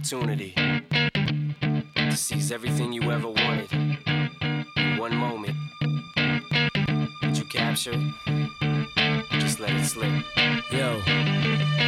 one 0.00 0.06
shot, 0.06 0.20
one 0.20 0.30
opportunity 0.30 0.54
to 1.94 2.16
seize 2.16 2.52
everything 2.52 2.92
you 2.92 3.10
ever 3.10 3.28
wanted 3.28 3.72
in 3.72 4.96
one 4.98 5.14
moment. 5.14 5.54
Did 7.22 7.36
you 7.36 7.44
capture 7.44 7.92
it? 7.94 9.40
Just 9.40 9.60
let 9.60 9.70
it 9.70 9.84
slip. 9.84 10.24
Yo. 10.72 11.00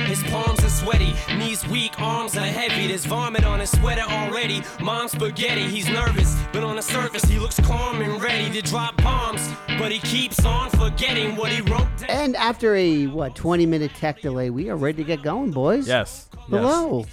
His 0.07 0.23
palms 0.25 0.63
are 0.63 0.69
sweaty, 0.69 1.15
knees 1.39 1.67
weak, 1.69 1.99
arms 1.99 2.37
are 2.37 2.41
heavy. 2.41 2.89
There's 2.89 3.07
vomit 3.07 3.45
on 3.45 3.61
his 3.61 3.71
sweater 3.71 4.03
already. 4.03 4.63
Mom's 4.81 5.13
spaghetti, 5.13 5.63
he's 5.63 5.89
nervous, 5.89 6.37
but 6.53 6.63
on 6.65 6.77
the 6.77 6.83
surface 6.83 7.25
he 7.25 7.39
looks 7.39 7.59
calm 7.61 8.03
and 8.03 8.23
ready 8.23 8.51
to 8.51 8.63
drop 8.63 8.97
bombs. 9.03 9.49
But 9.79 9.91
he 9.91 10.01
keeps 10.01 10.45
on 10.45 10.69
forgetting 10.71 11.37
what 11.37 11.51
he 11.51 11.63
wrote 11.63 11.89
down. 11.97 12.11
And 12.11 12.37
after 12.37 12.75
a 12.77 13.07
what 13.07 13.35
20 13.35 13.65
minute 13.65 13.95
tech 13.95 14.21
delay, 14.21 14.51
we 14.51 14.69
are 14.69 14.77
ready 14.77 14.99
to 14.99 15.05
get 15.05 15.23
going, 15.23 15.51
boys. 15.51 15.89
Yes. 15.89 16.29
Hello. 16.49 17.07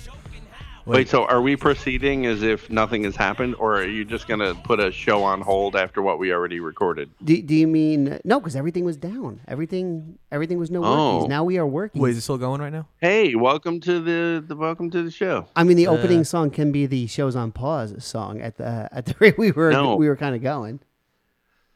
Wait, 0.89 1.07
so 1.07 1.25
are 1.25 1.39
we 1.41 1.55
proceeding 1.55 2.25
as 2.25 2.41
if 2.41 2.67
nothing 2.69 3.03
has 3.03 3.15
happened, 3.15 3.53
or 3.59 3.75
are 3.77 3.85
you 3.87 4.03
just 4.03 4.27
going 4.27 4.39
to 4.39 4.55
put 4.63 4.79
a 4.79 4.91
show 4.91 5.21
on 5.23 5.39
hold 5.41 5.75
after 5.75 6.01
what 6.01 6.17
we 6.17 6.33
already 6.33 6.59
recorded? 6.59 7.11
Do, 7.23 7.39
do 7.43 7.53
you 7.53 7.67
mean 7.67 8.19
no? 8.23 8.39
Because 8.39 8.55
everything 8.55 8.85
was 8.85 8.97
down. 8.97 9.39
Everything 9.47 10.17
everything 10.31 10.57
was 10.57 10.71
no 10.71 10.83
Oh. 10.83 10.87
workies. 11.23 11.29
Now 11.29 11.43
we 11.43 11.59
are 11.59 11.67
working. 11.67 12.01
Wait, 12.01 12.11
is 12.11 12.17
it 12.17 12.21
still 12.21 12.39
going 12.39 12.59
right 12.59 12.73
now? 12.73 12.87
Hey, 12.99 13.35
welcome 13.35 13.79
to 13.81 13.99
the, 13.99 14.43
the 14.45 14.55
welcome 14.55 14.89
to 14.89 15.03
the 15.03 15.11
show. 15.11 15.45
I 15.55 15.63
mean, 15.63 15.77
the 15.77 15.85
Uh, 15.87 15.91
opening 15.93 16.23
song 16.23 16.49
can 16.49 16.71
be 16.71 16.87
the 16.87 17.05
shows 17.05 17.35
on 17.35 17.51
pause 17.51 17.93
song 18.03 18.41
at 18.41 18.57
the 18.57 18.89
at 18.91 19.05
the 19.05 19.13
rate 19.19 19.37
we 19.37 19.51
were 19.51 19.71
No. 19.71 19.95
we 19.95 20.07
were 20.07 20.17
kind 20.17 20.35
of 20.35 20.41
going. 20.41 20.79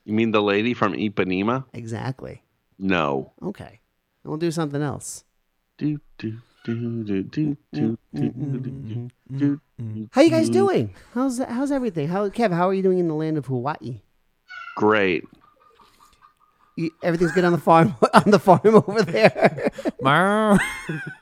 You 0.06 0.14
mean 0.14 0.32
the 0.32 0.42
lady 0.42 0.74
from 0.74 0.94
Ipanema? 0.94 1.66
Exactly. 1.74 2.42
No. 2.80 3.34
Okay. 3.44 3.80
We'll 4.24 4.38
do 4.38 4.50
something 4.52 4.82
else. 4.82 5.24
Do, 5.78 6.00
do, 6.18 6.38
How 6.66 6.72
you 10.22 10.30
guys 10.30 10.50
doing? 10.50 10.94
How's 11.14 11.40
how's 11.40 11.72
everything? 11.72 12.08
How 12.08 12.30
Kev? 12.30 12.54
How 12.54 12.70
are 12.70 12.74
you 12.74 12.82
doing 12.82 13.00
in 13.00 13.10
the 13.10 13.14
land 13.14 13.38
of 13.38 13.48
Hawaii? 13.48 14.02
Great. 14.78 15.26
You, 16.78 16.90
everything's 17.04 17.34
good 17.34 17.44
on 17.44 17.52
the 17.52 17.58
farm 17.58 17.96
on 18.14 18.32
the 18.32 18.40
farm 18.40 18.62
over 18.64 19.02
there. 19.02 19.72
Are 20.06 20.58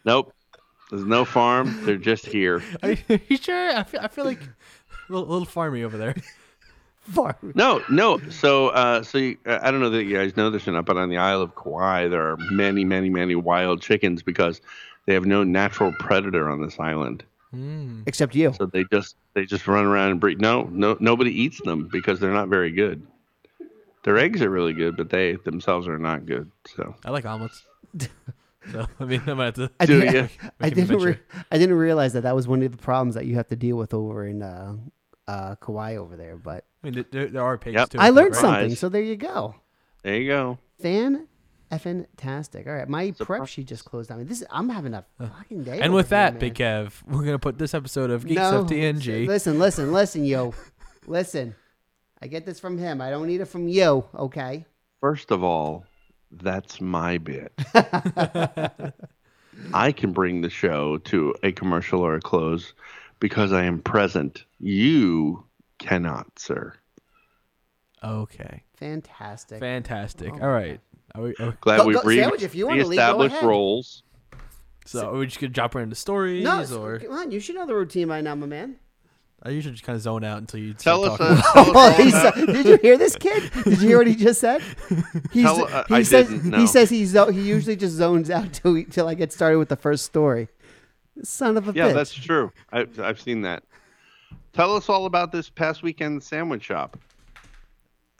Nope. 0.05 0.31
There's 0.91 1.05
no 1.05 1.25
farm. 1.25 1.85
They're 1.85 1.97
just 1.97 2.25
here. 2.27 2.61
Are 2.83 2.91
you 2.91 3.37
sure? 3.37 3.75
I 3.75 3.83
feel, 3.83 4.01
I 4.01 4.09
feel 4.09 4.25
like 4.25 4.41
a 4.41 5.11
little, 5.11 5.27
little 5.27 5.47
farmy 5.47 5.83
over 5.83 5.97
there. 5.97 6.15
farm. 7.01 7.53
No, 7.55 7.81
no. 7.89 8.19
So, 8.29 8.67
uh, 8.69 9.01
so 9.01 9.17
you, 9.17 9.37
uh, 9.45 9.59
I 9.61 9.71
don't 9.71 9.79
know 9.79 9.89
that 9.89 10.03
you 10.03 10.15
guys 10.15 10.35
know 10.37 10.49
this 10.49 10.67
or 10.67 10.73
not, 10.73 10.85
but 10.85 10.97
on 10.97 11.09
the 11.09 11.17
Isle 11.17 11.41
of 11.41 11.55
Kauai, 11.55 12.09
there 12.09 12.21
are 12.21 12.37
many, 12.51 12.83
many, 12.83 13.09
many 13.09 13.35
wild 13.35 13.81
chickens 13.81 14.21
because 14.21 14.59
they 15.05 15.13
have 15.13 15.25
no 15.25 15.43
natural 15.43 15.93
predator 15.99 16.49
on 16.49 16.61
this 16.61 16.79
island. 16.79 17.23
Except 18.05 18.33
you. 18.33 18.53
So 18.53 18.65
they 18.65 18.85
just 18.85 19.17
they 19.33 19.45
just 19.45 19.67
run 19.67 19.85
around 19.85 20.11
and 20.11 20.19
breed. 20.21 20.39
No, 20.39 20.63
no, 20.71 20.95
nobody 21.01 21.31
eats 21.31 21.61
them 21.61 21.89
because 21.91 22.19
they're 22.19 22.31
not 22.33 22.47
very 22.47 22.71
good. 22.71 23.05
Their 24.03 24.17
eggs 24.17 24.41
are 24.41 24.49
really 24.49 24.73
good, 24.73 24.95
but 24.95 25.09
they 25.09 25.35
themselves 25.35 25.87
are 25.87 25.97
not 25.99 26.25
good. 26.25 26.49
So 26.75 26.95
I 27.03 27.09
like 27.11 27.25
omelets. 27.25 27.65
so 28.71 28.87
I 28.99 29.03
mean, 29.03 29.21
I 29.27 29.33
might 29.33 29.45
have 29.45 29.55
to. 29.55 29.71
I, 29.81 29.85
Do 29.85 29.99
did, 29.99 30.13
ya? 30.13 30.27
I 30.41 30.49
Make 30.69 30.77
an 30.77 30.87
didn't. 30.87 31.01
Re- 31.01 31.19
I 31.51 31.57
didn't 31.57 31.75
realize 31.77 32.13
that 32.13 32.21
that 32.21 32.35
was 32.35 32.47
one 32.47 32.63
of 32.63 32.71
the 32.71 32.77
problems 32.77 33.15
that 33.15 33.25
you 33.25 33.35
have 33.35 33.47
to 33.49 33.55
deal 33.57 33.75
with 33.75 33.93
over 33.93 34.25
in 34.25 34.41
uh, 34.41 34.77
uh, 35.27 35.55
Kauai 35.55 35.97
over 35.97 36.15
there. 36.15 36.37
But 36.37 36.63
I 36.83 36.89
mean, 36.89 37.05
there, 37.11 37.27
there 37.27 37.43
are 37.43 37.57
pigs 37.57 37.75
Yep. 37.75 37.89
too. 37.89 37.97
I 37.99 38.11
learned 38.11 38.35
right? 38.35 38.41
something, 38.41 38.75
so 38.75 38.87
there 38.87 39.01
you 39.03 39.17
go. 39.17 39.55
there 40.03 40.15
you 40.15 40.29
go. 40.29 40.57
Fan 40.81 41.27
effing 41.71 42.05
tastic. 42.17 42.67
All 42.67 42.73
right, 42.73 42.87
my 42.87 43.05
prep 43.07 43.17
Surprise. 43.17 43.49
sheet 43.49 43.67
just 43.67 43.85
closed 43.85 44.11
on 44.11 44.19
me. 44.19 44.23
This 44.23 44.43
I'm 44.51 44.69
having 44.69 44.93
a 44.93 45.05
fucking 45.17 45.63
day. 45.63 45.79
And 45.81 45.93
with 45.93 46.09
here, 46.09 46.17
that, 46.17 46.33
man. 46.33 46.39
Big 46.39 46.53
Kev, 46.55 46.93
we're 47.07 47.23
gonna 47.23 47.39
put 47.39 47.57
this 47.57 47.73
episode 47.73 48.11
of 48.11 48.25
Geek 48.25 48.37
no, 48.37 48.49
Stuff 48.65 48.71
TNG. 48.71 49.27
Listen, 49.27 49.57
listen, 49.59 49.91
listen, 49.91 50.25
yo, 50.25 50.53
listen. 51.07 51.55
I 52.21 52.27
get 52.27 52.45
this 52.45 52.59
from 52.59 52.77
him. 52.77 53.01
I 53.01 53.09
don't 53.09 53.25
need 53.27 53.41
it 53.41 53.45
from 53.45 53.67
you. 53.67 54.03
Okay. 54.15 54.65
First 54.99 55.31
of 55.31 55.43
all, 55.43 55.85
that's 56.31 56.79
my 56.79 57.17
bit. 57.17 57.51
I 59.73 59.91
can 59.91 60.11
bring 60.11 60.41
the 60.41 60.49
show 60.49 60.97
to 60.99 61.35
a 61.43 61.51
commercial 61.51 62.01
or 62.01 62.15
a 62.15 62.21
close 62.21 62.73
because 63.19 63.51
I 63.51 63.63
am 63.63 63.79
present. 63.79 64.45
You 64.59 65.45
cannot, 65.79 66.37
sir. 66.37 66.73
Okay, 68.03 68.63
Fantastic. 68.77 69.59
fantastic. 69.59 70.33
Oh, 70.33 70.41
All 70.45 70.51
right. 70.51 70.79
Are 71.15 71.21
we, 71.21 71.35
are 71.39 71.47
we- 71.47 71.53
Glad 71.61 71.77
Go- 71.77 71.85
we 71.87 71.93
go- 71.93 72.01
re- 72.03 72.17
Sandwich, 72.19 72.43
if 72.43 72.55
you 72.55 72.67
wanna 72.67 72.77
lead, 72.85 72.97
go 72.97 73.17
reestablished 73.19 73.41
roles. 73.41 74.03
so 74.85 75.09
are 75.09 75.17
we 75.17 75.25
just 75.25 75.39
gonna 75.39 75.51
drop 75.53 75.75
right 75.75 75.83
into 75.83 75.95
stories, 75.95 76.43
no, 76.43 76.63
or 76.81 76.99
come 76.99 77.11
on. 77.11 77.31
You 77.31 77.39
should 77.39 77.55
know 77.55 77.65
the 77.65 77.75
routine 77.75 78.07
by 78.07 78.21
now, 78.21 78.35
my 78.35 78.45
man. 78.47 78.75
I 79.43 79.49
usually 79.49 79.71
just 79.73 79.83
kind 79.83 79.95
of 79.95 80.03
zone 80.03 80.23
out 80.23 80.37
until 80.37 80.59
you 80.59 80.75
Tell 80.75 81.03
start 81.15 81.19
us. 81.19 81.41
talking. 81.41 81.59
Uh, 81.59 81.63
tell 81.63 81.69
us 81.71 81.75
Oh, 81.75 81.79
all 81.79 81.91
he's, 82.03 82.13
about- 82.13 82.35
did 82.35 82.65
you 82.67 82.77
hear 82.77 82.97
this 82.97 83.15
kid? 83.15 83.51
Did 83.63 83.81
you 83.81 83.87
hear 83.87 83.97
what 83.97 84.05
he 84.05 84.15
just 84.15 84.39
said? 84.39 84.61
He's, 85.33 85.43
Tell- 85.43 85.65
uh, 85.65 85.83
he 85.87 85.95
I 85.95 86.03
says 86.03 86.29
didn't, 86.29 86.53
he 86.53 86.67
says 86.67 86.89
he 86.91 87.05
zo- 87.05 87.31
he 87.31 87.41
usually 87.41 87.75
just 87.75 87.95
zones 87.95 88.29
out 88.29 88.53
till 88.53 88.73
we, 88.73 88.85
till 88.85 89.07
I 89.07 89.15
get 89.15 89.33
started 89.33 89.57
with 89.57 89.69
the 89.69 89.75
first 89.75 90.05
story. 90.05 90.47
Son 91.23 91.57
of 91.57 91.67
a 91.67 91.71
yeah, 91.73 91.89
bitch. 91.89 91.93
that's 91.95 92.13
true. 92.13 92.51
I, 92.71 92.85
I've 92.99 93.19
seen 93.19 93.41
that. 93.41 93.63
Tell 94.53 94.75
us 94.75 94.87
all 94.89 95.07
about 95.07 95.31
this 95.31 95.49
past 95.49 95.81
weekend 95.81 96.21
sandwich 96.21 96.63
shop. 96.63 96.99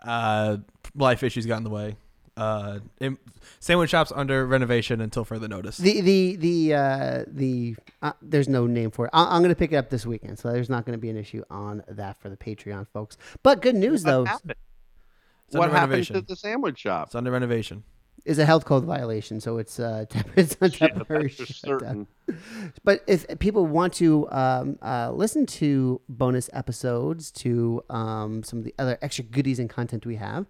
uh, 0.04 0.58
life 0.96 1.22
issues 1.24 1.46
got 1.46 1.58
in 1.58 1.64
the 1.64 1.70
way. 1.70 1.96
Uh, 2.38 2.80
im- 3.02 3.20
sandwich 3.60 3.90
shops 3.90 4.12
under 4.16 4.46
renovation 4.48 5.02
until 5.02 5.26
further 5.26 5.48
notice. 5.50 5.78
the 5.78 6.00
the 6.02 6.36
the 6.38 6.74
uh, 6.74 7.24
the 7.28 7.76
uh, 8.02 8.14
there's 8.22 8.48
no 8.48 8.66
name 8.68 8.90
for 8.90 9.06
it. 9.06 9.10
I, 9.14 9.36
I'm 9.36 9.42
going 9.42 9.50
to 9.50 9.56
pick 9.56 9.74
it 9.74 9.76
up 9.76 9.90
this 9.90 10.06
weekend, 10.06 10.40
so 10.40 10.52
there's 10.52 10.70
not 10.70 10.86
going 10.86 10.98
to 10.98 11.02
be 11.02 11.10
an 11.10 11.18
issue 11.18 11.44
on 11.50 11.84
that 11.90 12.18
for 12.18 12.30
the 12.30 12.38
Patreon 12.38 12.88
folks. 12.88 13.18
But 13.44 13.62
good 13.62 13.76
news 13.76 14.04
though 14.04 14.22
What 14.22 14.30
happened? 14.30 14.56
It's 15.48 15.56
What 15.58 15.70
happened 15.72 15.90
renovation. 15.92 16.16
to 16.16 16.22
the 16.22 16.36
sandwich 16.38 16.80
shop? 16.80 17.08
It's 17.08 17.16
under 17.16 17.32
renovation. 17.32 17.84
is 18.24 18.40
a 18.40 18.46
health 18.46 18.64
code 18.64 18.86
violation, 18.86 19.42
so 19.42 19.58
it's 19.58 19.78
uh 19.80 20.06
temp- 20.10 20.30
it's 20.38 20.56
a 20.62 20.70
temporary 20.70 21.24
that's 21.24 21.36
for 21.36 21.46
shutdown. 21.48 22.08
certain. 22.30 22.72
But 22.86 23.04
if 23.08 23.28
people 23.40 23.66
want 23.66 23.94
to 23.96 24.30
um, 24.32 24.80
uh, 24.82 25.12
listen 25.12 25.46
to 25.48 26.00
bonus 26.08 26.50
episodes, 26.54 27.30
to 27.44 27.84
um, 27.90 28.42
some 28.44 28.60
of 28.60 28.66
the 28.66 28.74
other 28.80 28.98
extra 29.02 29.26
goodies 29.26 29.60
and 29.60 29.70
content 29.70 30.06
we 30.06 30.16
have, 30.16 30.46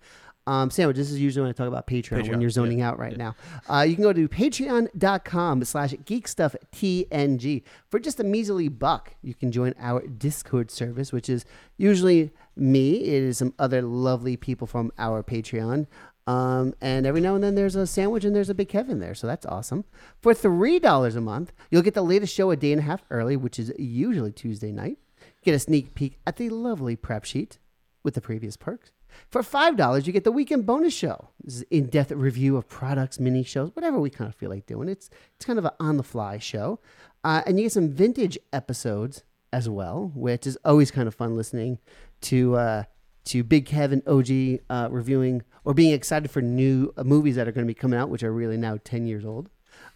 um, 0.52 0.70
Sandwich, 0.70 0.98
this 0.98 1.10
is 1.10 1.18
usually 1.18 1.44
when 1.44 1.50
I 1.50 1.54
talk 1.54 1.70
about 1.70 1.88
Patreon, 1.88 2.30
when 2.30 2.42
you're 2.42 2.50
zoning 2.50 2.80
yeah, 2.80 2.90
out 2.90 3.00
right 3.00 3.16
now. 3.16 3.36
Uh, 3.70 3.86
you 3.88 3.96
can 3.96 4.04
go 4.04 4.12
to 4.12 4.28
patreon.com 4.28 5.64
slash 5.64 5.94
geekstufftng. 5.94 7.64
For 7.88 8.00
just 8.00 8.20
a 8.20 8.26
measly 8.26 8.68
buck, 8.68 9.16
you 9.22 9.34
can 9.34 9.54
join 9.54 9.74
our 9.80 10.06
Discord 10.06 10.70
service, 10.70 11.14
which 11.14 11.30
is 11.30 11.46
usually 11.78 12.32
me. 12.58 12.96
It 12.96 13.24
is 13.24 13.38
some 13.38 13.54
other 13.60 13.82
lovely 13.82 14.36
people 14.36 14.68
from 14.68 14.92
our 14.98 15.24
Patreon. 15.24 15.88
Um, 16.28 16.74
and 16.82 17.06
every 17.06 17.22
now 17.22 17.36
and 17.36 17.44
then 17.44 17.56
there's 17.56 17.78
a 17.78 17.88
sandwich 17.88 18.26
and 18.26 18.36
there's 18.36 18.50
a 18.50 18.54
big 18.54 18.68
Kevin 18.68 19.00
there. 19.00 19.16
So 19.16 19.28
that's 19.28 19.46
awesome. 19.46 19.86
For 20.22 20.34
$3 20.34 21.16
a 21.16 21.22
month, 21.22 21.54
you'll 21.70 21.82
get 21.82 21.94
the 21.94 22.02
latest 22.02 22.36
show 22.36 22.52
a 22.52 22.58
day 22.58 22.74
and 22.74 22.82
a 22.82 22.84
half 22.84 23.06
early, 23.10 23.38
which 23.38 23.58
is 23.58 23.72
usually 23.80 24.34
Tuesday 24.34 24.74
night. 24.74 24.98
Get 25.44 25.56
a 25.56 25.60
sneak 25.60 25.96
peek 25.96 26.20
at 26.28 26.36
the 26.36 26.50
lovely 26.50 26.98
prep 26.98 27.24
sheet 27.24 27.58
with 28.04 28.16
the 28.16 28.22
previous 28.22 28.58
perks. 28.58 28.92
For 29.30 29.42
$5, 29.42 30.06
you 30.06 30.14
get 30.14 30.24
the 30.24 30.32
weekend 30.32 30.66
bonus 30.66 30.94
show. 30.94 31.30
This 31.44 31.64
in-depth 31.70 32.12
review 32.12 32.58
of 32.58 32.68
products, 32.68 33.20
mini 33.20 33.44
shows, 33.44 33.72
whatever 33.74 34.00
we 34.00 34.10
kind 34.10 34.28
of 34.28 34.36
feel 34.36 34.50
like 34.50 34.66
doing. 34.66 34.90
It's 34.90 35.10
it's 35.36 35.46
kind 35.46 35.60
of 35.60 35.66
an 35.66 35.72
on-the-fly 35.80 36.40
show. 36.40 36.80
Uh, 37.24 37.42
and 37.46 37.58
you 37.58 37.66
get 37.66 37.72
some 37.72 37.90
vintage 37.90 38.38
episodes 38.52 39.24
as 39.54 39.70
well, 39.70 40.12
which 40.16 40.48
is 40.48 40.58
always 40.64 40.92
kind 40.92 41.08
of 41.08 41.16
fun 41.16 41.36
listening 41.36 41.80
to 42.22 42.56
uh, 42.56 42.84
to 43.26 43.44
Big 43.44 43.66
Kevin 43.66 44.02
OG 44.08 44.62
uh, 44.70 44.88
reviewing 44.92 45.44
or 45.64 45.74
being 45.74 45.94
excited 45.94 46.32
for 46.32 46.42
new 46.42 46.94
uh, 46.98 47.04
movies 47.04 47.36
that 47.36 47.48
are 47.48 47.52
going 47.52 47.66
to 47.66 47.70
be 47.70 47.74
coming 47.74 48.00
out, 48.00 48.10
which 48.10 48.24
are 48.24 48.32
really 48.32 48.58
now 48.58 48.78
10 48.84 49.06
years 49.06 49.26
old. 49.26 49.50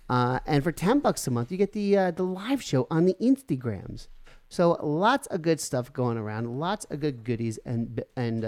Uh, 0.08 0.40
and 0.46 0.64
for 0.64 0.72
10 0.72 1.00
bucks 1.00 1.26
a 1.26 1.32
month, 1.32 1.52
you 1.52 1.58
get 1.58 1.74
the 1.74 1.98
uh, 1.98 2.12
the 2.12 2.24
live 2.24 2.62
show 2.62 2.88
on 2.92 3.06
the 3.06 3.16
Instagrams. 3.22 4.08
So 4.48 4.78
lots 4.82 5.26
of 5.28 5.42
good 5.42 5.60
stuff 5.60 5.92
going 5.92 6.18
around, 6.18 6.60
lots 6.60 6.86
of 6.86 7.00
good 7.00 7.24
goodies 7.24 7.58
and 7.66 8.04
and 8.16 8.46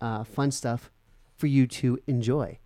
uh, 0.00 0.24
fun 0.24 0.50
stuff 0.50 0.90
for 1.36 1.46
you 1.46 1.66
to 1.66 1.98
enjoy. 2.06 2.58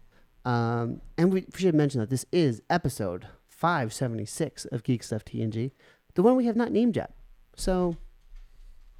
Um, 0.45 1.01
and 1.17 1.33
we 1.33 1.47
should 1.57 1.75
mention 1.75 2.01
that 2.01 2.11
this 2.11 2.27
is 2.33 2.61
episode 2.69 3.27
576 3.49 4.67
of 4.67 4.83
Geek 4.83 5.03
Stuff 5.03 5.25
TNG, 5.25 5.71
the 6.15 6.23
one 6.23 6.37
we 6.37 6.47
have 6.47 6.57
not 6.57 6.71
named 6.73 6.97
yet. 6.97 7.15
So 7.57 7.97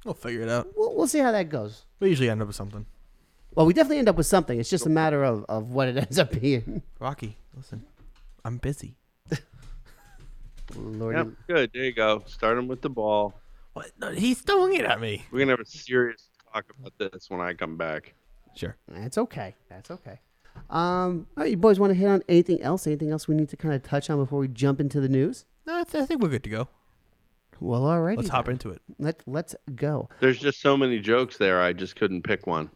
We'll 0.03 0.13
figure 0.13 0.41
it 0.41 0.49
out. 0.49 0.67
we'll, 0.75 0.95
we'll 0.95 1.07
see 1.07 1.19
how 1.19 1.31
that 1.31 1.49
goes. 1.49 1.85
We 1.99 2.09
usually 2.09 2.29
end 2.29 2.41
up 2.41 2.47
with 2.47 2.55
something. 2.55 2.85
Well, 3.55 3.65
we 3.65 3.73
definitely 3.73 3.99
end 3.99 4.09
up 4.09 4.17
with 4.17 4.27
something. 4.27 4.59
It's 4.59 4.69
just 4.69 4.85
a 4.85 4.89
matter 4.89 5.23
of, 5.23 5.45
of 5.49 5.71
what 5.71 5.87
it 5.87 5.97
ends 5.97 6.19
up 6.19 6.39
being. 6.39 6.83
Rocky, 6.99 7.37
listen, 7.55 7.83
I'm 8.43 8.57
busy. 8.57 8.97
Lordy. 10.75 11.17
Yep, 11.17 11.27
good. 11.47 11.71
There 11.73 11.83
you 11.83 11.93
go. 11.93 12.23
Start 12.25 12.57
him 12.57 12.67
with 12.67 12.81
the 12.81 12.89
ball. 12.89 13.33
What? 13.73 13.91
No, 13.99 14.11
he's 14.11 14.41
throwing 14.41 14.73
it 14.75 14.85
at 14.85 14.99
me. 14.99 15.23
We're 15.31 15.39
gonna 15.39 15.51
have 15.51 15.59
a 15.59 15.65
serious 15.65 16.29
talk 16.51 16.65
about 16.79 16.93
this 16.97 17.29
when 17.29 17.39
I 17.39 17.53
come 17.53 17.77
back. 17.77 18.13
Sure. 18.55 18.75
That's 18.87 19.17
okay. 19.17 19.55
That's 19.69 19.91
okay. 19.91 20.19
Um, 20.69 21.27
all 21.37 21.43
right, 21.43 21.51
you 21.51 21.57
boys 21.57 21.79
want 21.79 21.91
to 21.91 21.95
hit 21.95 22.07
on 22.07 22.23
anything 22.29 22.61
else? 22.61 22.87
Anything 22.87 23.11
else 23.11 23.27
we 23.27 23.35
need 23.35 23.49
to 23.49 23.57
kind 23.57 23.73
of 23.73 23.83
touch 23.83 24.09
on 24.09 24.17
before 24.17 24.39
we 24.39 24.47
jump 24.47 24.79
into 24.79 24.99
the 25.01 25.09
news? 25.09 25.45
No, 25.67 25.79
I, 25.79 25.83
th- 25.83 26.03
I 26.03 26.05
think 26.05 26.21
we're 26.21 26.29
good 26.29 26.43
to 26.45 26.49
go. 26.49 26.67
Well, 27.59 27.81
alrighty. 27.83 28.17
Let's 28.17 28.29
hop 28.29 28.49
into 28.49 28.69
it. 28.69 28.81
Let 28.99 29.21
Let's 29.25 29.55
go. 29.75 30.09
There's 30.19 30.39
just 30.39 30.61
so 30.61 30.75
many 30.77 30.99
jokes 30.99 31.37
there. 31.37 31.61
I 31.61 31.73
just 31.73 31.95
couldn't 31.95 32.23
pick 32.23 32.47
one. 32.47 32.69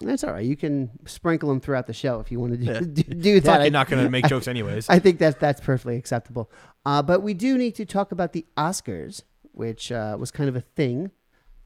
That's 0.00 0.24
all 0.24 0.32
right. 0.32 0.44
You 0.44 0.56
can 0.56 0.90
sprinkle 1.06 1.48
them 1.48 1.60
throughout 1.60 1.86
the 1.86 1.92
show 1.92 2.18
if 2.20 2.32
you 2.32 2.40
want 2.40 2.52
to 2.52 2.58
do, 2.58 2.64
Yeah. 2.64 2.80
do, 2.80 3.02
do 3.02 3.36
It's 3.36 3.46
that. 3.46 3.60
I- 3.60 3.64
you're 3.64 3.72
not 3.72 3.88
going 3.88 4.02
to 4.02 4.10
make 4.10 4.26
jokes 4.28 4.48
anyways. 4.48 4.88
I 4.88 4.98
think 4.98 5.18
that's 5.18 5.36
that's 5.38 5.60
perfectly 5.60 5.96
acceptable. 5.96 6.50
Uh, 6.84 7.02
but 7.02 7.22
we 7.22 7.34
do 7.34 7.56
need 7.56 7.74
to 7.76 7.84
talk 7.86 8.10
about 8.12 8.32
the 8.32 8.44
Oscars, 8.56 9.22
which 9.52 9.92
uh, 9.92 10.16
was 10.18 10.30
kind 10.30 10.48
of 10.48 10.56
a 10.56 10.60
thing 10.60 11.10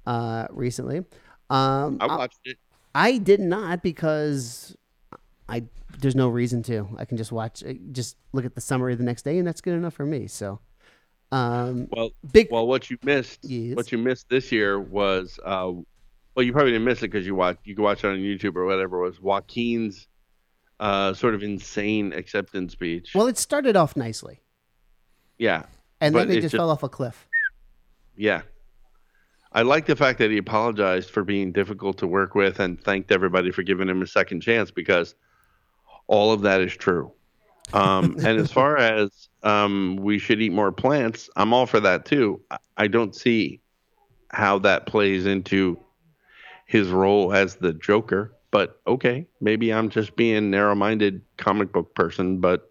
uh, 0.06 0.46
recently. 0.50 0.98
Um, 1.48 1.98
I 2.00 2.06
watched 2.06 2.40
it. 2.44 2.58
I 2.96 3.18
did 3.18 3.40
not 3.40 3.82
because 3.82 4.74
I 5.48 5.64
there's 6.00 6.16
no 6.16 6.28
reason 6.28 6.62
to. 6.64 6.88
I 6.98 7.04
can 7.04 7.16
just 7.18 7.30
watch, 7.30 7.62
uh, 7.62 7.74
just 7.92 8.16
look 8.32 8.44
at 8.46 8.54
the 8.54 8.60
summary 8.60 8.94
the 8.94 9.04
next 9.04 9.22
day, 9.22 9.38
and 9.38 9.46
that's 9.46 9.60
good 9.60 9.74
enough 9.74 9.94
for 9.94 10.06
me. 10.06 10.26
So, 10.28 10.60
um, 11.30 11.88
Well, 11.90 12.10
big. 12.32 12.48
well, 12.50 12.66
what 12.66 12.90
you 12.90 12.96
missed, 13.04 13.40
Yes. 13.42 13.76
what 13.76 13.92
you 13.92 13.98
missed 13.98 14.28
this 14.28 14.50
year 14.50 14.80
was, 14.80 15.38
uh, 15.44 15.72
well, 16.34 16.42
you 16.44 16.52
probably 16.52 16.72
didn't 16.72 16.84
miss 16.86 16.98
it 16.98 17.10
because 17.10 17.26
you 17.26 17.34
watch, 17.34 17.58
you 17.64 17.74
could 17.74 17.82
watch 17.82 18.02
it 18.04 18.08
on 18.08 18.16
YouTube 18.18 18.56
or 18.56 18.64
whatever. 18.66 18.98
Was 19.00 19.20
Joaquin's 19.20 20.08
uh, 20.80 21.12
sort 21.14 21.34
of 21.34 21.42
insane 21.42 22.12
acceptance 22.14 22.72
speech? 22.72 23.12
well, 23.14 23.26
it 23.26 23.38
started 23.38 23.76
off 23.76 23.94
nicely, 23.96 24.40
yeah, 25.38 25.64
and 26.00 26.14
then 26.14 26.28
it 26.30 26.38
it 26.38 26.40
just, 26.40 26.52
just- 26.52 26.56
fell 26.56 26.70
off 26.70 26.82
a 26.82 26.88
cliff. 26.88 27.26
yeah. 28.16 28.40
I 29.52 29.62
like 29.62 29.86
the 29.86 29.96
fact 29.96 30.18
that 30.18 30.30
he 30.30 30.38
apologized 30.38 31.10
for 31.10 31.24
being 31.24 31.52
difficult 31.52 31.98
to 31.98 32.06
work 32.06 32.34
with 32.34 32.60
and 32.60 32.82
thanked 32.82 33.10
everybody 33.12 33.50
for 33.50 33.62
giving 33.62 33.88
him 33.88 34.02
a 34.02 34.06
second 34.06 34.40
chance 34.40 34.70
because 34.70 35.14
all 36.06 36.32
of 36.32 36.42
that 36.42 36.60
is 36.60 36.76
true. 36.76 37.12
Um, 37.72 38.16
and 38.24 38.38
as 38.38 38.52
far 38.52 38.76
as 38.76 39.28
um, 39.42 39.96
we 39.96 40.18
should 40.18 40.40
eat 40.42 40.52
more 40.52 40.72
plants, 40.72 41.30
I'm 41.36 41.52
all 41.52 41.66
for 41.66 41.80
that 41.80 42.04
too. 42.04 42.40
I- 42.50 42.58
I 42.78 42.88
don't 42.88 43.14
see 43.16 43.62
how 44.30 44.58
that 44.58 44.84
plays 44.84 45.24
into 45.24 45.80
his 46.66 46.88
role 46.88 47.32
as 47.32 47.56
the 47.56 47.72
Joker, 47.72 48.34
but 48.50 48.80
okay, 48.86 49.26
maybe 49.40 49.72
I'm 49.72 49.88
just 49.88 50.14
being 50.14 50.50
narrow-minded 50.50 51.22
comic 51.38 51.72
book 51.72 51.94
person, 51.94 52.38
but 52.38 52.70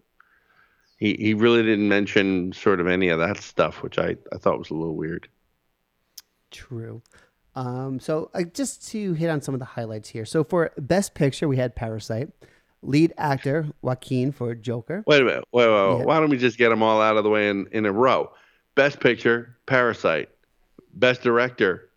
he, 0.98 1.14
he 1.14 1.34
really 1.34 1.62
didn't 1.62 1.88
mention 1.88 2.52
sort 2.52 2.78
of 2.80 2.86
any 2.86 3.08
of 3.08 3.18
that 3.18 3.38
stuff, 3.38 3.82
which 3.82 3.98
I, 3.98 4.16
I 4.32 4.38
thought 4.38 4.58
was 4.60 4.70
a 4.70 4.74
little 4.74 4.94
weird. 4.94 5.28
True. 6.50 7.02
Um, 7.54 7.98
so 7.98 8.30
uh, 8.34 8.42
just 8.42 8.86
to 8.88 9.14
hit 9.14 9.30
on 9.30 9.40
some 9.40 9.54
of 9.54 9.60
the 9.60 9.66
highlights 9.66 10.08
here. 10.08 10.24
So 10.24 10.44
for 10.44 10.72
Best 10.78 11.14
Picture, 11.14 11.48
we 11.48 11.56
had 11.56 11.74
Parasite. 11.74 12.28
Lead 12.82 13.12
actor 13.16 13.66
Joaquin 13.82 14.30
for 14.30 14.54
Joker. 14.54 15.02
Wait 15.06 15.20
a 15.20 15.24
minute. 15.24 15.44
Wait, 15.52 15.66
wait, 15.66 15.72
wait. 15.72 15.98
Yeah. 15.98 16.04
Why 16.04 16.20
don't 16.20 16.28
we 16.28 16.36
just 16.36 16.58
get 16.58 16.68
them 16.68 16.82
all 16.82 17.00
out 17.00 17.16
of 17.16 17.24
the 17.24 17.30
way 17.30 17.48
in, 17.48 17.66
in 17.72 17.86
a 17.86 17.92
row? 17.92 18.30
Best 18.74 19.00
Picture, 19.00 19.56
Parasite. 19.66 20.28
Best 20.92 21.22
Director, 21.22 21.90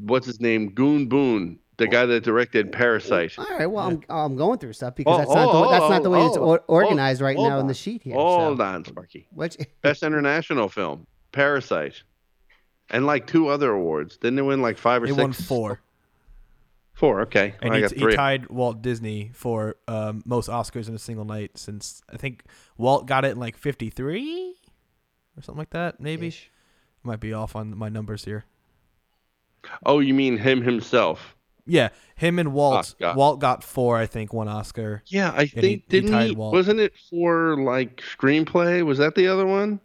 what's 0.00 0.26
his 0.26 0.40
name? 0.40 0.70
Goon 0.70 1.08
Boone, 1.08 1.58
the 1.76 1.86
guy 1.86 2.06
that 2.06 2.24
directed 2.24 2.72
Parasite. 2.72 3.38
All 3.38 3.46
right. 3.56 3.66
Well, 3.66 3.86
I'm, 3.86 4.02
I'm 4.08 4.36
going 4.36 4.58
through 4.58 4.74
stuff 4.74 4.96
because 4.96 5.14
Oh, 5.14 5.18
that's 5.18 5.34
not 5.34 5.52
the, 5.52 5.58
oh, 5.58 5.70
that's 5.70 5.90
not 5.90 6.02
the 6.02 6.10
way 6.10 6.18
oh, 6.20 6.26
it's 6.26 6.36
oh, 6.36 6.40
or- 6.40 6.64
organized 6.68 7.20
right 7.20 7.36
now 7.36 7.58
in 7.58 7.66
the 7.66 7.74
sheet 7.74 8.02
here. 8.02 8.14
Hold 8.14 8.58
so. 8.58 8.64
on, 8.64 8.84
Sparky. 8.84 9.28
Which 9.30 9.56
Best 9.82 10.02
International 10.02 10.68
Film, 10.68 11.06
Parasite. 11.32 12.02
And 12.90 13.06
like 13.06 13.26
two 13.26 13.48
other 13.48 13.70
awards. 13.72 14.16
Didn't 14.18 14.36
they 14.36 14.42
win 14.42 14.60
like 14.62 14.76
five 14.78 15.02
or 15.02 15.06
He 15.06 15.12
six? 15.12 15.20
won 15.22 15.32
four, 15.32 15.80
Four, 16.92 17.22
okay. 17.22 17.54
and 17.60 17.74
he, 17.74 17.82
he 18.06 18.14
tied 18.14 18.48
Walt 18.50 18.80
Disney 18.82 19.30
for 19.34 19.74
um, 19.88 20.22
most 20.24 20.48
Oscars 20.48 20.88
in 20.88 20.94
a 20.94 20.98
single 20.98 21.24
night 21.24 21.58
since 21.58 22.02
I 22.12 22.16
think 22.18 22.44
Walt 22.78 23.06
got 23.06 23.24
it 23.24 23.32
in 23.32 23.40
like 23.40 23.56
'53 23.56 24.54
or 25.36 25.42
something 25.42 25.58
like 25.58 25.70
that. 25.70 25.98
Maybe 25.98 26.28
Ish. 26.28 26.50
might 27.02 27.18
be 27.20 27.32
off 27.32 27.56
on 27.56 27.76
my 27.76 27.88
numbers 27.88 28.24
here. 28.24 28.44
oh, 29.84 29.98
you 29.98 30.14
mean 30.14 30.36
him 30.38 30.62
himself? 30.62 31.34
Yeah, 31.66 31.88
him 32.14 32.38
and 32.38 32.52
Walt. 32.52 32.94
Ah, 33.02 33.14
Walt 33.16 33.40
got 33.40 33.64
four, 33.64 33.96
I 33.96 34.04
think, 34.06 34.32
one 34.34 34.48
Oscar. 34.48 35.02
Yeah, 35.06 35.32
I 35.34 35.46
think 35.46 35.64
he 35.64 35.76
didn't 35.88 36.20
he? 36.28 36.34
Wasn't 36.34 36.78
it 36.78 36.92
for 37.10 37.56
like 37.56 38.02
screenplay? 38.02 38.84
Was 38.84 38.98
that 38.98 39.14
the 39.14 39.26
other 39.28 39.46
one 39.46 39.80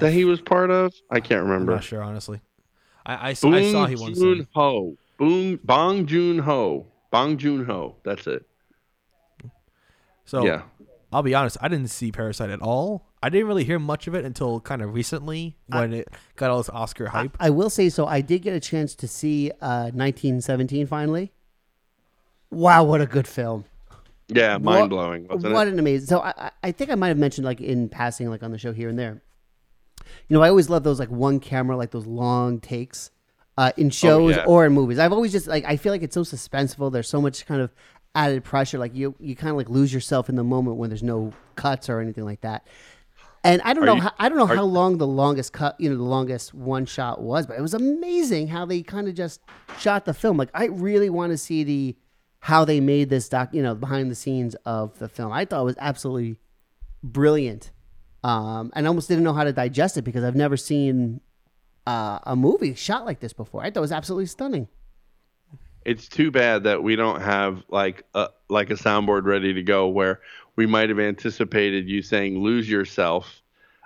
that 0.00 0.12
he 0.12 0.24
was 0.24 0.40
part 0.40 0.70
of? 0.70 0.92
I 1.10 1.20
can't 1.20 1.42
remember. 1.42 1.72
I'm 1.72 1.76
not 1.78 1.84
sure, 1.84 2.02
honestly. 2.02 2.40
I, 3.04 3.30
I, 3.30 3.32
saw, 3.34 3.52
I 3.52 3.70
saw 3.72 3.86
he 3.86 3.96
won 3.96 4.14
Joon 4.14 4.38
some. 4.38 4.46
Ho. 4.54 4.96
Boon 5.18 5.58
Bong 5.64 6.06
Joon 6.06 6.38
Ho. 6.40 6.86
Bong 7.10 7.38
Joon 7.38 7.64
Ho. 7.66 7.96
That's 8.04 8.26
it. 8.26 8.44
So 10.24 10.44
yeah. 10.44 10.62
I'll 11.12 11.22
be 11.22 11.34
honest, 11.34 11.56
I 11.60 11.68
didn't 11.68 11.88
see 11.90 12.10
Parasite 12.12 12.50
at 12.50 12.60
all. 12.60 13.06
I 13.22 13.28
didn't 13.30 13.46
really 13.46 13.64
hear 13.64 13.78
much 13.78 14.06
of 14.08 14.14
it 14.14 14.24
until 14.24 14.60
kind 14.60 14.82
of 14.82 14.92
recently 14.92 15.56
when 15.66 15.92
it 15.94 16.08
got 16.36 16.50
all 16.50 16.58
this 16.58 16.68
Oscar 16.68 17.06
hype. 17.08 17.36
I 17.40 17.50
will 17.50 17.70
say 17.70 17.88
so. 17.88 18.06
I 18.06 18.20
did 18.20 18.42
get 18.42 18.54
a 18.54 18.60
chance 18.60 18.94
to 18.96 19.08
see 19.08 19.50
uh, 19.62 19.90
1917 19.94 20.86
finally. 20.86 21.32
Wow, 22.50 22.84
what 22.84 23.00
a 23.00 23.06
good 23.06 23.26
film! 23.26 23.64
Yeah, 24.28 24.54
What- 24.54 24.62
mind 24.62 24.90
blowing, 24.90 25.26
wasn't 25.28 25.54
what 25.54 25.66
it? 25.66 25.72
an 25.72 25.78
amazing. 25.78 26.06
So 26.06 26.20
I, 26.20 26.32
I- 26.36 26.50
I 26.64 26.72
think 26.72 26.90
I 26.90 26.94
might 26.96 27.08
have 27.08 27.18
mentioned 27.18 27.44
like 27.44 27.60
in 27.60 27.88
passing, 27.88 28.28
like 28.30 28.42
on 28.42 28.52
the 28.52 28.58
show 28.58 28.72
here 28.72 28.88
and 28.88 28.98
there. 28.98 29.22
You 30.28 30.34
know, 30.36 30.42
I 30.42 30.48
always 30.48 30.68
love 30.70 30.82
those 30.84 30.98
like 30.98 31.10
one 31.10 31.40
camera, 31.40 31.76
like 31.76 31.90
those 31.90 32.06
long 32.06 32.60
takes 32.60 33.10
uh, 33.58 33.72
in 33.76 33.90
shows 33.90 34.34
Oh, 34.36 34.40
yeah. 34.40 34.44
or 34.46 34.66
in 34.66 34.72
movies. 34.72 34.98
I've 34.98 35.12
always 35.12 35.32
just 35.32 35.46
like 35.46 35.64
I 35.64 35.76
feel 35.76 35.92
like 35.92 36.02
it's 36.02 36.14
so 36.14 36.22
suspenseful. 36.22 36.92
There's 36.92 37.08
so 37.08 37.20
much 37.20 37.46
kind 37.46 37.60
of 37.60 37.72
added 38.14 38.44
pressure. 38.44 38.78
Like 38.78 38.94
you, 38.94 39.14
you 39.18 39.34
kind 39.36 39.50
of 39.50 39.56
like 39.56 39.68
lose 39.68 39.92
yourself 39.92 40.28
in 40.28 40.36
the 40.36 40.44
moment 40.44 40.76
when 40.76 40.90
there's 40.90 41.02
no 41.02 41.32
cuts 41.54 41.88
or 41.88 42.00
anything 42.00 42.24
like 42.24 42.40
that. 42.42 42.66
And 43.44 43.62
I 43.62 43.74
don't 43.74 43.84
Are 43.84 43.86
know, 43.86 43.94
you- 43.96 44.00
how, 44.02 44.12
I 44.18 44.28
don't 44.28 44.38
know 44.38 44.44
are- 44.44 44.56
how 44.56 44.64
long 44.64 44.98
the 44.98 45.06
longest 45.06 45.52
cut, 45.52 45.76
you 45.80 45.88
know, 45.88 45.96
the 45.96 46.02
longest 46.02 46.52
one 46.52 46.84
shot 46.84 47.22
was, 47.22 47.46
but 47.46 47.56
it 47.56 47.62
was 47.62 47.74
amazing 47.74 48.48
how 48.48 48.66
they 48.66 48.82
kind 48.82 49.06
of 49.08 49.14
just 49.14 49.40
shot 49.78 50.04
the 50.04 50.14
film. 50.14 50.36
Like 50.36 50.50
I 50.52 50.64
really 50.66 51.10
want 51.10 51.30
to 51.32 51.38
see 51.38 51.62
the 51.62 51.96
how 52.40 52.64
they 52.64 52.80
made 52.80 53.08
this 53.08 53.28
doc, 53.28 53.50
you 53.52 53.62
know, 53.62 53.74
behind 53.74 54.10
the 54.10 54.14
scenes 54.14 54.54
of 54.66 54.98
the 54.98 55.08
film. 55.08 55.32
I 55.32 55.44
thought 55.44 55.62
it 55.62 55.64
was 55.64 55.76
absolutely 55.78 56.38
brilliant. 57.02 57.70
Um, 58.26 58.72
and 58.74 58.84
I 58.84 58.88
almost 58.88 59.06
didn't 59.06 59.22
know 59.22 59.34
how 59.34 59.44
to 59.44 59.52
digest 59.52 59.96
it 59.96 60.02
because 60.02 60.24
I've 60.24 60.34
never 60.34 60.56
seen 60.56 61.20
uh, 61.86 62.18
a 62.24 62.34
movie 62.34 62.74
shot 62.74 63.06
like 63.06 63.20
this 63.20 63.32
before. 63.32 63.62
I 63.62 63.66
thought 63.66 63.76
it 63.76 63.80
was 63.80 63.92
absolutely 63.92 64.26
stunning. 64.26 64.66
It's 65.84 66.08
too 66.08 66.32
bad 66.32 66.64
that 66.64 66.82
we 66.82 66.96
don't 66.96 67.20
have 67.20 67.62
like 67.68 68.02
a 68.14 68.30
like 68.48 68.70
a 68.70 68.74
soundboard 68.74 69.26
ready 69.26 69.54
to 69.54 69.62
go 69.62 69.86
where 69.86 70.20
we 70.56 70.66
might 70.66 70.88
have 70.88 70.98
anticipated 70.98 71.88
you 71.88 72.02
saying 72.02 72.40
"lose 72.40 72.68
yourself," 72.68 73.42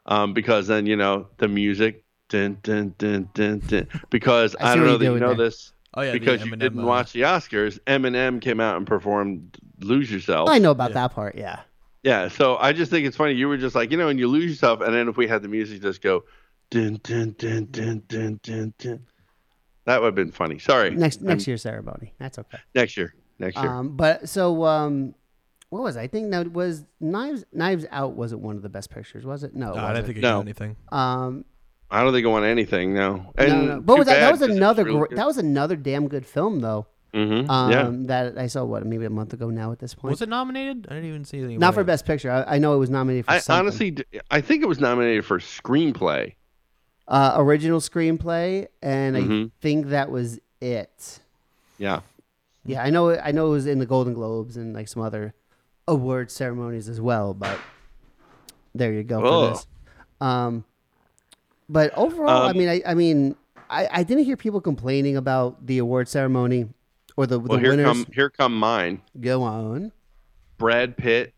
um, 0.07 0.33
because 0.33 0.67
then 0.69 0.87
you 0.87 0.97
know 0.97 1.29
the 1.37 1.47
music. 1.49 2.03
Dun, 2.31 2.57
dun, 2.63 2.95
dun, 2.97 3.29
dun, 3.35 3.59
dun, 3.67 3.89
because 4.09 4.57
I 4.59 4.73
I, 4.73 4.77
don't 4.77 4.85
know 4.85 4.91
you're 4.93 4.99
that 4.99 5.05
you 5.05 5.21
know 5.21 5.35
there. 5.35 5.49
this 5.49 5.73
Oh 5.93 6.01
yeah, 6.01 6.13
because 6.13 6.43
you 6.43 6.57
didn't 6.57 6.81
uh, 6.81 6.87
watch 6.87 7.13
the 7.13 7.23
Oscars. 7.23 7.79
Eminem 7.81 8.41
came 8.41 8.61
out 8.61 8.79
and 8.79 8.87
performed 8.87 9.59
"Lose 9.81 10.11
Yourself." 10.11 10.49
I 10.49 10.59
know 10.59 10.71
about 10.71 10.91
Yeah. 10.91 10.95
that 10.95 11.15
part. 11.15 11.35
Yeah. 11.35 11.61
Yeah, 12.03 12.29
so 12.29 12.57
I 12.57 12.73
just 12.73 12.91
think 12.91 13.07
it's 13.07 13.17
funny. 13.17 13.35
You 13.35 13.49
were 13.49 13.59
just 13.59 13.75
like, 13.75 13.91
you 13.91 13.97
know, 13.99 14.09
and 14.09 14.19
you 14.19 14.27
lose 14.27 14.51
yourself, 14.51 14.81
and 14.81 14.95
then 14.95 15.09
if 15.09 15.17
we 15.17 15.27
had 15.27 15.43
the 15.43 15.49
music 15.49 15.83
just 15.83 16.01
go, 16.01 16.25
dun 16.71 16.99
dun 17.03 17.35
dun 17.39 17.69
dun 17.71 18.03
dun 18.09 18.41
dun 18.43 18.73
dun, 18.79 19.07
that 19.85 20.01
would 20.01 20.07
have 20.07 20.15
been 20.15 20.33
funny. 20.33 20.59
Sorry. 20.59 20.91
Next 20.91 21.21
next 21.21 21.43
I'm- 21.45 21.51
year's 21.51 21.63
ceremony. 21.63 22.15
That's 22.19 22.39
okay. 22.39 22.59
Next 22.75 22.97
year. 22.97 23.15
Next 23.39 23.57
year. 23.59 23.69
Um, 23.69 23.97
but 23.97 24.29
so 24.29 24.65
um, 24.65 25.15
what 25.69 25.83
was 25.83 25.97
it? 25.97 26.01
I 26.01 26.07
think 26.07 26.31
that 26.31 26.53
was 26.53 26.85
Knives 27.01 27.45
Knives 27.53 27.85
Out 27.91 28.13
wasn't 28.13 28.41
one 28.43 28.57
of 28.57 28.63
the 28.63 28.69
best 28.71 28.91
pictures, 28.91 29.25
was 29.27 29.45
it? 29.45 29.55
No, 29.55 29.67
No, 29.67 29.73
I 29.75 29.75
wasn't. 29.75 29.95
didn't 29.95 30.07
think 30.07 30.19
it 30.19 30.21
No. 30.23 30.37
got 30.37 30.41
anything. 30.41 30.77
Um, 30.93 31.45
I 31.91 32.03
don't 32.03 32.13
think 32.13 32.25
it 32.25 32.29
won 32.29 32.45
anything. 32.45 32.95
No. 32.95 33.17
no, 33.17 33.33
And 33.37 33.67
no. 33.67 33.81
But 33.81 33.95
too 33.95 33.99
was 33.99 34.07
that, 34.07 34.15
that 34.15 34.21
bad, 34.21 34.31
was 34.31 34.41
'cause 34.41 34.49
it's 34.49 34.57
another 34.57 34.85
really 34.85 35.09
gr- 35.09 35.17
that 35.17 35.27
was 35.27 35.39
another 35.39 35.77
damn 35.77 36.09
good 36.09 36.25
film 36.25 36.61
though. 36.61 36.87
Mhm, 37.13 37.49
Um, 37.51 37.71
yeah. 37.73 37.91
that 38.07 38.39
I 38.39 38.47
saw 38.47 38.65
what 38.65 38.87
maybe 38.87 39.05
a 39.05 39.11
month 39.11 39.33
ago 39.33 39.51
now 39.51 39.73
at 39.73 39.79
this 39.81 39.95
point. 39.95 40.11
Was 40.13 40.23
it 40.23 40.29
nominated? 40.29 40.87
I 40.89 40.95
didn't 40.95 41.09
even 41.09 41.25
see 41.25 41.39
anything. 41.39 41.59
Not 41.59 41.75
for 41.75 41.81
it. 41.81 41.85
best 41.85 42.07
picture. 42.07 42.31
I, 42.31 42.55
I 42.57 42.59
know 42.59 42.75
it 42.75 42.79
was 42.79 42.91
nominated 42.91 43.25
for 43.27 43.33
I 43.33 43.39
something. 43.39 43.67
honestly, 43.67 43.91
d- 43.93 44.05
I 44.31 44.41
think 44.41 44.63
it 44.63 44.67
was 44.67 44.79
nominated 44.81 45.25
for 45.25 45.39
screenplay. 45.39 46.35
uh, 47.09 47.35
original 47.39 47.81
screenplay, 47.81 48.69
and 48.83 49.17
I 49.17 49.21
Mhm. 49.23 49.51
think 49.61 49.89
that 49.89 50.13
was 50.13 50.39
it. 50.61 51.19
Yeah. 51.79 52.01
Yeah, 52.65 52.85
I 52.85 52.91
know. 52.91 53.11
I 53.19 53.33
know 53.33 53.49
it 53.49 53.51
was 53.51 53.67
in 53.67 53.81
the 53.81 53.87
Golden 53.87 54.15
Globes 54.15 54.57
and 54.57 54.73
like 54.75 54.87
some 54.87 55.03
other 55.03 55.35
award 55.89 56.31
ceremonies 56.31 56.89
as 56.89 57.01
well. 57.01 57.35
But 57.35 57.59
there 58.77 58.93
you 58.93 59.03
go 59.03 59.25
Oh. 59.25 59.47
for 59.49 59.51
this. 59.55 59.67
Um, 60.21 60.63
but 61.69 61.93
overall, 61.97 62.47
I 62.47 62.51
Um, 62.51 62.59
mean, 62.59 62.69
I, 62.69 62.83
I 62.87 62.95
mean, 62.95 63.35
I, 63.69 63.89
I 63.91 64.03
didn't 64.05 64.25
hear 64.25 64.37
people 64.37 64.61
complaining 64.61 65.17
about 65.17 65.67
the 65.67 65.79
award 65.79 66.07
ceremony 66.07 66.69
or 67.21 67.27
the, 67.27 67.39
Well, 67.39 67.59
the 67.59 67.63
here 67.63 67.71
winners. 67.71 67.85
come 67.87 68.07
here 68.13 68.31
come 68.31 68.59
mine. 68.59 69.03
Go 69.21 69.43
on. 69.43 69.93
Brad 70.57 70.97
Pitt, 70.97 71.35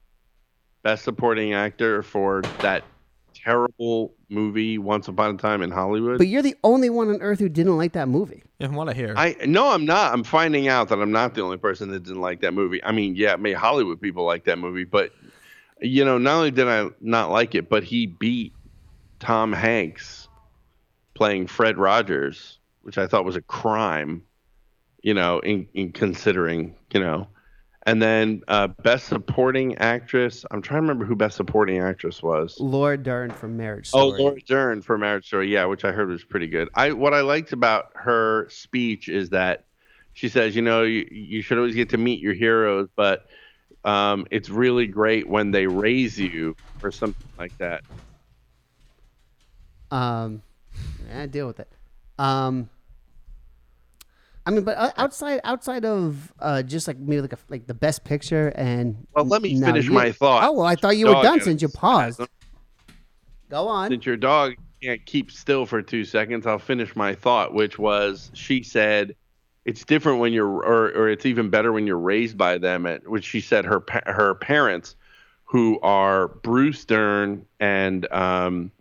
best 0.82 1.04
supporting 1.04 1.54
actor 1.54 2.02
for 2.02 2.42
that 2.60 2.84
terrible 3.34 4.14
movie 4.28 4.78
Once 4.78 5.08
Upon 5.08 5.34
a 5.34 5.38
Time 5.38 5.62
in 5.62 5.70
Hollywood. 5.70 6.18
But 6.18 6.28
you're 6.28 6.42
the 6.42 6.56
only 6.62 6.88
one 6.90 7.08
on 7.08 7.20
earth 7.20 7.38
who 7.40 7.48
didn't 7.48 7.76
like 7.76 7.92
that 7.92 8.08
movie. 8.08 8.42
Yeah, 8.58 8.68
from 8.68 8.76
what 8.76 8.88
I 8.88 8.92
hear. 8.92 9.14
I 9.16 9.36
no, 9.46 9.70
I'm 9.72 9.84
not. 9.84 10.12
I'm 10.12 10.22
finding 10.24 10.68
out 10.68 10.88
that 10.90 11.00
I'm 11.00 11.10
not 11.12 11.34
the 11.34 11.42
only 11.42 11.56
person 11.56 11.90
that 11.90 12.04
didn't 12.04 12.20
like 12.20 12.40
that 12.42 12.52
movie. 12.54 12.82
I 12.84 12.92
mean, 12.92 13.16
yeah, 13.16 13.34
maybe 13.36 13.54
Hollywood 13.54 14.00
people 14.00 14.24
like 14.24 14.44
that 14.44 14.58
movie, 14.58 14.84
but 14.84 15.12
you 15.80 16.04
know, 16.04 16.18
not 16.18 16.36
only 16.36 16.50
did 16.52 16.68
I 16.68 16.88
not 17.00 17.30
like 17.30 17.56
it, 17.56 17.68
but 17.68 17.82
he 17.82 18.06
beat 18.06 18.52
Tom 19.18 19.52
Hanks 19.52 20.28
playing 21.14 21.48
Fred 21.48 21.76
Rogers, 21.78 22.58
which 22.82 22.98
I 22.98 23.06
thought 23.08 23.24
was 23.24 23.36
a 23.36 23.42
crime, 23.42 24.22
you 25.02 25.14
know, 25.14 25.40
in, 25.40 25.66
in 25.74 25.92
considering, 25.92 26.74
you 26.92 27.00
know. 27.00 27.28
And 27.84 28.00
then 28.00 28.42
uh, 28.46 28.68
best 28.68 29.06
supporting 29.06 29.76
actress. 29.78 30.44
I'm 30.50 30.62
trying 30.62 30.78
to 30.78 30.82
remember 30.82 31.04
who 31.04 31.16
best 31.16 31.36
supporting 31.36 31.80
actress 31.80 32.22
was. 32.22 32.56
Laura 32.60 32.96
Dern 32.96 33.32
from 33.32 33.56
Marriage 33.56 33.88
Story. 33.88 34.20
Oh, 34.20 34.22
Laura 34.22 34.40
Dern 34.40 34.82
from 34.82 35.00
Marriage 35.00 35.26
Story, 35.26 35.52
yeah, 35.52 35.64
which 35.64 35.84
I 35.84 35.90
heard 35.90 36.08
was 36.08 36.22
pretty 36.22 36.46
good. 36.46 36.68
I 36.74 36.92
what 36.92 37.12
I 37.12 37.22
liked 37.22 37.52
about 37.52 37.90
her 37.94 38.48
speech 38.50 39.08
is 39.08 39.30
that 39.30 39.64
she 40.12 40.28
says, 40.28 40.54
you 40.54 40.62
know, 40.62 40.82
you, 40.82 41.08
you 41.10 41.42
should 41.42 41.58
always 41.58 41.74
get 41.74 41.90
to 41.90 41.98
meet 41.98 42.20
your 42.20 42.34
heroes, 42.34 42.88
but 42.94 43.26
um, 43.84 44.26
it's 44.30 44.48
really 44.48 44.86
great 44.86 45.28
when 45.28 45.50
they 45.50 45.66
raise 45.66 46.18
you 46.18 46.54
or 46.84 46.92
something 46.92 47.28
like 47.36 47.56
that. 47.58 47.82
Um, 49.90 50.42
yeah, 51.08 51.26
deal 51.26 51.46
with 51.46 51.60
it. 51.60 51.68
Um, 52.18 52.70
I 54.44 54.50
mean, 54.50 54.64
but 54.64 54.76
outside 54.96 55.40
outside 55.44 55.84
of 55.84 56.32
uh, 56.40 56.62
just 56.62 56.88
like 56.88 56.98
maybe 56.98 57.20
like 57.20 57.32
a, 57.32 57.38
like 57.48 57.66
the 57.66 57.74
best 57.74 58.04
picture 58.04 58.48
and 58.56 59.06
Well, 59.14 59.24
let 59.24 59.40
me 59.42 59.58
finish 59.60 59.86
you- 59.86 59.92
my 59.92 60.10
thought. 60.12 60.44
Oh 60.44 60.52
well, 60.52 60.66
I 60.66 60.74
thought 60.74 60.96
you 60.96 61.06
were 61.06 61.22
done 61.22 61.40
since 61.40 61.62
you 61.62 61.68
paused. 61.68 62.20
Go 63.48 63.68
on. 63.68 63.90
Since 63.90 64.06
your 64.06 64.16
dog 64.16 64.54
can't 64.82 65.04
keep 65.06 65.30
still 65.30 65.66
for 65.66 65.80
two 65.82 66.04
seconds, 66.04 66.46
I'll 66.46 66.58
finish 66.58 66.96
my 66.96 67.14
thought, 67.14 67.54
which 67.54 67.78
was 67.78 68.30
she 68.34 68.62
said 68.62 69.14
it's 69.64 69.84
different 69.84 70.18
when 70.18 70.32
you're, 70.32 70.48
or, 70.48 70.86
or 70.88 71.08
it's 71.08 71.24
even 71.24 71.48
better 71.48 71.72
when 71.72 71.86
you're 71.86 71.98
raised 71.98 72.36
by 72.36 72.58
them. 72.58 72.84
At 72.86 73.06
which 73.06 73.24
she 73.24 73.40
said 73.40 73.64
her 73.64 73.84
her 74.06 74.34
parents, 74.34 74.96
who 75.44 75.78
are 75.82 76.28
Bruce 76.28 76.84
Dern 76.84 77.46
and 77.60 78.10
um, 78.10 78.72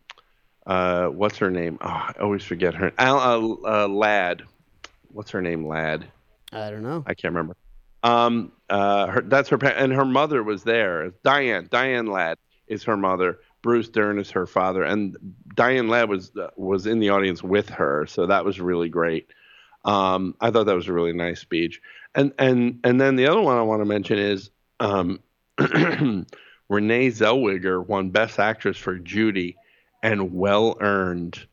uh, 0.66 1.08
what's 1.08 1.38
her 1.38 1.52
name? 1.52 1.78
Oh, 1.82 1.88
I 1.88 2.14
always 2.20 2.44
forget 2.44 2.74
her. 2.74 2.94
Al, 2.98 3.60
uh, 3.64 3.84
uh, 3.84 3.88
Ladd. 3.88 4.44
What's 5.14 5.32
her 5.32 5.42
name? 5.42 5.68
Ladd. 5.68 6.06
I 6.52 6.70
don't 6.70 6.84
know. 6.84 7.04
I 7.06 7.14
can't 7.14 7.34
remember. 7.34 7.56
Um, 8.04 8.52
uh, 8.70 9.08
her, 9.08 9.22
that's 9.22 9.50
her, 9.50 9.66
and 9.66 9.94
her 9.94 10.06
mother 10.06 10.44
was 10.44 10.64
there. 10.64 11.12
Diane, 11.24 11.68
Diane 11.70 12.08
Ladd 12.08 12.38
is 12.68 12.84
her 12.84 12.98
mother. 12.98 13.40
Bruce 13.62 13.90
Dern 13.90 14.18
is 14.18 14.32
her 14.32 14.48
father, 14.48 14.84
and 14.84 15.16
Diane 15.54 15.88
Ladd 15.88 16.10
was 16.10 16.32
uh, 16.36 16.48
was 16.56 16.88
in 16.88 17.00
the 17.00 17.10
audience 17.10 17.44
with 17.44 17.70
her, 17.70 18.08
so 18.08 18.26
that 18.26 18.44
was 18.44 18.60
really 18.60 18.90
great. 18.90 19.28
Um, 19.86 20.36
I 20.42 20.50
thought 20.52 20.66
that 20.66 20.76
was 20.76 20.88
a 20.88 20.94
really 20.94 21.14
nice 21.14 21.40
speech. 21.40 21.82
And 22.16 22.34
and 22.40 22.80
and 22.84 23.00
then 23.00 23.16
the 23.16 23.28
other 23.28 23.42
one 23.42 23.58
I 23.58 23.62
want 23.62 23.82
to 23.82 23.86
mention 23.86 24.18
is 24.18 24.50
um, 24.80 25.20
Renee 25.60 27.08
Zellweger 27.10 27.86
won 27.86 28.10
Best 28.10 28.40
Actress 28.40 28.78
for 28.78 28.98
Judy, 28.98 29.58
and 30.02 30.34
well 30.34 30.76
earned 30.82 31.46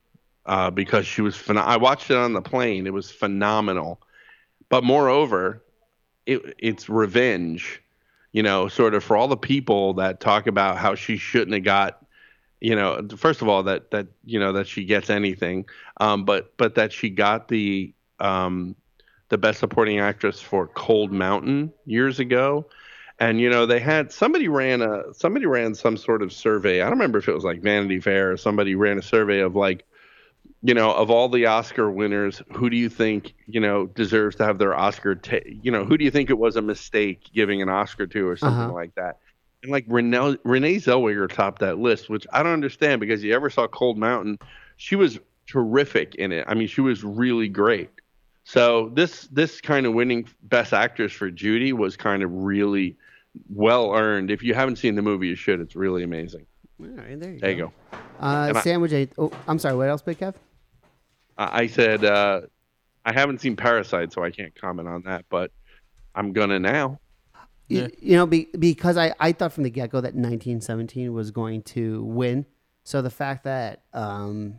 uh, 0.48 0.70
because 0.70 1.06
she 1.06 1.20
was. 1.20 1.36
Phen- 1.36 1.62
I 1.62 1.76
watched 1.76 2.10
it 2.10 2.16
on 2.16 2.32
the 2.32 2.42
plane. 2.42 2.86
It 2.86 2.92
was 2.92 3.10
phenomenal. 3.10 4.00
But 4.70 4.82
moreover, 4.82 5.62
it, 6.26 6.54
it's 6.58 6.88
revenge, 6.88 7.82
you 8.32 8.42
know, 8.42 8.68
sort 8.68 8.94
of 8.94 9.04
for 9.04 9.16
all 9.16 9.28
the 9.28 9.36
people 9.36 9.94
that 9.94 10.20
talk 10.20 10.46
about 10.46 10.78
how 10.78 10.94
she 10.94 11.18
shouldn't 11.18 11.52
have 11.52 11.64
got, 11.64 12.04
you 12.60 12.74
know, 12.74 13.06
first 13.16 13.42
of 13.42 13.48
all 13.48 13.62
that 13.64 13.90
that 13.90 14.08
you 14.24 14.40
know 14.40 14.52
that 14.54 14.66
she 14.66 14.84
gets 14.84 15.10
anything, 15.10 15.66
um, 15.98 16.24
but 16.24 16.56
but 16.56 16.74
that 16.76 16.92
she 16.92 17.10
got 17.10 17.48
the 17.48 17.92
um, 18.18 18.74
the 19.28 19.38
best 19.38 19.60
supporting 19.60 19.98
actress 19.98 20.40
for 20.40 20.66
Cold 20.68 21.12
Mountain 21.12 21.72
years 21.84 22.18
ago. 22.18 22.66
And 23.20 23.40
you 23.40 23.50
know 23.50 23.66
they 23.66 23.80
had 23.80 24.12
somebody 24.12 24.48
ran 24.48 24.80
a 24.80 25.12
somebody 25.12 25.44
ran 25.44 25.74
some 25.74 25.96
sort 25.96 26.22
of 26.22 26.32
survey. 26.32 26.80
I 26.80 26.84
don't 26.84 26.92
remember 26.92 27.18
if 27.18 27.28
it 27.28 27.34
was 27.34 27.44
like 27.44 27.60
Vanity 27.60 28.00
Fair 28.00 28.32
or 28.32 28.36
somebody 28.36 28.76
ran 28.76 28.96
a 28.98 29.02
survey 29.02 29.40
of 29.40 29.56
like 29.56 29.84
you 30.62 30.74
know, 30.74 30.92
of 30.92 31.10
all 31.10 31.28
the 31.28 31.46
Oscar 31.46 31.90
winners, 31.90 32.42
who 32.52 32.68
do 32.68 32.76
you 32.76 32.88
think, 32.88 33.34
you 33.46 33.60
know, 33.60 33.86
deserves 33.86 34.36
to 34.36 34.44
have 34.44 34.58
their 34.58 34.74
Oscar? 34.74 35.14
Ta- 35.14 35.36
you 35.46 35.70
know, 35.70 35.84
who 35.84 35.96
do 35.96 36.04
you 36.04 36.10
think 36.10 36.30
it 36.30 36.38
was 36.38 36.56
a 36.56 36.62
mistake 36.62 37.30
giving 37.32 37.62
an 37.62 37.68
Oscar 37.68 38.06
to 38.08 38.26
or 38.28 38.36
something 38.36 38.62
Uh-huh. 38.62 38.72
like 38.72 38.94
that? 38.96 39.18
And 39.62 39.70
like 39.72 39.84
Renee, 39.88 40.36
Renee 40.44 40.76
Zellweger 40.76 41.32
topped 41.32 41.60
that 41.60 41.78
list, 41.78 42.08
which 42.10 42.26
I 42.32 42.42
don't 42.42 42.52
understand 42.52 43.00
because 43.00 43.22
you 43.24 43.34
ever 43.34 43.50
saw 43.50 43.66
Cold 43.68 43.98
Mountain, 43.98 44.38
she 44.76 44.96
was 44.96 45.18
terrific 45.48 46.14
in 46.16 46.32
it. 46.32 46.44
I 46.48 46.54
mean, 46.54 46.68
she 46.68 46.80
was 46.80 47.02
really 47.04 47.48
great. 47.48 47.90
So 48.44 48.90
this 48.94 49.28
this 49.28 49.60
kind 49.60 49.84
of 49.86 49.94
winning 49.94 50.26
Best 50.44 50.72
Actress 50.72 51.12
for 51.12 51.30
Judy 51.30 51.72
was 51.72 51.96
kind 51.96 52.22
of 52.22 52.32
really 52.32 52.96
well 53.54 53.92
earned. 53.94 54.30
If 54.30 54.42
you 54.42 54.54
haven't 54.54 54.76
seen 54.76 54.94
the 54.94 55.02
movie, 55.02 55.28
you 55.28 55.34
should. 55.34 55.60
It's 55.60 55.76
really 55.76 56.02
amazing. 56.02 56.46
All 56.80 56.86
right, 56.86 57.18
there 57.20 57.32
you 57.32 57.40
There 57.40 57.54
go. 57.54 57.56
you 57.56 57.72
go. 57.92 57.98
Uh, 58.20 58.60
sandwich. 58.62 58.92
I, 58.92 59.08
oh, 59.18 59.30
I'm 59.46 59.58
sorry. 59.58 59.76
What 59.76 59.88
else, 59.88 60.02
Big 60.02 60.18
Kev? 60.18 60.34
I 61.38 61.62
I 61.62 61.66
said 61.68 62.04
uh, 62.04 62.42
I 63.04 63.12
haven't 63.12 63.40
seen 63.40 63.56
Parasite, 63.56 64.12
so 64.12 64.22
I 64.22 64.30
can't 64.30 64.54
comment 64.54 64.88
on 64.88 65.02
that, 65.02 65.24
but 65.30 65.50
I'm 66.14 66.32
gonna 66.32 66.58
now. 66.58 67.00
You, 67.68 67.82
Yeah. 67.82 67.88
you 68.00 68.16
know, 68.16 68.26
be, 68.26 68.48
because 68.58 68.96
I, 68.96 69.14
I 69.20 69.32
thought 69.32 69.52
from 69.52 69.62
the 69.64 69.70
get 69.70 69.90
go 69.90 70.00
that 70.00 70.14
1917 70.14 71.12
was 71.12 71.30
going 71.30 71.62
to 71.64 72.02
win. 72.02 72.46
So 72.82 73.02
the 73.02 73.10
fact 73.10 73.44
that 73.44 73.82
um, 73.92 74.56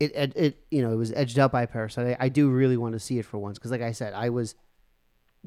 it, 0.00 0.12
it 0.14 0.32
it 0.34 0.64
you 0.70 0.82
know 0.82 0.92
it 0.92 0.96
was 0.96 1.12
edged 1.12 1.38
out 1.38 1.52
by 1.52 1.66
Parasite, 1.66 2.16
I, 2.18 2.24
I 2.24 2.28
do 2.30 2.48
really 2.50 2.76
want 2.78 2.94
to 2.94 2.98
see 2.98 3.18
it 3.18 3.26
for 3.26 3.38
once 3.38 3.58
because, 3.58 3.70
like 3.70 3.82
I 3.82 3.92
said, 3.92 4.14
I 4.14 4.30
was 4.30 4.54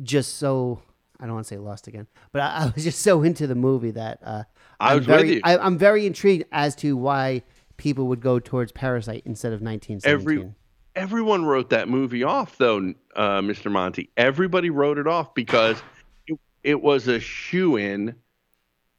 just 0.04 0.38
so 0.38 0.82
I 1.20 1.26
don't 1.26 1.34
want 1.34 1.48
to 1.48 1.56
say 1.56 1.58
lost 1.58 1.88
again, 1.88 2.06
but 2.32 2.42
I, 2.42 2.46
I 2.66 2.72
was 2.76 2.84
just 2.84 3.02
so 3.02 3.24
into 3.24 3.48
the 3.48 3.56
movie 3.56 3.92
that 3.92 4.20
uh, 4.24 4.44
I 4.80 4.92
I'm 4.92 4.98
was 5.00 5.08
with 5.08 5.18
very 5.18 5.34
you. 5.36 5.42
I, 5.44 5.58
I'm 5.58 5.78
very 5.80 6.06
intrigued 6.06 6.46
as 6.52 6.76
to 6.78 6.96
why 6.96 7.42
people 7.78 8.08
would 8.08 8.22
go 8.22 8.40
towards 8.40 8.72
Parasite 8.72 9.24
instead 9.26 9.54
of 9.54 9.62
1917. 9.62 10.40
Every 10.40 10.52
everyone 10.96 11.46
wrote 11.46 11.70
that 11.72 11.90
movie 11.90 12.24
off, 12.24 12.58
though, 12.58 12.94
uh, 13.16 13.42
Mr. 13.42 13.72
Monty. 13.72 14.10
Everybody 14.18 14.70
wrote 14.70 14.98
it 14.98 15.08
off 15.08 15.34
because 15.34 15.82
it, 16.28 16.40
it 16.64 16.82
was 16.82 17.08
a 17.08 17.20
shoe 17.20 17.76
in 17.76 18.16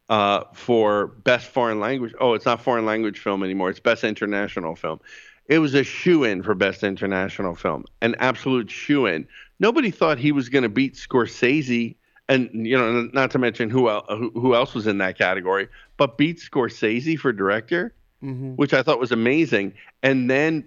uh, 0.08 0.44
for 0.52 1.08
best 1.08 1.46
foreign 1.48 1.80
language. 1.80 2.14
Oh, 2.20 2.34
it's 2.34 2.46
not 2.46 2.62
foreign 2.62 2.86
language 2.86 3.18
film 3.18 3.42
anymore. 3.42 3.70
It's 3.70 3.80
best 3.80 4.04
international 4.04 4.76
film. 4.76 5.00
It 5.46 5.58
was 5.58 5.74
a 5.74 5.84
shoe 5.84 6.24
in 6.24 6.42
for 6.42 6.54
best 6.54 6.82
international 6.82 7.54
film, 7.54 7.84
an 8.02 8.16
absolute 8.18 8.70
shoe 8.70 9.06
in. 9.06 9.28
Nobody 9.60 9.90
thought 9.90 10.18
he 10.18 10.32
was 10.32 10.48
going 10.48 10.64
to 10.64 10.68
beat 10.68 10.94
Scorsese, 10.94 11.94
and 12.28 12.50
you 12.52 12.76
know, 12.76 13.08
not 13.12 13.30
to 13.30 13.38
mention 13.38 13.70
who 13.70 13.88
el- 13.88 14.04
who, 14.08 14.30
who 14.30 14.54
else 14.54 14.74
was 14.74 14.86
in 14.86 14.98
that 14.98 15.16
category, 15.16 15.68
but 15.96 16.18
beat 16.18 16.38
Scorsese 16.38 17.16
for 17.16 17.32
director 17.32 17.94
hmm 18.20 18.52
which 18.54 18.72
I 18.72 18.82
thought 18.82 18.98
was 18.98 19.12
amazing. 19.12 19.74
And 20.02 20.30
then 20.30 20.64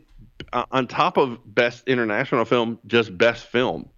uh, 0.54 0.66
on 0.72 0.88
top 0.88 1.18
of 1.18 1.40
best 1.46 1.88
international 1.88 2.46
film, 2.46 2.80
just 2.88 3.18
best 3.18 3.48
film. 3.48 3.90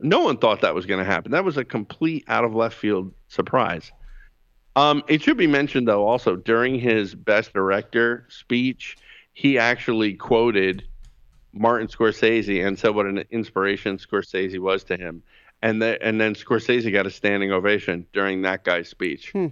No 0.00 0.20
one 0.20 0.38
thought 0.38 0.60
that 0.62 0.74
was 0.74 0.86
going 0.86 0.98
to 0.98 1.10
happen. 1.10 1.32
That 1.32 1.44
was 1.44 1.56
a 1.56 1.64
complete 1.64 2.24
out 2.28 2.44
of 2.44 2.54
left 2.54 2.76
field 2.76 3.12
surprise. 3.28 3.92
Um, 4.76 5.02
it 5.08 5.22
should 5.22 5.36
be 5.36 5.46
mentioned 5.46 5.86
though, 5.86 6.06
also 6.06 6.36
during 6.36 6.78
his 6.78 7.14
best 7.14 7.52
director 7.52 8.26
speech, 8.28 8.96
he 9.32 9.58
actually 9.58 10.14
quoted 10.14 10.84
Martin 11.52 11.86
Scorsese 11.86 12.66
and 12.66 12.78
said 12.78 12.94
what 12.94 13.06
an 13.06 13.24
inspiration 13.30 13.98
Scorsese 13.98 14.58
was 14.58 14.84
to 14.84 14.96
him. 14.96 15.22
And 15.62 15.80
then 15.80 15.98
and 16.00 16.20
then 16.20 16.34
Scorsese 16.34 16.92
got 16.92 17.06
a 17.06 17.10
standing 17.10 17.52
ovation 17.52 18.06
during 18.12 18.42
that 18.42 18.64
guy's 18.64 18.88
speech. 18.88 19.30
Hmm. 19.30 19.48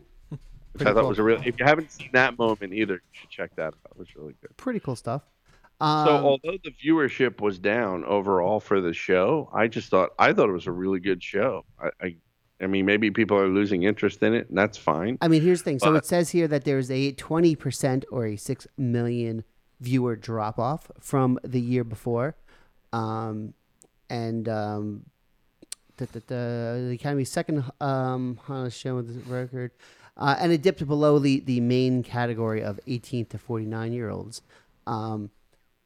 Which 0.73 0.79
Pretty 0.81 0.91
I 0.91 0.95
thought 0.95 1.00
cool. 1.00 1.09
was 1.11 1.19
a 1.19 1.23
real. 1.23 1.41
If 1.45 1.59
you 1.59 1.64
haven't 1.64 1.91
seen 1.93 2.11
that 2.12 2.38
moment 2.38 2.73
either, 2.73 2.95
you 2.95 3.00
should 3.12 3.31
check 3.31 3.55
that 3.57 3.67
out. 3.67 3.75
It 3.91 3.99
was 3.99 4.14
really 4.17 4.35
good. 4.41 4.57
Pretty 4.57 4.81
cool 4.81 4.97
stuff. 4.97 5.23
Um, 5.81 6.07
So 6.07 6.12
although 6.12 6.59
the 6.64 6.71
viewership 6.71 7.41
was 7.41 7.59
down 7.59 8.05
overall 8.05 8.61
for 8.61 8.81
the 8.81 8.95
show, 8.95 9.50
I 9.52 9.69
just 9.69 9.91
thought 9.91 10.11
I 10.19 10.33
thought 10.33 10.49
it 10.49 10.52
was 10.52 10.67
a 10.67 10.73
really 10.73 11.00
good 11.00 11.23
show. 11.23 11.64
I, 11.79 11.91
I, 12.00 12.17
I 12.62 12.67
mean, 12.69 12.87
maybe 12.87 13.11
people 13.11 13.37
are 13.37 13.49
losing 13.49 13.83
interest 13.83 14.23
in 14.23 14.35
it, 14.35 14.49
and 14.49 14.57
that's 14.57 14.79
fine. 14.79 15.19
I 15.21 15.29
mean, 15.29 15.43
here's 15.43 15.61
the 15.61 15.64
thing. 15.64 15.79
So 15.81 15.95
it 15.95 16.07
says 16.07 16.31
here 16.31 16.47
that 16.49 16.64
there's 16.64 16.91
a 16.91 17.12
20% 17.14 18.05
or 18.12 18.26
a 18.26 18.37
6 18.37 18.67
million 18.79 19.45
viewer 19.81 20.14
drop 20.14 20.59
off 20.61 20.91
from 21.00 21.38
the 21.43 21.61
year 21.61 21.83
before. 21.83 22.37
Um, 22.93 23.55
and 24.09 24.49
um, 24.49 25.07
the, 25.97 26.07
the, 26.07 26.21
the, 26.21 26.85
the 26.88 26.95
Academy's 26.95 27.31
second 27.31 27.64
um, 27.81 28.38
highest 28.45 28.79
show 28.79 28.95
with 28.97 29.26
the 29.26 29.33
record. 29.35 29.73
Uh, 30.16 30.37
and 30.38 30.52
it 30.52 30.62
dipped 30.62 30.87
below 30.87 31.19
the, 31.19 31.40
the 31.40 31.61
main 31.61 32.02
category 32.02 32.62
of 32.62 32.78
18 32.87 33.26
to 33.26 33.38
49 33.38 33.92
year 33.92 34.11
olds. 34.11 34.42
Um, 34.87 35.31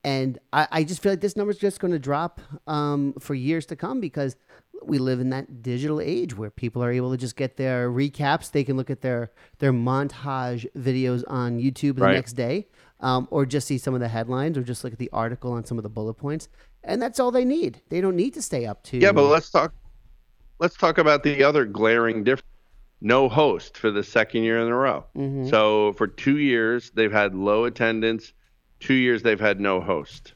and 0.03 0.39
I, 0.53 0.69
I 0.71 0.85
just 0.85 1.03
feel 1.03 1.13
like 1.13 1.21
this 1.21 1.37
number 1.37 1.51
is 1.53 1.59
just 1.59 1.81
going 1.81 1.93
to 1.93 1.99
drop 1.99 2.41
um, 2.67 3.15
for 3.19 3.35
years 3.35 3.67
to 3.67 3.77
come 3.77 4.01
because 4.01 4.37
we 4.83 4.99
live 4.99 5.21
in 5.21 5.31
that 5.31 5.63
digital 5.63 6.01
age 6.01 6.37
where 6.37 6.51
people 6.51 6.83
are 6.85 6.93
able 6.93 7.11
to 7.11 7.17
just 7.17 7.35
get 7.35 7.57
their 7.57 7.91
recaps. 7.91 8.51
They 8.51 8.63
can 8.63 8.77
look 8.77 8.91
at 8.91 9.01
their 9.01 9.31
their 9.59 9.73
montage 9.73 10.67
videos 10.77 11.25
on 11.29 11.59
YouTube 11.59 11.97
the 11.97 12.03
Right. 12.03 12.15
next 12.15 12.35
day, 12.35 12.67
um, 13.01 13.27
or 13.31 13.47
just 13.47 13.67
see 13.67 13.79
some 13.79 13.95
of 13.95 14.01
the 14.01 14.09
headlines, 14.09 14.57
or 14.59 14.63
just 14.63 14.85
look 14.85 14.93
at 14.93 14.99
the 14.99 15.11
article 15.13 15.51
on 15.53 15.65
some 15.65 15.77
of 15.79 15.83
the 15.83 15.89
bullet 15.89 16.15
points, 16.15 16.49
and 16.85 17.01
that's 17.03 17.19
all 17.19 17.31
they 17.33 17.45
need. 17.45 17.81
They 17.89 18.01
don't 18.01 18.17
need 18.17 18.35
to 18.35 18.43
stay 18.43 18.67
up 18.67 18.83
to. 18.85 18.99
Yeah, 18.99 19.13
but 19.13 19.23
let's 19.25 19.51
talk. 19.51 19.73
Let's 20.59 20.77
talk 20.77 20.99
about 20.99 21.23
the 21.23 21.43
other 21.43 21.65
glaring 21.65 22.23
difference. 22.23 22.47
No 23.01 23.29
host 23.29 23.77
for 23.77 23.91
the 23.91 24.03
second 24.03 24.43
year 24.43 24.59
in 24.59 24.69
a 24.69 24.75
row. 24.75 25.05
Mhm. 25.17 25.49
So 25.51 25.93
for 25.95 26.07
two 26.07 26.39
years 26.39 26.91
they've 26.91 27.13
had 27.13 27.35
low 27.35 27.65
attendance. 27.65 28.33
Two 28.81 28.95
years 28.95 29.23
they've 29.23 29.41
had 29.41 29.61
no 29.61 29.81
host. 29.81 30.35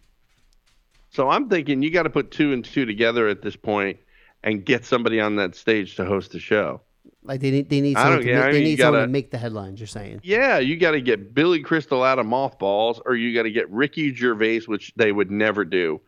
So 1.11 1.29
I'm 1.29 1.49
thinking 1.49 1.83
you 1.83 1.90
got 1.90 2.05
to 2.05 2.11
put 2.11 2.31
two 2.31 2.52
and 2.52 2.64
two 2.64 2.87
together 2.87 3.29
at 3.29 3.43
this 3.43 3.57
point 3.57 3.99
and 4.43 4.64
get 4.64 4.85
somebody 4.85 5.21
on 5.21 5.37
that 5.37 5.55
stage 5.55 5.97
to 5.97 6.05
host 6.05 6.33
the 6.33 6.38
show. 6.38 6.81
Like 7.23 7.40
they 7.40 7.50
need 7.50 7.69
they 7.69 7.81
need 7.81 7.97
I 7.97 8.02
someone, 8.02 8.19
don't 8.19 8.26
to, 8.29 8.35
make, 8.35 8.45
I 8.45 8.52
they 8.52 8.61
need 8.61 8.71
you 8.71 8.76
someone 8.79 8.93
to 8.95 8.99
gotta- 9.02 9.12
make 9.12 9.31
the 9.31 9.38
headlines. 9.38 9.81
You're 9.81 9.87
saying. 9.87 10.21
Yeah, 10.23 10.59
you 10.59 10.76
got 10.76 10.93
to 10.93 11.00
get 11.00 11.35
Billy 11.35 11.61
Crystal 11.61 12.02
out 12.02 12.19
of 12.19 12.25
mothballs, 12.26 13.00
or 13.05 13.14
you 13.14 13.35
got 13.35 13.43
to 13.43 13.50
get 13.50 13.69
Ricky 13.71 14.14
Gervais, 14.14 14.61
which 14.67 14.93
they 14.97 15.12
would 15.12 15.31
never 15.31 15.64
do, 15.64 16.00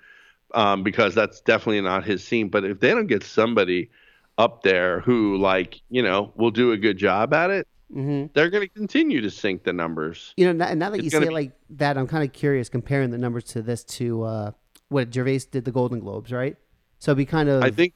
um, 0.54 0.82
because 0.82 1.14
that's 1.14 1.40
definitely 1.42 1.80
not 1.82 2.04
his 2.04 2.25
scene. 2.25 2.49
But 2.49 2.64
if 2.64 2.80
they 2.80 2.90
don't 2.90 3.09
get 3.09 3.25
somebody 3.25 3.90
up 4.38 4.62
there 4.62 5.00
who, 5.00 5.36
like, 5.36 5.80
you 5.90 6.02
know, 6.02 6.32
will 6.36 6.50
do 6.50 6.72
a 6.72 6.76
good 6.76 6.96
job 6.98 7.32
at 7.34 7.50
it, 7.50 7.68
hmm 7.92 8.24
they're 8.32 8.48
going 8.48 8.62
to 8.66 8.68
continue 8.68 9.20
to 9.20 9.30
sink 9.30 9.64
the 9.64 9.72
numbers. 9.72 10.32
You 10.38 10.46
know, 10.46 10.52
now, 10.52 10.72
now 10.74 10.90
that 10.90 10.96
It's 10.96 11.04
you 11.04 11.10
say 11.10 11.18
it 11.18 11.28
be- 11.28 11.34
like 11.34 11.52
that, 11.70 11.98
I'm 11.98 12.06
kind 12.06 12.24
of 12.24 12.32
curious 12.32 12.68
comparing 12.70 13.10
the 13.10 13.18
numbers 13.18 13.44
to 13.44 13.60
this 13.62 13.84
to 13.84 14.22
uh, 14.22 14.50
what 14.88 15.12
Gervais 15.12 15.40
did 15.50 15.64
the 15.66 15.72
Golden 15.72 16.00
Globes, 16.00 16.32
right? 16.32 16.56
So 16.98 17.14
be 17.14 17.26
kind 17.26 17.48
of 17.50 17.62
I 17.62 17.70
think 17.70 17.92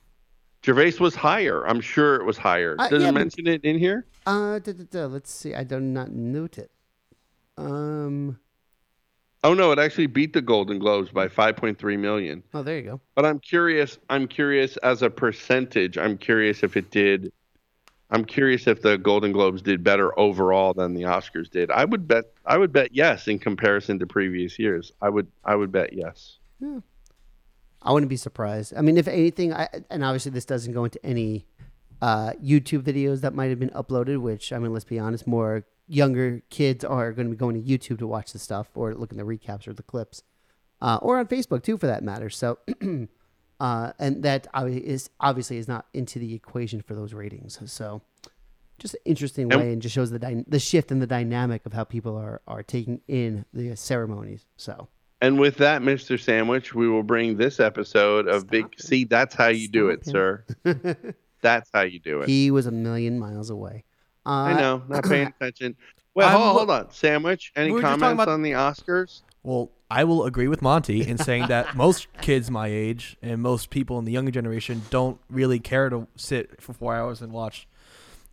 Gervais 0.64 0.94
was 1.00 1.14
higher. 1.14 1.66
I'm 1.66 1.80
sure 1.80 2.16
it 2.16 2.24
was 2.24 2.36
higher. 2.36 2.76
Uh, 2.78 2.88
Does 2.88 3.02
yeah, 3.02 3.08
it 3.08 3.12
but- 3.12 3.18
mention 3.20 3.46
it 3.46 3.64
in 3.64 3.78
here? 3.78 4.04
Uh, 4.26 4.58
da, 4.58 4.72
da, 4.72 4.84
da, 4.90 5.06
let's 5.06 5.30
see. 5.30 5.54
I 5.54 5.64
do 5.64 5.80
not 5.80 6.10
note 6.12 6.58
it. 6.58 6.70
Um. 7.56 8.38
Oh 9.44 9.54
no, 9.54 9.70
it 9.72 9.78
actually 9.78 10.06
beat 10.06 10.32
the 10.32 10.42
Golden 10.42 10.78
Globes 10.78 11.10
by 11.10 11.28
5.3 11.28 11.98
million. 11.98 12.42
Oh, 12.52 12.62
there 12.62 12.76
you 12.76 12.82
go. 12.82 13.00
But 13.14 13.24
I'm 13.24 13.38
curious. 13.38 13.98
I'm 14.10 14.26
curious 14.26 14.76
as 14.78 15.02
a 15.02 15.10
percentage. 15.10 15.96
I'm 15.98 16.18
curious 16.18 16.62
if 16.62 16.76
it 16.76 16.90
did. 16.90 17.32
I'm 18.10 18.24
curious 18.24 18.66
if 18.66 18.82
the 18.82 18.98
Golden 18.98 19.32
Globes 19.32 19.62
did 19.62 19.82
better 19.82 20.16
overall 20.18 20.74
than 20.74 20.94
the 20.94 21.02
Oscars 21.02 21.50
did. 21.50 21.70
I 21.70 21.84
would 21.84 22.06
bet. 22.06 22.24
I 22.44 22.56
would 22.56 22.72
bet 22.72 22.90
yes 22.92 23.28
in 23.28 23.38
comparison 23.38 23.98
to 23.98 24.06
previous 24.06 24.58
years. 24.58 24.92
I 25.02 25.10
would. 25.10 25.26
I 25.44 25.54
would 25.54 25.72
bet 25.72 25.92
yes. 25.92 26.38
Yeah. 26.60 26.80
I 27.82 27.92
wouldn't 27.92 28.10
be 28.10 28.16
surprised. 28.16 28.74
I 28.76 28.80
mean, 28.80 28.96
if 28.96 29.06
anything, 29.06 29.52
I 29.52 29.68
and 29.90 30.04
obviously 30.04 30.32
this 30.32 30.44
doesn't 30.44 30.72
go 30.72 30.84
into 30.84 31.04
any 31.04 31.46
uh, 32.02 32.32
YouTube 32.42 32.82
videos 32.82 33.20
that 33.20 33.34
might 33.34 33.50
have 33.50 33.60
been 33.60 33.70
uploaded. 33.70 34.20
Which 34.20 34.52
I 34.52 34.58
mean, 34.58 34.72
let's 34.72 34.84
be 34.84 34.98
honest, 34.98 35.26
more 35.26 35.64
younger 35.88 36.42
kids 36.50 36.84
are 36.84 37.12
going 37.12 37.26
to 37.26 37.30
be 37.30 37.36
going 37.36 37.62
to 37.62 37.68
YouTube 37.68 37.98
to 37.98 38.06
watch 38.06 38.32
the 38.32 38.38
stuff 38.38 38.68
or 38.74 38.94
looking 38.94 39.18
at 39.18 39.26
the 39.26 39.36
recaps 39.36 39.68
or 39.68 39.72
the 39.72 39.82
clips, 39.82 40.22
uh, 40.80 40.98
or 41.02 41.18
on 41.18 41.26
Facebook 41.26 41.62
too, 41.62 41.76
for 41.76 41.86
that 41.86 42.02
matter. 42.02 42.30
So, 42.30 42.58
uh, 43.60 43.92
and 43.98 44.22
that 44.22 44.48
is 44.66 45.10
obviously 45.20 45.58
is 45.58 45.68
not 45.68 45.86
into 45.94 46.18
the 46.18 46.34
equation 46.34 46.80
for 46.82 46.94
those 46.94 47.12
ratings. 47.14 47.58
So, 47.70 48.02
just 48.78 48.94
an 48.94 49.00
interesting 49.04 49.48
way, 49.48 49.72
and 49.72 49.80
just 49.80 49.94
shows 49.94 50.10
the 50.10 50.18
dy- 50.18 50.44
the 50.46 50.58
shift 50.58 50.90
in 50.90 50.98
the 50.98 51.06
dynamic 51.06 51.64
of 51.66 51.72
how 51.72 51.84
people 51.84 52.16
are 52.16 52.42
are 52.46 52.62
taking 52.62 53.00
in 53.08 53.44
the 53.52 53.76
ceremonies. 53.76 54.46
So. 54.56 54.88
And 55.22 55.40
with 55.40 55.56
that, 55.56 55.80
Mr. 55.80 56.20
Sandwich, 56.20 56.74
we 56.74 56.86
will 56.86 57.02
bring 57.02 57.38
this 57.38 57.58
episode 57.58 58.28
of 58.28 58.48
Big. 58.48 58.66
Stop 58.66 58.72
it. 58.74 58.82
See, 58.82 59.04
that's 59.04 59.34
how 59.34 59.48
you 59.48 59.66
do 59.66 59.88
it, 59.88 60.04
Stop 60.04 60.12
sir. 60.12 60.44
That's 61.42 61.70
how 61.72 61.82
you 61.82 62.00
do 62.00 62.22
it. 62.22 62.28
He 62.28 62.50
was 62.50 62.66
a 62.66 62.72
million 62.72 63.18
miles 63.18 63.50
away. 63.50 63.84
Uh, 64.26 64.30
I 64.30 64.52
know, 64.54 64.83
not 64.88 65.04
paying 65.04 65.28
attention. 65.40 65.76
Well, 66.15 66.28
I'm 66.28 66.41
hold, 66.41 66.56
hold 66.56 66.71
on, 66.71 66.91
Sandwich. 66.91 67.52
Any 67.54 67.69
We 67.69 67.73
were 67.75 67.80
just 67.82 67.91
talking 67.91 68.00
comments 68.00 68.23
about- 68.25 68.32
on 68.32 68.43
the 68.43 68.52
Oscars? 68.52 69.23
Well, 69.43 69.71
I 69.89 70.02
will 70.02 70.25
agree 70.25 70.49
with 70.49 70.60
Monty 70.62 71.06
in 71.06 71.19
saying 71.19 71.47
that 71.47 71.76
most 71.76 72.08
kids 72.21 72.50
my 72.50 72.67
age 72.67 73.17
and 73.23 73.41
most 73.41 73.71
people 73.71 73.99
in 74.00 74.04
the 74.04 74.10
younger 74.10 74.32
generation 74.32 74.82
don't 74.91 75.21
really 75.30 75.60
care 75.60 75.89
to 75.91 76.08
sit 76.17 76.60
for 76.60 76.73
four 76.73 76.97
hours 76.97 77.23
and 77.23 77.32
watch 77.32 77.69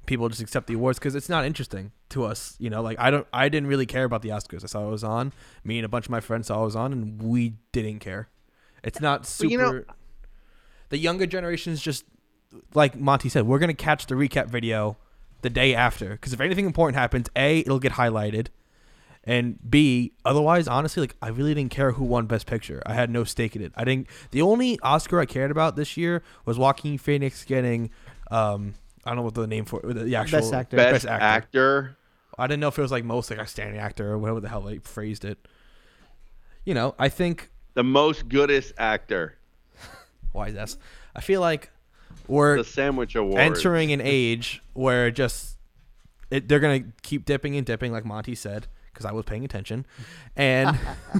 people 0.07 0.27
just 0.29 0.41
accept 0.41 0.65
the 0.67 0.73
awards 0.73 0.97
because 0.97 1.13
it's 1.13 1.29
not 1.29 1.45
interesting 1.45 1.91
to 2.09 2.23
us. 2.23 2.55
You 2.57 2.71
know, 2.71 2.81
like 2.81 2.97
I 2.99 3.11
don't, 3.11 3.27
I 3.31 3.47
didn't 3.49 3.67
really 3.69 3.85
care 3.85 4.05
about 4.05 4.23
the 4.23 4.29
Oscars. 4.29 4.63
I 4.63 4.67
saw 4.67 4.87
it 4.87 4.89
was 4.89 5.03
on. 5.03 5.31
Me 5.63 5.77
and 5.77 5.85
a 5.85 5.89
bunch 5.89 6.05
of 6.05 6.09
my 6.09 6.19
friends 6.19 6.47
saw 6.47 6.61
it 6.63 6.65
was 6.65 6.75
on, 6.75 6.91
and 6.91 7.21
we 7.21 7.53
didn't 7.71 7.99
care. 7.99 8.29
It's 8.83 8.99
not 8.99 9.27
super. 9.27 9.51
You 9.51 9.57
know- 9.59 9.83
the 10.89 10.97
younger 10.97 11.25
generation 11.27 11.73
is 11.73 11.81
just 11.81 12.05
like 12.73 12.99
Monty 12.99 13.29
said. 13.29 13.45
We're 13.45 13.59
gonna 13.59 13.73
catch 13.75 14.07
the 14.07 14.15
recap 14.15 14.47
video 14.47 14.97
the 15.43 15.49
day 15.49 15.75
after 15.75 16.09
because 16.09 16.33
if 16.33 16.41
anything 16.41 16.65
important 16.65 16.97
happens, 16.97 17.29
a 17.35 17.59
it'll 17.59 17.79
get 17.79 17.93
highlighted. 17.93 18.47
And 19.25 19.57
B, 19.69 20.11
otherwise, 20.25 20.67
honestly, 20.67 21.01
like 21.01 21.15
I 21.21 21.29
really 21.29 21.53
didn't 21.53 21.71
care 21.71 21.93
who 21.93 22.03
won 22.03 22.25
Best 22.25 22.45
Picture. 22.45 22.81
I 22.85 22.93
had 22.93 23.09
no 23.09 23.23
stake 23.23 23.55
in 23.55 23.61
it. 23.61 23.71
I 23.75 23.85
didn't. 23.85 24.07
The 24.31 24.41
only 24.41 24.79
Oscar 24.81 25.19
I 25.19 25.25
cared 25.25 25.51
about 25.51 25.75
this 25.75 25.95
year 25.95 26.23
was 26.45 26.57
Joaquin 26.57 26.97
Phoenix 26.97 27.45
getting, 27.45 27.89
um, 28.31 28.73
I 29.05 29.11
don't 29.11 29.17
know 29.17 29.21
what 29.23 29.33
the 29.33 29.47
name 29.47 29.63
for 29.63 29.79
the 29.81 30.15
actual 30.15 30.39
Best 30.39 30.53
actor. 30.53 30.75
Best, 30.75 31.05
actor. 31.05 31.95
I 32.37 32.47
didn't 32.47 32.59
know 32.59 32.67
if 32.67 32.77
it 32.77 32.81
was 32.81 32.91
like 32.91 33.05
most 33.05 33.29
like 33.29 33.39
outstanding 33.39 33.79
actor 33.79 34.11
or 34.11 34.17
whatever 34.17 34.41
the 34.41 34.49
hell 34.49 34.61
they 34.61 34.79
phrased 34.79 35.23
it. 35.23 35.37
You 36.65 36.73
know, 36.73 36.95
I 36.99 37.07
think 37.07 37.49
the 37.75 37.83
most 37.83 38.27
goodest 38.27 38.73
actor, 38.77 39.37
why 40.33 40.47
is 40.47 40.55
that? 40.55 40.75
I 41.15 41.21
feel 41.21 41.39
like 41.39 41.69
we're 42.27 42.57
the 42.57 42.63
Sandwich 42.63 43.15
Award. 43.15 43.39
entering 43.39 43.91
an 43.91 44.01
age 44.01 44.61
where 44.73 45.11
just 45.11 45.57
it, 46.31 46.47
they're 46.47 46.59
gonna 46.59 46.83
keep 47.01 47.25
dipping 47.25 47.55
and 47.55 47.65
dipping, 47.65 47.91
like 47.91 48.05
Monty 48.05 48.35
said, 48.35 48.67
because 48.91 49.05
I 49.05 49.11
was 49.11 49.25
paying 49.25 49.45
attention, 49.45 49.85
and 50.35 50.77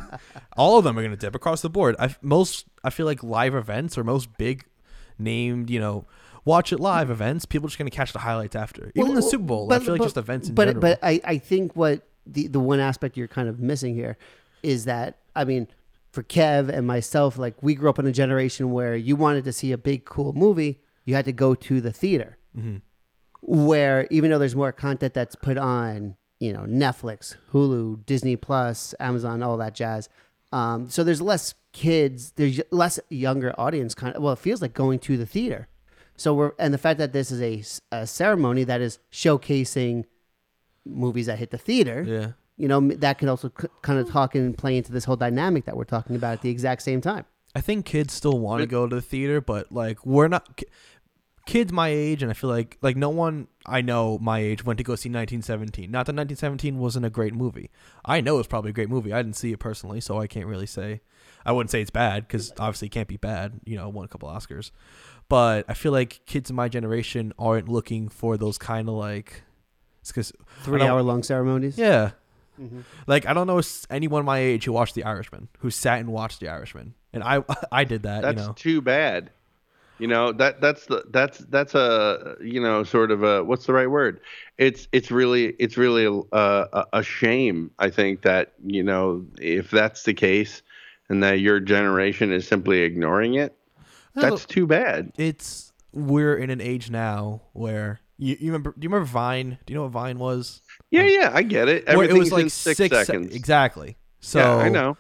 all 0.58 0.78
of 0.78 0.84
them 0.84 0.98
are 0.98 1.04
gonna 1.04 1.16
dip 1.18 1.36
across 1.36 1.62
the 1.62 1.70
board. 1.70 1.96
I 2.00 2.16
most 2.22 2.66
I 2.84 2.90
feel 2.90 3.06
like 3.06 3.24
live 3.24 3.56
events 3.56 3.98
or 3.98 4.04
most 4.04 4.38
big 4.38 4.66
named, 5.20 5.70
you 5.70 5.80
know, 5.80 6.06
watch 6.46 6.74
it 6.74 6.80
live 6.80 7.10
events. 7.10 7.46
People 7.46 7.68
are 7.68 7.70
just 7.70 7.78
gonna 7.78 7.90
catch 7.90 8.14
the 8.14 8.20
highlights 8.20 8.56
after. 8.56 8.92
Even 8.96 9.10
Well, 9.14 9.16
the 9.16 9.22
Super 9.22 9.44
Bowl, 9.44 9.68
but- 9.68 9.82
I 9.82 9.86
feel 9.86 9.94
like 9.94 10.00
but- 10.00 10.06
just 10.06 10.18
events 10.18 10.50
in 10.50 10.56
but 10.56 10.66
general. 10.66 10.82
but 10.82 11.00
I, 11.04 11.22
I 11.24 11.38
think 11.38 11.76
what 11.76 12.08
the 12.26 12.48
the 12.48 12.60
one 12.60 12.80
aspect 12.80 13.18
you're 13.18 13.28
kind 13.28 13.50
of 13.50 13.60
missing 13.60 13.96
here 13.96 14.18
is 14.64 14.86
that 14.86 15.18
I 15.36 15.44
mean 15.44 15.68
for 16.12 16.24
Kev 16.24 16.70
and 16.70 16.88
myself 16.88 17.38
like 17.38 17.62
we 17.62 17.76
grew 17.76 17.90
up 17.90 18.00
in 18.00 18.06
a 18.08 18.12
generation 18.12 18.72
where 18.72 18.96
you 18.96 19.16
wanted 19.16 19.44
to 19.46 19.52
see 19.52 19.72
a 19.72 19.78
big 19.78 20.06
cool 20.06 20.32
movie 20.34 20.80
you 21.06 21.16
had 21.16 21.26
to 21.26 21.32
go 21.34 21.56
to 21.56 21.82
the 21.82 21.92
theater 21.92 22.38
Mm-hmm. 22.58 22.78
where 23.42 24.08
even 24.12 24.30
though 24.30 24.38
there's 24.40 24.56
more 24.56 24.72
content 24.72 25.14
that's 25.14 25.36
put 25.36 25.58
on 25.58 26.16
you 26.40 26.54
know 26.54 26.62
Netflix 26.62 27.36
Hulu 27.52 28.06
Disney 28.06 28.36
Plus 28.36 28.94
Amazon 29.00 29.42
all 29.44 29.58
that 29.58 29.74
jazz 29.76 30.08
um, 30.52 30.88
so 30.90 31.04
there's 31.04 31.22
less 31.22 31.56
kids 31.72 32.32
there's 32.36 32.62
less 32.72 33.00
younger 33.10 33.54
audience 33.60 33.96
kind 33.96 34.16
of 34.16 34.22
well 34.22 34.34
it 34.34 34.40
feels 34.40 34.62
like 34.62 34.74
going 34.74 35.00
to 35.00 35.18
the 35.18 35.26
theater 35.26 35.68
so 36.16 36.34
we're 36.34 36.52
and 36.60 36.74
the 36.74 36.78
fact 36.78 37.00
that 37.00 37.12
this 37.12 37.32
is 37.32 37.42
a, 37.92 37.96
a 38.04 38.06
ceremony 38.06 38.64
that 38.64 38.80
is 38.82 39.00
showcasing 39.12 40.06
movies 40.86 41.26
that 41.26 41.40
hit 41.40 41.50
the 41.50 41.58
theater, 41.58 42.04
yeah. 42.08 42.28
you 42.58 42.68
know, 42.68 42.82
that 42.82 43.18
can 43.18 43.30
also 43.30 43.52
c- 43.60 43.68
kind 43.82 43.98
of 44.00 44.10
talk 44.12 44.36
and 44.36 44.58
play 44.58 44.78
into 44.78 44.92
this 44.92 45.06
whole 45.06 45.16
dynamic 45.16 45.66
that 45.66 45.76
we're 45.78 45.86
talking 45.86 46.16
about 46.16 46.34
at 46.34 46.42
the 46.42 46.50
exact 46.50 46.82
same 46.82 47.02
time. 47.02 47.26
I 47.56 47.62
think 47.62 47.86
kids 47.86 48.14
still 48.14 48.38
want 48.38 48.60
to 48.62 48.68
go 48.68 48.86
to 48.88 48.96
the 48.96 49.02
theater, 49.02 49.40
but 49.40 49.72
like 49.72 50.06
we're 50.06 50.28
not 50.28 50.58
ki- 50.58 50.66
kids 51.46 51.72
my 51.72 51.90
age, 51.90 52.22
and 52.24 52.30
I 52.32 52.34
feel 52.34 52.50
like 52.50 52.78
like 52.82 52.96
no 52.96 53.10
one 53.10 53.48
I 53.66 53.82
know 53.82 54.18
my 54.20 54.40
age 54.40 54.64
went 54.66 54.78
to 54.78 54.84
go 54.84 54.96
see 54.96 55.10
1917. 55.10 55.90
Not 55.92 56.06
that 56.06 56.16
1917 56.16 56.78
wasn't 56.80 57.06
a 57.06 57.10
great 57.10 57.34
movie. 57.34 57.70
I 58.06 58.22
know 58.22 58.40
it's 58.40 58.48
probably 58.48 58.70
a 58.72 58.74
great 58.74 58.90
movie. 58.90 59.14
I 59.14 59.22
didn't 59.22 59.36
see 59.38 59.52
it 59.52 59.60
personally, 59.60 60.02
so 60.02 60.20
I 60.20 60.28
can't 60.28 60.46
really 60.48 60.66
say. 60.68 61.02
I 61.46 61.52
wouldn't 61.52 61.72
say 61.72 61.82
it's 61.82 61.90
bad 61.92 62.28
because 62.28 62.52
obviously 62.60 62.88
it 62.88 62.92
can't 62.92 63.08
be 63.08 63.18
bad. 63.18 63.60
You 63.66 63.76
know, 63.78 63.90
won 63.90 64.06
a 64.06 64.08
couple 64.08 64.30
Oscars, 64.30 64.72
but 65.30 65.66
I 65.68 65.74
feel 65.74 65.92
like 65.92 66.22
kids 66.26 66.50
in 66.50 66.56
my 66.56 66.70
generation 66.70 67.34
aren't 67.38 67.68
looking 67.70 68.08
for 68.10 68.38
those 68.38 68.58
kind 68.58 68.88
of 68.88 68.96
like. 68.96 69.44
It's 70.02 70.12
because 70.12 70.34
Three 70.64 70.82
hour 70.82 71.02
long 71.02 71.24
ceremonies. 71.24 71.78
yeah, 71.78 72.12
Mhm. 72.62 72.84
like 73.08 73.26
I 73.26 73.34
don't 73.34 73.48
know 73.48 73.62
anyone 73.90 74.26
my 74.26 74.40
age 74.40 74.66
who 74.66 74.74
watched 74.74 74.96
The 74.96 75.04
Irishman, 75.06 75.48
who 75.60 75.70
sat 75.70 76.00
and 76.00 76.10
watched 76.12 76.40
The 76.42 76.50
Irishman, 76.50 76.94
and 77.14 77.24
I 77.24 77.44
I 77.72 77.84
did 77.86 78.04
that. 78.04 78.22
That's 78.22 78.42
you 78.42 78.48
know, 78.48 78.54
too 78.54 78.82
bad. 78.82 79.32
You 80.00 80.08
know 80.08 80.32
that 80.34 80.60
that's 80.60 80.88
the 80.88 81.04
that's 81.12 81.40
that's 81.50 81.76
a 81.76 82.36
you 82.42 82.60
know 82.60 82.84
sort 82.84 83.12
of 83.12 83.24
a 83.24 83.44
what's 83.44 83.68
the 83.68 83.74
right 83.74 83.90
word? 83.90 84.20
It's 84.58 84.88
it's 84.92 85.12
really 85.12 85.56
it's 85.60 85.78
really 85.78 86.06
a, 86.06 86.38
a, 86.38 86.86
a 86.94 87.04
shame. 87.04 87.72
I 87.80 87.90
think 87.90 88.24
that 88.24 88.54
you 88.66 88.84
know 88.84 89.26
if 89.40 89.70
that's 89.70 90.04
the 90.04 90.14
case, 90.14 90.64
and 91.10 91.22
that 91.24 91.40
your 91.40 91.60
generation 91.60 92.32
is 92.32 92.48
simply 92.48 92.82
ignoring 92.82 93.36
it, 93.36 93.56
that's 94.16 94.46
too 94.46 94.66
bad. 94.66 95.12
it's 95.18 95.72
we're 95.92 96.36
in 96.36 96.50
an 96.50 96.60
age 96.60 96.90
now 96.90 97.42
where 97.54 98.02
you, 98.18 98.36
you 98.40 98.48
remember 98.48 98.74
do 98.78 98.84
you 98.84 98.90
remember 98.90 99.06
Vine? 99.06 99.60
Do 99.66 99.74
you 99.74 99.78
know 99.78 99.84
what 99.84 99.92
Vine 99.92 100.18
was? 100.18 100.62
Yeah, 100.92 101.04
yeah, 101.04 101.32
I 101.34 101.44
get 101.44 101.68
it. 101.68 101.86
Everything's 101.86 102.18
it 102.18 102.20
was 102.20 102.32
like 102.32 102.44
in 102.44 102.50
six, 102.50 102.78
sec- 102.78 102.92
seconds. 103.06 103.36
exactly. 103.36 103.96
So 104.20 104.40
yeah, 104.40 104.56
I 104.56 104.70
know. 104.70 104.98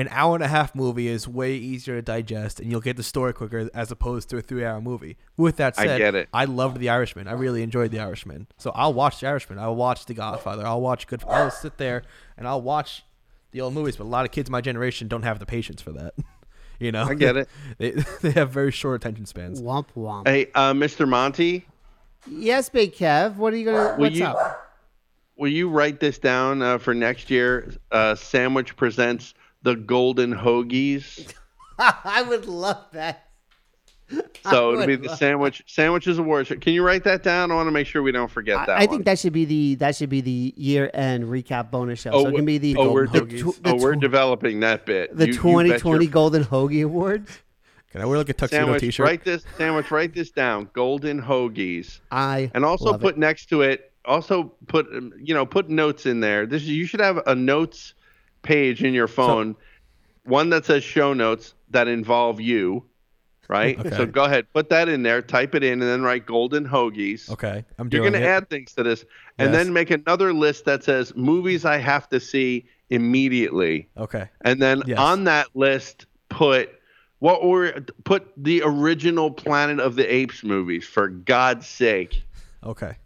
An 0.00 0.08
hour 0.10 0.34
and 0.34 0.42
a 0.42 0.48
half 0.48 0.74
movie 0.74 1.08
is 1.08 1.28
way 1.28 1.54
easier 1.54 1.96
to 1.96 2.02
digest, 2.02 2.60
and 2.60 2.70
you'll 2.70 2.80
get 2.80 2.96
the 2.96 3.02
story 3.02 3.32
quicker 3.32 3.68
as 3.74 3.90
opposed 3.90 4.30
to 4.30 4.36
a 4.38 4.40
three-hour 4.40 4.80
movie. 4.80 5.16
With 5.36 5.56
that 5.56 5.76
said, 5.76 5.84
I 5.84 5.86
said, 5.88 5.98
get 5.98 6.14
it. 6.14 6.28
I 6.32 6.44
loved 6.46 6.78
The 6.78 6.88
Irishman. 6.88 7.28
I 7.28 7.32
really 7.32 7.62
enjoyed 7.62 7.90
The 7.90 7.98
Irishman. 8.00 8.46
So 8.56 8.70
I'll 8.74 8.94
watch 8.94 9.20
The 9.20 9.26
Irishman. 9.28 9.58
I'll 9.58 9.76
watch 9.76 10.06
The 10.06 10.14
Godfather. 10.14 10.66
I'll 10.66 10.80
watch 10.80 11.06
Good. 11.06 11.22
I'll 11.28 11.50
sit 11.50 11.76
there 11.76 12.02
and 12.36 12.48
I'll 12.48 12.62
watch 12.62 13.04
the 13.52 13.60
old 13.60 13.74
movies. 13.74 13.96
But 13.96 14.04
a 14.04 14.12
lot 14.12 14.24
of 14.24 14.30
kids 14.32 14.48
my 14.48 14.60
generation 14.60 15.08
don't 15.08 15.22
have 15.22 15.38
the 15.38 15.46
patience 15.46 15.82
for 15.82 15.92
that. 15.92 16.14
you 16.78 16.92
know, 16.92 17.04
I 17.04 17.14
get 17.14 17.36
it. 17.36 17.48
they 17.78 17.90
they 18.22 18.30
have 18.32 18.50
very 18.50 18.72
short 18.72 19.02
attention 19.02 19.26
spans. 19.26 19.60
Womp 19.60 19.86
womp. 19.96 20.26
Hey, 20.28 20.46
uh, 20.54 20.72
Mr. 20.72 21.06
Monty, 21.08 21.66
Yes, 22.26 22.68
Big 22.68 22.94
Kev. 22.94 23.36
What 23.36 23.52
are 23.52 23.56
you 23.56 23.64
gonna? 23.66 23.94
Will 23.96 24.00
What's 24.02 24.16
you- 24.16 24.24
up? 24.24 24.66
Will 25.36 25.48
you 25.48 25.70
write 25.70 26.00
this 26.00 26.18
down 26.18 26.60
uh, 26.60 26.76
for 26.76 26.92
next 26.92 27.30
year? 27.30 27.72
Uh, 27.90 28.14
Sandwich 28.14 28.76
presents 28.76 29.32
the 29.62 29.74
Golden 29.76 30.34
Hoagies. 30.34 31.32
I 31.78 32.22
would 32.22 32.46
love 32.46 32.84
that. 32.92 33.26
So 34.42 34.70
I 34.70 34.72
it'll 34.72 34.86
be 34.86 34.96
the 34.96 35.06
love- 35.08 35.18
sandwich 35.18 35.62
sandwiches 35.66 36.18
awards. 36.18 36.48
Can 36.60 36.72
you 36.72 36.82
write 36.82 37.04
that 37.04 37.22
down? 37.22 37.52
I 37.52 37.54
want 37.54 37.68
to 37.68 37.70
make 37.70 37.86
sure 37.86 38.02
we 38.02 38.10
don't 38.10 38.30
forget 38.30 38.58
I, 38.58 38.66
that. 38.66 38.76
I 38.76 38.80
one. 38.80 38.88
think 38.88 39.04
that 39.04 39.18
should 39.20 39.32
be 39.34 39.44
the 39.44 39.74
that 39.76 39.94
should 39.94 40.08
be 40.08 40.20
the 40.20 40.52
year 40.56 40.90
end 40.94 41.24
recap 41.24 41.70
bonus 41.70 42.00
show. 42.00 42.10
Oh, 42.10 42.22
so 42.24 42.30
it 42.30 42.34
can 42.34 42.44
be 42.44 42.58
the 42.58 42.74
oh, 42.76 42.90
we're, 42.92 43.06
the, 43.06 43.20
Golden 43.20 43.38
tw- 43.38 43.42
Hoagies. 43.42 43.62
the, 43.62 43.70
oh, 43.70 43.76
we're 43.76 43.94
developing 43.96 44.60
that 44.60 44.84
bit. 44.86 45.16
the 45.16 45.26
You- 45.26 45.32
you 45.34 45.38
2020 45.38 46.04
your- 46.04 46.10
Golden 46.10 46.44
Hoagie 46.44 46.84
Awards. 46.84 47.38
Can 47.92 48.00
I 48.00 48.04
wear 48.06 48.18
like 48.18 48.28
a 48.30 48.32
tuxedo 48.32 48.62
Sandwich, 48.64 48.80
T-shirt? 48.80 49.04
write 49.06 49.24
this. 49.24 49.44
Sandwich, 49.58 49.90
write 49.92 50.14
this 50.14 50.30
down. 50.30 50.70
Golden 50.72 51.20
Hoagies, 51.22 52.00
I 52.10 52.50
and 52.54 52.64
also 52.64 52.86
love 52.92 53.00
put 53.00 53.14
it. 53.14 53.18
next 53.18 53.46
to 53.50 53.62
it. 53.62 53.92
Also 54.06 54.44
put 54.66 54.86
um, 54.88 55.12
you 55.22 55.34
know 55.34 55.44
put 55.46 55.68
notes 55.68 56.06
in 56.06 56.18
there. 56.20 56.46
This 56.46 56.64
you 56.64 56.86
should 56.86 57.00
have 57.00 57.18
a 57.26 57.34
notes 57.36 57.94
page 58.42 58.82
in 58.84 58.94
your 58.94 59.08
phone, 59.08 59.56
one 60.24 60.50
that 60.50 60.64
says 60.64 60.82
show 60.84 61.12
notes 61.12 61.54
that 61.70 61.88
involve 61.88 62.40
you, 62.40 62.84
right? 63.48 63.78
Okay. 63.78 63.90
So 63.90 64.06
go 64.06 64.24
ahead, 64.24 64.46
put 64.52 64.68
that 64.70 64.88
in 64.88 65.02
there, 65.02 65.22
type 65.22 65.54
it 65.54 65.62
in, 65.64 65.72
and 65.74 65.82
then 65.82 66.02
write 66.02 66.26
Golden 66.26 66.66
Hoagies. 66.66 67.30
Okay, 67.30 67.64
I'm 67.78 67.88
doing. 67.88 68.02
You're 68.02 68.10
going 68.10 68.22
to 68.22 68.28
add 68.28 68.48
things 68.50 68.72
to 68.74 68.82
this, 68.82 69.04
and 69.38 69.52
Yes. 69.52 69.64
then 69.64 69.72
make 69.72 69.90
another 69.90 70.32
list 70.32 70.64
that 70.66 70.84
says 70.84 71.14
movies 71.16 71.64
I 71.64 71.78
have 71.78 72.08
to 72.10 72.20
see 72.20 72.66
immediately, 72.90 73.88
Okay, 73.96 74.28
and 74.42 74.60
then 74.60 74.82
Yes. 74.86 74.98
on 74.98 75.24
that 75.24 75.48
list 75.54 76.06
put 76.28 76.70
what 77.20 77.44
were 77.44 77.84
put 78.04 78.32
the 78.36 78.62
original 78.64 79.30
Planet 79.30 79.78
of 79.80 79.94
the 79.96 80.12
Apes 80.12 80.42
movies 80.42 80.86
for 80.86 81.08
God's 81.08 81.66
sake. 81.66 82.22
okay. 82.64 82.96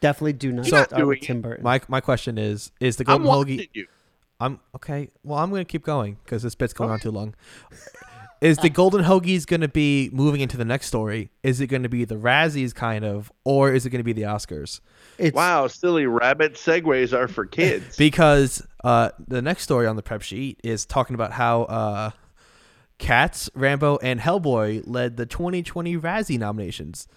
definitely 0.00 0.32
do 0.34 0.52
not 0.52 0.64
So- 0.66 0.68
start 0.84 0.90
doing 0.90 1.08
with 1.08 1.18
it. 1.18 1.22
Tim 1.22 1.40
Burton. 1.42 1.64
My 1.64 1.80
my 1.88 2.00
question 2.00 2.38
is: 2.38 2.70
Is 2.80 2.96
the 2.96 3.04
golden 3.04 3.26
watching 3.26 3.58
hoagie? 3.58 3.68
you. 3.74 3.86
I'm 4.40 4.60
okay. 4.74 5.10
Well, 5.22 5.38
I'm 5.38 5.50
gonna 5.50 5.64
keep 5.64 5.84
going 5.84 6.16
because 6.24 6.42
this 6.42 6.54
bit's 6.54 6.72
going 6.72 6.90
on 6.90 6.98
too 6.98 7.10
long. 7.10 7.34
Is 8.40 8.56
the 8.58 8.70
golden 8.70 9.04
hoagies 9.04 9.46
gonna 9.46 9.68
be 9.68 10.08
moving 10.12 10.40
into 10.40 10.56
the 10.56 10.64
next 10.64 10.86
story? 10.86 11.30
Is 11.42 11.60
it 11.60 11.66
gonna 11.66 11.90
be 11.90 12.04
the 12.04 12.16
Razzies 12.16 12.74
kind 12.74 13.04
of, 13.04 13.30
or 13.44 13.72
is 13.72 13.84
it 13.84 13.90
gonna 13.90 14.04
be 14.04 14.14
the 14.14 14.22
Oscars? 14.22 14.80
It's, 15.18 15.34
Wow, 15.34 15.66
silly 15.66 16.06
rabbit 16.06 16.54
segues 16.54 17.12
are 17.12 17.28
for 17.28 17.44
kids. 17.44 17.96
Because 17.98 18.66
uh, 18.82 19.10
the 19.28 19.42
next 19.42 19.64
story 19.64 19.86
on 19.86 19.96
the 19.96 20.02
prep 20.02 20.22
sheet 20.22 20.58
is 20.64 20.86
talking 20.86 21.14
about 21.14 21.32
how 21.32 21.64
uh, 21.64 22.10
Cats, 22.96 23.50
Rambo, 23.54 23.98
and 24.02 24.20
Hellboy 24.20 24.84
led 24.86 25.18
the 25.18 25.26
2020 25.26 25.96
Razzie 25.98 26.38
nominations. 26.38 27.08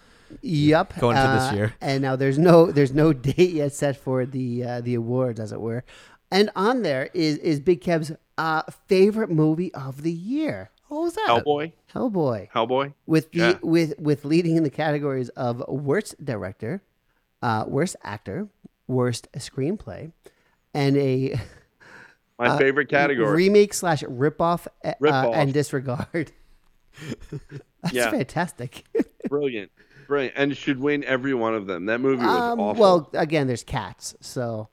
Yep. 0.42 0.98
Going 0.98 1.16
into 1.16 1.28
this 1.32 1.52
uh, 1.52 1.54
year. 1.54 1.74
and 1.80 2.02
now 2.02 2.16
there's 2.16 2.38
no 2.38 2.70
there's 2.72 2.92
no 2.92 3.12
date 3.12 3.52
yet 3.52 3.72
set 3.72 3.96
for 3.96 4.26
the 4.26 4.64
uh, 4.64 4.80
the 4.80 4.94
awards, 4.94 5.38
as 5.38 5.52
it 5.52 5.60
were. 5.60 5.84
And 6.30 6.50
on 6.56 6.82
there 6.82 7.10
is 7.14 7.38
is 7.38 7.60
Big 7.60 7.80
Kev's 7.80 8.12
uh, 8.38 8.62
favorite 8.88 9.30
movie 9.30 9.72
of 9.74 10.02
the 10.02 10.12
year, 10.12 10.70
What 10.88 11.02
was 11.02 11.14
that? 11.14 11.26
Hellboy, 11.28 11.72
Hellboy, 11.94 12.50
Hellboy. 12.50 12.94
with 13.06 13.30
the 13.32 13.38
Yeah. 13.38 13.58
with 13.62 13.98
with 13.98 14.24
leading 14.24 14.56
in 14.56 14.64
the 14.64 14.70
categories 14.70 15.28
of 15.30 15.62
worst 15.68 16.22
director, 16.24 16.82
uh, 17.42 17.64
worst 17.68 17.94
actor, 18.02 18.48
worst 18.88 19.28
screenplay, 19.34 20.12
and 20.72 20.96
a 20.96 21.34
My 22.38 22.46
uh, 22.48 22.58
favorite 22.58 22.88
category. 22.88 23.32
remake 23.44 23.72
slash 23.72 24.02
ripoff, 24.02 24.66
uh, 24.84 24.94
and 25.32 25.52
disregard. 25.52 26.32
That's 27.82 27.94
Yeah. 27.94 28.10
fantastic. 28.10 28.84
Brilliant, 29.28 29.70
brilliant, 30.08 30.34
and 30.36 30.56
should 30.56 30.80
win 30.80 31.04
every 31.04 31.32
one 31.34 31.54
of 31.54 31.66
them. 31.66 31.86
That 31.86 32.00
movie 32.00 32.24
was 32.26 32.42
Um, 32.42 32.58
awful. 32.60 32.80
well, 32.80 33.10
again, 33.14 33.46
there's 33.46 33.62
cats, 33.62 34.14
so 34.20 34.68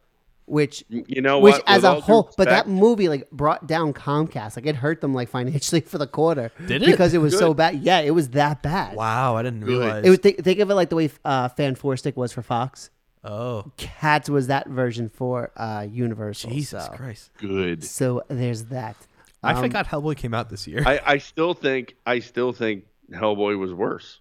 which 0.45 0.83
you 0.89 1.21
know 1.21 1.39
which 1.39 1.53
what? 1.53 1.63
as 1.67 1.77
With 1.77 1.83
a 1.83 1.87
all 1.87 1.95
due 1.95 2.01
whole, 2.01 2.33
but 2.37 2.49
that 2.49 2.67
movie 2.67 3.07
like 3.07 3.29
brought 3.31 3.67
down 3.67 3.93
Comcast. 3.93 4.55
Like 4.57 4.65
it 4.65 4.75
hurt 4.75 5.01
them 5.01 5.13
like 5.13 5.29
financially 5.29 5.81
for 5.91 5.97
the 5.97 6.07
quarter. 6.07 6.51
Did 6.67 6.83
it? 6.83 6.87
Because 6.87 7.13
it 7.13 7.19
was 7.19 7.37
so 7.37 7.53
bad. 7.53 7.75
Yeah, 7.83 7.99
it 7.99 8.11
was 8.11 8.29
that 8.31 8.61
bad. 8.61 8.95
Wow, 8.95 9.37
I 9.37 9.43
didn't 9.43 9.63
realize. 9.63 10.03
It 10.05 10.09
was 10.09 10.19
think, 10.19 10.43
think 10.43 10.59
of 10.59 10.69
it 10.69 10.75
like 10.75 10.89
the 10.89 10.95
way 10.95 11.09
uh, 11.23 11.47
Fan 11.49 11.75
Four 11.75 11.95
Stick 11.97 12.17
was 12.17 12.31
for 12.31 12.41
Fox. 12.41 12.89
oh, 13.23 13.71
Cats 13.77 14.29
was 14.29 14.47
that 14.47 14.67
version 14.67 15.09
for 15.09 15.51
uh, 15.55 15.85
Universal. 15.89 16.49
Jesus 16.51 16.85
so. 16.85 16.91
Christ! 16.93 17.29
good. 17.37 17.83
So 17.83 18.23
there's 18.27 18.65
that. 18.65 18.95
I 19.43 19.53
Um, 19.53 19.61
forgot 19.61 19.87
Hellboy 19.87 20.17
came 20.17 20.33
out 20.33 20.49
this 20.49 20.67
year. 20.67 20.83
I, 20.85 20.99
I 21.05 21.17
still 21.17 21.53
think 21.53 21.95
I 22.05 22.19
still 22.19 22.51
think 22.51 22.85
Hellboy 23.11 23.57
was 23.57 23.73
worse. 23.73 24.19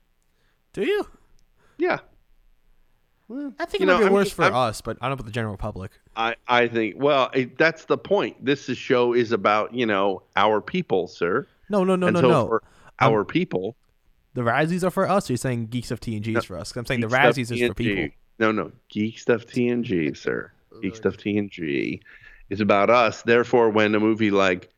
Do 0.73 0.83
you? 0.83 1.07
Yeah, 1.79 1.99
I 3.59 3.65
think 3.65 3.81
You 3.81 3.85
it 3.85 3.87
know, 3.87 3.99
might 4.01 4.09
be 4.09 4.13
worse 4.15 4.33
for 4.33 4.43
I'm- 4.45 4.55
us, 4.55 4.81
but 4.81 4.97
I 5.01 5.05
don't 5.05 5.11
know 5.11 5.15
about 5.15 5.27
the 5.27 5.33
general 5.33 5.57
public. 5.57 5.93
I 6.17 6.35
I 6.49 6.67
think 6.69 6.97
well 6.99 7.31
it, 7.33 7.57
that's 7.57 7.85
the 7.85 7.97
point. 7.99 8.45
This 8.45 8.69
is, 8.69 8.77
show 8.77 9.13
is 9.13 9.31
about 9.33 9.73
you 9.75 9.87
know 9.87 10.23
our 10.37 10.61
people, 10.61 11.07
sir. 11.07 11.47
No, 11.69 11.85
no, 11.85 11.95
no, 11.97 12.09
and 12.09 12.15
no, 12.15 12.21
so 12.21 12.29
no. 12.29 12.61
our 12.99 13.25
people, 13.25 13.77
The 14.35 14.41
Razzies 14.43 14.83
are 14.83 14.91
for 14.91 15.09
us. 15.09 15.31
Or 15.31 15.35
you're 15.35 15.39
saying 15.39 15.67
Geek 15.67 15.85
Stuff 15.85 16.01
TNG 16.01 16.37
is 16.37 16.45
for 16.45 16.57
us? 16.59 16.75
I'm 16.77 16.85
saying 16.85 17.01
the 17.01 17.07
Geek 17.07 17.15
Stuff 17.17 17.37
Razzies 17.37 17.53
is 17.53 17.69
for 17.69 17.75
people. 17.75 18.15
No, 18.41 18.51
no, 18.51 18.73
Geek 18.89 19.19
Stuff 19.19 19.47
TNG, 19.47 20.17
sir. 20.17 20.51
Geek 20.83 20.97
Stuff 20.97 21.17
TNG 21.17 22.01
is 22.49 22.61
about 22.61 22.91
us. 22.91 23.23
Therefore, 23.23 23.71
when 23.71 23.95
a 23.95 24.01
movie 24.01 24.31
like 24.33 24.71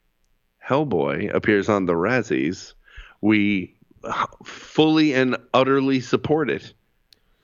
Hellboy 0.69 1.33
appears 1.35 1.69
on 1.71 1.87
the 1.87 1.95
Razzies, 1.95 2.75
we 3.23 3.75
fully 4.45 5.15
and 5.15 5.37
utterly 5.55 6.01
support 6.01 6.51
it 6.51 6.75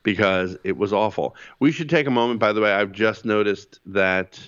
because 0.02 0.56
it 0.64 0.76
was 0.76 0.92
awful. 0.92 1.36
We 1.60 1.72
should 1.72 1.90
take 1.90 2.06
a 2.06 2.10
moment, 2.10 2.40
by 2.40 2.52
the 2.52 2.60
way. 2.60 2.72
I've 2.72 2.92
just 2.92 3.24
noticed 3.24 3.80
that 3.86 4.38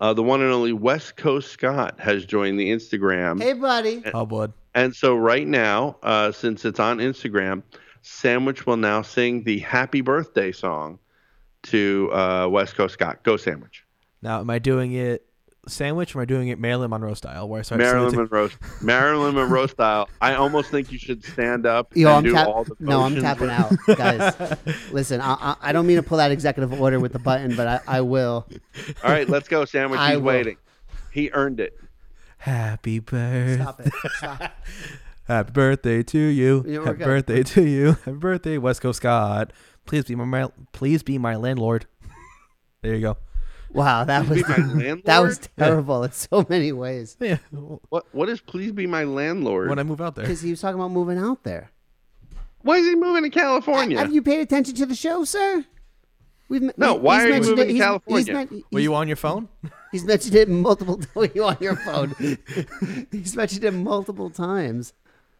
uh, 0.00 0.12
the 0.12 0.22
one 0.22 0.42
and 0.42 0.52
only 0.52 0.72
West 0.72 1.16
Coast 1.16 1.50
Scott 1.50 2.00
has 2.00 2.24
joined 2.24 2.58
the 2.58 2.70
Instagram. 2.70 3.40
Hey, 3.40 3.52
buddy. 3.52 4.02
Oh, 4.12 4.26
bud. 4.26 4.52
And 4.74 4.94
so 4.94 5.16
right 5.16 5.46
now, 5.46 5.96
uh, 6.02 6.32
since 6.32 6.64
it's 6.64 6.80
on 6.80 6.98
Instagram, 6.98 7.62
Sandwich 8.02 8.66
will 8.66 8.76
now 8.76 9.02
sing 9.02 9.42
the 9.42 9.58
happy 9.60 10.00
birthday 10.00 10.52
song 10.52 10.98
to 11.64 12.10
uh, 12.12 12.46
West 12.48 12.76
Coast 12.76 12.94
Scott. 12.94 13.22
Go 13.22 13.36
Sandwich. 13.36 13.84
Now, 14.22 14.40
am 14.40 14.50
I 14.50 14.58
doing 14.58 14.92
it 14.92 15.25
sandwich 15.68 16.14
or 16.14 16.18
am 16.18 16.22
I 16.22 16.24
doing 16.26 16.48
it 16.48 16.58
Marilyn 16.58 16.90
Monroe 16.90 17.14
style? 17.14 17.48
Where 17.48 17.60
I 17.60 17.62
start 17.62 17.78
Marilyn 17.80 18.10
singing 18.10 18.28
Monroe, 18.30 18.50
Marilyn 18.80 19.34
Monroe 19.34 19.66
style. 19.66 20.08
I 20.20 20.34
almost 20.34 20.70
think 20.70 20.92
you 20.92 20.98
should 20.98 21.24
stand 21.24 21.66
up 21.66 21.94
Yo, 21.96 22.08
and 22.08 22.16
I'm 22.16 22.22
do 22.24 22.32
tap- 22.32 22.48
all 22.48 22.64
the 22.64 22.76
no, 22.80 23.02
I'm 23.02 23.14
motions 23.14 23.22
tapping 23.22 23.50
out, 23.50 23.72
guys. 23.96 24.56
Listen, 24.92 25.20
I, 25.20 25.32
I, 25.34 25.56
I 25.62 25.72
don't 25.72 25.86
mean 25.86 25.96
to 25.96 26.02
pull 26.02 26.18
that 26.18 26.30
executive 26.30 26.80
order 26.80 27.00
with 27.00 27.12
the 27.12 27.18
button, 27.18 27.56
but 27.56 27.66
I, 27.66 27.80
I 27.86 28.00
will. 28.00 28.46
All 29.04 29.10
right, 29.10 29.28
let's 29.28 29.48
go, 29.48 29.64
Sandwich. 29.64 30.00
I 30.00 30.10
He's 30.10 30.16
will. 30.18 30.24
waiting. 30.24 30.56
He 31.12 31.30
earned 31.32 31.60
it. 31.60 31.78
Happy 32.38 32.98
birthday. 32.98 33.56
Stop 33.62 33.80
it. 33.80 33.92
Stop. 34.16 34.52
Happy 35.26 35.50
birthday 35.50 36.02
to 36.04 36.18
you. 36.18 36.64
Yeah, 36.66 36.84
Happy 36.84 36.98
good. 36.98 37.04
birthday 37.04 37.42
to 37.42 37.62
you. 37.66 37.92
Happy 38.04 38.12
birthday, 38.12 38.58
West 38.58 38.80
Coast 38.80 38.98
Scott. 38.98 39.52
Please 39.84 40.04
be 40.04 40.14
my, 40.14 40.24
my 40.24 40.50
please 40.72 41.02
be 41.02 41.18
my 41.18 41.34
landlord. 41.34 41.86
There 42.82 42.94
you 42.94 43.00
go. 43.00 43.16
Wow, 43.76 44.04
that 44.04 44.26
was 44.28 44.42
Please 44.42 44.46
be 44.56 44.62
my 44.62 44.66
landlord. 44.68 45.02
that 45.04 45.18
was 45.20 45.40
terrible 45.58 46.02
in 46.04 46.12
so 46.12 46.46
many 46.48 46.72
ways. 46.72 47.16
Yeah. 47.20 47.38
What? 47.90 48.06
What 48.12 48.28
is 48.28 48.40
please 48.40 48.72
be 48.72 48.86
my 48.86 49.04
landlord? 49.04 49.68
When 49.68 49.78
I 49.78 49.82
move 49.82 50.00
out 50.00 50.14
there. 50.14 50.24
Because 50.24 50.40
he 50.40 50.50
was 50.50 50.60
talking 50.60 50.80
about 50.80 50.90
moving 50.90 51.18
out 51.18 51.42
there. 51.44 51.70
Why 52.62 52.78
is 52.78 52.86
he 52.86 52.94
moving 52.96 53.22
to 53.22 53.30
California? 53.30 53.98
Have 53.98 54.12
you 54.12 54.22
paid 54.22 54.40
attention 54.40 54.74
to 54.76 54.86
the 54.86 54.94
show, 54.94 55.24
sir? 55.24 55.64
We've 56.48 56.62
me- 56.62 56.72
No, 56.76 56.94
he- 56.94 56.98
why 57.00 57.16
he's 57.16 57.24
are 57.24 57.28
you 57.28 57.40
moving 57.42 57.58
it- 57.58 57.66
to 57.66 57.72
he's- 57.72 57.84
California? 57.84 58.18
He's, 58.24 58.28
men- 58.50 58.62
Were 58.72 58.80
you 58.80 58.94
on 58.94 59.06
your 59.08 59.16
phone? 59.16 59.48
he's 59.92 60.04
mentioned 60.04 60.34
it 60.34 60.48
multiple. 60.48 61.00
Were 61.14 61.28
you 61.34 61.44
on 61.44 61.56
your 61.60 61.76
phone? 61.76 62.14
he's 63.12 63.36
mentioned 63.36 63.64
it 63.64 63.72
multiple 63.72 64.30
times. 64.30 64.92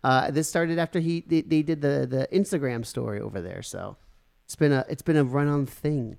Uh, 0.05 0.31
this 0.31 0.49
started 0.49 0.79
after 0.79 1.01
he 1.01 1.25
they, 1.27 1.41
they 1.41 1.63
did 1.63 1.81
the 1.81 2.07
the 2.09 2.29
Instagram 2.33 2.85
story 2.87 3.21
over 3.21 3.41
there. 3.41 3.63
So 3.63 3.97
it's 4.45 4.55
been 4.57 4.73
a 4.73 4.85
it's 4.89 5.03
been 5.03 5.17
a 5.17 5.25
run 5.25 5.49
on 5.49 5.67
thing. 5.67 6.19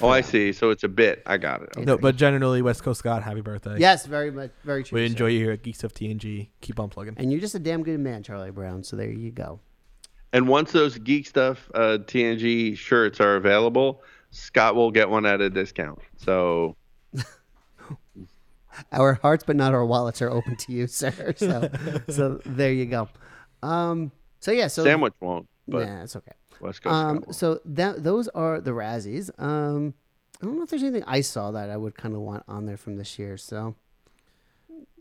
Oh, 0.00 0.08
I 0.08 0.20
see. 0.20 0.52
So 0.52 0.70
it's 0.70 0.84
a 0.84 0.88
bit. 0.88 1.22
I 1.24 1.38
got 1.38 1.62
it. 1.62 1.76
No, 1.78 1.96
but 1.96 2.16
generally, 2.16 2.60
West 2.60 2.82
Coast 2.82 2.98
Scott, 2.98 3.22
happy 3.22 3.40
birthday. 3.40 3.78
Yes, 3.78 4.04
very 4.04 4.30
much, 4.30 4.50
very 4.62 4.84
true. 4.84 4.98
We 4.98 5.06
enjoy 5.06 5.28
you 5.28 5.40
here 5.40 5.52
at 5.52 5.62
Geek 5.62 5.74
Stuff 5.74 5.94
TNG. 5.94 6.48
Keep 6.60 6.80
on 6.80 6.90
plugging. 6.90 7.14
And 7.16 7.32
you're 7.32 7.40
just 7.40 7.54
a 7.54 7.58
damn 7.58 7.82
good 7.82 7.98
man, 8.00 8.22
Charlie 8.22 8.50
Brown. 8.50 8.84
So 8.84 8.96
there 8.96 9.10
you 9.10 9.30
go. 9.30 9.60
And 10.32 10.48
once 10.48 10.72
those 10.72 10.98
geek 10.98 11.26
stuff 11.26 11.70
uh, 11.74 11.98
TNG 12.02 12.76
shirts 12.76 13.20
are 13.20 13.36
available, 13.36 14.02
Scott 14.32 14.74
will 14.74 14.90
get 14.90 15.08
one 15.08 15.24
at 15.24 15.40
a 15.40 15.48
discount. 15.48 15.98
So 16.18 16.76
Our 18.92 19.14
hearts, 19.14 19.44
but 19.44 19.56
not 19.56 19.72
our 19.72 19.86
wallets, 19.86 20.20
are 20.20 20.30
open 20.30 20.56
to 20.56 20.72
you, 20.72 20.86
sir. 20.86 21.34
So, 21.36 21.70
so 22.08 22.40
there 22.44 22.72
you 22.72 22.86
go. 22.86 23.08
Um, 23.62 24.12
so 24.40 24.52
yeah, 24.52 24.66
so 24.66 24.84
sandwich 24.84 25.14
won't, 25.20 25.48
but 25.66 25.86
Nah, 25.88 26.02
it's 26.02 26.16
okay. 26.16 26.32
West 26.60 26.82
Coast 26.82 26.92
Um, 26.94 27.22
Scott 27.22 27.34
so 27.34 27.60
that 27.64 28.02
those 28.04 28.28
are 28.28 28.60
the 28.60 28.70
Razzies. 28.72 29.30
Um, 29.40 29.94
I 30.40 30.44
don't 30.46 30.56
know 30.56 30.62
if 30.62 30.70
there's 30.70 30.82
anything 30.82 31.04
I 31.06 31.20
saw 31.22 31.50
that 31.52 31.70
I 31.70 31.76
would 31.76 31.96
kind 31.96 32.14
of 32.14 32.20
want 32.20 32.44
on 32.48 32.66
there 32.66 32.76
from 32.76 32.96
this 32.96 33.18
year. 33.18 33.36
So 33.36 33.74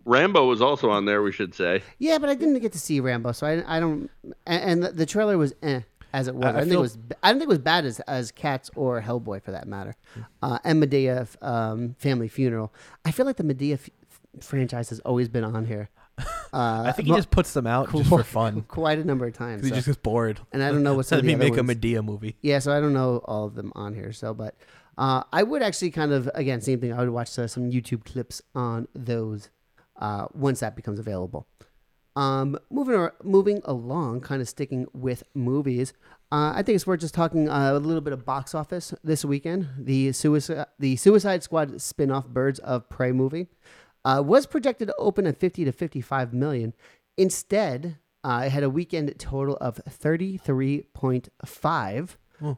Rambo 0.05 0.45
was 0.45 0.61
also 0.61 0.89
on 0.91 1.05
there. 1.05 1.21
We 1.23 1.31
should 1.31 1.55
say. 1.55 1.81
yeah, 1.97 2.17
but 2.19 2.29
I 2.29 2.35
didn't 2.35 2.59
get 2.59 2.71
to 2.73 2.79
see 2.79 2.99
Rambo, 2.99 3.31
so 3.31 3.47
I, 3.47 3.77
I 3.77 3.79
don't. 3.79 4.09
And, 4.45 4.63
and 4.63 4.83
the, 4.83 4.91
the 4.91 5.05
trailer 5.05 5.37
was 5.37 5.53
eh. 5.63 5.81
As 6.13 6.27
it 6.29 6.35
was. 6.35 6.45
I- 6.45 6.47
I, 6.47 6.51
I 6.51 6.53
didn't 6.59 6.61
think 6.61 6.71
feel- 6.71 6.79
it 6.79 6.83
was. 6.83 6.97
I 7.23 7.27
didn't 7.29 7.39
think 7.41 7.47
it 7.49 7.53
was 7.53 7.59
bad 7.59 7.85
as 7.85 7.99
as 8.01 8.31
Cats 8.31 8.69
or 8.75 9.01
Hellboy 9.01 9.41
for 9.43 9.51
that 9.51 9.67
matter. 9.67 9.95
Uh, 10.41 10.59
and 10.63 10.81
Madea 10.81 11.27
um, 11.43 11.95
Family 11.99 12.27
Funeral. 12.27 12.71
I 13.03 13.11
feel 13.11 13.25
like 13.25 13.35
the 13.37 13.43
Madea 13.43 13.73
f- 13.73 13.89
franchise 14.41 14.89
has 14.89 14.99
always 15.01 15.27
been 15.27 15.43
on 15.43 15.65
here. 15.65 15.89
Uh, 16.17 16.83
I 16.87 16.91
think 16.93 17.07
he 17.07 17.11
mo- 17.11 17.17
just 17.17 17.31
puts 17.31 17.53
them 17.53 17.67
out 17.67 17.91
just 17.91 18.07
for 18.09 18.23
fun. 18.23 18.61
quite 18.67 18.97
a 18.99 19.03
number 19.03 19.25
of 19.27 19.33
times. 19.33 19.61
'Cause 19.61 19.65
he 19.65 19.69
so- 19.71 19.75
just 19.75 19.87
gets 19.87 19.97
bored. 19.97 20.39
and 20.53 20.63
I 20.63 20.71
don't 20.71 20.83
know 20.83 20.93
what 20.95 21.05
some 21.05 21.17
Let 21.17 21.19
of 21.19 21.25
the 21.25 21.27
me 21.29 21.33
other 21.35 21.43
make 21.43 21.59
a 21.59 21.63
ones- 21.63 21.77
Madea 21.79 22.03
movie. 22.05 22.37
Yeah, 22.41 22.59
so 22.59 22.71
I 22.71 22.79
don't 22.79 22.93
know 22.93 23.17
all 23.25 23.45
of 23.45 23.55
them 23.55 23.71
on 23.75 23.93
here. 23.93 24.13
So, 24.13 24.33
but 24.33 24.55
uh, 24.97 25.23
I 25.33 25.43
would 25.43 25.61
actually 25.61 25.91
kind 25.91 26.13
of 26.13 26.29
again 26.33 26.61
same 26.61 26.79
thing. 26.79 26.93
I 26.93 26.99
would 26.99 27.09
watch 27.09 27.37
uh, 27.37 27.47
some 27.47 27.69
YouTube 27.69 28.05
clips 28.05 28.41
on 28.53 28.87
those 28.95 29.49
uh, 29.99 30.27
once 30.33 30.61
that 30.61 30.75
becomes 30.77 30.99
available. 30.99 31.47
Um, 32.15 32.57
moving 32.69 32.95
ar- 32.95 33.15
moving 33.23 33.59
along, 33.65 34.21
kind 34.21 34.41
of 34.41 34.47
sticking 34.47 34.87
with 34.93 35.23
movies. 35.33 35.91
Uh, 36.31 36.53
I 36.55 36.63
think 36.63 36.77
it's 36.77 36.87
worth 36.87 37.01
just 37.01 37.13
talking 37.13 37.49
uh, 37.49 37.73
a 37.73 37.79
little 37.79 37.99
bit 38.01 38.13
of 38.13 38.25
box 38.25 38.55
office 38.55 38.93
this 39.03 39.25
weekend. 39.25 39.67
The 39.77 40.13
suicide 40.13 40.67
the 40.79 40.95
Suicide 40.95 41.43
Squad 41.43 41.81
spin-off 41.81 42.27
Birds 42.29 42.59
of 42.59 42.87
Prey 42.89 43.11
movie 43.11 43.47
uh, 44.05 44.23
was 44.25 44.45
projected 44.45 44.87
to 44.87 44.95
open 44.97 45.27
at 45.27 45.37
50 45.37 45.65
to 45.65 45.73
55 45.73 46.33
million. 46.33 46.73
Instead, 47.17 47.97
uh, 48.23 48.43
it 48.45 48.51
had 48.51 48.63
a 48.63 48.69
weekend 48.69 49.13
total 49.19 49.57
of 49.57 49.81
33.5, 49.89 52.09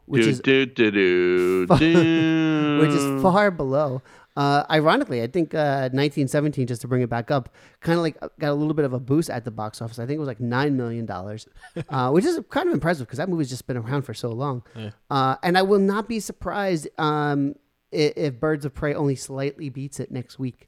which 0.05 0.23
do, 0.23 0.29
is 0.29 0.41
do, 0.41 0.65
do, 0.65 0.91
do, 0.91 1.65
do. 1.77 2.79
which 2.81 2.91
is 2.91 3.21
far 3.21 3.49
below. 3.49 4.01
Uh, 4.35 4.65
ironically, 4.69 5.23
I 5.23 5.27
think 5.27 5.53
uh, 5.55 5.89
1917, 5.91 6.67
just 6.67 6.81
to 6.81 6.87
bring 6.87 7.01
it 7.01 7.09
back 7.09 7.31
up, 7.31 7.49
kind 7.79 7.97
of 7.97 8.03
like 8.03 8.17
uh, 8.21 8.27
got 8.37 8.51
a 8.51 8.53
little 8.53 8.75
bit 8.75 8.85
of 8.85 8.93
a 8.93 8.99
boost 8.99 9.31
at 9.31 9.45
the 9.45 9.51
box 9.51 9.81
office. 9.81 9.97
I 9.97 10.05
think 10.05 10.17
it 10.17 10.19
was 10.19 10.27
like 10.27 10.39
nine 10.39 10.77
million 10.77 11.07
dollars, 11.07 11.47
uh, 11.89 12.11
which 12.11 12.23
is 12.23 12.39
kind 12.49 12.67
of 12.67 12.73
impressive 12.73 13.07
because 13.07 13.17
that 13.17 13.29
movie's 13.29 13.49
just 13.49 13.65
been 13.65 13.77
around 13.77 14.03
for 14.03 14.13
so 14.13 14.29
long. 14.29 14.61
Uh, 15.09 15.37
and 15.41 15.57
I 15.57 15.63
will 15.63 15.79
not 15.79 16.07
be 16.07 16.19
surprised 16.19 16.87
um, 16.99 17.55
if, 17.91 18.13
if 18.15 18.39
Birds 18.39 18.63
of 18.63 18.75
Prey 18.75 18.93
only 18.93 19.15
slightly 19.15 19.69
beats 19.69 19.99
it 19.99 20.11
next 20.11 20.37
week, 20.37 20.67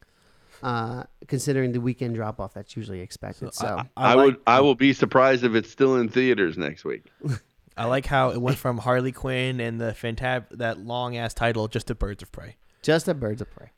uh, 0.64 1.04
considering 1.28 1.72
the 1.72 1.82
weekend 1.82 2.16
drop 2.16 2.40
off 2.40 2.54
that's 2.54 2.76
usually 2.76 3.00
expected. 3.02 3.54
So, 3.54 3.82
I, 3.98 4.14
like, 4.14 4.26
would. 4.26 4.38
I 4.48 4.60
will 4.62 4.76
be 4.76 4.94
surprised 4.94 5.44
if 5.44 5.56
it's 5.56 5.70
still 5.70 5.98
in 5.98 6.10
theaters 6.10 6.58
next 6.58 6.84
week. 6.86 7.06
I 7.78 7.86
like 7.86 8.06
how 8.06 8.32
it 8.32 8.42
went 8.42 8.58
from 8.58 8.78
Harley 8.78 9.12
Quinn 9.14 9.60
and 9.62 9.80
the 9.80 9.92
fantab 9.94 10.46
that 10.58 10.80
long 10.80 11.16
ass 11.16 11.34
title 11.34 11.68
just 11.70 11.88
to 11.88 11.96
Birds 11.96 12.22
of 12.22 12.32
Prey. 12.32 12.58
just 12.82 13.08
a 13.08 13.14
Birds 13.14 13.42
of 13.42 13.50
Prey. 13.52 13.72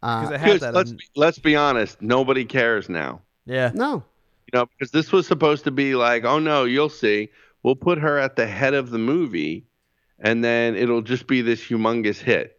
Because 0.00 0.30
Uh, 0.30 0.34
it 0.34 0.40
had 0.40 0.46
Because 0.46 0.60
that. 0.60 0.74
let's 0.74 0.90
in- 0.92 0.96
be, 0.98 1.04
let's 1.16 1.38
be 1.40 1.56
honest, 1.56 2.00
nobody 2.00 2.44
cares 2.44 2.88
now. 2.88 3.20
yeah. 3.46 3.72
no, 3.74 4.04
You 4.52 4.58
know, 4.60 4.66
because 4.66 4.92
this 4.92 5.10
was 5.10 5.26
supposed 5.26 5.64
to 5.64 5.72
be 5.72 5.96
like, 5.96 6.24
oh 6.24 6.38
no, 6.38 6.64
you'll 6.64 6.88
see. 6.88 7.30
We'll 7.64 7.74
put 7.74 7.98
her 7.98 8.16
at 8.18 8.36
the 8.36 8.46
head 8.46 8.74
of 8.74 8.90
the 8.90 8.98
movie, 8.98 9.66
and 10.20 10.44
then 10.44 10.76
it'll 10.76 11.02
just 11.02 11.26
be 11.26 11.42
this 11.42 11.60
humongous 11.60 12.18
hit. 12.18 12.57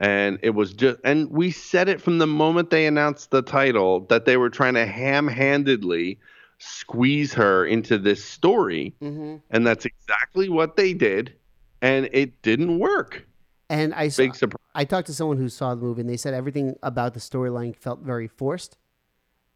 And 0.00 0.38
it 0.42 0.50
was 0.50 0.72
just, 0.72 0.98
and 1.04 1.30
we 1.30 1.50
said 1.50 1.88
it 1.88 2.00
from 2.00 2.18
the 2.18 2.26
moment 2.26 2.70
they 2.70 2.86
announced 2.86 3.30
the 3.30 3.42
title 3.42 4.00
that 4.08 4.24
they 4.24 4.38
were 4.38 4.50
trying 4.50 4.74
to 4.74 4.86
ham-handedly 4.86 6.18
squeeze 6.58 7.32
her 7.34 7.64
into 7.66 7.98
this 7.98 8.24
story, 8.24 8.94
hmm 9.00 9.36
and 9.50 9.66
that's 9.66 9.84
exactly 9.84 10.48
what 10.48 10.76
they 10.76 10.94
did, 10.94 11.34
and 11.82 12.08
it 12.12 12.40
didn't 12.42 12.78
work. 12.78 13.26
and 13.68 13.94
I 13.94 14.08
saw. 14.08 14.30
I 14.74 14.84
talked 14.84 15.06
to 15.08 15.14
someone 15.14 15.36
who 15.36 15.48
saw 15.48 15.74
the 15.74 15.82
movie 15.82 16.00
and 16.00 16.08
they 16.10 16.16
said 16.16 16.32
everything 16.34 16.76
about 16.82 17.14
the 17.14 17.20
storyline 17.20 17.76
felt 17.76 18.00
very 18.00 18.28
forced. 18.28 18.78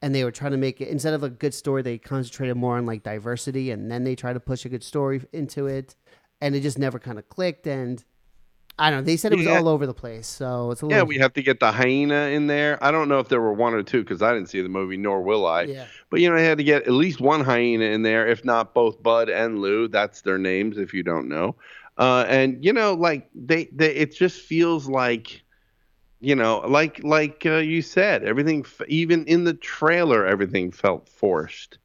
And 0.03 0.15
they 0.15 0.25
were 0.25 0.33
trying 0.33 0.51
to 0.53 0.59
make 0.59 0.81
it 0.81 0.89
instead 0.89 1.15
of 1.15 1.23
a 1.23 1.31
good 1.31 1.55
story, 1.55 1.81
they 1.83 1.99
concentrated 1.99 2.57
more 2.57 2.77
on 2.77 2.85
like 2.85 3.03
diversity 3.03 3.71
and 3.71 3.91
then 3.91 4.05
they 4.05 4.15
tried 4.15 4.35
to 4.35 4.41
push 4.41 4.65
a 4.67 4.69
good 4.69 4.83
story 4.83 5.23
into 5.33 5.67
it. 5.67 5.95
And 6.41 6.55
it 6.55 6.61
just 6.61 6.79
never 6.79 6.99
kind 6.99 7.19
of 7.19 7.29
clicked. 7.29 7.67
And 7.67 8.05
I 8.79 8.91
don't 8.91 9.01
know. 9.01 9.05
They 9.05 9.17
said 9.17 9.33
it 9.33 9.37
was 9.37 9.47
Yeah. 9.47 9.59
all 9.59 9.69
over 9.69 9.87
the 9.87 9.95
place. 9.95 10.27
So 10.27 10.71
it's 10.73 10.83
a 10.83 10.87
little. 10.87 10.99
Yeah, 10.99 11.05
we 11.05 11.17
have 11.19 11.33
to 11.35 11.43
get 11.43 11.61
the 11.61 11.71
hyena 11.71 12.27
in 12.29 12.49
there. 12.49 12.83
I 12.83 12.91
don't 12.91 13.09
know 13.09 13.21
if 13.21 13.29
there 13.29 13.41
were 13.41 13.53
one 13.53 13.73
or 13.73 13.83
two 13.85 14.03
because 14.03 14.21
I 14.21 14.33
didn't 14.35 14.49
see 14.49 14.61
the 14.63 14.69
movie, 14.69 14.97
nor 14.97 15.23
will 15.23 15.47
I. 15.47 15.63
yeah. 15.63 15.87
But 16.11 16.21
you 16.21 16.29
know, 16.31 16.37
I 16.37 16.41
had 16.41 16.59
to 16.59 16.65
get 16.65 16.83
at 16.83 16.93
least 16.93 17.21
one 17.21 17.43
hyena 17.45 17.85
in 17.85 18.03
there, 18.03 18.27
if 18.27 18.45
not 18.45 18.75
both 18.75 19.03
Bud 19.03 19.29
and 19.29 19.61
Lou. 19.61 19.87
That's 19.89 20.23
their 20.23 20.39
names, 20.39 20.77
if 20.79 20.93
you 20.93 21.03
don't 21.05 21.29
know. 21.29 21.55
Uh, 21.97 22.25
and 22.29 22.65
you 22.65 22.73
know, 22.73 22.95
like 22.95 23.29
they, 23.35 23.69
they, 23.73 23.95
it 23.95 24.15
just 24.17 24.41
feels 24.41 24.89
like, 24.89 25.43
you 26.21 26.35
know, 26.35 26.59
like 26.67 27.03
like 27.05 27.45
uh, 27.47 27.59
you 27.59 27.81
said, 27.83 28.25
everything, 28.25 28.67
even 28.89 29.25
in 29.27 29.45
the 29.45 29.55
trailer, 29.55 30.27
everything 30.27 30.73
felt 30.73 31.09
forced. 31.09 31.79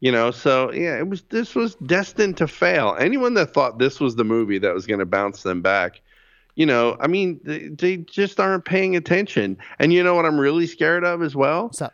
You 0.00 0.10
know, 0.12 0.32
so 0.32 0.72
yeah, 0.72 0.98
it 0.98 1.08
was. 1.08 1.22
This 1.30 1.54
was 1.54 1.76
destined 1.76 2.36
to 2.38 2.48
fail. 2.48 2.96
Anyone 2.98 3.34
that 3.34 3.54
thought 3.54 3.78
this 3.78 4.00
was 4.00 4.16
the 4.16 4.24
movie 4.24 4.58
that 4.58 4.74
was 4.74 4.86
going 4.86 4.98
to 5.00 5.06
bounce 5.06 5.42
them 5.44 5.62
back, 5.62 6.02
you 6.54 6.66
know, 6.66 6.96
I 7.00 7.06
mean, 7.06 7.40
they, 7.44 7.68
they 7.68 7.96
just 7.98 8.38
aren't 8.38 8.64
paying 8.64 8.96
attention. 8.96 9.58
And 9.78 9.92
you 9.92 10.02
know 10.02 10.14
what 10.14 10.24
I'm 10.24 10.38
really 10.38 10.66
scared 10.66 11.04
of 11.04 11.22
as 11.22 11.34
well? 11.34 11.72
So 11.72 11.90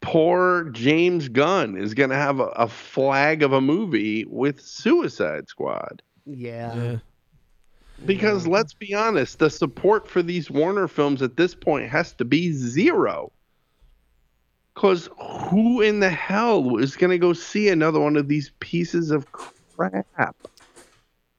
poor 0.00 0.64
James 0.70 1.28
Gunn 1.28 1.76
is 1.76 1.94
going 1.94 2.10
to 2.10 2.16
have 2.16 2.38
a, 2.38 2.48
a 2.48 2.68
flag 2.68 3.42
of 3.42 3.52
a 3.52 3.60
movie 3.60 4.26
with 4.26 4.60
Suicide 4.60 5.48
Squad. 5.48 6.02
yeah. 6.26 6.74
Yeah. 6.74 6.96
Because 8.06 8.46
let's 8.46 8.74
be 8.74 8.92
honest, 8.92 9.38
the 9.38 9.48
support 9.48 10.08
for 10.08 10.20
these 10.20 10.50
Warner 10.50 10.88
films 10.88 11.22
at 11.22 11.36
this 11.36 11.54
point 11.54 11.88
has 11.88 12.12
to 12.14 12.24
be 12.24 12.52
zero. 12.52 13.30
Because 14.74 15.08
who 15.48 15.80
in 15.80 16.00
the 16.00 16.10
hell 16.10 16.76
is 16.78 16.96
going 16.96 17.12
to 17.12 17.18
go 17.18 17.32
see 17.32 17.68
another 17.68 18.00
one 18.00 18.16
of 18.16 18.26
these 18.26 18.50
pieces 18.58 19.12
of 19.12 19.30
crap? 19.30 20.36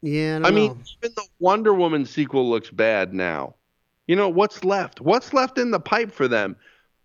Yeah. 0.06 0.40
I, 0.44 0.50
I 0.50 0.52
mean, 0.52 0.80
even 1.02 1.16
the 1.16 1.26
Wonder 1.40 1.74
Woman 1.74 2.06
sequel 2.06 2.48
looks 2.48 2.70
bad 2.70 3.12
now. 3.12 3.56
You 4.06 4.16
know 4.16 4.30
what's 4.30 4.64
left? 4.64 5.02
What's 5.02 5.34
left 5.34 5.58
in 5.58 5.72
the 5.72 5.80
pipe 5.80 6.12
for 6.12 6.28
them? 6.28 6.56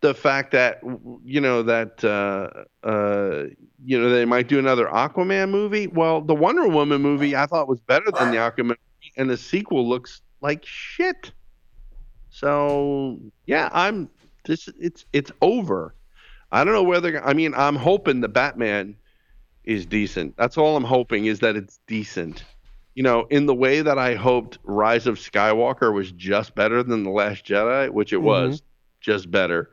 The 0.02 0.12
fact 0.12 0.52
that 0.52 0.82
you 1.24 1.40
know 1.40 1.62
that 1.62 2.04
uh, 2.04 2.86
uh, 2.86 3.44
you 3.82 3.98
know 3.98 4.10
they 4.10 4.26
might 4.26 4.48
do 4.48 4.58
another 4.58 4.86
Aquaman 4.86 5.48
movie. 5.50 5.86
Well, 5.86 6.20
the 6.20 6.34
Wonder 6.34 6.68
Woman 6.68 7.00
movie 7.00 7.34
I 7.34 7.46
thought 7.46 7.68
was 7.68 7.80
better 7.80 8.10
than 8.10 8.32
the 8.32 8.36
Aquaman, 8.36 8.68
movie, 8.68 9.12
and 9.16 9.30
the 9.30 9.36
sequel 9.38 9.88
looks 9.88 10.20
like 10.42 10.64
shit. 10.66 11.32
So 12.28 13.18
yeah, 13.46 13.70
I'm 13.72 14.10
this. 14.44 14.68
It's 14.78 15.06
it's 15.14 15.32
over. 15.40 15.94
I 16.52 16.64
don't 16.64 16.74
know 16.74 16.82
whether 16.82 17.24
I 17.24 17.32
mean 17.32 17.54
I'm 17.54 17.76
hoping 17.76 18.20
the 18.20 18.28
Batman 18.28 18.94
is 19.64 19.86
decent. 19.86 20.36
That's 20.36 20.58
all 20.58 20.76
I'm 20.76 20.84
hoping 20.84 21.26
is 21.26 21.40
that 21.40 21.56
it's 21.56 21.78
decent 21.86 22.44
you 23.00 23.04
know, 23.04 23.26
in 23.30 23.46
the 23.46 23.54
way 23.54 23.80
that 23.80 23.96
I 23.96 24.14
hoped 24.14 24.58
Rise 24.62 25.06
of 25.06 25.16
Skywalker 25.16 25.90
was 25.90 26.12
just 26.12 26.54
better 26.54 26.82
than 26.82 27.02
The 27.02 27.08
Last 27.08 27.46
Jedi, 27.46 27.88
which 27.88 28.12
it 28.12 28.18
was 28.18 28.60
just 29.00 29.30
better, 29.30 29.70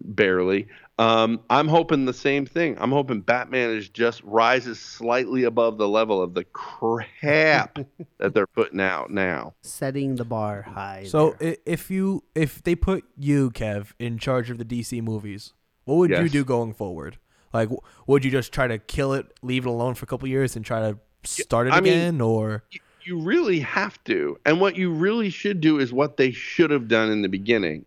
barely. 0.00 0.66
Um, 0.98 1.38
I'm 1.48 1.68
hoping 1.68 2.04
the 2.04 2.12
same 2.12 2.44
thing. 2.44 2.76
I'm 2.80 2.90
hoping 2.90 3.20
Batman 3.20 3.70
is 3.70 3.88
just 3.88 4.24
rises 4.24 4.80
slightly 4.80 5.44
above 5.44 5.78
the 5.78 5.86
level 5.86 6.20
of 6.20 6.34
the 6.34 6.42
crap 6.46 7.78
that 8.18 8.34
they're 8.34 8.48
putting 8.48 8.80
out 8.80 9.08
now. 9.08 9.54
setting 9.62 10.16
the 10.16 10.24
bar 10.24 10.62
high. 10.62 11.04
So 11.06 11.36
there. 11.38 11.56
if 11.64 11.92
you 11.92 12.24
if 12.34 12.60
they 12.60 12.74
put 12.74 13.04
you 13.16 13.52
Kev 13.52 13.92
in 14.00 14.18
charge 14.18 14.50
of 14.50 14.58
the 14.58 14.64
DC 14.64 15.00
movies, 15.00 15.52
what 15.84 15.94
would 15.94 16.10
you 16.10 16.28
do 16.28 16.44
going 16.44 16.74
forward? 16.74 17.18
Like, 17.52 17.68
would 18.08 18.24
you 18.24 18.32
just 18.32 18.50
try 18.50 18.66
to 18.66 18.78
kill 18.78 19.12
it, 19.12 19.32
leave 19.42 19.64
it 19.64 19.68
alone 19.68 19.94
for 19.94 20.02
a 20.02 20.08
couple 20.08 20.26
years, 20.26 20.56
and 20.56 20.64
try 20.64 20.80
to 20.80 20.98
start 21.24 21.66
it 21.66 21.72
I 21.72 21.80
mean- 21.80 21.92
again, 21.92 22.20
or 22.20 22.62
You- 22.70 23.18
really 23.18 23.60
have 23.60 24.02
to. 24.04 24.38
And 24.46 24.60
what 24.60 24.76
you 24.76 24.90
really 24.90 25.28
should 25.28 25.60
do 25.60 25.78
is 25.78 25.92
what 25.92 26.16
they 26.16 26.30
should 26.30 26.70
have 26.70 26.88
done 26.88 27.10
in 27.10 27.20
the 27.20 27.28
beginning, 27.28 27.84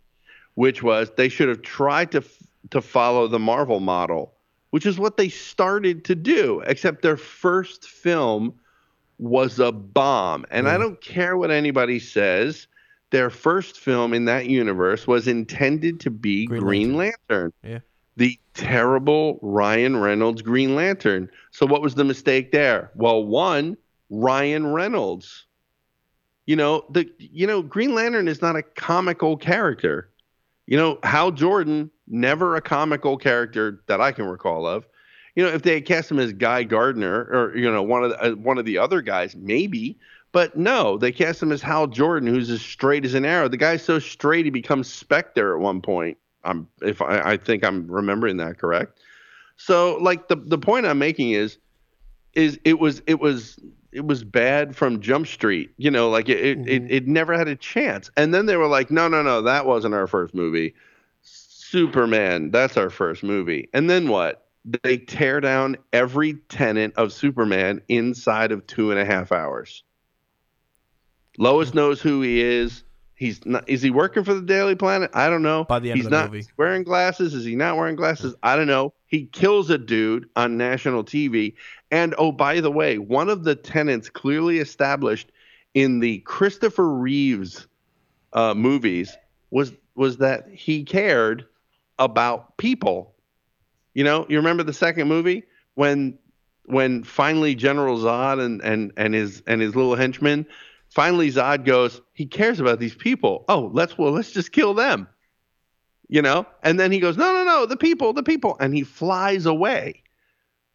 which 0.54 0.84
was 0.84 1.10
they 1.17 1.28
should 1.28 1.50
have 1.50 1.63
tried 1.63 2.12
to 2.12 2.19
f- 2.19 2.43
to 2.69 2.82
follow 2.82 3.28
the 3.28 3.39
Marvel 3.39 3.80
model, 3.80 4.34
which 4.69 4.86
is 4.86 5.00
what 5.00 5.17
they 5.17 5.30
started 5.30 6.04
to 6.06 6.13
do, 6.13 6.62
except 6.67 7.02
their 7.02 7.17
first 7.17 7.88
film 7.89 8.54
was 9.17 9.58
a 9.60 9.71
bomb. 9.71 10.45
And 10.52 10.69
I 10.69 10.78
don't 10.78 11.02
care 11.02 11.36
what 11.36 11.50
anybody 11.50 11.97
says, 11.97 12.67
their 13.10 13.30
first 13.32 13.80
film 13.80 14.13
in 14.13 14.26
that 14.26 14.47
universe 14.47 15.08
was 15.08 15.28
intended 15.28 16.00
to 16.02 16.12
be 16.12 16.45
Green 16.45 16.62
Green, 16.62 16.97
Lantern. 16.97 17.54
Yeah. 17.63 17.80
Terrible 18.58 19.39
Ryan 19.43 19.98
Reynolds 19.98 20.41
Green 20.41 20.76
Lantern. 20.76 21.30
So 21.52 21.65
what 21.65 21.82
was 21.82 21.93
the 21.96 22.04
mistake 22.04 22.52
there? 22.52 22.91
Well, 22.96 23.24
one, 23.24 23.78
Ryan 24.10 24.74
Reynolds. 24.74 25.46
You 26.48 26.56
know, 26.56 26.86
the 26.89 27.08
you 27.20 27.46
know, 27.46 27.62
Green 27.62 27.93
Lantern 27.93 28.28
is 28.28 28.41
not 28.41 28.56
a 28.56 28.63
comical 28.63 29.38
character. 29.38 30.10
You 30.65 30.76
know, 30.76 30.98
Hal 31.04 31.32
Jordan, 31.32 31.91
never 32.08 32.56
a 32.56 32.62
comical 32.62 33.15
character 33.17 33.84
that 33.88 34.02
I 34.02 34.12
can 34.12 34.26
recall 34.26 34.65
of. 34.65 34.88
You 35.36 35.43
know, 35.43 35.50
if 35.50 35.62
they 35.62 35.76
had 35.76 35.86
cast 35.86 36.10
him 36.10 36.20
as 36.20 36.34
Guy 36.34 36.63
Gardner 36.63 37.30
or 37.32 37.56
you 37.56 37.72
know 37.72 37.84
one 37.84 38.06
of 38.06 38.10
the, 38.10 38.24
uh, 38.24 38.32
one 38.32 38.58
of 38.58 38.65
the 38.65 38.80
other 38.80 39.02
guys, 39.02 39.36
maybe. 39.36 40.00
But 40.32 40.58
no, 40.58 40.98
they 40.98 41.12
cast 41.12 41.43
him 41.43 41.52
as 41.52 41.62
Hal 41.62 41.88
Jordan, 41.88 42.28
who's 42.28 42.50
as 42.50 42.62
straight 42.62 43.06
as 43.06 43.13
an 43.13 43.24
arrow. 43.24 43.48
The 43.48 43.58
guy's 43.58 43.84
so 43.84 44.00
straight 44.00 44.46
he 44.46 44.52
becomes 44.52 44.91
Spectre 44.91 45.56
at 45.56 45.62
one 45.62 45.82
point. 45.82 46.17
I'm 46.47 46.67
if 46.81 47.01
I, 47.01 47.31
I 47.31 47.38
think 47.38 47.63
I'm 47.63 47.88
remembering 47.88 48.38
that 48.38 48.57
correct. 48.57 48.99
So 49.57 49.97
like 49.97 50.27
the 50.27 50.36
the 50.36 50.57
point 50.57 50.86
I'm 50.86 50.99
making 50.99 51.31
is 51.31 51.57
is 52.33 52.60
it 52.63 52.79
was 52.79 53.01
it 53.07 53.19
was 53.19 53.60
it 53.91 54.05
was 54.05 54.23
bad 54.23 54.75
from 54.75 55.01
Jump 55.01 55.27
Street. 55.27 55.71
You 55.77 55.91
know, 55.91 56.10
like 56.10 56.29
it 56.29 56.38
it, 56.38 56.57
it 56.67 56.83
mm-hmm. 56.83 56.93
it 56.93 57.07
never 57.07 57.33
had 57.38 57.47
a 57.47 57.55
chance. 57.55 58.10
And 58.15 58.33
then 58.33 58.45
they 58.45 58.55
were 58.55 58.67
like, 58.67 58.91
no, 58.91 59.07
no, 59.07 59.21
no, 59.21 59.41
that 59.41 59.65
wasn't 59.65 59.93
our 59.95 60.07
first 60.07 60.33
movie. 60.33 60.73
Superman, 61.21 62.51
that's 62.51 62.77
our 62.77 62.89
first 62.89 63.23
movie. 63.23 63.69
And 63.73 63.89
then 63.89 64.07
what? 64.07 64.45
They 64.83 64.97
tear 64.97 65.39
down 65.39 65.77
every 65.93 66.33
tenant 66.49 66.93
of 66.95 67.13
Superman 67.13 67.81
inside 67.88 68.51
of 68.51 68.65
two 68.67 68.91
and 68.91 68.99
a 68.99 69.05
half 69.05 69.31
hours. 69.31 69.83
Lois 71.38 71.69
mm-hmm. 71.69 71.77
knows 71.77 72.01
who 72.01 72.21
he 72.21 72.41
is. 72.41 72.83
He's 73.17 73.43
not. 73.47 73.67
Is 73.67 73.82
he 73.82 73.89
working 73.89 74.23
for 74.23 74.36
the 74.36 74.43
Daily 74.43 74.75
Planet? 74.75 75.10
I 75.12 75.27
don't 75.27 75.41
know. 75.41 75.63
By 75.63 75.80
the 75.80 75.89
end 75.89 75.97
He's 75.97 76.06
of 76.06 76.12
the 76.12 76.17
not 76.17 76.32
movie. 76.32 76.45
wearing 76.56 76.84
glasses. 76.84 77.34
Is 77.34 77.43
he 77.43 77.56
not 77.56 77.75
wearing 77.75 77.95
glasses? 77.95 78.36
I 78.43 78.56
don't 78.56 78.67
know. 78.67 78.93
He 79.08 79.25
kills 79.25 79.71
a 79.71 79.77
dude 79.80 80.30
on 80.36 80.56
national 80.56 81.03
TV. 81.03 81.56
And 81.89 82.13
oh, 82.19 82.32
by 82.32 82.62
the 82.62 82.69
way, 82.69 82.99
one 82.99 83.30
of 83.30 83.43
the 83.43 83.56
tenants 83.56 84.08
clearly 84.08 84.60
established 84.60 85.32
in 85.73 85.99
the 85.99 86.19
Christopher 86.19 86.88
Reeves 86.88 87.67
uh, 88.34 88.53
movies 88.53 89.17
was 89.49 89.73
was 89.95 90.17
that 90.17 90.47
he 90.51 90.84
cared 90.84 91.47
about 91.97 92.56
people. 92.58 93.15
You 93.95 94.03
know, 94.03 94.27
you 94.30 94.38
remember 94.38 94.62
the 94.62 94.73
second 94.73 95.08
movie 95.08 95.43
when 95.73 96.19
when 96.65 97.03
finally 97.03 97.56
General 97.56 97.97
Zod 97.97 98.39
and 98.39 98.62
and 98.62 98.93
and 98.95 99.15
his 99.15 99.41
and 99.47 99.60
his 99.60 99.75
little 99.75 99.95
henchmen 99.95 100.45
finally 100.89 101.32
Zod 101.32 101.65
goes, 101.65 102.01
he 102.17 102.25
cares 102.25 102.60
about 102.60 102.80
these 102.80 102.95
people. 102.95 103.45
Oh, 103.47 103.69
let's 103.73 103.95
well, 103.95 104.12
let's 104.12 104.32
just 104.32 104.51
kill 104.51 104.73
them. 104.73 105.08
You 106.10 106.23
know? 106.23 106.47
And 106.63 106.80
then 106.80 106.91
he 106.91 106.99
goes, 106.99 107.15
No, 107.15 107.32
no, 107.32 107.43
no, 107.43 107.67
the 107.67 107.77
people, 107.77 108.12
the 108.12 108.23
people. 108.23 108.58
And 108.60 108.73
he 108.73 108.84
flies 108.84 109.45
away 109.45 110.01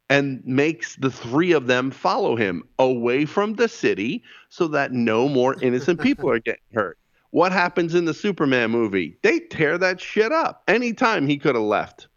and 0.09 0.41
makes 0.45 0.95
the 0.95 1.11
three 1.11 1.51
of 1.51 1.67
them 1.67 1.91
follow 1.91 2.37
him 2.37 2.63
away 2.79 3.25
from 3.25 3.55
the 3.55 3.67
city 3.67 4.23
so 4.47 4.69
that 4.69 4.93
no 4.93 5.27
more 5.27 5.61
innocent 5.61 5.99
people 5.99 6.29
are 6.29 6.39
getting 6.39 6.63
hurt. 6.73 6.97
What 7.31 7.51
happens 7.51 7.93
in 7.93 8.05
the 8.05 8.13
Superman 8.13 8.71
movie? 8.71 9.17
They 9.21 9.41
tear 9.41 9.77
that 9.79 9.99
shit 9.99 10.31
up. 10.31 10.63
Anytime 10.69 11.27
he 11.27 11.37
could 11.37 11.55
have 11.55 11.63
left. 11.65 12.07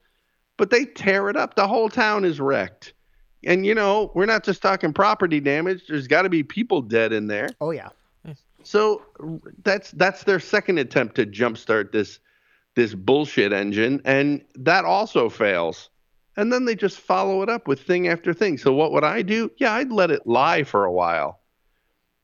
But 0.56 0.70
they 0.70 0.84
tear 0.84 1.28
it 1.30 1.36
up. 1.36 1.56
The 1.56 1.66
whole 1.66 1.88
town 1.88 2.24
is 2.24 2.38
wrecked. 2.38 2.94
And 3.44 3.66
you 3.66 3.74
know, 3.74 4.12
we're 4.14 4.26
not 4.26 4.44
just 4.44 4.62
talking 4.62 4.92
property 4.92 5.40
damage. 5.40 5.88
There's 5.88 6.06
got 6.06 6.22
to 6.22 6.28
be 6.28 6.44
people 6.44 6.80
dead 6.80 7.12
in 7.12 7.26
there. 7.26 7.48
Oh 7.60 7.72
yeah. 7.72 7.88
So 8.66 9.02
that's 9.62 9.92
that's 9.92 10.24
their 10.24 10.40
second 10.40 10.78
attempt 10.78 11.14
to 11.16 11.26
jumpstart 11.26 11.92
this 11.92 12.18
this 12.74 12.94
bullshit 12.94 13.52
engine, 13.52 14.02
and 14.04 14.44
that 14.56 14.84
also 14.84 15.28
fails. 15.28 15.88
And 16.36 16.52
then 16.52 16.64
they 16.64 16.74
just 16.74 16.98
follow 16.98 17.42
it 17.42 17.48
up 17.48 17.68
with 17.68 17.80
thing 17.80 18.08
after 18.08 18.34
thing. 18.34 18.58
So 18.58 18.72
what 18.72 18.92
would 18.92 19.04
I 19.04 19.22
do? 19.22 19.50
Yeah, 19.56 19.72
I'd 19.72 19.92
let 19.92 20.10
it 20.10 20.26
lie 20.26 20.64
for 20.64 20.84
a 20.84 20.92
while, 20.92 21.40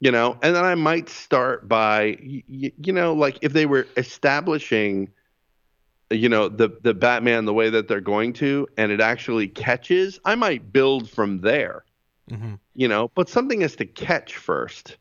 you 0.01 0.11
know, 0.11 0.37
and 0.43 0.55
then 0.55 0.65
I 0.65 0.75
might 0.75 1.09
start 1.09 1.67
by, 1.69 2.19
you, 2.21 2.73
you 2.77 2.93
know, 2.93 3.15
like 3.15 3.39
if 3.41 3.53
they 3.53 3.65
were 3.65 3.87
establishing, 3.97 5.11
you 6.11 6.29
know, 6.29 6.49
the 6.49 6.77
the 6.83 6.93
Batman 6.93 7.45
the 7.45 7.55
way 7.55 7.71
that 7.71 7.87
they're 7.89 8.01
going 8.01 8.33
to, 8.35 8.67
and 8.77 8.91
it 8.93 9.01
actually 9.01 9.47
catches, 9.49 10.19
I 10.25 10.35
might 10.35 10.73
build 10.73 11.09
from 11.09 11.41
there 11.41 11.85
Mhm. 12.31 12.59
you 12.75 12.89
know, 12.89 13.11
but 13.15 13.29
something 13.29 13.61
has 13.61 13.77
to 13.77 13.87
catch 13.87 14.37
first. 14.37 14.97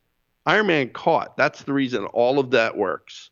Iron 0.45 0.67
Man 0.67 0.89
caught. 0.89 1.37
That's 1.37 1.63
the 1.63 1.73
reason 1.73 2.05
all 2.05 2.39
of 2.39 2.51
that 2.51 2.77
works. 2.77 3.29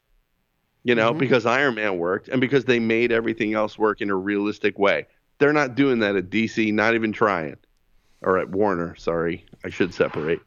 You 0.83 0.95
know, 0.95 1.13
because 1.13 1.45
Iron 1.45 1.75
Man 1.75 1.97
worked 1.97 2.29
and 2.29 2.39
because 2.39 2.65
they 2.65 2.79
made 2.79 3.11
everything 3.11 3.53
else 3.53 3.77
work 3.77 4.01
in 4.01 4.09
a 4.09 4.15
realistic 4.15 4.79
way. 4.79 5.07
They're 5.37 5.53
not 5.53 5.75
doing 5.75 5.99
that 5.99 6.15
at 6.15 6.29
DC, 6.29 6.73
not 6.73 6.95
even 6.95 7.11
trying. 7.11 7.57
Or 8.21 8.37
at 8.37 8.49
Warner, 8.49 8.95
sorry. 8.95 9.45
I 9.63 9.69
should 9.69 9.93
separate. 9.93 10.41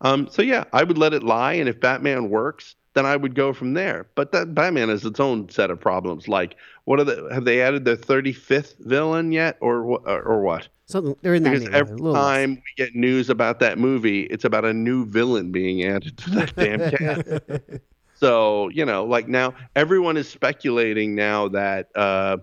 Um, 0.00 0.28
so 0.28 0.42
yeah, 0.42 0.64
I 0.72 0.82
would 0.82 0.98
let 0.98 1.14
it 1.14 1.22
lie 1.22 1.54
and 1.54 1.68
if 1.68 1.80
Batman 1.80 2.28
works, 2.28 2.74
then 2.94 3.06
I 3.06 3.16
would 3.16 3.34
go 3.34 3.52
from 3.52 3.74
there. 3.74 4.06
But 4.14 4.32
that 4.32 4.54
Batman 4.54 4.88
has 4.88 5.04
its 5.04 5.20
own 5.20 5.48
set 5.48 5.70
of 5.70 5.80
problems. 5.80 6.28
Like, 6.28 6.56
what 6.84 7.00
are 7.00 7.04
the 7.04 7.28
have 7.32 7.44
they 7.44 7.62
added 7.62 7.84
their 7.84 7.96
35th 7.96 8.76
villain 8.78 9.32
yet 9.32 9.56
or 9.60 9.84
what 9.84 10.02
or, 10.04 10.22
or 10.22 10.42
what? 10.42 10.68
So 10.86 11.16
they're 11.22 11.34
in 11.34 11.42
that 11.44 11.54
because 11.54 11.68
every 11.68 11.96
little 11.96 12.12
less. 12.12 12.22
time 12.22 12.50
we 12.56 12.84
get 12.84 12.94
news 12.94 13.30
about 13.30 13.60
that 13.60 13.78
movie, 13.78 14.22
it's 14.24 14.44
about 14.44 14.64
a 14.64 14.72
new 14.72 15.06
villain 15.06 15.50
being 15.50 15.84
added 15.84 16.18
to 16.18 16.30
that 16.30 16.56
damn 16.56 16.90
cast. 17.50 17.80
so 18.14 18.68
you 18.68 18.84
know, 18.84 19.04
like 19.04 19.28
now, 19.28 19.54
everyone 19.74 20.16
is 20.16 20.28
speculating 20.28 21.14
now 21.14 21.48
that 21.48 21.88
uh, 21.96 22.36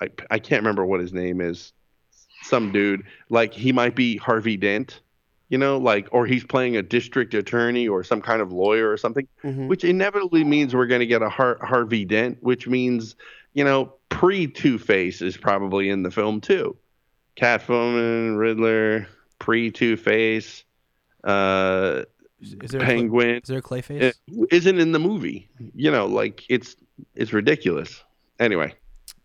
I 0.00 0.08
I 0.30 0.38
can't 0.38 0.62
remember 0.62 0.84
what 0.84 1.00
his 1.00 1.12
name 1.12 1.40
is, 1.40 1.72
some 2.42 2.72
dude 2.72 3.04
like 3.28 3.52
he 3.52 3.72
might 3.72 3.94
be 3.94 4.16
Harvey 4.16 4.56
Dent, 4.56 5.00
you 5.48 5.58
know, 5.58 5.78
like 5.78 6.08
or 6.12 6.26
he's 6.26 6.44
playing 6.44 6.76
a 6.76 6.82
district 6.82 7.32
attorney 7.34 7.86
or 7.88 8.02
some 8.04 8.20
kind 8.20 8.40
of 8.42 8.52
lawyer 8.52 8.90
or 8.90 8.96
something, 8.96 9.28
Mhm. 9.44 9.68
which 9.68 9.84
inevitably 9.84 10.42
means 10.44 10.74
we're 10.74 10.86
going 10.86 11.00
to 11.00 11.06
get 11.06 11.22
a 11.22 11.28
Har- 11.28 11.58
Harvey 11.62 12.04
Dent, 12.04 12.38
which 12.42 12.66
means 12.66 13.14
you 13.54 13.64
know 13.64 13.92
pre 14.08 14.46
Two 14.46 14.78
Face 14.78 15.22
is 15.22 15.36
probably 15.36 15.88
in 15.88 16.02
the 16.02 16.10
film 16.10 16.40
too. 16.40 16.76
Catwoman, 17.36 18.38
Riddler, 18.38 19.06
pre 19.38 19.70
Two 19.70 19.96
Face, 19.96 20.64
uh, 21.24 22.02
Is 22.40 22.70
there 22.72 22.80
a 22.80 22.84
Penguin 22.84 23.36
is 23.42 23.48
there 23.48 23.58
a 23.58 23.62
Clayface? 23.62 24.00
it 24.02 24.16
isn't 24.50 24.78
in 24.78 24.92
the 24.92 24.98
movie. 24.98 25.48
You 25.74 25.90
know, 25.90 26.06
like 26.06 26.44
it's 26.48 26.76
it's 27.14 27.32
ridiculous. 27.32 28.02
Anyway, 28.40 28.74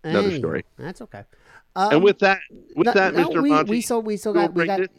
another 0.03 0.37
story. 0.37 0.63
That's 0.77 1.01
okay. 1.01 1.23
And 1.75 1.93
Um, 1.95 2.03
with 2.03 2.19
that, 2.19 2.39
with 2.75 2.85
no- 2.87 2.93
that, 2.93 3.13
no, 3.15 3.29
Mr. 3.29 3.41
we, 3.43 3.49
Monty, 3.49 3.69
we 3.71 3.81
still 3.81 4.01
we 4.01 4.17
still 4.17 4.33
got 4.33 4.53
we 4.53 4.65
break 4.65 4.67
got. 4.67 4.89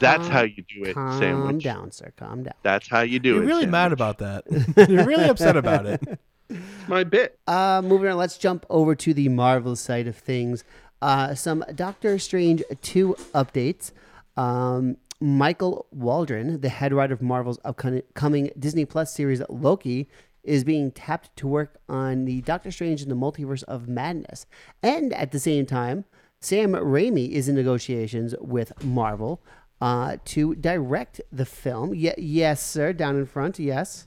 that's 0.00 0.26
how 0.28 0.42
you 0.42 0.62
do 0.68 0.84
it. 0.84 0.94
Calm 0.94 1.18
Sandwich. 1.18 1.64
down, 1.64 1.90
sir. 1.92 2.12
Calm 2.16 2.42
down. 2.44 2.54
That's 2.62 2.88
how 2.88 3.02
you 3.02 3.18
do 3.18 3.32
it. 3.32 3.34
You're 3.36 3.44
it. 3.44 3.46
really 3.46 3.66
mad 3.66 3.92
about 3.92 4.18
that. 4.18 4.44
You're 4.88 5.04
really 5.06 5.24
upset 5.28 5.56
about 5.56 5.86
it. 5.86 6.00
It's 6.48 6.88
my 6.88 7.02
bit. 7.04 7.38
Uh, 7.46 7.82
moving 7.84 8.08
on, 8.10 8.16
let's 8.16 8.38
jump 8.38 8.64
over 8.70 8.94
to 8.94 9.12
the 9.12 9.28
Marvel 9.28 9.74
side 9.76 10.06
of 10.06 10.16
things. 10.16 10.64
Uh, 11.02 11.34
some 11.34 11.64
Doctor 11.74 12.18
Strange 12.18 12.62
2 12.82 13.14
updates. 13.34 13.92
Um, 14.36 14.96
Michael 15.20 15.86
Waldron, 15.92 16.60
the 16.60 16.68
head 16.68 16.92
writer 16.92 17.14
of 17.14 17.22
Marvel's 17.22 17.58
upcoming 17.64 18.50
Disney 18.58 18.84
Plus 18.84 19.14
series 19.14 19.42
Loki, 19.48 20.08
is 20.46 20.64
being 20.64 20.90
tapped 20.90 21.34
to 21.36 21.46
work 21.48 21.78
on 21.88 22.24
the 22.24 22.40
Doctor 22.42 22.70
Strange 22.70 23.02
in 23.02 23.08
the 23.08 23.14
Multiverse 23.16 23.62
of 23.64 23.88
Madness. 23.88 24.46
And 24.82 25.12
at 25.12 25.32
the 25.32 25.38
same 25.40 25.66
time, 25.66 26.04
Sam 26.40 26.72
Raimi 26.72 27.30
is 27.30 27.48
in 27.48 27.54
negotiations 27.54 28.34
with 28.40 28.72
Marvel 28.84 29.42
uh, 29.80 30.16
to 30.26 30.54
direct 30.54 31.20
the 31.32 31.44
film. 31.44 31.94
Ye- 31.94 32.14
yes, 32.18 32.62
sir. 32.64 32.92
Down 32.92 33.16
in 33.16 33.26
front. 33.26 33.58
Yes. 33.58 34.06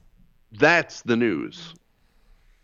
That's 0.51 1.01
the 1.01 1.15
news. 1.15 1.73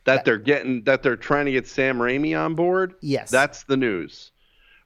That 0.05 0.23
they're 0.23 0.37
getting 0.37 0.83
that 0.83 1.01
they're 1.01 1.15
trying 1.15 1.45
to 1.45 1.51
get 1.51 1.67
Sam 1.67 1.97
Raimi 1.97 2.39
on 2.39 2.53
board. 2.53 2.93
Yes. 3.01 3.31
That's 3.31 3.63
the 3.63 3.75
news. 3.77 4.31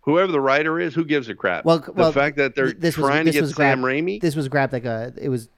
Whoever 0.01 0.31
the 0.31 0.39
writer 0.39 0.79
is, 0.79 0.95
who 0.95 1.03
gives 1.03 1.27
a 1.27 1.35
crap? 1.35 1.65
Well, 1.65 1.79
the 1.79 1.91
well, 1.91 2.11
fact 2.13 2.37
that 2.37 2.55
they're 2.55 2.67
th- 2.67 2.77
this 2.79 2.97
was- 2.97 3.05
trying 3.05 3.25
to 3.25 3.31
get 3.31 3.45
Sam 3.47 3.81
grabbed- 3.81 3.81
Raimi, 3.81 4.21
This 4.21 4.35
was 4.37 4.47
grabbed 4.47 4.71
like 4.71 4.85
a. 4.85 5.13
It 5.21 5.27
was 5.27 5.49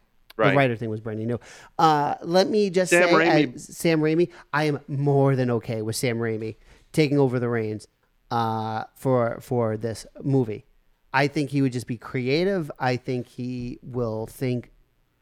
Right. 0.42 0.52
the 0.52 0.58
writer 0.58 0.76
thing 0.76 0.90
was 0.90 1.00
brand 1.00 1.20
new. 1.20 1.40
Uh, 1.80 2.16
let 2.24 2.50
me 2.50 2.70
just 2.70 2.90
Sam 2.90 3.10
say, 3.10 3.14
Raimi- 3.14 3.56
as 3.56 3.78
Sam 3.78 4.02
Raimi, 4.02 4.30
I 4.54 4.66
am 4.66 4.80
more 4.88 5.36
than 5.36 5.50
okay 5.52 5.82
with 5.82 5.96
Sam 5.96 6.18
Raimi 6.18 6.56
taking 6.92 7.18
over 7.20 7.40
the 7.40 7.50
reins 7.50 7.88
uh, 8.32 8.84
for 8.96 9.40
for 9.42 9.78
this 9.78 10.06
movie. 10.24 10.66
I 11.14 11.28
think 11.28 11.50
he 11.50 11.62
would 11.62 11.74
just 11.74 11.88
be 11.88 11.98
creative. 11.98 12.72
I 12.80 12.96
think 12.96 13.28
he 13.28 13.80
will 13.84 14.26
think 14.28 14.72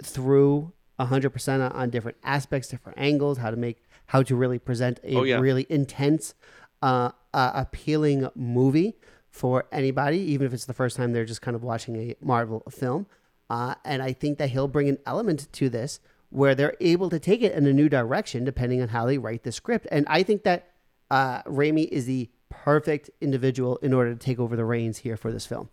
through 0.03 0.73
hundred 0.99 1.29
percent 1.31 1.61
on 1.63 1.89
different 1.89 2.17
aspects, 2.23 2.67
different 2.69 2.97
angles, 2.99 3.37
how 3.37 3.49
to 3.51 3.57
make, 3.57 3.83
how 4.07 4.21
to 4.23 4.35
really 4.35 4.59
present 4.59 4.99
a 5.03 5.15
Oh, 5.15 5.23
yeah. 5.23 5.39
really 5.39 5.65
intense, 5.69 6.33
uh, 6.81 7.11
uh, 7.33 7.51
appealing 7.53 8.27
movie 8.35 8.97
for 9.29 9.65
anybody, 9.71 10.17
even 10.19 10.45
if 10.45 10.53
it's 10.53 10.65
the 10.65 10.73
first 10.73 10.97
time 10.97 11.13
they're 11.13 11.23
just 11.25 11.41
kind 11.41 11.55
of 11.55 11.63
watching 11.63 11.95
a 11.95 12.15
Marvel 12.21 12.63
film. 12.69 13.05
Uh, 13.49 13.75
and 13.83 14.01
I 14.01 14.13
think 14.13 14.37
that 14.37 14.49
he'll 14.49 14.67
bring 14.67 14.89
an 14.89 14.99
element 15.05 15.51
to 15.53 15.69
this 15.69 15.99
where 16.29 16.53
they're 16.53 16.77
able 16.79 17.09
to 17.09 17.19
take 17.19 17.41
it 17.41 17.53
in 17.53 17.65
a 17.65 17.73
new 17.73 17.89
direction 17.89 18.43
depending 18.43 18.81
on 18.81 18.89
how 18.89 19.05
they 19.05 19.17
write 19.17 19.43
the 19.43 19.51
script. 19.51 19.87
And 19.91 20.05
I 20.07 20.23
think 20.23 20.43
that 20.43 20.71
uh, 21.09 21.41
Raimi 21.43 21.87
is 21.87 22.05
the 22.05 22.29
perfect 22.49 23.09
individual 23.21 23.77
in 23.77 23.93
order 23.93 24.13
to 24.13 24.19
take 24.19 24.39
over 24.39 24.55
the 24.55 24.65
reins 24.65 24.99
here 24.99 25.17
for 25.17 25.31
this 25.31 25.45
film. 25.45 25.69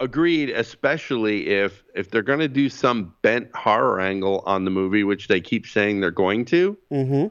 agreed. 0.00 0.50
Especially 0.50 1.48
if 1.48 1.84
if 1.94 2.10
they're 2.10 2.22
going 2.22 2.40
to 2.40 2.48
do 2.48 2.68
some 2.68 3.14
bent 3.22 3.54
horror 3.54 4.00
angle 4.00 4.42
on 4.46 4.64
the 4.64 4.70
movie, 4.70 5.04
which 5.04 5.28
they 5.28 5.40
keep 5.40 5.66
saying 5.66 6.00
they're 6.00 6.10
going 6.10 6.44
to. 6.46 6.76
Mm-hmm. 6.92 7.26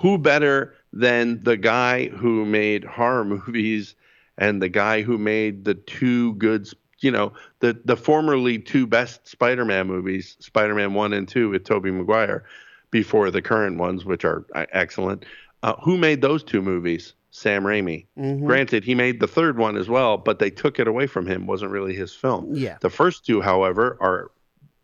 who 0.00 0.18
better 0.18 0.74
than 0.92 1.42
the 1.42 1.56
guy 1.56 2.08
who 2.08 2.44
made 2.44 2.84
horror 2.84 3.24
movies 3.36 3.94
and 4.36 4.60
the 4.60 4.68
guy 4.68 5.02
who 5.02 5.16
made 5.18 5.64
the 5.64 5.74
two 5.74 6.34
good 6.34 6.68
you 7.04 7.10
know 7.10 7.32
the 7.60 7.78
the 7.84 7.96
formerly 7.96 8.58
two 8.58 8.86
best 8.86 9.28
spider-man 9.28 9.86
movies 9.86 10.36
spider-man 10.40 10.94
1 10.94 11.12
and 11.12 11.28
2 11.28 11.50
with 11.50 11.64
Tobey 11.64 11.90
maguire 11.90 12.44
before 12.90 13.30
the 13.30 13.42
current 13.42 13.76
ones 13.78 14.04
which 14.04 14.24
are 14.24 14.46
uh, 14.54 14.64
excellent 14.72 15.24
uh, 15.62 15.74
who 15.82 15.98
made 15.98 16.22
those 16.22 16.42
two 16.42 16.62
movies 16.62 17.12
sam 17.30 17.64
raimi 17.64 18.06
Mhm. 18.18 18.46
granted 18.46 18.84
he 18.84 18.94
made 18.94 19.20
the 19.20 19.26
third 19.26 19.58
one 19.58 19.76
as 19.76 19.88
well 19.88 20.16
but 20.16 20.38
they 20.38 20.50
took 20.50 20.80
it 20.80 20.88
away 20.88 21.06
from 21.06 21.26
him 21.26 21.46
wasn't 21.46 21.70
really 21.70 21.94
his 21.94 22.14
film 22.14 22.48
Yeah. 22.54 22.78
the 22.80 22.90
first 22.90 23.26
two 23.26 23.40
however 23.42 23.98
are 24.00 24.30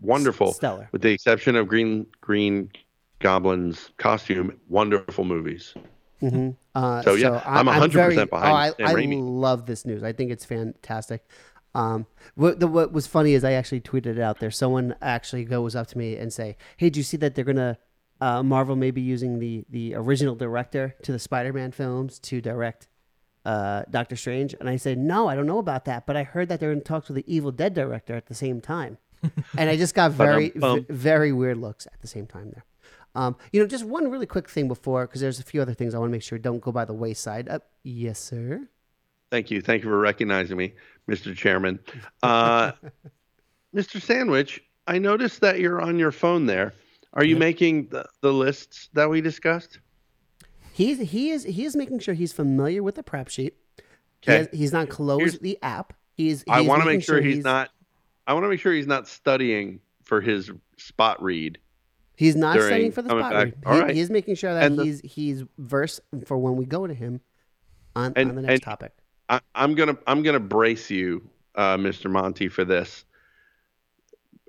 wonderful. 0.03 0.53
Stellar. 0.55 0.89
With 0.93 1.03
the 1.03 1.11
exception 1.12 1.57
of 1.57 1.68
Green 1.68 2.07
Green 2.23 2.71
Goblin's 3.18 3.91
costume, 3.99 4.59
wonderful 4.68 5.25
movies. 5.25 5.75
hmm 6.21 6.51
Uh, 6.75 7.03
So, 7.03 7.14
yeah, 7.16 7.43
I'm 7.45 7.66
100% 7.66 7.93
very- 7.93 8.25
behind 8.25 8.75
Oh, 8.79 8.85
I, 8.87 8.93
I 8.93 8.95
love 9.21 9.66
this 9.66 9.85
news. 9.85 10.03
I 10.03 10.12
think 10.12 10.31
it's 10.31 10.45
fantastic. 10.47 11.21
Um, 11.75 12.07
what, 12.35 12.61
the, 12.61 12.66
what 12.66 12.93
was 12.93 13.07
funny 13.07 13.35
is 13.35 13.45
I 13.45 13.53
actually 13.53 13.81
tweeted 13.81 14.07
it 14.07 14.18
out 14.18 14.41
there. 14.41 14.51
Someone 14.51 14.95
actually 15.01 15.45
goes 15.45 15.77
up 15.77 15.87
to 15.89 15.99
me 15.99 16.16
and 16.16 16.33
say, 16.33 16.57
"Hey, 16.77 16.91
do 16.91 16.99
you 16.99 17.05
see 17.05 17.16
that 17.18 17.35
they're 17.35 17.45
gonna 17.45 17.79
uh, 18.21 18.43
Marvel 18.43 18.77
may 18.77 18.91
be 18.91 19.01
using 19.01 19.39
the 19.39 19.64
the 19.71 19.95
original 19.95 20.35
director 20.35 20.97
to 21.03 21.12
the 21.12 21.18
Spider-Man 21.18 21.73
films 21.73 22.18
to 22.21 22.41
direct 22.41 22.89
uh, 23.45 23.85
Doctor 23.91 24.16
Strange?" 24.16 24.55
And 24.59 24.68
I 24.68 24.77
said, 24.77 24.99
"No, 24.99 25.29
I 25.29 25.37
don't 25.37 25.47
know 25.47 25.59
about 25.59 25.85
that, 25.85 26.07
but 26.07 26.16
I 26.16 26.25
heard 26.25 26.49
that 26.49 26.61
they're 26.61 26.73
in 26.73 26.81
talks 26.81 27.09
with 27.09 27.16
the 27.16 27.33
Evil 27.33 27.53
Dead 27.53 27.73
director 27.75 28.14
at 28.14 28.27
the 28.27 28.35
same 28.35 28.61
time." 28.61 28.99
and 29.57 29.68
I 29.68 29.77
just 29.77 29.95
got 29.95 30.12
very 30.12 30.51
v- 30.55 30.87
very 30.89 31.31
weird 31.31 31.59
looks 31.59 31.87
at 31.87 32.01
the 32.01 32.09
same 32.09 32.27
time 32.27 32.51
there. 32.53 32.64
Um, 33.14 33.37
you 33.53 33.61
know, 33.61 33.66
just 33.66 33.85
one 33.85 34.11
really 34.11 34.27
quick 34.27 34.49
thing 34.49 34.68
before, 34.68 35.07
because 35.07 35.21
there's 35.21 35.41
a 35.41 35.45
few 35.45 35.61
other 35.61 35.75
things 35.75 35.95
I 35.95 35.99
want 35.99 36.11
to 36.11 36.12
make 36.12 36.23
sure 36.23 36.39
don't 36.39 36.61
go 36.61 36.73
by 36.73 36.85
the 36.85 36.95
wayside. 36.95 37.49
Uh, 37.49 37.59
yes, 37.83 38.18
sir. 38.18 38.68
Thank 39.31 39.51
you. 39.51 39.61
Thank 39.61 39.85
you 39.85 39.89
for 39.91 39.99
recognizing 39.99 40.57
me, 40.57 40.74
Mr. 41.09 41.37
Chairman. 41.37 41.78
Uh, 42.22 42.72
Mr. 43.74 44.01
Sandwich, 44.03 44.61
I 44.87 44.99
noticed 44.99 45.41
that 45.43 45.61
you're 45.61 45.81
on 45.81 45.99
your 45.99 46.11
phone 46.11 46.47
there. 46.47 46.74
Are 47.12 47.24
you 47.24 47.37
making 47.37 47.89
the, 47.89 48.05
the 48.22 48.33
lists 48.33 48.89
that 48.95 49.09
we 49.09 49.20
discussed? 49.20 49.78
He's 50.72 50.99
he 50.99 51.31
is 51.31 51.43
he 51.45 51.64
is 51.64 51.76
making 51.76 51.99
sure 51.99 52.14
he's 52.14 52.33
familiar 52.33 52.83
with 52.83 52.95
the 52.95 53.03
prep 53.03 53.28
sheet. 53.28 53.55
He 53.76 54.31
Okay. 54.31 54.39
has, 54.39 54.49
he's 54.53 54.72
not 54.72 54.89
closed 54.89 55.20
Here's- 55.22 55.39
the 55.39 55.59
app. 55.62 55.93
He's. 56.14 56.45
I 56.49 56.61
want 56.61 56.83
to 56.83 56.87
make 56.87 57.03
sure 57.03 57.20
he's, 57.20 57.43
not. 57.43 57.70
I 58.26 58.35
want 58.35 58.45
to 58.45 58.49
make 58.49 58.61
sure 58.61 58.72
he's 58.74 58.87
not 58.87 59.09
studying 59.09 59.81
for 60.03 60.20
his 60.20 60.51
spot 60.76 61.22
read. 61.22 61.59
He's 62.16 62.37
not 62.37 62.55
during 62.57 62.68
studying 62.68 62.93
for 62.93 63.01
the 63.03 63.09
spot 63.09 63.33
back. 63.33 63.45
read. 63.47 63.55
All 63.64 63.74
He, 63.76 63.81
right. 63.81 63.95
He's 63.97 64.11
making 64.11 64.35
sure 64.35 64.53
that 64.53 64.76
the- 64.76 64.85
he's 64.85 65.01
he's 65.03 65.45
versed 65.59 66.01
for 66.26 66.37
when 66.37 66.57
we 66.57 66.66
go 66.66 66.87
to 66.87 66.93
him 66.95 67.20
on, 67.97 68.12
And- 68.16 68.31
on 68.31 68.37
the 68.37 68.43
next 68.43 68.53
and- 68.55 68.62
topic. 68.62 68.93
I, 69.31 69.41
I'm 69.55 69.74
gonna 69.74 69.97
I'm 70.09 70.22
gonna 70.22 70.41
brace 70.41 70.91
you, 70.91 71.22
uh, 71.55 71.76
Mr. 71.76 72.11
Monty, 72.11 72.49
for 72.49 72.64
this. 72.64 73.05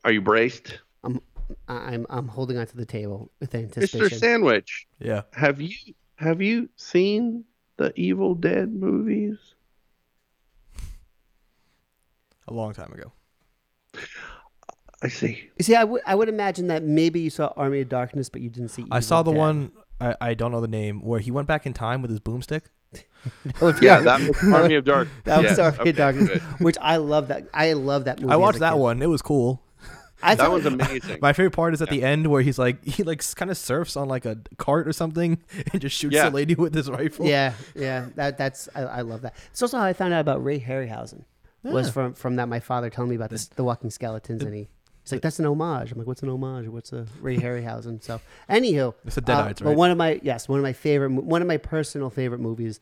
Are 0.04 0.12
you 0.12 0.22
braced, 0.22 0.80
I'm 1.04 1.22
I'm 1.68 2.08
I'm 2.10 2.28
holding 2.28 2.58
onto 2.58 2.76
the 2.76 2.86
table 2.86 3.32
with 3.40 3.54
anticipation. 3.54 4.18
Mr. 4.18 4.20
Sandwich? 4.20 4.88
Yeah. 5.00 5.22
Have 5.34 5.62
you 5.62 5.76
have 6.16 6.42
you 6.42 6.68
seen 6.76 7.46
the 7.78 7.94
Evil 7.96 8.34
Dead 8.34 8.74
movies? 8.74 9.38
A 12.48 12.54
long 12.54 12.74
time 12.74 12.92
ago. 12.92 13.12
I 15.04 15.08
see. 15.10 15.50
You 15.58 15.64
See, 15.64 15.76
I 15.76 15.84
would 15.84 16.02
I 16.08 16.16
would 16.16 16.28
imagine 16.28 16.68
that 16.68 16.82
maybe 16.84 17.20
you 17.20 17.30
saw 17.30 17.54
Army 17.56 17.82
of 17.82 17.90
Darkness, 17.90 18.30
but 18.30 18.42
you 18.42 18.50
didn't 18.50 18.70
see. 18.70 18.86
I 18.90 19.00
saw 19.00 19.22
the 19.22 19.32
Dead. 19.32 19.38
one 19.38 19.72
I, 20.00 20.16
I 20.22 20.34
don't 20.34 20.52
know 20.52 20.62
the 20.62 20.68
name 20.68 21.02
where 21.02 21.20
he 21.20 21.30
went 21.30 21.48
back 21.48 21.68
in 21.68 21.74
time 21.74 22.02
with 22.02 22.10
his 22.10 22.20
boomstick. 22.20 22.64
Yeah, 23.82 24.00
that 24.02 24.20
was 24.28 24.44
Army 24.54 24.76
of 24.76 24.86
Dark. 24.86 25.08
That 25.26 25.44
was 25.44 25.58
yeah, 25.58 25.66
Army 25.66 25.78
okay, 25.80 25.90
of 25.92 25.96
Darkness, 25.96 26.30
good. 26.30 26.42
which 26.60 26.78
I 26.82 26.98
love. 26.98 27.28
That 27.28 27.48
I 27.54 27.74
love 27.74 28.06
that 28.06 28.20
movie. 28.20 28.34
I 28.34 28.36
watched 28.36 28.60
that 28.60 28.74
kid. 28.74 28.80
one. 28.80 29.02
It 29.02 29.08
was 29.08 29.22
cool. 29.22 29.62
I 30.24 30.36
That 30.36 30.52
was 30.52 30.66
amazing. 30.66 31.20
My 31.22 31.34
favorite 31.34 31.52
part 31.52 31.74
is 31.74 31.82
at 31.82 31.90
the 31.90 32.04
end 32.04 32.28
where 32.28 32.42
he's 32.42 32.60
like 32.60 32.84
he 32.84 33.04
like 33.04 33.24
kind 33.36 33.50
of 33.52 33.58
surfs 33.58 33.96
on 33.96 34.08
like 34.08 34.26
a 34.26 34.38
cart 34.58 34.88
or 34.88 34.94
something 34.94 35.40
and 35.74 35.82
just 35.82 35.96
shoots 35.98 36.16
Yeah. 36.16 36.30
the 36.30 36.36
lady 36.36 36.56
with 36.56 36.74
his 36.76 36.90
rifle. 36.90 37.26
Yeah, 37.26 37.54
yeah. 37.76 38.08
That 38.16 38.38
that's 38.38 38.70
I, 38.76 38.82
I 38.82 39.02
love 39.02 39.22
that. 39.22 39.36
It's 39.52 39.62
also 39.62 39.78
how 39.78 39.84
I 39.84 39.94
found 39.94 40.14
out 40.14 40.22
about 40.22 40.44
Ray 40.44 40.60
Harryhausen. 40.60 41.24
Was 41.64 41.92
from 41.92 42.14
from 42.14 42.38
that 42.38 42.50
my 42.50 42.60
father 42.60 42.90
telling 42.90 43.10
me 43.12 43.16
about 43.16 43.30
this, 43.30 43.48
the 43.48 43.64
Walking 43.64 43.92
Skeletons, 43.92 44.42
and 44.44 44.54
he 44.54 44.68
he's 45.04 45.12
like, 45.12 45.22
"That's 45.22 45.40
an 45.40 45.46
homage." 45.46 45.92
I'm 45.92 45.98
like, 45.98 46.08
"What's 46.08 46.24
an 46.24 46.30
homage? 46.30 46.68
What's 46.68 46.92
a 46.94 47.06
Ray 47.22 47.38
Harryhausen?" 47.38 48.02
So, 48.04 48.20
anywho, 48.50 48.94
It's 49.06 49.16
the 49.16 49.22
uh, 49.32 49.48
Deadites, 49.50 49.64
but 49.64 49.76
one 49.76 49.92
of 49.92 49.98
my 49.98 50.20
yes, 50.24 50.48
one 50.50 50.60
of 50.60 50.64
my 50.64 50.74
favorite, 50.74 51.12
one 51.12 51.42
of 51.42 51.48
my 51.48 51.58
personal 51.58 52.10
favorite 52.10 52.40
movies 52.42 52.80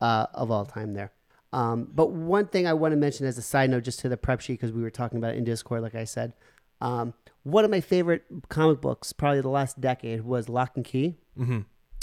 uh, 0.00 0.26
of 0.34 0.50
all 0.50 0.64
time. 0.66 0.94
There. 0.94 1.12
Um, 1.52 1.88
but 1.92 2.10
one 2.12 2.46
thing 2.46 2.66
I 2.66 2.72
want 2.72 2.92
to 2.92 2.96
mention 2.96 3.26
as 3.26 3.36
a 3.36 3.42
side 3.42 3.68
note, 3.70 3.84
just 3.84 4.00
to 4.00 4.08
the 4.08 4.16
prep 4.16 4.40
sheet, 4.40 4.54
because 4.54 4.72
we 4.72 4.80
were 4.82 4.90
talking 4.90 5.18
about 5.18 5.34
it 5.34 5.38
in 5.38 5.44
Discord, 5.44 5.82
like 5.82 5.94
I 5.94 6.04
said, 6.04 6.32
um, 6.80 7.12
one 7.42 7.64
of 7.64 7.70
my 7.70 7.80
favorite 7.82 8.24
comic 8.48 8.80
books, 8.80 9.12
probably 9.12 9.42
the 9.42 9.50
last 9.50 9.78
decade, 9.80 10.22
was 10.22 10.48
Locke 10.48 10.72
and 10.76 10.84
Key 10.84 11.16
Mm-hmm. 11.38 11.60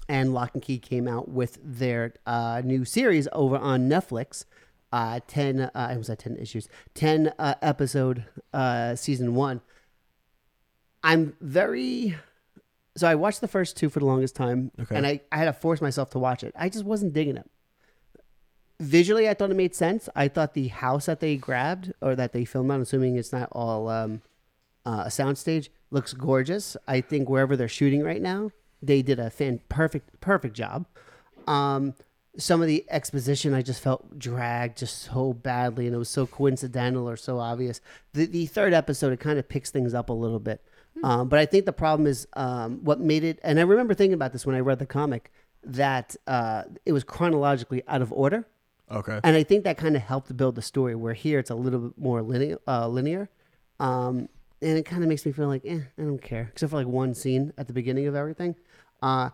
and 0.07 0.33
Locke 0.33 0.51
and 0.53 0.61
Key 0.63 0.77
came 0.79 1.07
out 1.07 1.29
with 1.29 1.57
their 1.63 2.13
uh, 2.27 2.61
new 2.63 2.85
series 2.85 3.27
over 3.31 3.57
on 3.57 3.89
Netflix. 3.89 4.45
Uh, 4.91 5.19
ten, 5.27 5.59
uh, 5.61 5.69
I 5.73 5.97
was 5.97 6.09
at 6.09 6.19
ten 6.19 6.35
issues, 6.37 6.67
ten 6.95 7.31
uh, 7.37 7.55
episode 7.61 8.25
uh, 8.53 8.95
season 8.95 9.35
one. 9.35 9.61
I'm 11.03 11.35
very, 11.39 12.17
so 12.97 13.07
I 13.07 13.15
watched 13.15 13.39
the 13.41 13.47
first 13.47 13.77
two 13.77 13.89
for 13.89 13.99
the 13.99 14.05
longest 14.05 14.35
time, 14.35 14.71
Okay. 14.81 14.95
and 14.95 15.05
I, 15.07 15.21
I 15.31 15.37
had 15.37 15.45
to 15.45 15.53
force 15.53 15.79
myself 15.79 16.09
to 16.11 16.19
watch 16.19 16.43
it. 16.43 16.53
I 16.57 16.69
just 16.69 16.85
wasn't 16.85 17.13
digging 17.13 17.37
it. 17.37 17.49
Visually, 18.79 19.27
I 19.29 19.33
thought 19.33 19.51
it 19.51 19.55
made 19.55 19.75
sense. 19.75 20.09
I 20.15 20.27
thought 20.27 20.53
the 20.53 20.69
house 20.69 21.05
that 21.07 21.19
they 21.19 21.35
grabbed 21.35 21.93
or 22.01 22.15
that 22.15 22.31
they 22.33 22.45
filmed 22.45 22.71
on, 22.71 22.81
assuming 22.81 23.17
it's 23.17 23.31
not 23.33 23.49
all 23.51 23.89
um, 23.89 24.21
uh, 24.85 25.03
a 25.05 25.09
soundstage, 25.09 25.69
looks 25.91 26.13
gorgeous. 26.13 26.75
I 26.87 27.01
think 27.01 27.29
wherever 27.29 27.55
they're 27.57 27.67
shooting 27.67 28.03
right 28.03 28.21
now, 28.21 28.51
they 28.81 29.01
did 29.01 29.19
a 29.19 29.29
fan 29.29 29.59
perfect 29.69 30.19
perfect 30.21 30.55
job. 30.55 30.85
Um, 31.47 31.93
some 32.37 32.61
of 32.61 32.67
the 32.67 32.85
exposition 32.89 33.53
I 33.53 33.61
just 33.61 33.81
felt 33.81 34.17
dragged 34.17 34.77
just 34.77 35.03
so 35.03 35.33
badly, 35.33 35.85
and 35.85 35.95
it 35.95 35.97
was 35.97 36.09
so 36.09 36.25
coincidental 36.25 37.09
or 37.09 37.17
so 37.17 37.39
obvious. 37.39 37.81
The 38.13 38.25
the 38.25 38.45
third 38.45 38.73
episode 38.73 39.13
it 39.13 39.19
kind 39.19 39.39
of 39.39 39.49
picks 39.49 39.71
things 39.71 39.93
up 39.93 40.09
a 40.09 40.13
little 40.13 40.39
bit, 40.39 40.63
um, 41.03 41.29
but 41.29 41.39
I 41.39 41.45
think 41.45 41.65
the 41.65 41.73
problem 41.73 42.07
is 42.07 42.27
um, 42.33 42.83
what 42.83 42.99
made 42.99 43.23
it. 43.23 43.39
And 43.43 43.59
I 43.59 43.63
remember 43.63 43.93
thinking 43.93 44.13
about 44.13 44.31
this 44.31 44.45
when 44.45 44.55
I 44.55 44.59
read 44.59 44.79
the 44.79 44.85
comic 44.85 45.31
that 45.63 46.15
uh, 46.27 46.63
it 46.85 46.93
was 46.93 47.03
chronologically 47.03 47.83
out 47.87 48.01
of 48.01 48.13
order. 48.13 48.47
Okay. 48.91 49.19
And 49.23 49.35
I 49.35 49.43
think 49.43 49.65
that 49.65 49.77
kind 49.77 49.95
of 49.95 50.01
helped 50.01 50.35
build 50.35 50.55
the 50.55 50.61
story. 50.61 50.95
Where 50.95 51.13
here 51.13 51.39
it's 51.39 51.49
a 51.49 51.55
little 51.55 51.79
bit 51.79 51.97
more 51.97 52.21
linear, 52.21 52.57
uh, 52.67 52.87
linear, 52.87 53.29
um, 53.79 54.29
and 54.61 54.77
it 54.77 54.85
kind 54.85 55.03
of 55.03 55.09
makes 55.09 55.25
me 55.25 55.31
feel 55.31 55.47
like, 55.47 55.63
eh, 55.65 55.79
I 55.97 56.01
don't 56.01 56.21
care, 56.21 56.49
except 56.51 56.71
for 56.71 56.77
like 56.77 56.87
one 56.87 57.13
scene 57.13 57.53
at 57.57 57.67
the 57.67 57.73
beginning 57.73 58.07
of 58.07 58.15
everything. 58.15 58.55
Uh, 59.01 59.29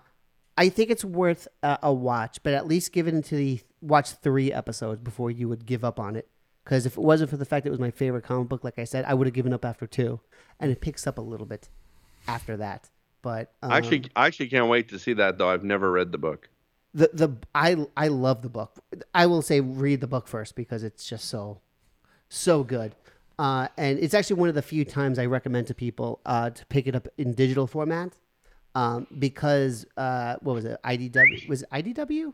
I 0.57 0.69
think 0.69 0.89
it's 0.89 1.03
worth 1.03 1.47
a, 1.63 1.79
a 1.83 1.93
watch, 1.93 2.39
but 2.43 2.53
at 2.53 2.67
least 2.67 2.93
give 2.93 3.07
it 3.07 3.13
into 3.13 3.35
the 3.35 3.61
watch 3.81 4.11
three 4.11 4.53
episodes 4.53 5.01
before 5.01 5.29
you 5.31 5.49
would 5.49 5.65
give 5.65 5.83
up 5.83 5.99
on 5.99 6.15
it. 6.15 6.29
Because 6.63 6.85
if 6.85 6.97
it 6.97 7.01
wasn't 7.03 7.29
for 7.29 7.37
the 7.37 7.45
fact 7.45 7.63
that 7.63 7.69
it 7.69 7.71
was 7.71 7.79
my 7.79 7.91
favorite 7.91 8.23
comic 8.23 8.49
book, 8.49 8.63
like 8.63 8.79
I 8.79 8.85
said, 8.85 9.05
I 9.05 9.13
would 9.13 9.27
have 9.27 9.33
given 9.33 9.53
up 9.53 9.63
after 9.65 9.85
two, 9.85 10.19
and 10.59 10.71
it 10.71 10.81
picks 10.81 11.05
up 11.05 11.17
a 11.17 11.21
little 11.21 11.45
bit 11.45 11.69
after 12.27 12.57
that. 12.57 12.89
But 13.21 13.51
um, 13.61 13.71
I 13.71 13.77
actually, 13.77 14.05
I 14.15 14.27
actually 14.27 14.49
can't 14.49 14.67
wait 14.67 14.89
to 14.89 14.99
see 14.99 15.13
that 15.13 15.37
though. 15.37 15.49
I've 15.49 15.63
never 15.63 15.91
read 15.91 16.11
the 16.11 16.17
book. 16.17 16.49
the 16.93 17.09
the 17.13 17.37
I 17.53 17.85
I 17.97 18.07
love 18.07 18.41
the 18.41 18.49
book. 18.49 18.79
I 19.13 19.25
will 19.27 19.41
say 19.41 19.61
read 19.61 20.01
the 20.01 20.07
book 20.07 20.27
first 20.27 20.55
because 20.55 20.83
it's 20.83 21.07
just 21.07 21.25
so 21.25 21.59
so 22.29 22.63
good. 22.63 22.95
Uh, 23.37 23.67
and 23.77 23.99
it's 23.99 24.13
actually 24.13 24.37
one 24.37 24.47
of 24.49 24.55
the 24.55 24.61
few 24.61 24.85
times 24.85 25.19
I 25.19 25.25
recommend 25.25 25.67
to 25.67 25.75
people 25.75 26.21
uh, 26.25 26.49
to 26.51 26.65
pick 26.67 26.87
it 26.87 26.95
up 26.95 27.07
in 27.17 27.33
digital 27.33 27.67
format 27.67 28.13
um, 28.75 29.07
because 29.17 29.85
uh, 29.97 30.35
what 30.41 30.53
was 30.53 30.65
it? 30.65 30.77
IDW 30.83 31.47
was 31.49 31.63
it 31.63 31.69
IDW? 31.71 32.33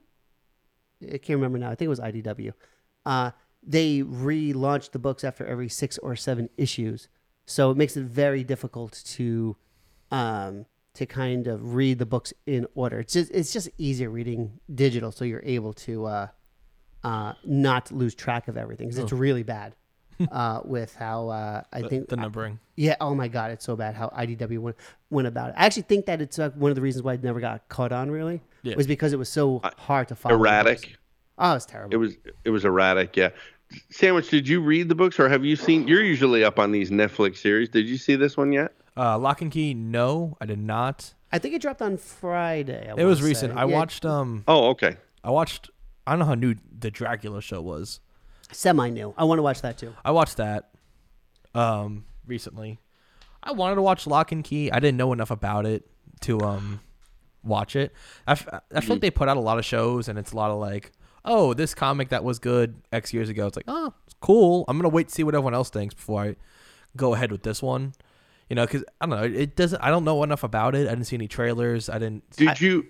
I 1.04 1.18
can't 1.18 1.38
remember 1.38 1.58
now. 1.58 1.70
I 1.72 1.76
think 1.76 1.86
it 1.88 1.90
was 1.90 2.00
IDW. 2.00 2.54
Uh, 3.06 3.32
they 3.64 4.00
relaunched 4.02 4.92
the 4.92 5.00
books 5.00 5.24
after 5.24 5.46
every 5.46 5.70
six 5.70 5.98
or 6.00 6.16
seven 6.16 6.50
issues, 6.58 7.08
so 7.46 7.72
it 7.72 7.78
makes 7.78 7.96
it 7.96 8.04
very 8.06 8.44
difficult 8.44 9.02
to 9.06 9.56
um, 10.12 10.66
to 10.96 11.06
kind 11.06 11.48
of 11.48 11.74
read 11.74 12.00
the 12.00 12.06
books 12.06 12.34
in 12.46 12.68
order. 12.76 13.00
It's 13.00 13.14
just 13.14 13.32
it's 13.32 13.54
just 13.54 13.70
easier 13.78 14.10
reading 14.10 14.60
digital, 14.74 15.12
so 15.12 15.26
you're 15.26 15.44
able 15.46 15.74
to 15.74 16.06
uh, 16.06 16.28
uh, 17.04 17.34
not 17.46 17.92
lose 17.92 18.14
track 18.16 18.48
of 18.48 18.58
everything. 18.58 18.90
'cause 18.90 18.98
it's 19.04 19.12
really 19.14 19.44
bad 19.44 19.76
uh, 20.32 20.62
with 20.66 20.96
how 20.96 21.30
uh, 21.30 21.64
I 21.72 21.82
The, 21.82 21.90
think 21.90 22.10
the 22.10 22.16
numbering. 22.18 22.60
yeah. 22.76 22.96
Oh 23.00 23.16
my 23.16 23.28
God, 23.28 23.52
it's 23.52 23.66
so 23.66 23.76
bad 23.76 23.96
how 23.96 24.10
IDW 24.10 24.60
went 24.60 24.76
went 25.10 25.28
about 25.28 25.50
it. 25.50 25.56
I 25.58 25.66
actually 25.66 25.84
think 25.84 26.06
that 26.08 26.22
it's 26.22 26.38
uh, 26.40 26.50
one 26.52 26.70
of 26.72 26.76
the 26.76 26.82
reasons 26.82 27.04
why 27.04 27.14
it 27.14 27.24
never 27.24 27.40
got 27.40 27.68
caught 27.70 27.92
on. 27.92 28.12
Really, 28.12 28.42
Yeah. 28.64 28.76
was 28.76 28.88
because 28.88 29.14
it 29.14 29.20
was 29.20 29.30
so 29.30 29.62
hard 29.78 30.08
to 30.10 30.16
follow. 30.16 30.36
the 30.36 30.40
books. 30.40 30.50
Erratic. 30.50 30.98
Oh, 31.38 31.56
it's 31.56 31.66
terrible. 31.66 31.94
It 31.94 31.98
was, 31.98 32.16
it 32.46 32.50
was 32.52 32.66
erratic. 32.66 33.18
Yeah. 33.18 33.30
Sandwich, 33.90 34.30
did 34.30 34.48
you 34.48 34.62
read 34.62 34.90
the 34.90 34.96
books 34.96 35.20
or 35.20 35.30
have 35.30 35.46
you 35.46 35.56
seen? 35.56 35.88
You're 35.88 36.04
usually 36.04 36.44
up 36.44 36.60
on 36.60 36.72
these 36.72 36.92
Netflix 36.92 37.38
series. 37.38 37.70
Did 37.70 37.88
you 37.88 37.98
see 37.98 38.16
this 38.16 38.36
one 38.38 38.52
yet? 38.52 38.74
Uh, 38.98 39.18
Locke 39.18 39.42
and 39.42 39.52
Key. 39.52 39.74
No, 39.74 40.36
I 40.42 40.46
did 40.46 40.60
not. 40.60 41.14
I 41.32 41.40
think 41.40 41.56
it 41.56 41.62
dropped 41.62 41.82
on 41.82 41.96
Friday. 41.96 42.90
I 42.90 43.00
It 43.02 43.06
was 43.06 43.20
wanna 43.20 43.30
recent. 43.30 43.54
say. 43.54 43.58
I 43.60 43.66
Yeah, 43.66 43.74
watched. 43.74 44.06
Um, 44.06 44.44
Oh, 44.48 44.70
okay. 44.72 44.98
I 45.24 45.32
watched. 45.32 45.70
I 46.06 46.12
don't 46.12 46.20
know 46.20 46.26
how 46.26 46.34
new 46.36 46.56
the 46.78 46.92
Dracula 46.92 47.42
show 47.42 47.62
was. 47.62 48.02
Semi 48.52 48.90
new. 48.90 49.14
I 49.18 49.24
want 49.24 49.40
to 49.40 49.44
watch 49.44 49.62
that 49.62 49.78
too. 49.78 49.94
I 50.04 50.12
watched 50.12 50.38
that. 50.38 50.70
Um, 51.54 52.06
recently. 52.26 52.80
I 53.44 53.52
wanted 53.54 53.76
to 53.76 53.82
watch 53.82 54.06
Locke 54.08 54.32
and 54.32 54.44
Key. 54.44 54.72
I 54.72 54.80
didn't 54.80 54.98
know 54.98 55.12
enough 55.14 55.32
about 55.32 55.66
it 55.66 55.84
to 56.22 56.40
um 56.42 56.80
watch 57.44 57.76
it. 57.76 57.94
I, 58.28 58.34
f- 58.34 58.48
I 58.74 58.82
feel 58.82 58.96
like 58.96 59.02
they 59.02 59.12
put 59.12 59.28
out 59.28 59.38
a 59.38 59.42
lot 59.42 59.58
of 59.58 59.66
shows, 59.66 60.08
and 60.08 60.20
it's 60.20 60.32
a 60.32 60.36
lot 60.36 60.52
of 60.52 60.60
like, 60.60 60.92
oh, 61.26 61.54
this 61.54 61.74
comic 61.74 62.10
that 62.10 62.24
was 62.24 62.40
good 62.40 62.82
X 62.92 63.14
years 63.14 63.30
ago. 63.30 63.48
It's 63.48 63.56
like, 63.56 63.66
oh, 63.68 63.94
it's 64.06 64.16
cool. 64.22 64.64
I'm 64.68 64.78
gonna 64.78 64.90
wait 64.90 65.08
to 65.08 65.14
see 65.14 65.24
what 65.24 65.34
everyone 65.34 65.54
else 65.54 65.70
thinks 65.70 65.94
before 65.94 66.22
I 66.22 66.36
go 66.96 67.14
ahead 67.14 67.32
with 67.32 67.44
this 67.44 67.62
one. 67.62 67.94
You 68.50 68.56
know, 68.56 68.66
because 68.66 68.84
I 69.00 69.06
don't 69.06 69.18
know. 69.18 69.40
It 69.40 69.56
doesn't. 69.56 69.82
I 69.82 69.90
don't 69.90 70.04
know 70.04 70.24
enough 70.24 70.44
about 70.44 70.76
it. 70.76 70.88
I 70.88 70.92
didn't 70.92 71.06
see 71.06 71.16
any 71.16 71.28
trailers. 71.28 71.90
I 71.90 72.00
didn't. 72.00 72.30
Did 72.32 72.50
I, 72.50 72.56
you 72.60 72.86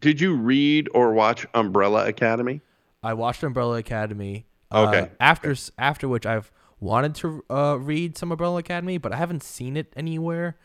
did 0.00 0.20
you 0.20 0.34
read 0.34 0.88
or 0.94 1.12
watch 1.12 1.46
Umbrella 1.52 2.06
Academy? 2.06 2.62
I 3.02 3.14
watched 3.14 3.42
Umbrella 3.42 3.78
Academy. 3.78 4.46
Uh, 4.70 4.86
Okay. 4.88 5.10
after 5.20 5.50
s 5.52 5.70
after 5.78 6.08
which 6.08 6.26
I've 6.26 6.50
wanted 6.80 7.14
to 7.16 7.44
uh, 7.50 7.76
read 7.80 8.16
some 8.16 8.32
Umbrella 8.32 8.58
Academy, 8.58 8.98
but 8.98 9.12
I 9.12 9.16
haven't 9.16 9.42
seen 9.42 9.76
it 9.76 9.92
anywhere. 9.96 10.56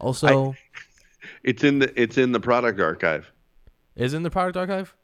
Also, 0.00 0.56
It's 1.42 1.64
in 1.64 1.78
the 1.80 2.00
it's 2.00 2.16
in 2.18 2.32
the 2.32 2.40
product 2.40 2.80
archive. 2.80 3.32
is 3.96 4.14
in 4.14 4.22
the 4.22 4.30
product 4.30 4.56
archive. 4.56 4.94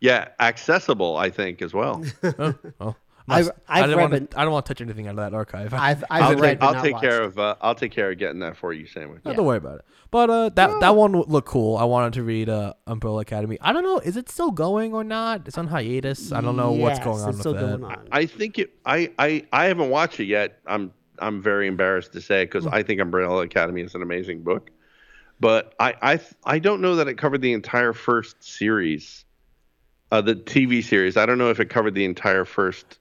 Yeah, 0.00 0.28
accessible 0.40 1.16
I 1.16 1.30
think 1.30 1.62
as 1.62 1.72
well. 1.72 2.04
oh, 2.38 2.54
oh. 2.80 2.96
I've- 3.28 3.48
I've 3.68 3.84
I 3.84 3.86
didn't 3.86 3.98
read 3.98 4.10
want 4.12 4.30
to. 4.32 4.38
I 4.38 4.42
don't 4.44 4.52
want 4.52 4.66
to 4.66 4.74
touch 4.74 4.80
anything 4.82 5.06
out 5.06 5.12
of 5.12 5.16
that 5.16 5.34
archive. 5.34 5.72
I've 5.74 6.04
I've 6.10 6.22
I'll 6.22 6.36
read 6.36 6.60
take 6.60 6.62
I'll 6.62 6.82
take 6.82 6.92
watched. 6.94 7.04
care 7.04 7.22
of 7.22 7.38
uh, 7.38 7.54
I'll 7.62 7.74
take 7.74 7.92
care 7.92 8.10
of 8.10 8.18
getting 8.18 8.40
that 8.40 8.56
for 8.56 8.72
you, 8.72 8.86
sandwich. 8.86 9.22
Don't 9.24 9.44
worry 9.44 9.56
about 9.58 9.78
it. 9.78 9.84
But 10.10 10.30
uh, 10.30 10.48
that 10.50 10.80
that 10.80 10.94
one 10.94 11.16
would 11.18 11.28
look 11.30 11.46
cool. 11.46 11.76
I 11.76 11.84
wanted 11.84 12.12
to 12.14 12.22
read 12.22 12.48
uh, 12.48 12.74
Umbrella 12.86 13.20
Academy. 13.22 13.56
I 13.60 13.72
don't 13.72 13.82
know. 13.82 13.98
Is 13.98 14.16
it 14.16 14.28
still 14.28 14.50
going 14.50 14.92
or 14.92 15.02
not? 15.04 15.48
It's 15.48 15.56
on 15.58 15.66
hiatus. 15.68 16.32
I 16.32 16.40
don't 16.40 16.56
know 16.56 16.72
what's 16.72 16.98
going 17.00 17.20
on 17.22 17.28
it's 17.30 17.38
with 17.38 17.40
still 17.40 17.54
that. 17.54 17.80
going 17.80 17.84
on. 17.84 18.08
I 18.12 18.26
think 18.26 18.58
it. 18.58 18.72
I, 18.84 19.10
I 19.18 19.44
I 19.52 19.64
haven't 19.66 19.90
watched 19.90 20.20
it 20.20 20.26
yet. 20.26 20.58
I'm 20.66 20.92
I'm 21.18 21.40
very 21.42 21.66
embarrassed 21.66 22.12
to 22.12 22.20
say 22.20 22.44
because 22.44 22.66
I 22.66 22.82
think 22.82 23.00
Umbrella 23.00 23.42
Academy 23.42 23.80
is 23.82 23.94
an 23.94 24.02
amazing 24.02 24.42
book, 24.42 24.70
but 25.40 25.74
I 25.80 25.94
I 26.02 26.20
I 26.44 26.58
don't 26.58 26.80
know 26.82 26.96
that 26.96 27.08
it 27.08 27.14
covered 27.14 27.40
the 27.40 27.54
entire 27.54 27.92
first 27.94 28.42
series, 28.44 29.24
uh, 30.12 30.20
the 30.20 30.34
TV 30.34 30.84
series. 30.84 31.16
I 31.16 31.24
don't 31.24 31.38
know 31.38 31.50
if 31.50 31.58
it 31.58 31.70
covered 31.70 31.94
the 31.94 32.04
entire 32.04 32.44
first 32.44 32.98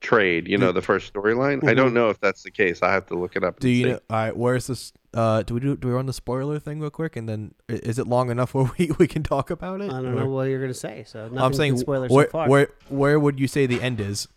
trade. 0.00 0.48
You 0.48 0.58
know, 0.58 0.72
the 0.72 0.82
first 0.82 1.12
storyline. 1.12 1.66
I 1.68 1.74
don't 1.74 1.94
know 1.94 2.08
if 2.08 2.18
that's 2.20 2.42
the 2.42 2.50
case. 2.50 2.82
I 2.82 2.92
have 2.92 3.06
to 3.06 3.14
look 3.14 3.36
it 3.36 3.44
up. 3.44 3.60
Do 3.60 3.68
and 3.68 3.76
you 3.76 3.84
see. 3.84 3.90
know? 3.90 4.00
All 4.10 4.16
right. 4.16 4.36
Where's 4.36 4.66
this? 4.66 4.92
Uh, 5.12 5.42
do 5.42 5.54
we 5.54 5.60
do? 5.60 5.76
Do 5.76 5.88
we 5.88 5.94
run 5.94 6.06
the 6.06 6.12
spoiler 6.12 6.58
thing 6.58 6.80
real 6.80 6.90
quick, 6.90 7.16
and 7.16 7.28
then 7.28 7.54
is 7.68 7.98
it 7.98 8.06
long 8.06 8.30
enough 8.30 8.54
where 8.54 8.70
we, 8.78 8.90
we 8.98 9.06
can 9.06 9.22
talk 9.22 9.50
about 9.50 9.80
it? 9.80 9.90
I 9.92 10.02
don't 10.02 10.06
Or- 10.14 10.24
know 10.24 10.30
what 10.30 10.44
you're 10.44 10.60
gonna 10.60 10.74
say. 10.74 11.04
So 11.06 11.24
nothing 11.24 11.38
I'm 11.38 11.54
saying 11.54 11.76
spoilers 11.78 12.10
where, 12.10 12.26
so 12.26 12.30
far. 12.32 12.48
where 12.48 12.68
where 12.88 13.18
would 13.20 13.38
you 13.40 13.48
say 13.48 13.66
the 13.66 13.80
end 13.80 14.00
is? 14.00 14.28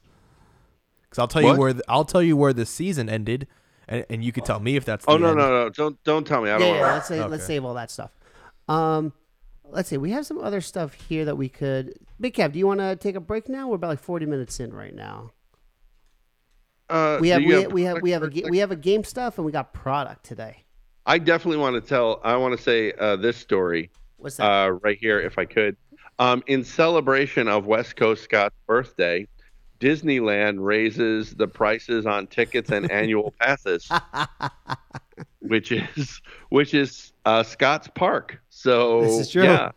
Because 1.03 1.19
I'll 1.19 1.27
tell 1.27 1.41
you 1.43 1.55
where 1.55 1.73
the, 1.73 1.83
I'll 1.87 2.05
tell 2.05 2.23
you 2.23 2.35
where 2.35 2.53
the 2.53 2.65
season 2.65 3.07
ended, 3.07 3.47
and, 3.87 4.05
and 4.09 4.23
you 4.23 4.31
could 4.31 4.45
tell 4.45 4.59
me 4.59 4.75
if 4.75 4.85
that's. 4.85 5.05
Oh 5.07 5.17
no 5.17 5.29
end. 5.29 5.37
no 5.37 5.49
no! 5.49 5.69
Don't 5.69 6.03
don't 6.03 6.25
tell 6.25 6.41
me. 6.41 6.49
I 6.49 6.57
don't. 6.57 6.67
yeah, 6.67 6.81
wanna- 6.81 6.93
let's 6.93 7.07
say, 7.07 7.23
let's 7.23 7.45
save 7.45 7.65
all 7.65 7.75
that 7.75 7.91
stuff. 7.91 8.11
Um, 8.67 9.13
let's 9.69 9.89
see. 9.89 9.97
We 9.97 10.11
have 10.11 10.25
some 10.25 10.39
other 10.39 10.61
stuff 10.61 10.93
here 10.93 11.25
that 11.25 11.35
we 11.37 11.49
could. 11.49 11.93
Big 12.19 12.33
Kev, 12.33 12.53
do 12.53 12.59
you 12.59 12.65
want 12.65 12.79
to 12.79 12.95
take 12.95 13.15
a 13.15 13.19
break 13.19 13.49
now? 13.49 13.67
We're 13.67 13.75
about 13.75 13.89
like 13.89 13.99
40 13.99 14.25
minutes 14.25 14.59
in 14.59 14.73
right 14.73 14.95
now. 14.95 15.31
Uh, 16.89 17.17
We 17.21 17.29
have 17.29 17.43
we, 17.43 17.67
we 17.67 17.83
have 17.83 18.01
we 18.01 18.11
have 18.11 18.23
a 18.23 18.27
product 18.27 18.35
ga- 18.35 18.41
for 18.43 18.49
we 18.51 18.57
have 18.59 18.71
a 18.71 18.75
game 18.75 19.03
stuff 19.03 19.37
and 19.37 19.45
we 19.45 19.51
got 19.51 19.73
product 19.73 20.25
today. 20.25 20.63
I 21.05 21.17
definitely 21.17 21.57
want 21.57 21.75
to 21.75 21.81
tell. 21.81 22.21
I 22.23 22.35
want 22.37 22.55
to 22.55 22.61
say 22.63 22.93
uh, 22.93 23.15
this 23.17 23.37
story. 23.37 23.91
What's 24.17 24.37
that? 24.37 24.43
uh, 24.45 24.69
right 24.83 24.97
here, 24.97 25.19
if 25.19 25.37
I 25.37 25.45
could. 25.45 25.75
Um, 26.19 26.43
in 26.47 26.63
celebration 26.63 27.47
of 27.47 27.65
West 27.65 27.95
Coast 27.95 28.23
Scott's 28.23 28.55
birthday, 28.67 29.27
Disneyland 29.79 30.57
raises 30.63 31.33
the 31.33 31.47
prices 31.47 32.05
on 32.05 32.27
tickets 32.27 32.69
and 32.69 32.89
annual 32.91 33.33
passes, 33.39 33.89
which 35.39 35.71
is 35.71 36.21
which 36.49 36.73
is 36.73 37.11
uh, 37.25 37.43
Scott's 37.43 37.89
Park. 37.93 38.39
So 38.49 39.01
This 39.01 39.19
is 39.21 39.31
true. 39.31 39.43
Yeah. 39.43 39.71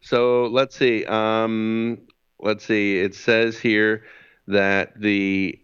So 0.00 0.46
let's 0.46 0.76
see. 0.76 1.04
Um, 1.06 1.98
let's 2.40 2.64
see. 2.64 2.98
It 2.98 3.14
says 3.14 3.58
here 3.58 4.04
that 4.48 4.98
the 5.00 5.58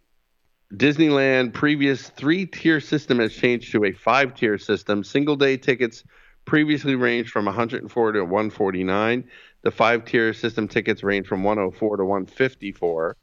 Disneyland 0.75 1.53
previous 1.53 2.11
three 2.11 2.47
tier 2.47 2.81
system 2.81 3.19
has 3.19 3.35
changed 3.35 3.73
to 3.73 3.85
a 3.85 3.93
five 3.93 4.35
tier 4.35 4.57
system. 4.57 5.03
Single 5.03 5.35
day 5.35 5.57
tickets 5.57 6.05
previously 6.45 6.95
ranged 6.95 7.31
from 7.31 7.47
104 7.47 8.13
to 8.13 8.21
149. 8.21 9.25
The 9.63 9.71
five 9.71 10.05
tier 10.05 10.33
system 10.33 10.69
tickets 10.69 11.03
range 11.03 11.27
from 11.27 11.43
104 11.43 11.97
to 11.97 12.05
154. 12.05 13.17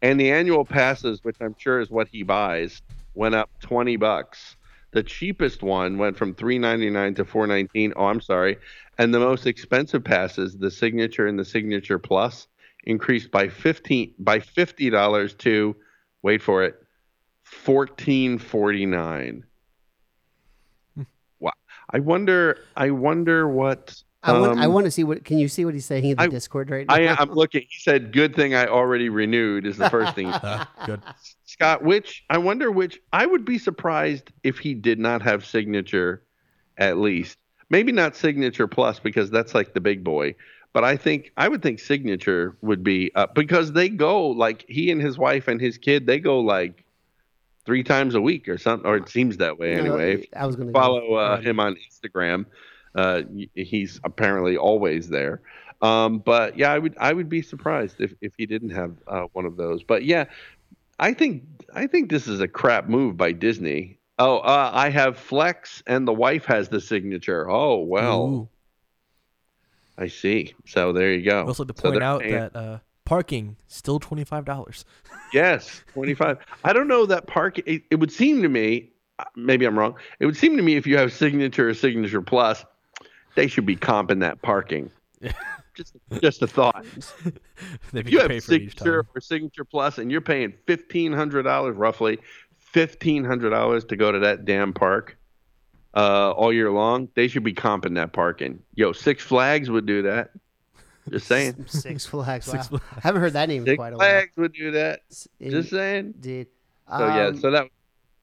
And 0.00 0.18
the 0.18 0.30
annual 0.30 0.64
passes, 0.64 1.24
which 1.24 1.36
I'm 1.40 1.56
sure 1.58 1.80
is 1.80 1.90
what 1.90 2.08
he 2.08 2.22
buys, 2.22 2.82
went 3.14 3.34
up 3.34 3.50
20 3.60 3.96
bucks. 3.96 4.56
The 4.92 5.02
cheapest 5.02 5.62
one 5.62 5.98
went 5.98 6.16
from 6.16 6.34
399 6.34 7.14
to 7.14 7.24
419. 7.24 7.94
Oh, 7.96 8.06
I'm 8.06 8.20
sorry. 8.20 8.58
And 8.98 9.12
the 9.12 9.18
most 9.18 9.46
expensive 9.46 10.04
passes, 10.04 10.56
the 10.56 10.70
signature 10.70 11.26
and 11.26 11.38
the 11.38 11.44
signature 11.44 11.98
plus, 11.98 12.46
increased 12.84 13.30
by 13.30 13.48
15 13.48 14.14
by 14.18 14.38
$50 14.38 15.38
to 15.38 15.76
wait 16.22 16.42
for 16.42 16.62
it, 16.62 16.81
1449. 17.64 19.44
Wow. 21.40 21.52
I 21.90 21.98
wonder 21.98 22.58
I 22.76 22.90
wonder 22.90 23.48
what 23.48 24.02
I 24.22 24.38
want 24.38 24.60
I 24.60 24.66
um, 24.66 24.72
want 24.72 24.84
to 24.86 24.90
see 24.90 25.02
what. 25.02 25.24
Can 25.24 25.38
you 25.38 25.48
see 25.48 25.64
what 25.64 25.74
he's 25.74 25.84
saying 25.84 26.04
in 26.04 26.16
the 26.16 26.22
I- 26.22 26.28
Discord 26.28 26.70
right 26.70 26.86
now? 26.86 26.94
I 26.94 27.00
am 27.20 27.32
looking. 27.32 27.62
He 27.62 27.80
said, 27.80 28.12
"Good 28.12 28.36
thing 28.36 28.54
I 28.54 28.66
already 28.66 29.08
renewed." 29.08 29.66
Is 29.66 29.76
the 29.76 29.90
first 29.90 30.14
thing. 30.14 30.26
he 30.26 30.32
said. 30.32 30.44
Uh, 30.44 30.64
good. 30.86 31.02
Scott, 31.44 31.82
which 31.82 32.24
I 32.30 32.38
wonder 32.38 32.70
which 32.70 33.00
I 33.12 33.26
would 33.26 33.44
be 33.44 33.58
surprised 33.58 34.30
if 34.44 34.58
he 34.58 34.74
did 34.74 35.00
not 35.00 35.22
have 35.22 35.44
signature, 35.44 36.22
at 36.78 36.98
least 36.98 37.36
maybe 37.72 37.90
not 37.90 38.14
signature 38.14 38.68
plus 38.68 39.00
because 39.00 39.30
that's 39.30 39.54
like 39.54 39.74
the 39.74 39.80
big 39.80 40.04
boy. 40.04 40.36
But 40.72 40.84
I 40.84 40.96
think 40.96 41.32
I 41.36 41.48
would 41.48 41.62
think 41.62 41.80
signature 41.80 42.56
would 42.60 42.84
be 42.84 43.12
up 43.14 43.34
because 43.34 43.72
they 43.72 43.88
go 43.88 44.28
like 44.28 44.64
he 44.68 44.90
and 44.92 45.00
his 45.00 45.18
wife 45.18 45.48
and 45.48 45.60
his 45.60 45.78
kid 45.78 46.06
they 46.06 46.20
go 46.20 46.38
like 46.38 46.84
three 47.64 47.82
times 47.82 48.14
a 48.14 48.20
week 48.20 48.48
or 48.48 48.58
something, 48.58 48.88
or 48.88 48.96
it 48.96 49.08
seems 49.08 49.36
that 49.38 49.58
way 49.58 49.74
No, 49.74 49.80
anyway. 49.80 50.28
I 50.34 50.46
was 50.46 50.56
going 50.56 50.68
to 50.68 50.72
follow 50.72 51.14
uh, 51.14 51.40
him 51.40 51.60
on 51.60 51.76
Instagram. 51.76 52.46
Uh, 52.94 53.22
he's 53.54 54.00
apparently 54.04 54.56
always 54.56 55.08
there. 55.08 55.40
Um, 55.80 56.18
but 56.18 56.56
yeah, 56.56 56.72
I 56.72 56.78
would 56.78 56.94
I 56.98 57.12
would 57.12 57.28
be 57.28 57.42
surprised 57.42 58.00
if, 58.00 58.14
if 58.20 58.32
he 58.36 58.46
didn't 58.46 58.70
have 58.70 58.94
uh, 59.08 59.26
one 59.32 59.46
of 59.46 59.56
those. 59.56 59.82
But 59.82 60.04
yeah, 60.04 60.26
I 61.00 61.12
think 61.12 61.44
I 61.74 61.86
think 61.86 62.10
this 62.10 62.28
is 62.28 62.40
a 62.40 62.48
crap 62.48 62.88
move 62.88 63.16
by 63.16 63.32
Disney. 63.32 63.98
Oh, 64.18 64.38
uh, 64.38 64.70
I 64.72 64.90
have 64.90 65.18
Flex, 65.18 65.82
and 65.86 66.06
the 66.06 66.12
wife 66.12 66.44
has 66.44 66.68
the 66.68 66.80
signature. 66.80 67.50
Oh 67.50 67.78
well, 67.78 68.22
Ooh. 68.22 68.48
I 69.98 70.06
see. 70.06 70.54
So 70.66 70.92
there 70.92 71.12
you 71.12 71.28
go. 71.28 71.46
Also 71.46 71.64
to 71.64 71.74
point 71.74 71.94
they're 71.94 72.02
out 72.02 72.20
paying- 72.20 72.34
that 72.34 72.54
uh, 72.54 72.78
parking 73.04 73.56
still 73.66 73.98
twenty 73.98 74.24
five 74.24 74.44
dollars. 74.44 74.84
Yes, 75.32 75.82
25. 75.94 76.38
I 76.64 76.72
don't 76.72 76.88
know 76.88 77.06
that 77.06 77.26
park. 77.26 77.58
It, 77.60 77.82
it 77.90 77.96
would 77.96 78.12
seem 78.12 78.42
to 78.42 78.48
me, 78.48 78.90
uh, 79.18 79.24
maybe 79.36 79.64
I'm 79.64 79.78
wrong. 79.78 79.96
It 80.20 80.26
would 80.26 80.36
seem 80.36 80.56
to 80.56 80.62
me 80.62 80.76
if 80.76 80.86
you 80.86 80.96
have 80.98 81.12
signature 81.12 81.68
or 81.68 81.74
signature 81.74 82.22
plus, 82.22 82.64
they 83.34 83.46
should 83.46 83.66
be 83.66 83.76
comping 83.76 84.20
that 84.20 84.42
parking. 84.42 84.90
just, 85.74 85.96
just 86.20 86.42
a 86.42 86.46
thought. 86.46 86.84
If 87.92 88.10
you 88.10 88.18
pay 88.18 88.34
have 88.34 88.44
for 88.44 88.54
it 88.54 88.62
each 88.62 88.78
signature 88.78 89.06
or 89.14 89.20
signature 89.20 89.64
plus, 89.64 89.98
and 89.98 90.10
you're 90.10 90.20
paying 90.20 90.52
fifteen 90.66 91.12
hundred 91.12 91.44
dollars 91.44 91.76
roughly, 91.76 92.18
fifteen 92.58 93.24
hundred 93.24 93.50
dollars 93.50 93.84
to 93.86 93.96
go 93.96 94.12
to 94.12 94.18
that 94.20 94.44
damn 94.44 94.72
park, 94.72 95.16
uh, 95.94 96.32
all 96.32 96.52
year 96.52 96.70
long, 96.70 97.08
they 97.14 97.28
should 97.28 97.44
be 97.44 97.54
comping 97.54 97.94
that 97.94 98.12
parking. 98.12 98.60
Yo, 98.74 98.92
Six 98.92 99.22
Flags 99.22 99.70
would 99.70 99.86
do 99.86 100.02
that. 100.02 100.30
Just 101.10 101.26
saying. 101.26 101.64
Six 101.66 102.06
Flags. 102.06 102.46
Six 102.46 102.70
wow. 102.70 102.78
Flags. 102.78 103.02
Haven't 103.04 103.20
heard 103.20 103.32
that 103.32 103.48
name 103.48 103.66
in 103.66 103.76
quite 103.76 103.92
a 103.92 103.96
while. 103.96 104.08
Flags 104.08 104.36
would 104.36 104.52
do 104.52 104.70
that. 104.72 105.00
S- 105.10 105.28
Just 105.40 105.70
saying. 105.70 106.14
Indeed. 106.16 106.46
So 106.88 107.06
yeah, 107.06 107.26
Um, 107.26 107.40
so 107.40 107.50
that 107.50 107.66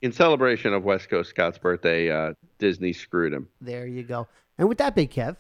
in 0.02 0.12
celebration 0.12 0.74
of 0.74 0.84
West 0.84 1.10
Coast 1.10 1.30
Scott's 1.32 1.58
birthday, 1.58 2.10
uh, 2.10 2.34
Disney 2.58 2.94
screwed 2.94 3.34
him. 3.34 3.48
there 3.62 3.86
you 3.88 4.04
go. 4.04 4.28
And 4.58 4.68
with 4.70 4.78
that, 4.80 4.96
Big 4.96 5.12
Kev, 5.12 5.38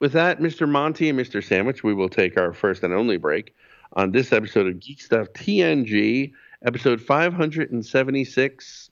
With 0.00 0.12
that, 0.12 0.40
Mr. 0.40 0.68
Monty 0.68 1.08
and 1.08 1.18
Mr. 1.18 1.42
Sandwich, 1.42 1.82
we 1.84 1.94
will 1.94 2.08
take 2.08 2.36
our 2.38 2.52
first 2.52 2.82
and 2.82 2.92
only 2.92 3.16
break 3.16 3.54
on 3.94 4.10
this 4.12 4.32
episode 4.32 4.66
of 4.66 4.80
Geek 4.80 5.00
Stuff 5.00 5.28
TNG, 5.34 6.32
episode 6.66 7.00
576. 7.00 8.90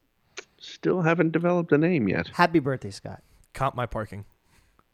Still 0.58 1.02
haven't 1.02 1.32
developed 1.32 1.72
a 1.72 1.78
name 1.78 2.08
yet. 2.08 2.28
happy 2.28 2.60
birthday, 2.60 2.90
Scott. 2.90 3.22
Comp 3.52 3.74
my 3.74 3.86
parking. 3.86 4.24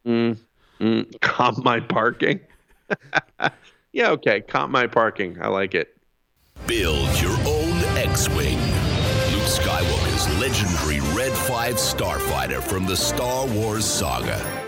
Mm, 0.06 0.38
mm, 0.81 1.20
comp 1.20 1.64
my 1.64 1.81
parking. 1.81 2.41
yeah, 3.93 4.11
okay. 4.11 4.41
Comp 4.41 4.70
my 4.70 4.87
parking. 4.87 5.39
I 5.41 5.49
like 5.49 5.74
it. 5.74 5.97
Build 6.66 7.20
your 7.20 7.37
own 7.47 7.76
X-Wing. 7.97 8.59
Luke 8.59 9.49
Skywalker's 9.49 10.41
legendary 10.41 11.01
Red 11.16 11.33
5 11.33 11.74
starfighter 11.74 12.62
from 12.62 12.87
the 12.87 12.97
Star 12.97 13.47
Wars 13.47 13.85
saga. 13.85 14.68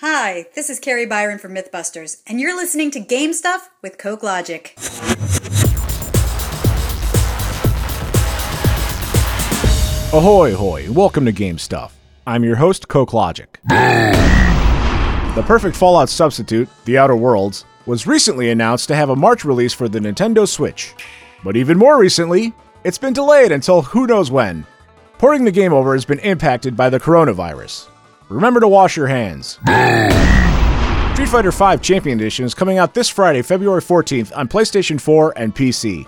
Hi, 0.00 0.44
this 0.54 0.68
is 0.68 0.78
Kari 0.78 1.06
Byron 1.06 1.38
from 1.38 1.54
Mythbusters, 1.54 2.20
and 2.26 2.38
you're 2.38 2.54
listening 2.54 2.90
to 2.90 3.00
Game 3.00 3.32
Stuff 3.32 3.70
with 3.80 3.96
Coke 3.96 4.22
Logic. 4.22 4.74
Ahoy, 10.12 10.54
hoy, 10.54 10.90
welcome 10.90 11.24
to 11.24 11.32
Game 11.32 11.56
Stuff. 11.56 11.96
I'm 12.26 12.44
your 12.44 12.56
host, 12.56 12.88
Coke 12.88 13.14
Logic. 13.14 13.58
the 13.68 15.44
perfect 15.46 15.74
Fallout 15.74 16.10
substitute, 16.10 16.68
The 16.84 16.98
Outer 16.98 17.16
Worlds, 17.16 17.64
was 17.86 18.06
recently 18.06 18.50
announced 18.50 18.88
to 18.88 18.94
have 18.94 19.08
a 19.08 19.16
March 19.16 19.46
release 19.46 19.72
for 19.72 19.88
the 19.88 20.00
Nintendo 20.00 20.46
Switch. 20.46 20.94
But 21.42 21.56
even 21.56 21.78
more 21.78 21.98
recently, 21.98 22.52
it's 22.84 22.98
been 22.98 23.14
delayed 23.14 23.50
until 23.50 23.80
who 23.80 24.06
knows 24.06 24.30
when. 24.30 24.66
Porting 25.16 25.46
the 25.46 25.50
game 25.50 25.72
over 25.72 25.94
has 25.94 26.04
been 26.04 26.18
impacted 26.18 26.76
by 26.76 26.90
the 26.90 27.00
coronavirus. 27.00 27.88
Remember 28.28 28.58
to 28.60 28.68
wash 28.68 28.96
your 28.96 29.06
hands. 29.06 29.58
Street 31.14 31.28
Fighter 31.28 31.52
V 31.52 31.76
Champion 31.78 32.18
Edition 32.18 32.44
is 32.44 32.54
coming 32.54 32.78
out 32.78 32.92
this 32.92 33.08
Friday, 33.08 33.40
February 33.42 33.80
14th 33.80 34.36
on 34.36 34.48
PlayStation 34.48 35.00
4 35.00 35.34
and 35.36 35.54
PC. 35.54 36.06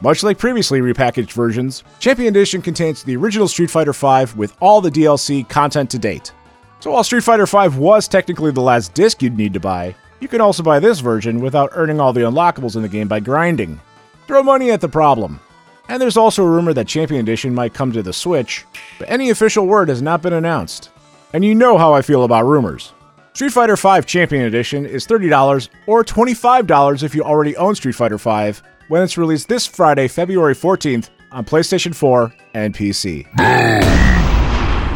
Much 0.00 0.22
like 0.22 0.38
previously 0.38 0.80
repackaged 0.80 1.32
versions, 1.32 1.82
Champion 1.98 2.28
Edition 2.28 2.62
contains 2.62 3.02
the 3.02 3.16
original 3.16 3.48
Street 3.48 3.70
Fighter 3.70 3.92
V 3.92 4.32
with 4.36 4.56
all 4.60 4.80
the 4.80 4.90
DLC 4.90 5.48
content 5.48 5.90
to 5.90 5.98
date. 5.98 6.32
So 6.80 6.92
while 6.92 7.02
Street 7.02 7.24
Fighter 7.24 7.46
V 7.46 7.76
was 7.76 8.06
technically 8.06 8.52
the 8.52 8.60
last 8.60 8.94
disc 8.94 9.20
you'd 9.20 9.36
need 9.36 9.52
to 9.54 9.60
buy, 9.60 9.94
you 10.20 10.28
can 10.28 10.40
also 10.40 10.62
buy 10.62 10.78
this 10.78 11.00
version 11.00 11.40
without 11.40 11.70
earning 11.72 11.98
all 12.00 12.12
the 12.12 12.20
unlockables 12.20 12.76
in 12.76 12.82
the 12.82 12.88
game 12.88 13.08
by 13.08 13.18
grinding. 13.18 13.80
Throw 14.26 14.42
money 14.42 14.70
at 14.70 14.80
the 14.80 14.88
problem. 14.88 15.40
And 15.88 16.00
there's 16.00 16.16
also 16.16 16.44
a 16.44 16.50
rumor 16.50 16.72
that 16.74 16.86
Champion 16.88 17.20
Edition 17.20 17.54
might 17.54 17.74
come 17.74 17.92
to 17.92 18.02
the 18.02 18.12
Switch, 18.12 18.64
but 18.98 19.10
any 19.10 19.30
official 19.30 19.66
word 19.66 19.88
has 19.88 20.00
not 20.02 20.22
been 20.22 20.32
announced. 20.32 20.90
And 21.36 21.44
you 21.44 21.54
know 21.54 21.76
how 21.76 21.92
I 21.92 22.00
feel 22.00 22.24
about 22.24 22.46
rumors. 22.46 22.94
Street 23.34 23.52
Fighter 23.52 23.76
V 23.76 24.00
Champion 24.06 24.46
Edition 24.46 24.86
is 24.86 25.06
$30 25.06 25.68
or 25.86 26.02
$25 26.02 27.02
if 27.02 27.14
you 27.14 27.22
already 27.22 27.54
own 27.58 27.74
Street 27.74 27.94
Fighter 27.94 28.16
V 28.16 28.58
when 28.88 29.02
it's 29.02 29.18
released 29.18 29.46
this 29.46 29.66
Friday, 29.66 30.08
February 30.08 30.54
14th 30.54 31.10
on 31.30 31.44
PlayStation 31.44 31.94
4 31.94 32.32
and 32.54 32.74
PC. 32.74 33.26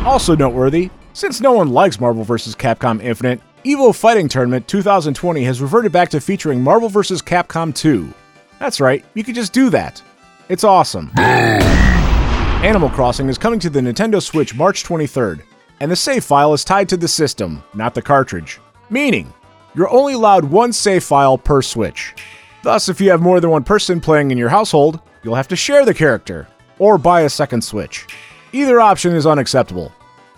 Also 0.06 0.34
noteworthy, 0.34 0.88
since 1.12 1.42
no 1.42 1.52
one 1.52 1.68
likes 1.68 2.00
Marvel 2.00 2.24
vs. 2.24 2.54
Capcom 2.54 3.02
Infinite, 3.02 3.42
Evo 3.66 3.94
Fighting 3.94 4.26
Tournament 4.26 4.66
2020 4.66 5.44
has 5.44 5.60
reverted 5.60 5.92
back 5.92 6.08
to 6.08 6.22
featuring 6.22 6.62
Marvel 6.62 6.88
vs. 6.88 7.20
Capcom 7.20 7.74
2. 7.74 8.08
That's 8.58 8.80
right, 8.80 9.04
you 9.12 9.24
can 9.24 9.34
just 9.34 9.52
do 9.52 9.68
that. 9.68 10.02
It's 10.48 10.64
awesome. 10.64 11.10
Animal 11.18 12.88
Crossing 12.88 13.28
is 13.28 13.36
coming 13.36 13.60
to 13.60 13.68
the 13.68 13.80
Nintendo 13.80 14.22
Switch 14.22 14.54
March 14.54 14.84
23rd, 14.84 15.42
and 15.80 15.90
the 15.90 15.96
save 15.96 16.24
file 16.24 16.52
is 16.52 16.64
tied 16.64 16.88
to 16.90 16.96
the 16.96 17.08
system, 17.08 17.64
not 17.74 17.94
the 17.94 18.02
cartridge. 18.02 18.60
Meaning, 18.90 19.32
you're 19.74 19.90
only 19.90 20.12
allowed 20.12 20.44
one 20.44 20.72
save 20.72 21.02
file 21.02 21.38
per 21.38 21.62
Switch. 21.62 22.14
Thus, 22.62 22.88
if 22.88 23.00
you 23.00 23.10
have 23.10 23.22
more 23.22 23.40
than 23.40 23.50
one 23.50 23.64
person 23.64 24.00
playing 24.00 24.30
in 24.30 24.38
your 24.38 24.50
household, 24.50 25.00
you'll 25.22 25.34
have 25.34 25.48
to 25.48 25.56
share 25.56 25.84
the 25.84 25.94
character, 25.94 26.46
or 26.78 26.98
buy 26.98 27.22
a 27.22 27.30
second 27.30 27.62
Switch. 27.62 28.06
Either 28.52 28.80
option 28.80 29.14
is 29.14 29.26
unacceptable. 29.26 29.92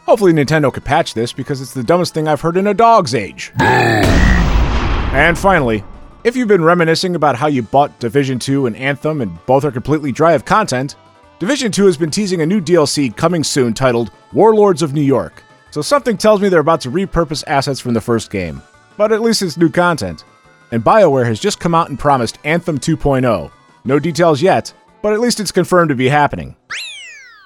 Hopefully, 0.06 0.32
Nintendo 0.32 0.72
could 0.72 0.84
patch 0.84 1.14
this 1.14 1.32
because 1.32 1.60
it's 1.60 1.74
the 1.74 1.82
dumbest 1.82 2.14
thing 2.14 2.28
I've 2.28 2.40
heard 2.40 2.56
in 2.56 2.66
a 2.68 2.74
dog's 2.74 3.14
age. 3.14 3.52
and 3.60 5.38
finally, 5.38 5.82
if 6.24 6.36
you've 6.36 6.48
been 6.48 6.62
reminiscing 6.62 7.16
about 7.16 7.36
how 7.36 7.48
you 7.48 7.62
bought 7.62 7.98
Division 7.98 8.38
2 8.38 8.66
and 8.66 8.76
Anthem 8.76 9.20
and 9.20 9.44
both 9.46 9.64
are 9.64 9.72
completely 9.72 10.12
dry 10.12 10.32
of 10.32 10.44
content, 10.44 10.94
Division 11.42 11.72
2 11.72 11.86
has 11.86 11.96
been 11.96 12.12
teasing 12.12 12.40
a 12.42 12.46
new 12.46 12.60
DLC 12.60 13.16
coming 13.16 13.42
soon 13.42 13.74
titled 13.74 14.12
Warlords 14.32 14.80
of 14.80 14.92
New 14.92 15.02
York. 15.02 15.42
So 15.72 15.82
something 15.82 16.16
tells 16.16 16.40
me 16.40 16.48
they're 16.48 16.60
about 16.60 16.80
to 16.82 16.88
repurpose 16.88 17.42
assets 17.48 17.80
from 17.80 17.94
the 17.94 18.00
first 18.00 18.30
game. 18.30 18.62
But 18.96 19.10
at 19.10 19.22
least 19.22 19.42
it's 19.42 19.56
new 19.56 19.68
content. 19.68 20.22
And 20.70 20.84
BioWare 20.84 21.26
has 21.26 21.40
just 21.40 21.58
come 21.58 21.74
out 21.74 21.88
and 21.88 21.98
promised 21.98 22.38
Anthem 22.44 22.78
2.0. 22.78 23.50
No 23.84 23.98
details 23.98 24.40
yet, 24.40 24.72
but 25.02 25.14
at 25.14 25.18
least 25.18 25.40
it's 25.40 25.50
confirmed 25.50 25.88
to 25.88 25.96
be 25.96 26.08
happening. 26.08 26.54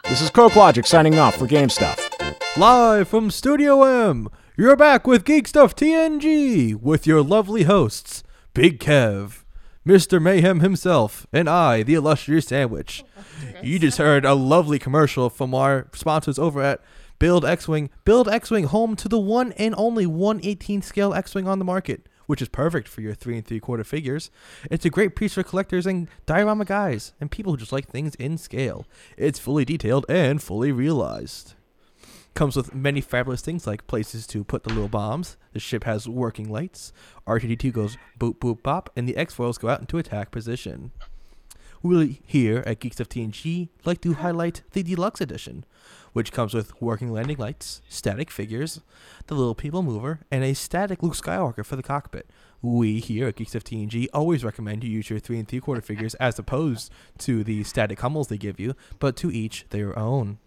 This 0.04 0.20
is 0.20 0.28
Coke 0.28 0.56
Logic 0.56 0.86
signing 0.86 1.18
off 1.18 1.36
for 1.36 1.46
Game 1.46 1.70
Stuff. 1.70 1.98
Live 2.58 3.08
from 3.08 3.30
Studio 3.30 3.82
M, 3.82 4.28
you're 4.58 4.76
back 4.76 5.06
with 5.06 5.24
Geek 5.24 5.48
Stuff 5.48 5.74
TNG 5.74 6.74
with 6.74 7.06
your 7.06 7.22
lovely 7.22 7.62
hosts, 7.62 8.22
Big 8.52 8.78
Kev, 8.78 9.44
Mr. 9.86 10.20
Mayhem 10.20 10.60
himself, 10.60 11.26
and 11.32 11.48
I, 11.48 11.82
the 11.82 11.94
illustrious 11.94 12.48
Sandwich. 12.48 13.02
You 13.62 13.78
just 13.78 13.98
heard 13.98 14.24
a 14.24 14.34
lovely 14.34 14.78
commercial 14.78 15.30
from 15.30 15.54
our 15.54 15.88
sponsors 15.92 16.38
over 16.38 16.62
at 16.62 16.80
Build 17.18 17.44
X-Wing. 17.44 17.90
Build 18.04 18.28
X-Wing 18.28 18.64
home 18.64 18.96
to 18.96 19.08
the 19.08 19.18
one 19.18 19.52
and 19.52 19.74
only 19.76 20.06
118 20.06 20.82
scale 20.82 21.14
X-Wing 21.14 21.48
on 21.48 21.58
the 21.58 21.64
market, 21.64 22.08
which 22.26 22.42
is 22.42 22.48
perfect 22.48 22.88
for 22.88 23.00
your 23.00 23.14
three 23.14 23.36
and 23.36 23.46
three 23.46 23.60
quarter 23.60 23.84
figures. 23.84 24.30
It's 24.70 24.84
a 24.84 24.90
great 24.90 25.16
piece 25.16 25.34
for 25.34 25.42
collectors 25.42 25.86
and 25.86 26.08
diorama 26.26 26.64
guys 26.64 27.12
and 27.20 27.30
people 27.30 27.52
who 27.52 27.58
just 27.58 27.72
like 27.72 27.88
things 27.88 28.14
in 28.16 28.38
scale. 28.38 28.86
It's 29.16 29.38
fully 29.38 29.64
detailed 29.64 30.06
and 30.08 30.42
fully 30.42 30.72
realized 30.72 31.54
comes 32.36 32.54
with 32.54 32.74
many 32.74 33.00
fabulous 33.00 33.40
things 33.40 33.66
like 33.66 33.86
places 33.88 34.26
to 34.28 34.44
put 34.44 34.62
the 34.62 34.68
little 34.68 34.88
bombs. 34.88 35.36
The 35.54 35.58
ship 35.58 35.84
has 35.84 36.06
working 36.06 36.48
lights. 36.48 36.92
R2D2 37.26 37.72
goes 37.72 37.98
boop 38.20 38.36
boop 38.38 38.62
bop, 38.62 38.90
and 38.94 39.08
the 39.08 39.16
X 39.16 39.34
foils 39.34 39.58
go 39.58 39.68
out 39.68 39.80
into 39.80 39.98
attack 39.98 40.30
position. 40.30 40.92
We 41.82 42.20
here 42.26 42.62
at 42.66 42.80
Geek 42.80 42.94
Stuff 42.94 43.08
TNG 43.08 43.68
like 43.84 44.00
to 44.00 44.14
highlight 44.14 44.62
the 44.72 44.82
deluxe 44.82 45.20
edition, 45.20 45.64
which 46.14 46.32
comes 46.32 46.54
with 46.54 46.80
working 46.80 47.12
landing 47.12 47.36
lights, 47.36 47.82
static 47.88 48.30
figures, 48.30 48.80
the 49.26 49.34
little 49.34 49.54
people 49.54 49.82
mover, 49.82 50.20
and 50.30 50.42
a 50.42 50.54
static 50.54 51.02
Luke 51.02 51.14
Skywalker 51.14 51.64
for 51.64 51.76
the 51.76 51.82
cockpit. 51.82 52.30
We 52.62 53.00
here 53.00 53.28
at 53.28 53.36
Geek 53.36 53.50
Stuff 53.50 53.64
TNG 53.64 54.08
always 54.14 54.44
recommend 54.44 54.84
you 54.84 54.90
use 54.90 55.10
your 55.10 55.18
three 55.18 55.38
and 55.38 55.46
three 55.46 55.60
quarter 55.60 55.82
figures 55.82 56.14
as 56.14 56.38
opposed 56.38 56.90
to 57.18 57.44
the 57.44 57.62
static 57.64 58.00
Hummels 58.00 58.28
they 58.28 58.38
give 58.38 58.58
you, 58.58 58.74
but 58.98 59.16
to 59.16 59.30
each 59.30 59.66
their 59.68 59.96
own. 59.98 60.38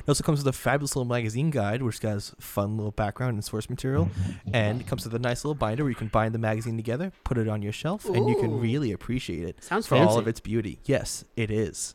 It 0.00 0.08
also 0.08 0.22
comes 0.24 0.40
with 0.44 0.46
a 0.48 0.56
fabulous 0.56 0.94
little 0.96 1.08
magazine 1.08 1.50
guide, 1.50 1.82
which 1.82 1.98
has 2.00 2.34
fun 2.38 2.76
little 2.76 2.92
background 2.92 3.34
and 3.34 3.44
source 3.44 3.68
material, 3.70 4.10
and 4.52 4.80
it 4.80 4.86
comes 4.86 5.04
with 5.04 5.14
a 5.14 5.18
nice 5.18 5.44
little 5.44 5.54
binder 5.54 5.84
where 5.84 5.90
you 5.90 5.96
can 5.96 6.08
bind 6.08 6.34
the 6.34 6.38
magazine 6.38 6.76
together, 6.76 7.12
put 7.24 7.38
it 7.38 7.48
on 7.48 7.62
your 7.62 7.72
shelf, 7.72 8.04
and 8.06 8.28
you 8.28 8.36
can 8.36 8.60
really 8.60 8.92
appreciate 8.92 9.44
it 9.44 9.62
Sounds 9.62 9.86
for 9.86 9.96
all 9.96 10.18
of 10.18 10.26
its 10.28 10.40
beauty. 10.40 10.78
Yes, 10.84 11.24
it 11.36 11.50
is. 11.50 11.94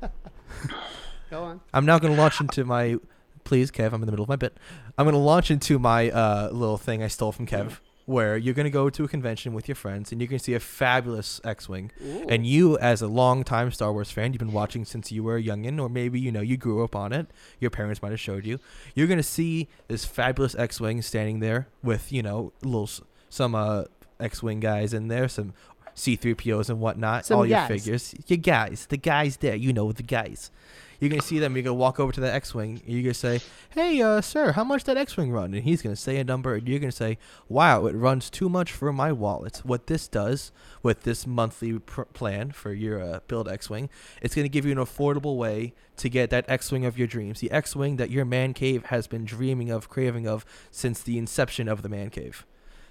Go 1.30 1.42
on. 1.44 1.60
I'm 1.72 1.86
now 1.86 1.98
going 1.98 2.14
to 2.14 2.20
launch 2.20 2.40
into 2.40 2.64
my. 2.64 2.96
Please, 3.44 3.70
Kev, 3.70 3.88
I'm 3.92 3.94
in 3.96 4.00
the 4.02 4.12
middle 4.12 4.22
of 4.24 4.28
my 4.28 4.36
bit. 4.36 4.56
I'm 4.98 5.04
going 5.04 5.14
to 5.14 5.18
launch 5.18 5.50
into 5.50 5.78
my 5.78 6.10
uh, 6.10 6.50
little 6.52 6.76
thing 6.76 7.02
I 7.02 7.08
stole 7.08 7.32
from 7.32 7.46
Kev, 7.46 7.78
where 8.06 8.36
you're 8.36 8.54
going 8.54 8.64
to 8.64 8.70
go 8.70 8.90
to 8.90 9.04
a 9.04 9.08
convention 9.08 9.52
with 9.52 9.68
your 9.68 9.74
friends 9.74 10.10
and 10.10 10.20
you're 10.20 10.28
going 10.28 10.38
to 10.38 10.44
see 10.44 10.54
a 10.54 10.60
fabulous 10.60 11.40
X-wing. 11.44 11.92
And 12.28 12.46
you, 12.46 12.76
as 12.78 13.02
a 13.02 13.06
long-time 13.06 13.70
Star 13.70 13.92
Wars 13.92 14.10
fan, 14.10 14.32
you've 14.32 14.40
been 14.40 14.52
watching 14.52 14.84
since 14.84 15.12
you 15.12 15.22
were 15.22 15.36
a 15.36 15.42
youngin, 15.42 15.80
or 15.80 15.88
maybe 15.88 16.18
you 16.18 16.32
know 16.32 16.40
you 16.40 16.56
grew 16.56 16.82
up 16.82 16.96
on 16.96 17.12
it. 17.12 17.28
Your 17.60 17.70
parents 17.70 18.02
might 18.02 18.10
have 18.10 18.20
showed 18.20 18.44
you. 18.44 18.58
You're 18.94 19.06
going 19.06 19.18
to 19.18 19.22
see 19.22 19.68
this 19.88 20.04
fabulous 20.04 20.54
X-wing 20.54 21.02
standing 21.02 21.40
there 21.40 21.68
with 21.82 22.10
you 22.12 22.22
know 22.22 22.52
little 22.62 22.90
some 23.28 23.54
uh, 23.54 23.84
X-wing 24.18 24.60
guys 24.60 24.92
in 24.92 25.08
there, 25.08 25.28
some 25.28 25.54
C-3POs 25.94 26.70
and 26.70 26.80
whatnot, 26.80 27.26
Some 27.26 27.38
all 27.38 27.46
your 27.46 27.58
figures. 27.66 28.14
Your 28.26 28.38
guys, 28.38 28.86
the 28.88 28.96
guys 28.96 29.36
there, 29.38 29.54
you 29.54 29.72
know 29.72 29.92
the 29.92 30.02
guys. 30.02 30.50
You're 31.00 31.08
gonna 31.10 31.22
see 31.22 31.38
them. 31.38 31.56
You're 31.56 31.62
gonna 31.62 31.74
walk 31.74 31.98
over 31.98 32.12
to 32.12 32.20
the 32.20 32.32
X-wing. 32.32 32.82
You're 32.86 33.02
gonna 33.02 33.14
say, 33.14 33.40
"Hey, 33.70 34.02
uh, 34.02 34.20
sir, 34.20 34.52
how 34.52 34.64
much 34.64 34.84
that 34.84 34.98
X-wing 34.98 35.32
run?" 35.32 35.54
And 35.54 35.64
he's 35.64 35.80
gonna 35.80 35.96
say 35.96 36.18
a 36.18 36.24
number, 36.24 36.54
and 36.54 36.68
you're 36.68 36.78
gonna 36.78 36.92
say, 36.92 37.16
"Wow, 37.48 37.86
it 37.86 37.94
runs 37.94 38.28
too 38.28 38.48
much 38.50 38.70
for 38.70 38.92
my 38.92 39.10
wallet." 39.10 39.62
What 39.64 39.86
this 39.86 40.06
does 40.08 40.52
with 40.82 41.04
this 41.04 41.26
monthly 41.26 41.78
pr- 41.78 42.02
plan 42.02 42.50
for 42.52 42.72
your 42.74 43.00
uh, 43.02 43.20
build 43.28 43.48
X-wing, 43.48 43.88
it's 44.20 44.34
gonna 44.34 44.48
give 44.48 44.66
you 44.66 44.72
an 44.72 44.78
affordable 44.78 45.36
way 45.38 45.72
to 45.96 46.08
get 46.10 46.28
that 46.30 46.44
X-wing 46.48 46.84
of 46.84 46.98
your 46.98 47.06
dreams, 47.06 47.40
the 47.40 47.50
X-wing 47.50 47.96
that 47.96 48.10
your 48.10 48.24
man 48.26 48.52
cave 48.52 48.84
has 48.86 49.06
been 49.06 49.24
dreaming 49.24 49.70
of, 49.70 49.88
craving 49.88 50.26
of 50.28 50.44
since 50.70 51.02
the 51.02 51.16
inception 51.16 51.66
of 51.66 51.80
the 51.82 51.88
man 51.88 52.10
cave. 52.10 52.44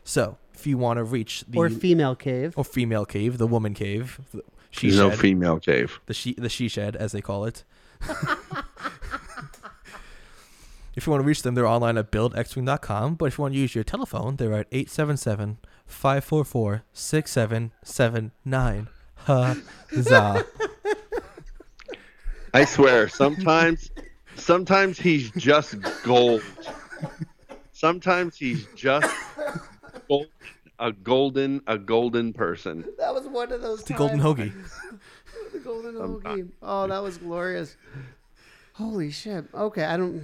So, 0.03 0.37
if 0.55 0.65
you 0.65 0.79
want 0.79 0.97
to 0.97 1.03
reach 1.03 1.43
the 1.47 1.59
Or 1.59 1.69
female 1.69 2.15
cave. 2.15 2.53
or 2.57 2.63
female 2.63 3.05
cave, 3.05 3.37
the 3.37 3.45
woman 3.47 3.75
cave, 3.75 4.19
the 4.33 4.41
she 4.71 4.87
There's 4.87 4.99
no 4.99 5.09
shed 5.11 5.19
female 5.19 5.59
cave. 5.59 5.99
the 6.07 6.13
she 6.15 6.33
the 6.33 6.49
she 6.49 6.67
shed 6.67 6.95
as 6.95 7.11
they 7.11 7.21
call 7.21 7.45
it. 7.45 7.63
If 10.95 11.05
you 11.05 11.11
want 11.11 11.21
to 11.21 11.27
reach 11.27 11.43
them, 11.43 11.55
they're 11.55 11.65
online 11.67 11.97
at 11.97 12.11
buildxwing.com. 12.11 13.15
But 13.15 13.25
if 13.25 13.37
you 13.37 13.41
want 13.43 13.53
to 13.53 13.59
use 13.59 13.75
your 13.75 13.83
telephone, 13.83 14.35
they're 14.35 14.53
at 14.53 14.67
877 14.71 15.57
544 15.85 16.83
6779. 16.93 18.87
Huzzah. 19.15 20.45
I 22.53 22.65
swear, 22.65 23.07
sometimes, 23.09 23.91
sometimes 24.35 24.99
he's 24.99 25.29
just 25.31 25.75
gold. 26.03 26.41
Sometimes 27.73 28.35
he's 28.37 28.65
just 28.75 29.13
gold, 30.07 30.27
a 30.79 30.91
golden, 30.91 31.61
a 31.67 31.77
golden 31.77 32.33
person. 32.33 32.85
That 32.97 33.13
was 33.13 33.27
one 33.27 33.51
of 33.51 33.61
those. 33.61 33.83
the 33.83 33.93
golden 33.93 34.19
hoagie. 34.19 34.51
Golden 35.69 35.97
Sometime. 35.97 36.37
hoagie. 36.39 36.49
Oh, 36.61 36.87
that 36.87 37.03
was 37.03 37.17
glorious. 37.17 37.75
Holy 38.73 39.11
shit. 39.11 39.45
Okay, 39.53 39.83
I 39.83 39.97
don't, 39.97 40.15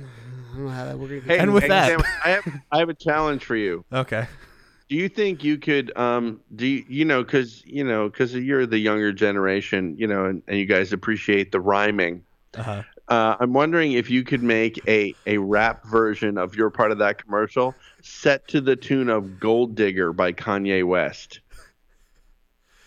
I 0.53 0.55
don't 0.55 0.65
know 0.65 0.71
how 0.71 0.85
that 0.85 0.97
we're. 0.97 1.19
Hey, 1.21 1.39
And 1.39 1.53
with 1.53 1.63
hey, 1.63 1.69
that- 1.69 1.87
Sam, 1.89 2.01
I 2.23 2.29
have 2.29 2.61
I 2.71 2.79
have 2.79 2.89
a 2.89 2.93
challenge 2.93 3.43
for 3.43 3.55
you. 3.55 3.83
Okay. 3.91 4.27
Do 4.87 4.95
you 4.95 5.09
think 5.09 5.43
you 5.43 5.57
could 5.57 5.95
um 5.97 6.39
do 6.55 6.65
you, 6.67 6.85
you 6.87 7.05
know 7.05 7.23
cuz 7.23 7.63
you 7.65 7.83
know 7.83 8.09
cuz 8.09 8.33
you're 8.35 8.65
the 8.65 8.77
younger 8.77 9.11
generation, 9.11 9.95
you 9.97 10.07
know, 10.07 10.25
and, 10.25 10.41
and 10.47 10.57
you 10.57 10.65
guys 10.65 10.93
appreciate 10.93 11.51
the 11.51 11.59
rhyming. 11.59 12.23
Uh-huh. 12.55 12.83
Uh, 13.07 13.35
I'm 13.39 13.53
wondering 13.53 13.91
if 13.91 14.09
you 14.09 14.23
could 14.23 14.41
make 14.41 14.79
a 14.87 15.13
a 15.27 15.37
rap 15.37 15.85
version 15.85 16.37
of 16.37 16.55
your 16.55 16.69
part 16.69 16.91
of 16.91 16.97
that 16.99 17.21
commercial 17.23 17.75
set 18.01 18.47
to 18.49 18.61
the 18.61 18.75
tune 18.75 19.09
of 19.09 19.39
Gold 19.39 19.75
Digger 19.75 20.13
by 20.13 20.31
Kanye 20.31 20.83
West. 20.83 21.39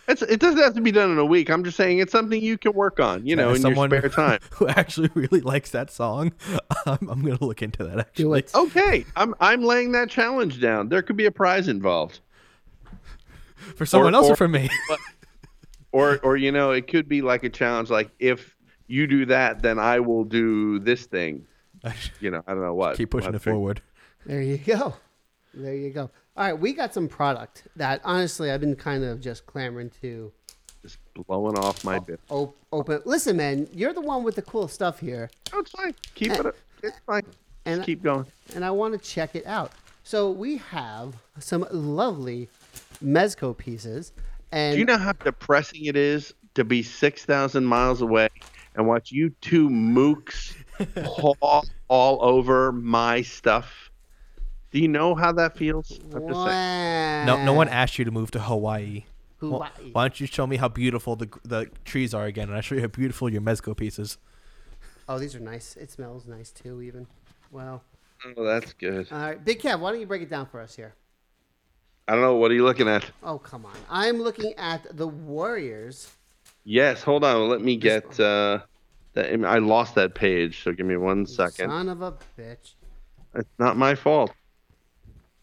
It's, 0.09 0.21
it 0.23 0.39
doesn't 0.39 0.59
have 0.59 0.73
to 0.73 0.81
be 0.81 0.91
done 0.91 1.11
in 1.11 1.17
a 1.19 1.25
week. 1.25 1.49
I'm 1.49 1.63
just 1.63 1.77
saying 1.77 1.99
it's 1.99 2.11
something 2.11 2.41
you 2.41 2.57
can 2.57 2.73
work 2.73 2.99
on, 2.99 3.25
you 3.25 3.35
know, 3.35 3.51
As 3.51 3.57
in 3.57 3.61
someone 3.61 3.89
your 3.91 3.99
spare 4.01 4.09
time. 4.09 4.39
who 4.51 4.67
actually 4.67 5.09
really 5.13 5.39
likes 5.41 5.69
that 5.71 5.91
song, 5.91 6.33
I'm, 6.85 7.07
I'm 7.09 7.21
gonna 7.21 7.37
look 7.39 7.61
into 7.61 7.83
that. 7.83 7.99
Actually, 7.99 8.41
Do. 8.41 8.47
Okay, 8.55 9.05
I'm 9.15 9.35
I'm 9.39 9.61
laying 9.63 9.91
that 9.93 10.09
challenge 10.09 10.59
down. 10.59 10.89
There 10.89 11.01
could 11.01 11.15
be 11.15 11.25
a 11.27 11.31
prize 11.31 11.67
involved. 11.67 12.19
for 13.75 13.85
someone 13.85 14.13
or- 14.15 14.17
else 14.17 14.27
or 14.29 14.33
or- 14.33 14.35
for 14.35 14.47
me. 14.47 14.69
or 15.91 16.19
or 16.23 16.37
you 16.37 16.51
know 16.51 16.71
it 16.71 16.87
could 16.87 17.07
be 17.07 17.21
like 17.21 17.43
a 17.43 17.49
challenge 17.49 17.89
like 17.89 18.09
if 18.19 18.55
you 18.87 19.07
do 19.07 19.25
that 19.25 19.61
then 19.63 19.79
i 19.79 19.99
will 19.99 20.23
do 20.23 20.77
this 20.79 21.05
thing 21.07 21.45
you 22.19 22.29
know 22.29 22.43
i 22.47 22.53
don't 22.53 22.61
know 22.61 22.73
what 22.75 22.95
Keep 22.95 23.09
pushing 23.11 23.25
We'll 23.31 23.35
it 23.35 23.43
have 23.43 23.53
forward. 23.53 23.81
There 24.25 24.41
you 24.41 24.57
go. 24.59 24.95
There 25.53 25.75
you 25.75 25.89
go. 25.89 26.09
All 26.37 26.45
right, 26.45 26.57
we 26.57 26.73
got 26.73 26.93
some 26.93 27.07
product 27.07 27.63
that 27.75 28.01
honestly 28.03 28.51
I've 28.51 28.61
been 28.61 28.75
kind 28.75 29.03
of 29.03 29.19
just 29.19 29.45
clamoring 29.45 29.91
to 30.01 30.31
just 30.81 30.97
blowing 31.13 31.57
off 31.57 31.83
my 31.83 31.99
bit. 31.99 32.19
op- 32.29 32.55
open. 32.71 33.01
Listen, 33.05 33.35
man, 33.37 33.67
you're 33.73 33.93
the 33.93 34.01
one 34.01 34.23
with 34.23 34.35
the 34.35 34.41
cool 34.41 34.67
stuff 34.67 34.99
here, 34.99 35.29
oh, 35.53 35.59
it's 35.59 35.71
fine. 35.71 35.93
Keep 36.15 36.31
it 36.33 36.55
it's 36.83 36.99
fine. 37.05 37.23
And- 37.65 37.79
just 37.79 37.85
keep 37.85 38.01
going. 38.03 38.25
and 38.55 38.63
I 38.63 38.71
want 38.71 38.93
to 38.93 38.99
check 38.99 39.35
it 39.35 39.45
out. 39.45 39.71
So 40.03 40.31
we 40.31 40.57
have 40.57 41.15
some 41.39 41.67
lovely 41.71 42.49
Mezco 43.03 43.55
pieces, 43.55 44.11
and 44.51 44.73
do 44.73 44.79
you 44.79 44.85
know 44.85 44.97
how 44.97 45.11
depressing 45.11 45.85
it 45.85 45.95
is 45.95 46.33
to 46.55 46.63
be 46.63 46.81
6000 46.81 47.63
miles 47.65 48.01
away 48.01 48.29
and 48.75 48.87
watch 48.87 49.11
you 49.11 49.29
two 49.41 49.69
mooks 49.69 50.55
paw 51.03 51.61
all 51.89 52.23
over 52.23 52.71
my 52.71 53.21
stuff 53.21 53.88
do 54.71 54.79
you 54.79 54.87
know 54.87 55.15
how 55.15 55.31
that 55.31 55.57
feels 55.57 55.99
i'm 56.13 56.27
just 56.27 56.45
saying 56.45 57.25
No, 57.25 57.43
no 57.43 57.53
one 57.53 57.67
asked 57.69 57.97
you 57.99 58.05
to 58.05 58.11
move 58.11 58.31
to 58.31 58.39
Hawaii. 58.39 59.03
Well, 59.41 59.51
Hawaii. 59.51 59.91
why 59.93 60.03
don't 60.03 60.19
you 60.19 60.27
show 60.27 60.45
me 60.47 60.57
how 60.57 60.67
beautiful 60.69 61.15
the 61.15 61.27
the 61.43 61.67
trees 61.85 62.13
are 62.13 62.25
again, 62.25 62.49
and 62.49 62.57
I 62.57 62.61
show 62.61 62.75
you 62.75 62.81
how 62.81 62.87
beautiful 62.87 63.29
your 63.31 63.41
Mezco 63.41 63.75
pieces. 63.75 64.17
Oh, 65.07 65.17
these 65.17 65.33
are 65.35 65.39
nice. 65.39 65.75
It 65.75 65.89
smells 65.91 66.25
nice 66.27 66.51
too, 66.51 66.81
even. 66.81 67.07
Wow. 67.51 67.81
oh 68.37 68.43
that's 68.43 68.73
good 68.73 69.07
All 69.11 69.17
right, 69.19 69.43
Big 69.43 69.59
Kev, 69.61 69.79
why 69.79 69.91
don't 69.91 69.99
you 70.01 70.05
break 70.07 70.21
it 70.21 70.29
down 70.29 70.45
for 70.45 70.59
us 70.61 70.75
here? 70.75 70.93
i 72.07 72.13
don't 72.13 72.21
know 72.21 72.35
what 72.35 72.49
are 72.51 72.53
you 72.55 72.63
looking 72.65 72.87
at 72.87 73.05
Oh, 73.23 73.37
come 73.39 73.65
on. 73.65 73.75
I'm 73.89 74.21
looking 74.21 74.53
at 74.57 74.97
the 74.97 75.07
Warriors. 75.07 76.11
Yes, 76.63 77.01
hold 77.03 77.23
on. 77.23 77.49
Let 77.49 77.61
me 77.61 77.75
get 77.77 78.19
uh 78.19 78.59
that 79.13 79.33
I 79.45 79.57
lost 79.59 79.95
that 79.95 80.13
page, 80.15 80.63
so 80.63 80.71
give 80.71 80.85
me 80.85 80.97
one 80.97 81.25
second. 81.25 81.69
Son 81.69 81.89
of 81.89 82.01
a 82.01 82.11
bitch. 82.37 82.75
It's 83.35 83.49
not 83.57 83.77
my 83.77 83.95
fault. 83.95 84.31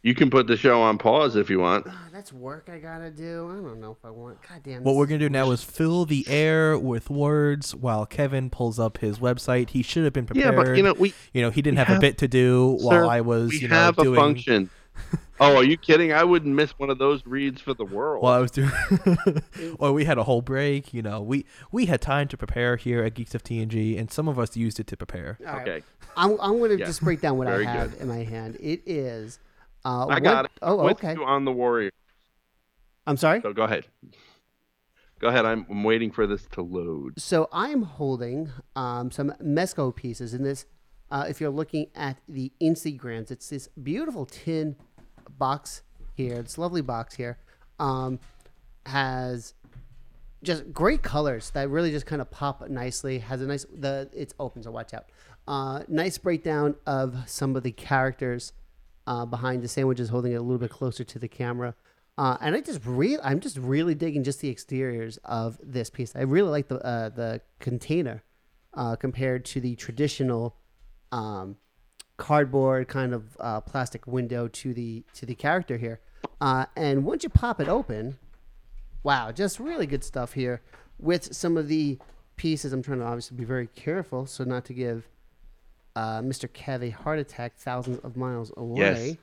You 0.07 0.15
can 0.15 0.31
put 0.31 0.47
the 0.47 0.57
show 0.57 0.81
on 0.83 0.99
pause 0.99 1.35
if 1.35 1.51
you 1.51 1.59
want. 1.59 1.85
Ah, 1.89 2.07
that's 2.13 2.33
work 2.33 2.69
I 2.73 2.79
gotta 2.79 3.11
do. 3.11 3.51
I 3.51 3.55
don't 3.61 3.81
know 3.81 3.91
if 3.91 4.05
I 4.05 4.11
want. 4.11 4.39
God 4.49 4.61
damn. 4.63 4.85
What 4.85 4.95
we're 4.95 5.07
gonna 5.07 5.19
do 5.19 5.29
now 5.29 5.51
is 5.51 5.65
fill 5.65 6.05
the 6.05 6.25
air 6.29 6.79
with 6.79 7.11
words 7.11 7.75
while 7.75 8.07
Kevin 8.07 8.49
pulls 8.49 8.79
up 8.79 8.99
his 8.99 9.19
website. 9.19 9.71
He 9.71 9.83
should 9.83 10.05
have 10.05 10.13
been 10.13 10.25
prepared. 10.25 10.55
Yeah, 10.55 10.63
but 10.63 10.77
you 10.77 10.85
know 10.85 10.93
we 10.93 11.13
you 11.33 11.43
know, 11.43 11.51
he 11.51 11.61
didn't 11.61 11.81
we 11.81 11.85
have, 11.87 11.97
a 11.97 12.01
bit 12.01 12.19
to 12.19 12.29
do 12.29 12.77
while 12.81 13.11
I 13.11 13.21
was, 13.21 13.51
we 13.51 13.59
you 13.59 13.67
know, 13.69 13.75
have 13.75 13.97
doing. 13.97 14.13
a 14.13 14.17
function. 14.17 14.71
oh, 15.41 15.57
are 15.57 15.65
you 15.65 15.77
kidding? 15.77 16.13
I 16.13 16.23
wouldn't 16.23 16.55
miss 16.55 16.71
one 16.79 16.89
of 16.89 16.99
those 16.99 17.27
reads 17.27 17.61
for 17.61 17.75
the 17.75 17.85
world. 17.85 18.23
While 18.23 18.35
I 18.35 18.39
was 18.39 18.53
doing, 18.53 18.71
or 19.81 19.93
we 19.93 20.05
had 20.05 20.19
a 20.19 20.23
whole 20.23 20.41
break. 20.41 20.95
You 20.95 21.03
know, 21.03 21.21
we 21.21 21.47
we 21.73 21.87
had 21.87 22.01
time 22.01 22.29
to 22.29 22.37
prepare 22.37 22.77
here 22.77 23.03
at 23.03 23.15
Geek 23.15 23.27
Stuff 23.27 23.43
TNG, 23.43 23.99
and 23.99 24.09
some 24.09 24.29
of 24.29 24.39
us 24.39 24.57
used 24.57 24.79
it 24.79 24.87
to 24.87 24.97
prepare. 24.97 25.37
All 25.45 25.53
right. 25.55 25.63
okay. 25.69 25.87
I'm, 26.17 26.41
I'm 26.41 26.59
going 26.59 26.71
to 26.71 26.79
Yeah. 26.79 26.87
just 26.87 27.03
break 27.03 27.21
down 27.21 27.39
what 27.39 27.49
I 27.49 27.51
Very 27.51 27.65
have 27.67 27.91
good. 27.91 28.03
in 28.03 28.09
my 28.09 28.23
hand. 28.23 28.57
It 28.61 28.83
is. 28.87 29.41
Uh, 29.87 30.07
I 30.09 30.19
got 30.21 30.37
one- 30.37 30.45
it. 30.47 30.51
Oh, 30.63 30.85
With 30.85 31.05
okay. 31.05 31.15
on 31.15 31.45
the 31.45 31.53
warrior. 31.53 31.91
I'm 33.07 33.17
sorry. 33.17 33.41
So 33.41 33.53
go 33.53 33.63
ahead. 33.63 33.87
Go 35.21 35.29
ahead. 35.29 35.47
I'm, 35.47 35.65
I'm 35.71 35.85
waiting 35.85 36.11
for 36.11 36.27
this 36.27 36.45
to 36.53 36.63
load. 36.63 37.21
So 37.21 37.49
I'm 37.53 37.83
holding 37.83 38.51
um, 38.75 39.11
some 39.13 39.33
Mezco 39.43 39.95
pieces 39.95 40.35
in 40.35 40.43
this. 40.43 40.67
Uh, 41.09 41.27
if 41.29 41.41
you're 41.41 41.51
looking 41.51 41.87
at 41.95 42.17
the 42.29 42.53
Instagrams, 42.61 43.31
it's 43.31 43.49
this 43.49 43.69
beautiful 43.81 44.27
tin 44.27 44.75
box 45.39 45.83
here. 46.15 46.43
This 46.43 46.59
lovely 46.59 46.83
box 46.83 47.15
here 47.15 47.39
um, 47.79 48.19
has 48.87 49.55
just 50.43 50.73
great 50.73 51.03
colors 51.03 51.51
that 51.51 51.71
really 51.71 51.93
just 51.93 52.07
kind 52.07 52.21
of 52.21 52.29
pop 52.33 52.69
nicely. 52.69 53.21
Has 53.21 53.41
a 53.41 53.47
nice 53.47 53.65
the 53.73 54.11
it's 54.13 54.35
open, 54.41 54.65
so 54.65 54.73
watch 54.73 54.93
out. 54.93 55.07
Uh, 55.47 55.83
nice 55.87 56.19
breakdown 56.19 56.75
of 56.87 57.17
some 57.27 57.55
of 57.55 57.63
the 57.63 57.71
characters 57.71 58.53
uh, 59.07 59.25
behind 59.25 59.63
the 59.63 59.69
sandwiches, 59.69 60.09
holding 60.09 60.33
it 60.33 60.37
a 60.37 60.43
little 60.43 60.59
bit 60.59 60.71
closer 60.71 61.05
to 61.05 61.19
the 61.19 61.29
camera. 61.29 61.75
Uh, 62.19 62.37
and 62.41 62.55
I 62.55 62.61
just 62.61 62.81
really, 62.85 63.21
I'm 63.23 63.41
just 63.41 63.59
really 63.59 63.95
digging 63.95 64.25
just 64.25 64.41
the 64.41 64.51
exteriors 64.51 65.19
of 65.25 65.59
this 65.63 65.91
piece. 65.91 66.17
I 66.17 66.23
really 66.23 66.51
like 66.51 66.69
the 66.69 66.85
uh, 66.85 67.11
the 67.11 67.43
container 67.61 68.23
uh, 68.75 68.97
compared 68.97 69.45
to 69.47 69.61
the 69.61 69.77
traditional 69.77 70.57
um, 71.13 71.57
cardboard 72.17 72.89
kind 72.89 73.13
of 73.13 73.37
uh, 73.39 73.61
plastic 73.61 74.07
window 74.07 74.49
to 74.49 74.73
the 74.73 75.05
to 75.15 75.27
the 75.27 75.35
character 75.35 75.77
here. 75.77 76.01
Uh, 76.41 76.67
and 76.75 77.05
once 77.05 77.23
you 77.23 77.29
pop 77.29 77.61
it 77.61 77.69
open, 77.69 78.19
wow, 79.03 79.31
just 79.31 79.61
really 79.61 79.87
good 79.87 80.03
stuff 80.03 80.33
here 80.33 80.63
with 80.99 81.35
some 81.35 81.57
of 81.57 81.69
the 81.69 81.99
pieces. 82.37 82.73
I'm 82.73 82.83
trying 82.83 82.99
to 82.99 83.05
obviously 83.05 83.37
be 83.37 83.45
very 83.45 83.69
careful 83.69 84.27
so 84.27 84.45
not 84.45 84.65
to 84.67 84.75
give 84.75 85.09
uh, 85.97 86.21
Mr. 86.21 86.49
Kev 86.49 86.83
a 86.83 86.91
heart 86.91 87.19
attack 87.19 87.57
thousands 87.57 87.99
of 88.05 88.17
miles 88.17 88.53
away. 88.57 89.09
Yes. 89.09 89.17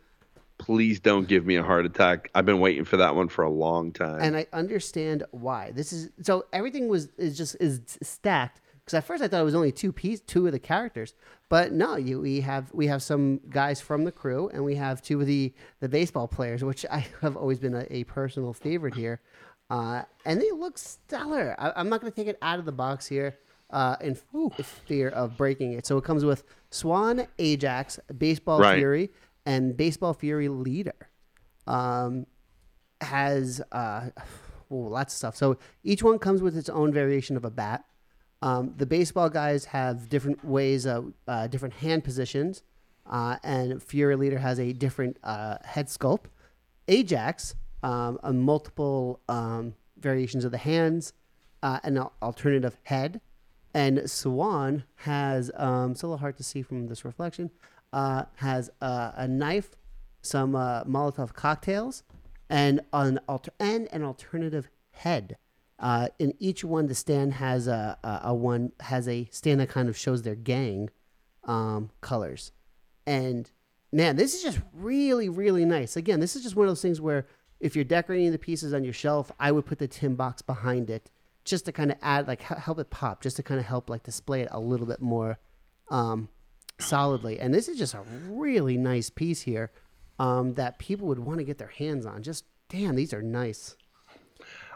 Please 0.59 0.99
don't 0.99 1.27
give 1.27 1.45
me 1.45 1.55
a 1.55 1.63
heart 1.63 1.85
attack. 1.85 2.29
I've 2.35 2.45
been 2.45 2.59
waiting 2.59 2.83
for 2.85 2.97
that 2.97 3.15
one 3.15 3.27
for 3.27 3.43
a 3.43 3.49
long 3.49 3.91
time. 3.91 4.19
and 4.21 4.35
I 4.37 4.45
understand 4.53 5.23
why. 5.31 5.71
This 5.71 5.91
is 5.91 6.09
so 6.21 6.45
everything 6.53 6.87
was 6.87 7.09
is 7.17 7.37
just 7.37 7.55
is 7.59 7.81
stacked 8.01 8.61
because 8.79 8.93
at 8.95 9.03
first 9.03 9.23
I 9.23 9.27
thought 9.27 9.41
it 9.41 9.45
was 9.45 9.55
only 9.55 9.71
two 9.71 9.91
piece 9.91 10.21
two 10.21 10.45
of 10.45 10.51
the 10.51 10.59
characters, 10.59 11.15
but 11.49 11.71
no, 11.73 11.95
you 11.95 12.21
we 12.21 12.41
have 12.41 12.71
we 12.73 12.87
have 12.87 13.01
some 13.01 13.41
guys 13.49 13.81
from 13.81 14.03
the 14.05 14.11
crew 14.11 14.49
and 14.53 14.63
we 14.63 14.75
have 14.75 15.01
two 15.01 15.19
of 15.21 15.27
the 15.27 15.53
the 15.79 15.89
baseball 15.89 16.27
players, 16.27 16.63
which 16.63 16.85
I 16.89 16.99
have 17.21 17.35
always 17.35 17.59
been 17.59 17.73
a, 17.75 17.85
a 17.89 18.03
personal 18.05 18.53
favorite 18.53 18.93
here, 18.95 19.19
uh, 19.69 20.03
and 20.23 20.39
they 20.39 20.51
look 20.51 20.77
stellar. 20.77 21.55
I, 21.57 21.73
I'm 21.75 21.89
not 21.89 21.99
going 21.99 22.11
to 22.11 22.15
take 22.15 22.27
it 22.27 22.37
out 22.41 22.59
of 22.59 22.65
the 22.65 22.71
box 22.71 23.07
here. 23.07 23.37
Uh, 23.69 23.95
in 24.01 24.15
f- 24.59 24.81
fear 24.85 25.09
of 25.09 25.35
breaking 25.35 25.73
it, 25.73 25.87
so 25.87 25.97
it 25.97 26.03
comes 26.03 26.23
with 26.23 26.43
Swan, 26.73 27.27
Ajax, 27.39 27.99
Baseball 28.17 28.59
Right. 28.59 28.77
Fury, 28.77 29.11
and 29.45 29.75
Baseball 29.77 30.13
Fury 30.13 30.47
Leader. 30.47 30.95
Um, 31.67 32.25
has 33.01 33.61
uh, 33.71 34.09
oh, 34.71 34.75
lots 34.75 35.13
of 35.13 35.17
stuff. 35.17 35.35
So 35.35 35.57
each 35.83 36.03
one 36.03 36.19
comes 36.19 36.41
with 36.41 36.57
its 36.57 36.69
own 36.69 36.91
variation 36.91 37.37
of 37.37 37.45
a 37.45 37.51
bat. 37.51 37.85
Um, 38.41 38.73
the 38.77 38.85
baseball 38.85 39.29
guys 39.29 39.65
have 39.65 40.09
different 40.09 40.43
ways 40.43 40.85
of 40.85 41.13
uh, 41.27 41.47
different 41.47 41.75
hand 41.75 42.03
positions, 42.03 42.63
uh, 43.09 43.37
and 43.43 43.81
Fury 43.81 44.15
Leader 44.15 44.39
has 44.39 44.59
a 44.59 44.73
different 44.73 45.17
uh, 45.23 45.57
head 45.63 45.87
sculpt. 45.87 46.25
Ajax, 46.89 47.55
um, 47.83 48.19
a 48.23 48.33
multiple 48.33 49.21
um, 49.29 49.75
variations 49.97 50.43
of 50.43 50.51
the 50.51 50.57
hands, 50.57 51.13
uh, 51.61 51.79
an 51.83 51.97
alternative 52.21 52.75
head, 52.83 53.21
and 53.73 54.09
Swan 54.09 54.83
has 54.97 55.51
um, 55.55 55.91
it's 55.91 56.03
a 56.03 56.07
little 56.07 56.17
hard 56.17 56.37
to 56.37 56.43
see 56.43 56.61
from 56.61 56.87
this 56.87 57.03
reflection. 57.03 57.51
Uh, 57.91 58.25
has 58.35 58.71
uh, 58.81 59.11
a 59.15 59.27
knife, 59.27 59.71
some 60.21 60.55
uh, 60.55 60.83
Molotov 60.83 61.33
cocktails, 61.33 62.03
and 62.49 62.81
an 62.91 63.19
alter- 63.27 63.53
and 63.59 63.87
an 63.91 64.03
alternative 64.03 64.69
head. 64.91 65.37
Uh, 65.79 66.07
in 66.17 66.33
each 66.39 66.63
one, 66.63 66.87
the 66.87 66.95
stand 66.95 67.33
has 67.33 67.67
a, 67.67 67.97
a, 68.03 68.21
a 68.25 68.33
one 68.33 68.71
has 68.79 69.07
a 69.07 69.27
stand 69.31 69.59
that 69.59 69.69
kind 69.69 69.89
of 69.89 69.97
shows 69.97 70.23
their 70.23 70.35
gang 70.35 70.89
um, 71.43 71.89
colors, 72.01 72.51
and 73.05 73.51
man, 73.91 74.15
this 74.15 74.33
is 74.33 74.41
just 74.41 74.59
really 74.73 75.29
really 75.29 75.65
nice. 75.65 75.95
Again, 75.95 76.19
this 76.19 76.35
is 76.35 76.43
just 76.43 76.55
one 76.55 76.65
of 76.65 76.71
those 76.71 76.81
things 76.81 77.01
where 77.01 77.27
if 77.59 77.75
you're 77.75 77.85
decorating 77.85 78.31
the 78.31 78.39
pieces 78.39 78.73
on 78.73 78.83
your 78.83 78.93
shelf, 78.93 79.31
I 79.39 79.51
would 79.51 79.65
put 79.65 79.79
the 79.79 79.87
tin 79.87 80.15
box 80.15 80.41
behind 80.41 80.89
it 80.89 81.09
just 81.45 81.65
to 81.65 81.71
kind 81.71 81.91
of 81.91 81.97
add 82.01 82.27
like 82.27 82.41
help 82.41 82.79
it 82.79 82.89
pop, 82.89 83.21
just 83.21 83.37
to 83.37 83.43
kind 83.43 83.59
of 83.59 83.65
help 83.65 83.89
like 83.89 84.03
display 84.03 84.41
it 84.41 84.49
a 84.51 84.59
little 84.59 84.85
bit 84.85 85.01
more 85.01 85.39
um, 85.89 86.29
solidly. 86.79 87.39
And 87.39 87.53
this 87.53 87.67
is 87.67 87.77
just 87.77 87.93
a 87.93 88.01
really 88.27 88.77
nice 88.77 89.09
piece 89.09 89.41
here 89.41 89.71
um, 90.19 90.53
that 90.55 90.79
people 90.79 91.07
would 91.07 91.19
want 91.19 91.39
to 91.39 91.43
get 91.43 91.57
their 91.57 91.67
hands 91.67 92.05
on. 92.05 92.23
Just 92.23 92.45
damn, 92.69 92.95
these 92.95 93.13
are 93.13 93.21
nice. 93.21 93.75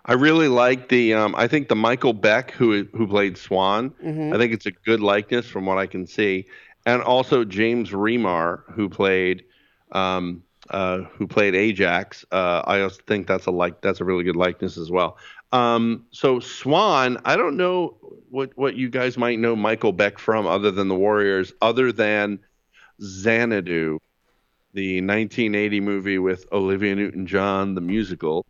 I 0.05 0.13
really 0.13 0.47
like 0.47 0.89
the. 0.89 1.13
Um, 1.13 1.35
I 1.35 1.47
think 1.47 1.67
the 1.67 1.75
Michael 1.75 2.13
Beck 2.13 2.51
who 2.51 2.87
who 2.93 3.07
played 3.07 3.37
Swan. 3.37 3.89
Mm-hmm. 4.03 4.33
I 4.33 4.37
think 4.37 4.53
it's 4.53 4.65
a 4.65 4.71
good 4.71 5.01
likeness 5.01 5.47
from 5.47 5.65
what 5.65 5.77
I 5.77 5.85
can 5.85 6.07
see, 6.07 6.45
and 6.85 7.01
also 7.01 7.43
James 7.43 7.91
Remar 7.91 8.61
who 8.73 8.89
played. 8.89 9.43
Um, 9.91 10.43
uh, 10.69 11.03
who 11.13 11.27
played 11.27 11.55
Ajax? 11.55 12.25
Uh, 12.29 12.61
I 12.65 12.81
also 12.81 13.01
think 13.07 13.25
that's 13.25 13.45
a 13.45 13.51
like 13.51 13.79
that's 13.79 14.01
a 14.01 14.03
really 14.03 14.25
good 14.25 14.35
likeness 14.35 14.77
as 14.77 14.91
well. 14.91 15.17
Um, 15.51 16.05
so 16.11 16.39
Swan, 16.39 17.17
I 17.25 17.35
don't 17.37 17.57
know 17.57 17.97
what 18.29 18.51
what 18.57 18.75
you 18.75 18.89
guys 18.89 19.17
might 19.17 19.39
know 19.39 19.55
Michael 19.55 19.93
Beck 19.93 20.19
from 20.19 20.45
other 20.45 20.71
than 20.71 20.87
the 20.87 20.95
Warriors, 20.95 21.53
other 21.61 21.91
than 21.91 22.39
Xanadu, 23.01 23.99
the 24.73 24.97
1980 25.01 25.79
movie 25.79 26.17
with 26.19 26.45
Olivia 26.51 26.95
Newton-John, 26.95 27.75
the 27.75 27.81
musical. 27.81 28.45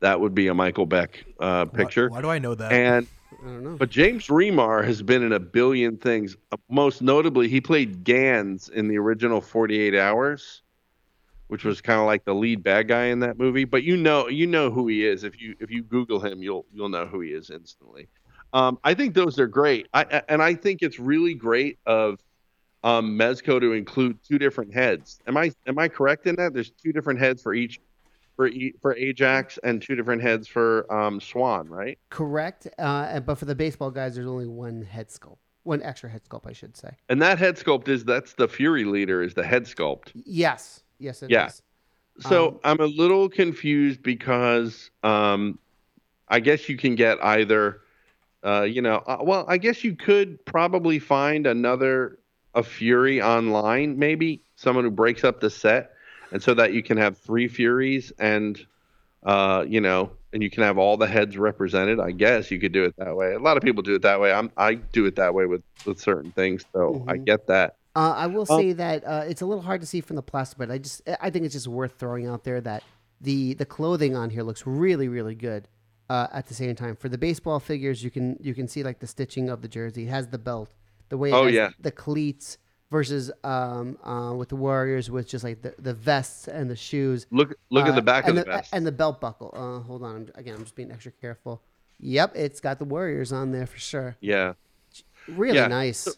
That 0.00 0.20
would 0.20 0.34
be 0.34 0.48
a 0.48 0.54
Michael 0.54 0.86
Beck 0.86 1.24
uh, 1.38 1.64
picture. 1.66 2.08
Why, 2.08 2.20
do 2.20 2.28
I 2.28 2.38
know 2.40 2.54
that? 2.56 2.72
And 2.72 3.06
I 3.40 3.46
don't 3.46 3.62
know. 3.62 3.76
but 3.76 3.88
James 3.88 4.26
Remar 4.26 4.84
has 4.84 5.00
been 5.00 5.22
in 5.22 5.32
a 5.32 5.38
billion 5.40 5.96
things. 5.96 6.36
Uh, 6.50 6.56
Most 6.68 7.02
notably, 7.02 7.48
he 7.48 7.60
played 7.60 8.02
Ganz 8.04 8.68
in 8.68 8.88
the 8.88 8.98
original 8.98 9.40
48 9.40 9.94
Hours, 9.94 10.62
which 11.52 11.64
was 11.64 11.82
kind 11.82 12.00
of 12.00 12.06
like 12.06 12.24
the 12.24 12.34
lead 12.34 12.62
bad 12.62 12.88
guy 12.88 13.04
in 13.08 13.20
that 13.20 13.36
movie. 13.36 13.66
But 13.66 13.82
you 13.82 13.98
know, 13.98 14.26
you 14.26 14.46
know 14.46 14.70
who 14.70 14.88
he 14.88 15.06
is. 15.06 15.22
If 15.22 15.38
you 15.38 15.54
if 15.60 15.70
you 15.70 15.82
Google 15.82 16.18
him, 16.18 16.42
you'll 16.42 16.64
you'll 16.72 16.88
know 16.88 17.04
who 17.04 17.20
he 17.20 17.28
is 17.28 17.50
instantly. 17.50 18.08
Um, 18.54 18.78
I 18.84 18.94
think 18.94 19.12
those 19.12 19.38
are 19.38 19.46
great. 19.46 19.86
I, 19.92 20.22
and 20.30 20.42
I 20.42 20.54
think 20.54 20.80
it's 20.80 20.98
really 20.98 21.34
great 21.34 21.78
of 21.84 22.20
um, 22.82 23.18
Mezco 23.18 23.60
to 23.60 23.74
include 23.74 24.18
two 24.26 24.38
different 24.38 24.72
heads. 24.72 25.20
Am 25.26 25.36
I 25.36 25.52
am 25.66 25.78
I 25.78 25.88
correct 25.88 26.26
in 26.26 26.36
that? 26.36 26.54
There's 26.54 26.70
two 26.70 26.90
different 26.90 27.20
heads 27.20 27.42
for 27.42 27.52
each 27.52 27.78
for 28.34 28.48
for 28.80 28.96
Ajax 28.96 29.58
and 29.62 29.82
two 29.82 29.94
different 29.94 30.22
heads 30.22 30.48
for 30.48 30.90
um, 30.90 31.20
Swan, 31.20 31.68
right? 31.68 31.98
Correct. 32.08 32.66
Uh, 32.78 33.20
but 33.20 33.34
for 33.34 33.44
the 33.44 33.54
baseball 33.54 33.90
guys, 33.90 34.14
there's 34.14 34.26
only 34.26 34.46
one 34.46 34.80
head 34.80 35.08
sculpt, 35.08 35.36
one 35.64 35.82
extra 35.82 36.08
head 36.08 36.22
sculpt, 36.24 36.46
I 36.46 36.54
should 36.54 36.78
say. 36.78 36.96
And 37.10 37.20
that 37.20 37.38
head 37.38 37.56
sculpt 37.56 37.88
is 37.88 38.06
that's 38.06 38.32
the 38.32 38.48
Fury 38.48 38.84
leader 38.84 39.22
is 39.22 39.34
the 39.34 39.44
head 39.44 39.64
sculpt. 39.64 40.12
Yes. 40.14 40.81
Yes, 41.02 41.22
it 41.22 41.26
is. 41.26 41.30
Yeah. 41.30 41.50
So 42.20 42.48
Um, 42.48 42.60
I'm 42.64 42.80
a 42.80 42.86
little 42.86 43.28
confused 43.28 44.02
because 44.02 44.90
um, 45.02 45.58
I 46.28 46.40
guess 46.40 46.68
you 46.68 46.76
can 46.76 46.94
get 46.94 47.18
either, 47.24 47.80
uh, 48.44 48.62
you 48.62 48.82
know, 48.82 48.96
uh, 49.06 49.18
well, 49.22 49.44
I 49.48 49.58
guess 49.58 49.84
you 49.84 49.96
could 49.96 50.44
probably 50.46 50.98
find 50.98 51.46
another 51.46 52.18
a 52.54 52.62
Fury 52.62 53.20
online, 53.22 53.98
maybe 53.98 54.42
someone 54.56 54.84
who 54.84 54.90
breaks 54.90 55.24
up 55.24 55.40
the 55.40 55.50
set, 55.50 55.92
and 56.32 56.42
so 56.42 56.54
that 56.54 56.72
you 56.74 56.82
can 56.82 56.98
have 56.98 57.18
three 57.18 57.48
Furies 57.48 58.12
and, 58.18 58.60
uh, 59.24 59.64
you 59.68 59.80
know, 59.80 60.12
and 60.32 60.42
you 60.42 60.50
can 60.50 60.62
have 60.62 60.78
all 60.78 60.96
the 60.96 61.06
heads 61.06 61.36
represented. 61.38 62.00
I 62.00 62.10
guess 62.12 62.50
you 62.50 62.60
could 62.60 62.72
do 62.72 62.84
it 62.84 62.94
that 62.98 63.16
way. 63.16 63.34
A 63.34 63.38
lot 63.38 63.56
of 63.56 63.62
people 63.62 63.82
do 63.82 63.94
it 63.94 64.02
that 64.02 64.20
way. 64.20 64.32
I'm 64.32 64.50
I 64.56 64.74
do 64.74 65.06
it 65.06 65.16
that 65.16 65.34
way 65.34 65.46
with 65.46 65.62
with 65.84 66.00
certain 66.00 66.32
things, 66.32 66.64
so 66.74 67.02
I 67.08 67.16
Mhm. 67.16 67.24
get 67.26 67.46
that. 67.48 67.76
Uh, 67.94 68.14
I 68.16 68.26
will 68.26 68.46
Um, 68.50 68.58
say 68.60 68.72
that 68.72 69.04
uh, 69.06 69.24
it's 69.28 69.42
a 69.42 69.46
little 69.46 69.62
hard 69.62 69.80
to 69.82 69.86
see 69.86 70.00
from 70.00 70.16
the 70.16 70.22
plastic, 70.22 70.58
but 70.58 70.70
I 70.70 70.78
just 70.78 71.02
I 71.20 71.30
think 71.30 71.44
it's 71.44 71.54
just 71.54 71.68
worth 71.68 71.94
throwing 71.98 72.26
out 72.26 72.44
there 72.44 72.60
that 72.62 72.82
the 73.20 73.54
the 73.54 73.66
clothing 73.66 74.16
on 74.16 74.30
here 74.30 74.42
looks 74.42 74.66
really 74.66 75.08
really 75.08 75.34
good. 75.34 75.68
Uh, 76.10 76.26
at 76.32 76.46
the 76.46 76.54
same 76.54 76.74
time, 76.74 76.94
for 76.96 77.08
the 77.08 77.16
baseball 77.18 77.58
figures, 77.60 78.02
you 78.04 78.10
can 78.10 78.36
you 78.40 78.54
can 78.54 78.66
see 78.68 78.82
like 78.82 78.98
the 79.00 79.06
stitching 79.06 79.48
of 79.50 79.62
the 79.62 79.68
jersey. 79.68 80.04
It 80.04 80.10
has 80.10 80.28
the 80.28 80.38
belt, 80.38 80.70
the 81.10 81.16
way 81.18 81.30
it 81.30 81.34
Oh, 81.34 81.44
has 81.44 81.54
yeah. 81.54 81.70
the 81.80 81.90
cleats 81.92 82.58
versus 82.90 83.30
um 83.44 83.96
uh, 84.04 84.34
with 84.34 84.48
the 84.50 84.56
Warriors 84.56 85.10
with 85.10 85.26
just 85.28 85.44
like 85.44 85.62
the, 85.62 85.74
the 85.78 85.94
vests 85.94 86.48
and 86.48 86.68
the 86.70 86.76
shoes. 86.76 87.26
Look 87.30 87.54
look 87.70 87.84
at 87.86 87.92
Uh, 87.92 87.96
the 87.96 88.02
back 88.02 88.24
of 88.24 88.30
and 88.30 88.38
the 88.38 88.44
vest. 88.44 88.74
and 88.74 88.86
the 88.86 88.92
belt 88.92 89.20
buckle. 89.20 89.50
Uh, 89.54 89.80
hold 89.86 90.02
on, 90.02 90.16
I'm, 90.16 90.28
again, 90.34 90.54
I'm 90.56 90.62
just 90.64 90.74
being 90.74 90.90
extra 90.92 91.12
careful. 91.12 91.62
Yep, 92.00 92.36
it's 92.36 92.60
got 92.60 92.78
the 92.78 92.84
Warriors 92.84 93.32
on 93.32 93.52
there 93.52 93.66
for 93.66 93.78
sure. 93.78 94.16
yeah. 94.20 94.54
Really 95.28 95.56
Yeah, 95.56 95.68
nice. 95.68 95.98
so- 95.98 96.12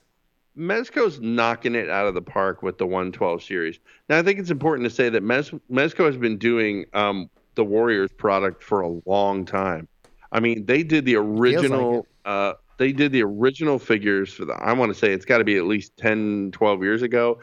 Mezco's 0.57 1.21
knocking 1.21 1.75
it 1.75 1.91
out 1.91 2.07
of 2.07 2.15
the 2.15 2.23
park 2.23 2.63
with 2.63 2.79
the 2.79 2.87
112 2.87 3.43
series. 3.43 3.79
Now, 4.09 4.19
I 4.19 4.23
think 4.23 4.39
it's 4.39 4.51
important 4.51 4.89
to 4.89 4.95
say 4.95 5.09
that 5.09 5.23
Mez, 5.23 5.59
Mezco 5.71 6.07
has 6.07 6.17
been 6.17 6.39
doing 6.39 6.85
um, 6.95 7.29
the 7.55 7.65
Warriors 7.65 8.13
product 8.13 8.63
for 8.63 8.81
a 8.81 9.01
long 9.07 9.45
time. 9.45 9.89
I 10.33 10.41
mean, 10.41 10.65
they 10.67 10.83
did 10.83 11.05
the 11.05 11.17
original. 11.17 12.07
uh, 12.25 12.55
they 12.79 12.93
did 12.93 13.13
the 13.13 13.23
original 13.23 13.79
figures 13.79 14.33
for 14.33 14.45
the. 14.45 14.55
I 14.55 14.73
want 14.73 14.93
to 14.93 14.99
say 14.99 15.13
it's 15.13 15.25
got 15.25 15.39
to 15.39 15.45
be 15.45 15.57
at 15.57 15.65
least 15.65 15.97
10, 15.97 16.51
12 16.53 16.83
years 16.83 17.03
ago, 17.03 17.41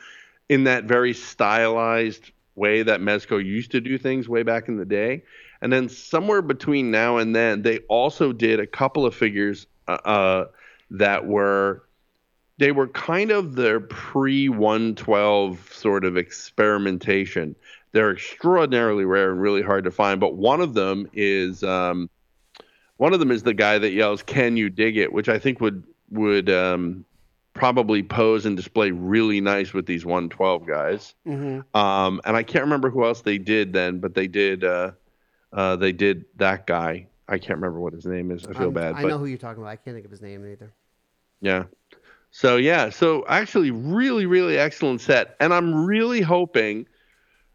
in 0.50 0.66
that 0.66 0.86
very 0.86 1.14
stylized 1.14 2.32
way 2.56 2.84
that 2.84 3.00
Mezco 3.00 3.44
used 3.44 3.72
to 3.72 3.82
do 3.82 3.98
things 3.98 4.28
way 4.28 4.44
back 4.44 4.68
in 4.68 4.78
the 4.78 4.86
day. 4.86 5.24
And 5.62 5.72
then 5.72 5.88
somewhere 5.88 6.42
between 6.42 6.92
now 6.92 7.18
and 7.18 7.36
then, 7.36 7.62
they 7.62 7.80
also 7.90 8.34
did 8.34 8.60
a 8.60 8.68
couple 8.68 9.06
of 9.06 9.16
figures 9.16 9.68
uh, 9.88 9.98
uh, 10.04 10.46
that 10.90 11.26
were 11.26 11.84
they 12.62 12.72
were 12.72 12.88
kind 12.90 13.32
of 13.32 13.56
their 13.56 13.80
pre 13.80 14.48
112 14.48 15.74
sort 15.74 16.06
of 16.06 16.16
experimentation. 16.16 17.56
They're 17.92 18.12
extraordinarily 18.12 19.04
rare 19.04 19.32
and 19.32 19.42
really 19.42 19.64
hard 19.64 19.84
to 19.86 19.92
find, 19.92 20.20
but 20.20 20.36
one 20.36 20.62
of 20.62 20.76
them 20.76 21.10
is 21.12 21.64
um, 21.64 22.08
one 22.98 23.14
of 23.14 23.20
them 23.20 23.32
is 23.32 23.42
the 23.42 23.56
guy 23.56 23.80
that 23.80 23.94
yells 23.94 24.22
"Can 24.22 24.58
you 24.58 24.70
dig 24.70 24.96
it?" 24.96 25.12
which 25.12 25.28
I 25.28 25.40
think 25.40 25.60
would 25.60 25.84
would 26.12 26.52
um, 26.52 27.04
probably 27.56 28.04
pose 28.04 28.46
and 28.46 28.56
display 28.56 28.92
really 28.92 29.42
nice 29.42 29.74
with 29.74 29.88
these 29.88 30.06
112 30.06 30.68
guys. 30.68 31.16
Mhm. 31.26 31.66
Um, 31.76 32.22
and 32.26 32.38
I 32.38 32.44
can't 32.44 32.64
remember 32.64 32.92
who 32.92 33.04
else 33.04 33.22
they 33.22 33.40
did 33.40 33.74
then, 33.74 34.00
but 34.00 34.14
they 34.14 34.28
did 34.28 34.64
uh, 34.64 34.92
uh, 35.52 35.78
they 35.78 35.94
did 35.94 36.26
that 36.36 36.68
guy. 36.68 37.08
I 37.28 37.40
can't 37.40 37.58
remember 37.58 37.80
what 37.80 37.94
his 37.94 38.06
name 38.06 38.30
is. 38.30 38.46
I 38.46 38.54
feel 38.54 38.68
Um, 38.68 38.74
bad. 38.74 38.94
I 38.96 39.02
but 39.02 39.08
know 39.08 39.18
who 39.18 39.26
you're 39.26 39.40
talking 39.40 39.64
about. 39.64 39.72
I 39.72 39.78
can't 39.78 39.96
think 39.96 40.06
of 40.06 40.12
his 40.12 40.22
name 40.22 40.46
either. 40.46 40.72
yeah. 41.42 41.64
So 42.32 42.58
yeah, 42.58 42.90
so 42.90 43.26
actually 43.28 43.72
really 43.72 44.26
really 44.26 44.58
excellent 44.58 45.02
set 45.02 45.36
and 45.40 45.54
I'm 45.54 45.86
really 45.86 46.22
hoping 46.22 46.88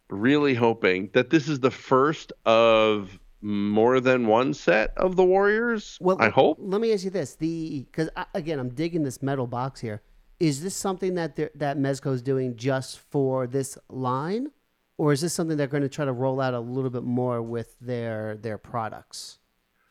really 0.09 0.55
hoping 0.55 1.11
that 1.13 1.31
this 1.31 1.49
is 1.49 1.61
the 1.61 1.71
first 1.71 2.33
of 2.45 3.19
more 3.41 4.01
than 4.01 4.27
one 4.27 4.55
set 4.55 4.93
of 4.97 5.17
the 5.17 5.25
Warriors. 5.25 5.99
Well, 6.01 6.17
I 6.21 6.29
hope. 6.29 6.59
Let 6.61 6.81
me 6.81 6.93
ask 6.93 7.05
you 7.05 7.11
this: 7.11 7.35
the 7.37 7.87
because 7.91 8.09
again, 8.35 8.59
I'm 8.59 8.71
digging 8.71 9.03
this 9.03 9.23
metal 9.23 9.47
box 9.47 9.81
here. 9.81 10.03
Is 10.41 10.63
this 10.63 10.75
something 10.75 11.15
that 11.15 11.37
that 11.37 11.79
Mezco's 11.79 12.23
doing 12.23 12.57
just 12.57 12.99
for 12.99 13.47
this 13.47 13.79
line, 13.89 14.51
or 14.99 15.13
is 15.13 15.21
this 15.21 15.33
something 15.33 15.57
they're 15.57 15.67
going 15.67 15.83
to 15.83 15.89
try 15.89 16.05
to 16.05 16.13
roll 16.13 16.41
out 16.41 16.55
a 16.55 16.61
little 16.61 16.91
bit 16.91 17.05
more 17.05 17.43
with 17.43 17.77
their 17.81 18.37
their 18.37 18.59
products? 18.59 19.39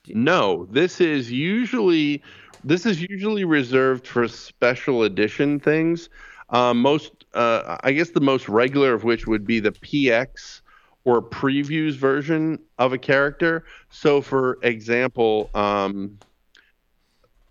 No, 0.07 0.67
this 0.69 1.01
is 1.01 1.31
usually 1.31 2.21
this 2.65 2.87
is 2.87 2.99
usually 2.99 3.45
reserved 3.45 4.07
for 4.07 4.27
special 4.27 5.03
edition 5.03 5.59
things. 5.59 6.09
Um, 6.49 6.81
most, 6.81 7.25
uh, 7.35 7.77
I 7.83 7.91
guess, 7.91 8.09
the 8.09 8.21
most 8.21 8.49
regular 8.49 8.93
of 8.93 9.03
which 9.03 9.27
would 9.27 9.45
be 9.45 9.59
the 9.59 9.71
PX 9.71 10.61
or 11.03 11.21
previews 11.21 11.93
version 11.93 12.59
of 12.79 12.91
a 12.91 12.97
character. 12.97 13.65
So, 13.89 14.19
for 14.19 14.57
example, 14.63 15.51
um, 15.53 16.17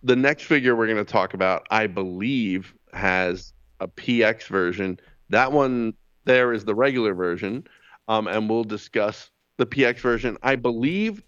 the 0.02 0.16
next 0.16 0.44
figure 0.44 0.74
we're 0.74 0.86
going 0.86 1.04
to 1.04 1.10
talk 1.10 1.32
about, 1.32 1.66
I 1.70 1.86
believe, 1.86 2.74
has 2.92 3.52
a 3.78 3.86
PX 3.86 4.48
version. 4.48 4.98
That 5.30 5.52
one 5.52 5.94
there 6.24 6.52
is 6.52 6.64
the 6.64 6.74
regular 6.74 7.14
version, 7.14 7.64
um, 8.08 8.26
and 8.26 8.50
we'll 8.50 8.64
discuss 8.64 9.30
the 9.58 9.66
PX 9.66 9.98
version. 9.98 10.36
I 10.42 10.56
believe 10.56 11.22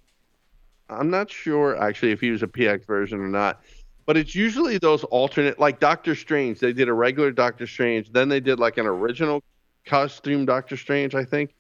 I'm 0.89 1.11
not 1.11 1.31
sure 1.31 1.77
actually 1.77 2.13
if 2.13 2.21
he 2.21 2.31
was 2.31 2.43
a 2.43 2.47
PX 2.47 2.87
version 2.87 3.21
or 3.21 3.29
not, 3.29 3.63
but 4.07 4.17
it's 4.17 4.35
usually 4.35 4.79
those 4.79 5.05
alternate, 5.05 5.59
like 5.59 5.81
Doctor 5.81 6.15
Strange. 6.15 6.61
They 6.61 6.73
did 6.73 6.89
a 6.89 6.93
regular 6.93 7.33
Doctor 7.33 7.67
Strange, 7.67 8.11
then 8.13 8.29
they 8.29 8.41
did 8.41 8.59
like 8.59 8.79
an 8.79 8.87
original 8.87 9.43
costume 9.85 10.47
Doctor 10.47 10.77
Strange, 10.77 11.15
I 11.15 11.25
think, 11.25 11.55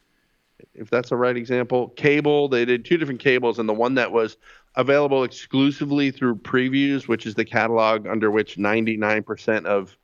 if 0.74 0.88
that's 0.88 1.11
the 1.11 1.16
right 1.16 1.36
example. 1.36 1.88
Cable, 1.90 2.49
they 2.49 2.64
did 2.64 2.84
two 2.84 2.97
different 2.97 3.20
cables, 3.20 3.59
and 3.59 3.68
the 3.68 3.74
one 3.74 3.94
that 3.94 4.11
was 4.11 4.36
available 4.76 5.24
exclusively 5.24 6.11
through 6.11 6.36
previews, 6.36 7.09
which 7.09 7.26
is 7.26 7.34
the 7.34 7.44
catalog 7.44 8.07
under 8.07 8.30
which 8.30 8.57
99% 8.57 9.64
of 9.64 9.97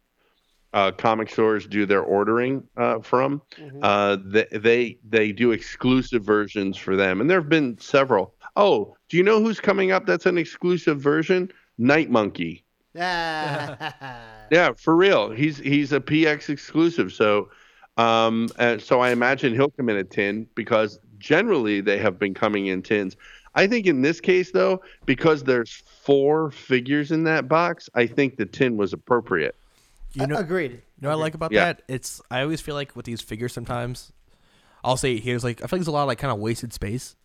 uh, 0.72 0.90
comic 0.90 1.28
stores 1.28 1.66
do 1.66 1.86
their 1.86 2.02
ordering 2.02 2.66
uh, 2.76 2.98
from. 3.00 3.42
Uh, 3.82 4.16
they, 4.24 4.46
they 4.52 4.98
they 5.08 5.32
do 5.32 5.52
exclusive 5.52 6.24
versions 6.24 6.76
for 6.76 6.96
them, 6.96 7.20
and 7.20 7.28
there 7.28 7.40
have 7.40 7.50
been 7.50 7.78
several. 7.78 8.34
Oh, 8.56 8.96
do 9.08 9.16
you 9.16 9.22
know 9.22 9.40
who's 9.42 9.60
coming 9.60 9.92
up? 9.92 10.06
That's 10.06 10.26
an 10.26 10.38
exclusive 10.38 11.00
version. 11.00 11.50
Night 11.78 12.10
Monkey. 12.10 12.64
Yeah, 14.50 14.72
for 14.76 14.94
real. 14.94 15.30
He's 15.30 15.56
he's 15.56 15.92
a 15.92 16.00
PX 16.00 16.50
exclusive. 16.50 17.10
So, 17.12 17.48
um, 17.96 18.48
and 18.58 18.82
so 18.82 19.00
I 19.00 19.10
imagine 19.10 19.54
he'll 19.54 19.70
come 19.70 19.88
in 19.88 19.96
a 19.96 20.04
tin 20.04 20.46
because 20.54 20.98
generally 21.18 21.80
they 21.80 21.96
have 21.98 22.18
been 22.18 22.34
coming 22.34 22.66
in 22.66 22.82
tins. 22.82 23.16
I 23.54 23.66
think 23.66 23.86
in 23.86 24.02
this 24.02 24.20
case 24.20 24.50
though, 24.52 24.82
because 25.06 25.42
there's 25.44 25.82
four 26.02 26.50
figures 26.50 27.12
in 27.12 27.24
that 27.24 27.48
box, 27.48 27.88
I 27.94 28.06
think 28.06 28.36
the 28.36 28.44
tin 28.44 28.76
was 28.76 28.92
appropriate. 28.92 29.54
You 30.12 30.26
know, 30.26 30.36
Agreed. 30.36 30.72
You 30.72 30.80
know 31.00 31.08
what 31.08 31.14
I 31.14 31.20
like 31.20 31.34
about 31.34 31.52
Yeah. 31.52 31.64
that? 31.64 31.82
It's 31.88 32.20
I 32.30 32.42
always 32.42 32.60
feel 32.60 32.74
like 32.74 32.94
with 32.94 33.06
these 33.06 33.22
figures 33.22 33.54
sometimes, 33.54 34.12
I'll 34.84 34.98
say 34.98 35.18
here's 35.18 35.44
like 35.44 35.62
I 35.62 35.66
feel 35.66 35.78
like 35.78 35.80
there's 35.80 35.86
a 35.88 35.92
lot 35.92 36.02
of 36.02 36.08
like 36.08 36.18
kind 36.18 36.32
of 36.32 36.38
wasted 36.40 36.74
space. 36.74 37.16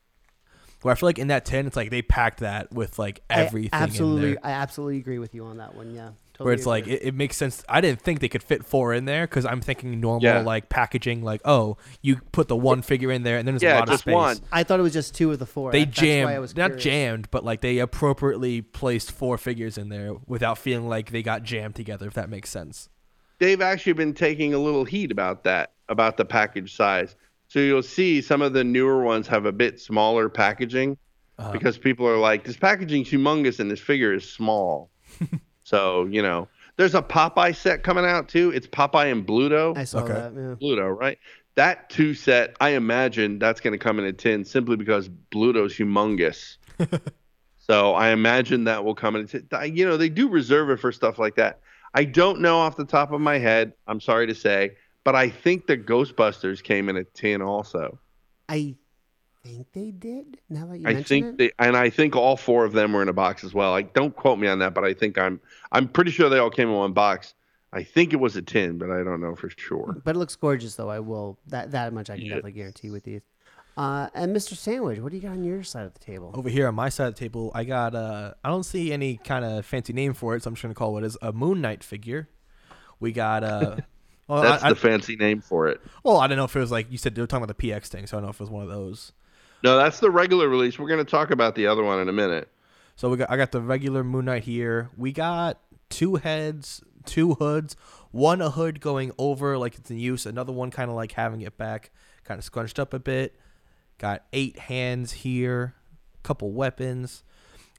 Where 0.87 0.93
I 0.93 0.95
feel 0.97 1.07
like 1.09 1.19
in 1.19 1.27
that 1.27 1.43
tin, 1.43 1.67
it's 1.67 1.75
like 1.75 1.89
they 1.89 2.01
packed 2.01 2.39
that 2.39 2.71
with 2.71 2.97
like 2.97 3.21
everything. 3.29 3.69
I 3.73 3.77
in 3.79 3.83
absolutely, 3.83 4.29
there. 4.35 4.39
I 4.45 4.51
absolutely 4.51 4.97
agree 4.99 5.19
with 5.19 5.35
you 5.35 5.43
on 5.45 5.57
that 5.57 5.75
one. 5.75 5.93
Yeah, 5.93 6.11
totally 6.33 6.45
where 6.45 6.53
it's 6.53 6.65
like 6.65 6.87
it, 6.87 7.01
it 7.03 7.13
makes 7.13 7.35
sense. 7.35 7.61
I 7.67 7.81
didn't 7.81 7.99
think 8.01 8.21
they 8.21 8.29
could 8.29 8.41
fit 8.41 8.65
four 8.65 8.93
in 8.93 9.03
there 9.03 9.27
because 9.27 9.45
I'm 9.45 9.59
thinking 9.59 9.99
normal 9.99 10.23
Yeah. 10.23 10.39
like 10.39 10.69
packaging, 10.69 11.23
like 11.23 11.41
oh, 11.43 11.75
you 12.01 12.21
put 12.31 12.47
the 12.47 12.55
one 12.55 12.81
figure 12.81 13.11
in 13.11 13.23
there 13.23 13.37
and 13.37 13.45
then 13.45 13.55
there's 13.55 13.63
a 13.63 13.65
Yeah, 13.65 13.79
lot 13.79 13.83
of 13.83 13.89
just 13.89 14.03
space. 14.03 14.13
one. 14.13 14.37
I 14.49 14.63
thought 14.63 14.79
it 14.79 14.83
was 14.83 14.93
just 14.93 15.13
two 15.13 15.29
of 15.31 15.39
the 15.39 15.45
four. 15.45 15.73
They 15.73 15.79
That- 15.83 15.87
that's 15.95 16.01
why 16.01 16.07
I 16.07 16.25
jammed, 16.25 16.39
was 16.41 16.55
not 16.55 16.65
curious. 16.67 16.83
jammed, 16.85 17.31
but 17.31 17.43
like 17.43 17.59
they 17.59 17.79
appropriately 17.79 18.61
placed 18.61 19.11
four 19.11 19.37
figures 19.37 19.77
in 19.77 19.89
there 19.89 20.13
without 20.25 20.57
feeling 20.57 20.87
like 20.87 21.11
they 21.11 21.21
got 21.21 21.43
jammed 21.43 21.75
together. 21.75 22.07
If 22.07 22.13
that 22.13 22.29
makes 22.29 22.49
sense. 22.49 22.87
they've 23.39 23.61
actually 23.61 23.93
been 23.93 24.13
taking 24.13 24.53
a 24.55 24.57
little 24.57 24.83
heat 24.85 25.11
about 25.11 25.43
that, 25.43 25.73
about 25.89 26.17
the 26.17 26.25
package 26.25 26.75
size. 26.75 27.15
So 27.47 27.59
you'll 27.59 27.83
see 27.83 28.21
some 28.21 28.41
of 28.41 28.53
the 28.53 28.63
newer 28.63 29.03
ones 29.03 29.27
have 29.27 29.45
a 29.45 29.51
bit 29.51 29.79
smaller 29.79 30.29
packaging 30.29 30.97
Uh-huh. 31.39 31.51
because 31.51 31.77
people 31.77 32.07
are 32.07 32.17
like, 32.17 32.43
this 32.43 32.57
packaging's 32.57 33.09
humongous 33.09 33.59
and 33.59 33.69
this 33.71 33.79
figure 33.79 34.13
is 34.13 34.29
small. 34.29 34.89
so, 35.63 36.05
you 36.07 36.21
know, 36.21 36.47
there's 36.75 36.95
a 36.95 37.01
Popeye 37.01 37.55
set 37.55 37.83
coming 37.83 38.05
out 38.05 38.27
too. 38.27 38.51
It's 38.51 38.67
Popeye 38.67 39.11
and 39.11 39.25
Bluto. 39.25 39.77
I 39.77 39.83
saw 39.85 39.99
Okay. 39.99 40.13
that. 40.13 40.33
Yeah. 40.35 40.55
Bluto, 40.61 40.95
right? 40.97 41.17
That 41.55 41.89
two 41.89 42.13
set, 42.13 42.55
I 42.59 42.69
imagine 42.71 43.39
that's 43.39 43.61
going 43.61 43.71
to 43.73 43.77
come 43.79 43.97
in 43.99 44.05
a 44.05 44.13
tin 44.13 44.45
simply 44.45 44.75
because 44.75 45.09
Bluto's 45.31 45.73
humongous. 45.75 46.57
so 47.57 47.93
I 47.93 48.09
imagine 48.09 48.65
that 48.65 48.83
will 48.85 48.93
come 48.95 49.15
in 49.15 49.23
a 49.23 49.27
tin. 49.27 49.47
You 49.75 49.85
know, 49.85 49.97
they 49.97 50.09
do 50.09 50.27
reserve 50.29 50.69
it 50.69 50.79
for 50.79 50.91
stuff 50.91 51.17
like 51.17 51.35
that. 51.35 51.61
I 51.93 52.03
don't 52.03 52.41
know 52.41 52.59
off 52.59 52.75
the 52.77 52.85
top 52.85 53.11
of 53.11 53.21
my 53.21 53.37
head. 53.39 53.73
I'm 53.87 53.99
sorry 54.01 54.27
to 54.27 54.35
say, 54.35 54.71
but 55.07 55.15
I 55.15 55.29
think 55.29 55.67
the 55.67 55.77
Ghostbusters 55.77 56.61
came 56.61 56.89
in 56.89 56.97
a 56.97 57.05
tin 57.05 57.41
also. 57.41 57.97
I 58.49 58.75
think 59.41 59.67
they 59.71 59.91
did. 59.91 60.37
Now 60.49 60.65
that 60.65 60.79
you 60.79 60.85
I 60.85 61.01
think 61.01 61.25
it, 61.27 61.37
they, 61.37 61.51
and 61.59 61.77
I 61.77 61.89
think 61.89 62.17
all 62.17 62.35
four 62.35 62.65
of 62.65 62.73
them 62.73 62.91
were 62.91 63.01
in 63.01 63.07
a 63.07 63.13
box 63.13 63.45
as 63.45 63.53
well. 63.53 63.71
Like, 63.71 63.93
don't 63.93 64.13
quote 64.13 64.37
me 64.37 64.49
on 64.49 64.59
that, 64.59 64.73
but 64.73 64.83
I 64.83 64.93
think 64.93 65.17
I'm, 65.17 65.39
I'm 65.71 65.87
pretty 65.87 66.11
sure 66.11 66.27
they 66.27 66.39
all 66.39 66.49
came 66.49 66.67
in 66.67 66.75
one 66.75 66.91
box. 66.91 67.35
I 67.71 67.83
think 67.83 68.11
it 68.11 68.17
was 68.17 68.35
a 68.35 68.41
tin, 68.41 68.77
but 68.77 68.91
I 68.91 69.01
don't 69.01 69.21
know 69.21 69.33
for 69.33 69.49
sure. 69.55 70.01
but 70.03 70.17
it 70.17 70.19
looks 70.19 70.35
gorgeous 70.35 70.75
though. 70.75 70.89
I 70.89 70.99
will 70.99 71.39
that 71.47 71.71
that 71.71 71.93
much 71.93 72.09
I 72.09 72.15
can 72.17 72.25
Yeah. 72.25 72.29
definitely 72.31 72.51
guarantee 72.51 72.89
with 72.89 73.05
these. 73.05 73.21
Uh, 73.77 74.09
and 74.13 74.35
Mr. 74.35 74.57
Sandwich, 74.57 74.99
what 74.99 75.11
do 75.11 75.15
you 75.15 75.21
got 75.21 75.31
on 75.31 75.43
your 75.45 75.63
side 75.63 75.85
of 75.85 75.93
the 75.93 75.99
table? 75.99 76.31
Over 76.35 76.49
here 76.49 76.67
on 76.67 76.75
my 76.75 76.89
side 76.89 77.07
of 77.07 77.15
the 77.15 77.19
table, 77.19 77.49
I 77.55 77.63
got 77.63 77.95
uh 77.95 78.33
I 78.43 78.49
don't 78.49 78.63
see 78.65 78.91
any 78.91 79.15
kind 79.23 79.45
of 79.45 79.65
fancy 79.65 79.93
name 79.93 80.13
for 80.13 80.35
it, 80.35 80.43
so 80.43 80.49
I'm 80.49 80.55
just 80.55 80.63
gonna 80.63 80.73
call 80.73 80.97
it 80.97 81.05
as 81.05 81.17
a 81.21 81.31
Moon 81.31 81.61
Knight 81.61 81.81
figure. 81.81 82.27
We 82.99 83.13
got 83.13 83.45
uh 83.45 83.77
well, 84.27 84.41
That's 84.41 84.63
I, 84.63 84.69
the 84.69 84.75
I, 84.75 84.79
fancy 84.79 85.15
name 85.15 85.41
for 85.41 85.67
it. 85.67 85.81
well, 86.03 86.17
I 86.17 86.27
don't 86.27 86.37
know 86.37 86.43
if 86.45 86.55
it 86.55 86.59
was 86.59 86.71
like 86.71 86.91
you 86.91 86.97
said 86.97 87.15
they 87.15 87.21
were 87.21 87.27
talking 87.27 87.43
about 87.43 87.57
the 87.57 87.69
PX 87.69 87.87
thing, 87.87 88.07
so 88.07 88.17
I 88.17 88.19
don't 88.19 88.25
know 88.27 88.31
if 88.31 88.35
it 88.35 88.41
was 88.41 88.49
one 88.49 88.63
of 88.63 88.69
those. 88.69 89.13
No, 89.63 89.77
that's 89.77 89.99
the 89.99 90.11
regular 90.11 90.47
release. 90.47 90.77
We're 90.77 90.87
going 90.87 91.03
to 91.03 91.09
talk 91.09 91.31
about 91.31 91.55
the 91.55 91.67
other 91.67 91.83
one 91.83 91.99
in 91.99 92.09
a 92.09 92.13
minute. 92.13 92.49
So 92.95 93.09
we 93.09 93.17
got 93.17 93.29
I 93.31 93.37
got 93.37 93.51
the 93.51 93.61
regular 93.61 94.03
Moon 94.03 94.25
Knight 94.25 94.43
here. 94.43 94.89
We 94.97 95.11
got 95.11 95.59
two 95.89 96.15
heads, 96.15 96.83
two 97.05 97.35
hoods, 97.35 97.75
one 98.11 98.41
a 98.41 98.49
hood 98.51 98.81
going 98.81 99.11
over 99.17 99.57
like 99.57 99.75
it's 99.75 99.89
in 99.89 99.97
use, 99.99 100.25
another 100.25 100.51
one 100.51 100.71
kind 100.71 100.89
of 100.89 100.95
like 100.95 101.13
having 101.13 101.41
it 101.41 101.57
back, 101.57 101.91
kind 102.23 102.37
of 102.37 102.43
scrunched 102.43 102.79
up 102.79 102.93
a 102.93 102.99
bit. 102.99 103.35
Got 103.97 104.25
eight 104.33 104.59
hands 104.59 105.11
here, 105.11 105.75
couple 106.23 106.51
weapons. 106.51 107.23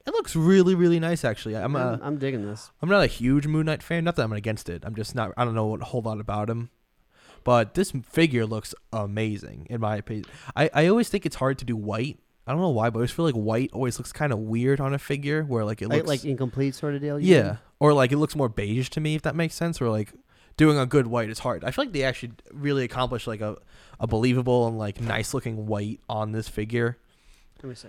It 0.09 0.15
looks 0.15 0.35
really 0.35 0.75
really 0.75 0.99
nice 0.99 1.23
actually. 1.25 1.55
I'm 1.57 1.77
uh, 1.77 1.93
I'm, 1.93 2.03
I'm 2.03 2.19
digging 2.19 2.47
this. 2.47 2.71
I'm 2.83 2.89
not 2.89 3.05
a 3.05 3.07
huge 3.07 3.47
Moon 3.47 3.67
Knight 3.67 3.83
fan. 3.83 4.05
Not 4.05 4.17
that 4.17 4.23
I'm 4.23 4.33
against 4.33 4.69
it. 4.71 4.83
I'm 4.85 4.95
just 4.95 5.15
not. 5.15 5.33
I 5.37 5.45
don't 5.45 5.55
know 5.55 5.77
a 5.77 5.85
whole 5.85 6.01
lot 6.01 6.19
about 6.19 6.49
him. 6.49 6.71
But 7.45 7.75
this 7.75 7.93
figure 8.11 8.47
looks 8.47 8.75
amazing 8.93 9.67
in 9.71 9.81
my 9.81 9.97
opinion. 9.97 10.25
I, 10.57 10.71
I 10.75 10.87
always 10.89 11.09
think 11.09 11.25
it's 11.27 11.37
hard 11.37 11.59
to 11.59 11.65
do 11.65 11.77
white. 11.77 12.19
I 12.47 12.53
don't 12.53 12.61
know 12.63 12.71
why, 12.71 12.89
but 12.89 12.99
I 12.99 13.01
always 13.01 13.11
feel 13.11 13.27
like 13.27 13.35
white 13.35 13.71
always 13.75 13.99
looks 13.99 14.11
kind 14.13 14.33
of 14.33 14.39
weird 14.39 14.81
on 14.81 14.95
a 14.95 14.99
figure 14.99 15.43
where 15.45 15.65
like 15.65 15.83
it 15.83 15.89
Like, 15.89 15.99
looks 15.99 16.09
like 16.09 16.25
incomplete 16.25 16.75
sort 16.75 16.95
of 16.95 17.03
deal. 17.03 17.21
yeah, 17.21 17.43
mean? 17.43 17.59
or 17.79 17.93
like 17.93 18.11
it 18.11 18.17
looks 18.17 18.35
more 18.35 18.49
beige 18.49 18.89
to 18.91 19.01
me 19.01 19.15
if 19.15 19.23
that 19.23 19.37
makes 19.37 19.55
sense. 19.55 19.81
Or 19.81 19.89
like 19.91 20.13
doing 20.57 20.79
a 20.79 20.87
good 20.87 21.07
white 21.07 21.29
is 21.29 21.41
hard. 21.41 21.65
I 21.65 21.71
feel 21.71 21.85
like 21.85 21.93
they 21.93 22.05
actually 22.05 22.33
really 22.53 22.85
accomplished 22.85 23.27
like 23.27 23.43
a 23.43 23.57
a 24.01 24.07
believable 24.07 24.67
and 24.67 24.79
like 24.79 25.01
nice 25.01 25.35
looking 25.35 25.67
white 25.67 26.01
on 26.09 26.33
this 26.33 26.49
figure. 26.49 26.97
Let 27.63 27.69
me 27.69 27.75
see. 27.75 27.89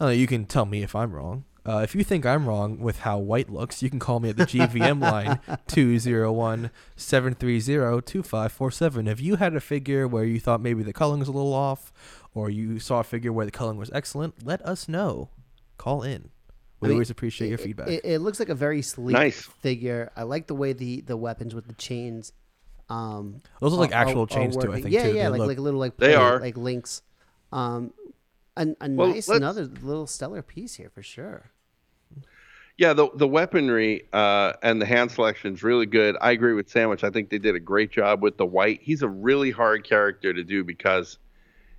Uh, 0.00 0.08
you 0.08 0.26
can 0.28 0.44
tell 0.44 0.64
me 0.64 0.82
if 0.84 0.94
I'm 0.94 1.12
wrong. 1.12 1.44
Uh, 1.68 1.80
if 1.82 1.94
you 1.94 2.02
think 2.02 2.24
I'm 2.24 2.48
wrong 2.48 2.78
with 2.78 3.00
how 3.00 3.18
white 3.18 3.50
looks, 3.50 3.82
you 3.82 3.90
can 3.90 3.98
call 3.98 4.20
me 4.20 4.30
at 4.30 4.36
the 4.38 4.46
GVM 4.46 5.02
line 5.02 5.38
201 5.66 6.70
730 6.96 8.00
2547. 8.00 9.06
If 9.06 9.20
you 9.20 9.36
had 9.36 9.54
a 9.54 9.60
figure 9.60 10.08
where 10.08 10.24
you 10.24 10.40
thought 10.40 10.60
maybe 10.62 10.82
the 10.82 10.92
coloring 10.94 11.20
was 11.20 11.28
a 11.28 11.32
little 11.32 11.52
off, 11.52 11.92
or 12.32 12.48
you 12.48 12.78
saw 12.78 13.00
a 13.00 13.04
figure 13.04 13.32
where 13.32 13.44
the 13.44 13.52
coloring 13.52 13.76
was 13.78 13.90
excellent, 13.92 14.46
let 14.46 14.62
us 14.62 14.88
know. 14.88 15.28
Call 15.76 16.02
in. 16.02 16.30
We 16.80 16.86
I 16.86 16.88
mean, 16.88 16.96
always 16.96 17.10
appreciate 17.10 17.48
your 17.48 17.58
feedback. 17.58 17.88
It, 17.88 18.00
it 18.04 18.18
looks 18.20 18.38
like 18.38 18.48
a 18.48 18.54
very 18.54 18.80
sleek 18.82 19.12
Nice. 19.14 19.42
figure. 19.42 20.10
I 20.16 20.22
like 20.22 20.46
the 20.46 20.54
way 20.54 20.72
the 20.72 21.02
the 21.02 21.16
weapons 21.16 21.54
with 21.54 21.66
the 21.66 21.74
chains. 21.74 22.32
Um, 22.88 23.42
Those 23.60 23.74
are 23.74 23.76
like 23.76 23.90
are- 23.90 23.94
actual 24.06 24.22
are 24.22 24.26
chains 24.26 24.56
too. 24.56 24.72
I 24.72 24.80
think 24.80 24.94
Yeah, 24.94 25.02
too. 25.08 25.14
yeah, 25.14 25.24
They 25.24 25.28
like 25.30 25.38
look- 25.40 25.48
like 25.48 25.58
little 25.58 25.80
like 25.80 25.96
They 25.98 26.14
plate, 26.14 26.16
are. 26.16 26.40
like 26.40 26.56
links. 26.56 27.02
Um, 27.52 27.92
a, 28.56 28.68
a 28.80 28.88
Well, 28.90 29.08
nice 29.08 29.28
let's- 29.28 29.36
another 29.38 29.64
little 29.66 30.06
stellar 30.06 30.40
piece 30.40 30.74
here 30.76 30.88
for 30.88 31.02
sure. 31.02 31.50
Yeah, 32.78 32.92
the 32.92 33.08
the 33.14 33.26
weaponry 33.26 34.06
uh, 34.12 34.52
and 34.62 34.80
the 34.80 34.86
hand 34.86 35.10
selection 35.10 35.52
is 35.52 35.64
really 35.64 35.86
good. 35.86 36.16
I 36.20 36.30
agree 36.30 36.54
with 36.54 36.68
Sandwich. 36.68 37.02
I 37.02 37.10
think 37.10 37.28
they 37.28 37.38
did 37.38 37.56
a 37.56 37.60
great 37.60 37.90
job 37.90 38.22
with 38.22 38.36
the 38.36 38.46
white. 38.46 38.80
He's 38.80 39.02
a 39.02 39.08
really 39.08 39.50
hard 39.50 39.82
character 39.82 40.32
to 40.32 40.44
do 40.44 40.62
because 40.62 41.18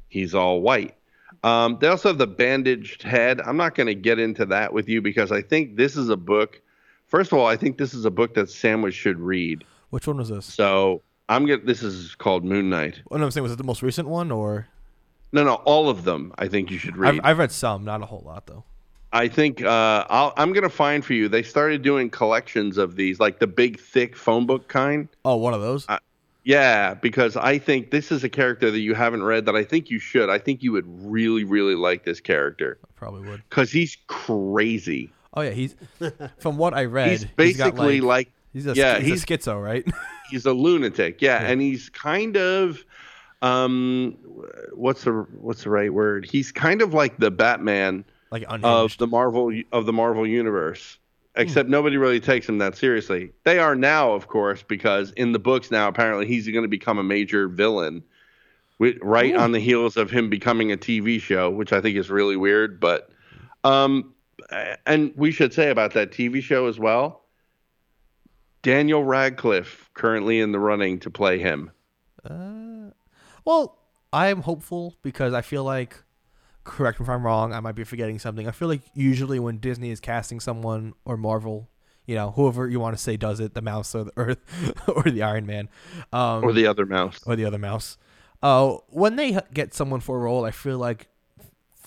he's 0.09 0.35
all 0.35 0.61
white. 0.61 0.95
Um, 1.43 1.77
they 1.79 1.87
also 1.87 2.09
have 2.09 2.17
the 2.17 2.27
bandaged 2.27 3.01
head. 3.01 3.39
I'm 3.39 3.55
not 3.55 3.75
going 3.75 3.87
to 3.87 3.95
get 3.95 4.19
into 4.19 4.45
that 4.47 4.73
with 4.73 4.89
you 4.89 5.01
because 5.01 5.31
I 5.31 5.41
think 5.41 5.77
this 5.77 5.95
is 5.95 6.09
a 6.09 6.17
book. 6.17 6.61
First 7.07 7.31
of 7.31 7.37
all, 7.37 7.47
I 7.47 7.55
think 7.55 7.77
this 7.77 7.93
is 7.93 8.03
a 8.03 8.11
book 8.11 8.33
that 8.33 8.49
Sandwich 8.49 8.93
should 8.93 9.19
read. 9.19 9.63
Which 9.91 10.05
one 10.05 10.17
was 10.17 10.27
this? 10.27 10.45
So 10.45 11.01
I'm 11.29 11.45
get. 11.45 11.65
This 11.65 11.81
is 11.81 12.13
called 12.15 12.43
Moon 12.43 12.69
Knight. 12.69 13.01
Oh, 13.09 13.15
no, 13.15 13.23
I'm 13.23 13.31
saying 13.31 13.43
was 13.43 13.53
it 13.53 13.57
the 13.57 13.63
most 13.63 13.81
recent 13.81 14.09
one 14.09 14.31
or? 14.31 14.67
No, 15.31 15.45
no, 15.45 15.55
all 15.55 15.89
of 15.89 16.03
them. 16.03 16.33
I 16.37 16.49
think 16.49 16.71
you 16.71 16.77
should 16.77 16.97
read. 16.97 17.15
I've, 17.15 17.21
I've 17.23 17.37
read 17.37 17.51
some, 17.53 17.85
not 17.85 18.01
a 18.01 18.05
whole 18.05 18.23
lot 18.25 18.47
though. 18.47 18.65
I 19.11 19.27
think 19.27 19.63
uh, 19.63 20.05
I'll, 20.09 20.33
I'm 20.37 20.53
gonna 20.53 20.69
find 20.69 21.03
for 21.03 21.13
you. 21.13 21.27
They 21.27 21.43
started 21.43 21.81
doing 21.81 22.09
collections 22.09 22.77
of 22.77 22.95
these, 22.95 23.19
like 23.19 23.39
the 23.39 23.47
big, 23.47 23.79
thick 23.79 24.15
phone 24.15 24.45
book 24.45 24.67
kind. 24.67 25.07
Oh, 25.25 25.35
one 25.37 25.53
of 25.53 25.61
those. 25.61 25.87
Yeah, 26.43 26.93
because 26.93 27.35
I 27.35 27.57
think 27.57 27.91
this 27.91 28.11
is 28.11 28.23
a 28.23 28.29
character 28.29 28.71
that 28.71 28.79
you 28.79 28.95
haven't 28.95 29.23
read 29.23 29.45
that 29.45 29.55
I 29.55 29.63
think 29.63 29.89
you 29.91 29.99
should. 29.99 30.29
I 30.29 30.39
think 30.39 30.63
you 30.63 30.71
would 30.71 30.85
really, 31.05 31.43
really 31.43 31.75
like 31.75 32.05
this 32.05 32.19
character 32.21 32.79
Probably 32.95 33.27
would. 33.29 33.43
because 33.49 33.71
he's 33.71 33.97
crazy. 34.07 35.11
Oh 35.33 35.41
yeah, 35.41 35.51
he's 35.51 35.75
from 36.39 36.57
what 36.57 36.73
I 36.73 36.85
read. 36.85 37.09
He's 37.11 37.25
basically 37.25 38.01
like, 38.01 38.31
he's 38.53 38.65
a, 38.67 38.73
yeah, 38.73 38.99
he's, 38.99 39.07
he's 39.09 39.23
a 39.23 39.25
schizo, 39.25 39.61
right? 39.63 39.85
he's 40.31 40.45
a 40.45 40.53
lunatic. 40.53 41.21
Yeah, 41.21 41.41
Yeah. 41.41 41.47
and 41.49 41.61
he's 41.61 41.89
kind 41.89 42.37
of 42.37 42.83
um, 43.41 44.17
what's 44.73 45.03
the 45.03 45.11
what's 45.39 45.63
the 45.63 45.69
right 45.69 45.93
word? 45.93 46.25
He's 46.25 46.51
kind 46.51 46.81
of 46.81 46.93
like 46.93 47.17
the 47.17 47.31
Batman 47.31 48.05
like 48.31 48.45
of 48.49 48.97
the 48.97 49.07
Marvel 49.07 49.51
of 49.71 49.85
the 49.85 49.93
Marvel 49.93 50.25
universe. 50.27 50.97
Except 51.35 51.69
nobody 51.69 51.95
really 51.95 52.19
takes 52.19 52.49
him 52.49 52.57
that 52.57 52.75
seriously. 52.75 53.31
They 53.45 53.59
are 53.59 53.73
now, 53.73 54.11
of 54.11 54.27
course, 54.27 54.61
because 54.61 55.11
in 55.11 55.31
the 55.31 55.39
books 55.39 55.71
now, 55.71 55.87
apparently 55.87 56.25
he's 56.25 56.45
going 56.47 56.63
to 56.63 56.67
become 56.67 56.97
a 56.97 57.03
major 57.03 57.47
villain, 57.47 58.03
right 59.01 59.33
on 59.35 59.53
the 59.53 59.59
heels 59.59 59.95
of 59.95 60.11
him 60.11 60.29
becoming 60.29 60.71
a 60.71 60.77
TV 60.77 61.21
show, 61.21 61.49
which 61.49 61.71
I 61.71 61.79
think 61.79 61.97
is 61.97 62.09
really 62.09 62.35
weird. 62.35 62.81
But, 62.81 63.09
um, 63.63 64.13
and 64.85 65.13
we 65.15 65.31
should 65.31 65.53
say 65.53 65.69
about 65.69 65.93
that 65.93 66.11
TV 66.11 66.41
show 66.41 66.67
as 66.67 66.77
well. 66.77 67.21
Daniel 68.61 69.05
Radcliffe 69.05 69.89
currently 69.93 70.41
in 70.41 70.51
the 70.51 70.59
running 70.59 70.99
to 70.99 71.09
play 71.09 71.39
him. 71.39 71.71
Uh, 72.29 72.91
well, 73.45 73.77
I'm 74.11 74.41
hopeful 74.41 74.95
because 75.03 75.33
I 75.33 75.41
feel 75.41 75.63
like, 75.63 76.03
correct 76.69 76.99
me 76.99 77.03
if 77.05 77.09
I'm 77.09 77.23
wrong, 77.25 77.53
I 77.53 77.59
might 77.59 77.75
be 77.75 77.83
forgetting 77.83 78.19
something. 78.19 78.47
I 78.47 78.51
feel 78.51 78.67
like 78.67 78.81
usually 78.93 79.39
when 79.39 79.57
Disney 79.57 79.89
is 79.91 79.99
casting 79.99 80.39
someone 80.39 80.93
or 81.05 81.17
Marvel, 81.17 81.69
you 82.05 82.15
know, 82.15 82.31
whoever 82.31 82.67
you 82.67 82.79
want 82.79 82.95
to 82.97 83.01
say 83.01 83.17
does 83.17 83.39
it, 83.39 83.53
the 83.53 83.61
mouse 83.61 83.93
or 83.93 84.05
the 84.05 84.11
Earth 84.17 84.83
or 84.87 85.03
the 85.03 85.21
Iron 85.23 85.45
Man, 85.45 85.69
um, 86.13 86.43
Or 86.43 86.53
the 86.53 86.65
other 86.67 86.85
mouse. 86.85 87.19
or 87.25 87.35
the 87.35 87.45
other 87.45 87.57
mouse. 87.59 87.97
Uh, 88.41 88.77
when 88.87 89.15
they 89.15 89.37
get 89.53 89.73
someone 89.73 89.99
for 89.99 90.17
a 90.17 90.19
role, 90.21 90.45
I 90.45 90.51
feel 90.51 90.77
like 90.77 91.07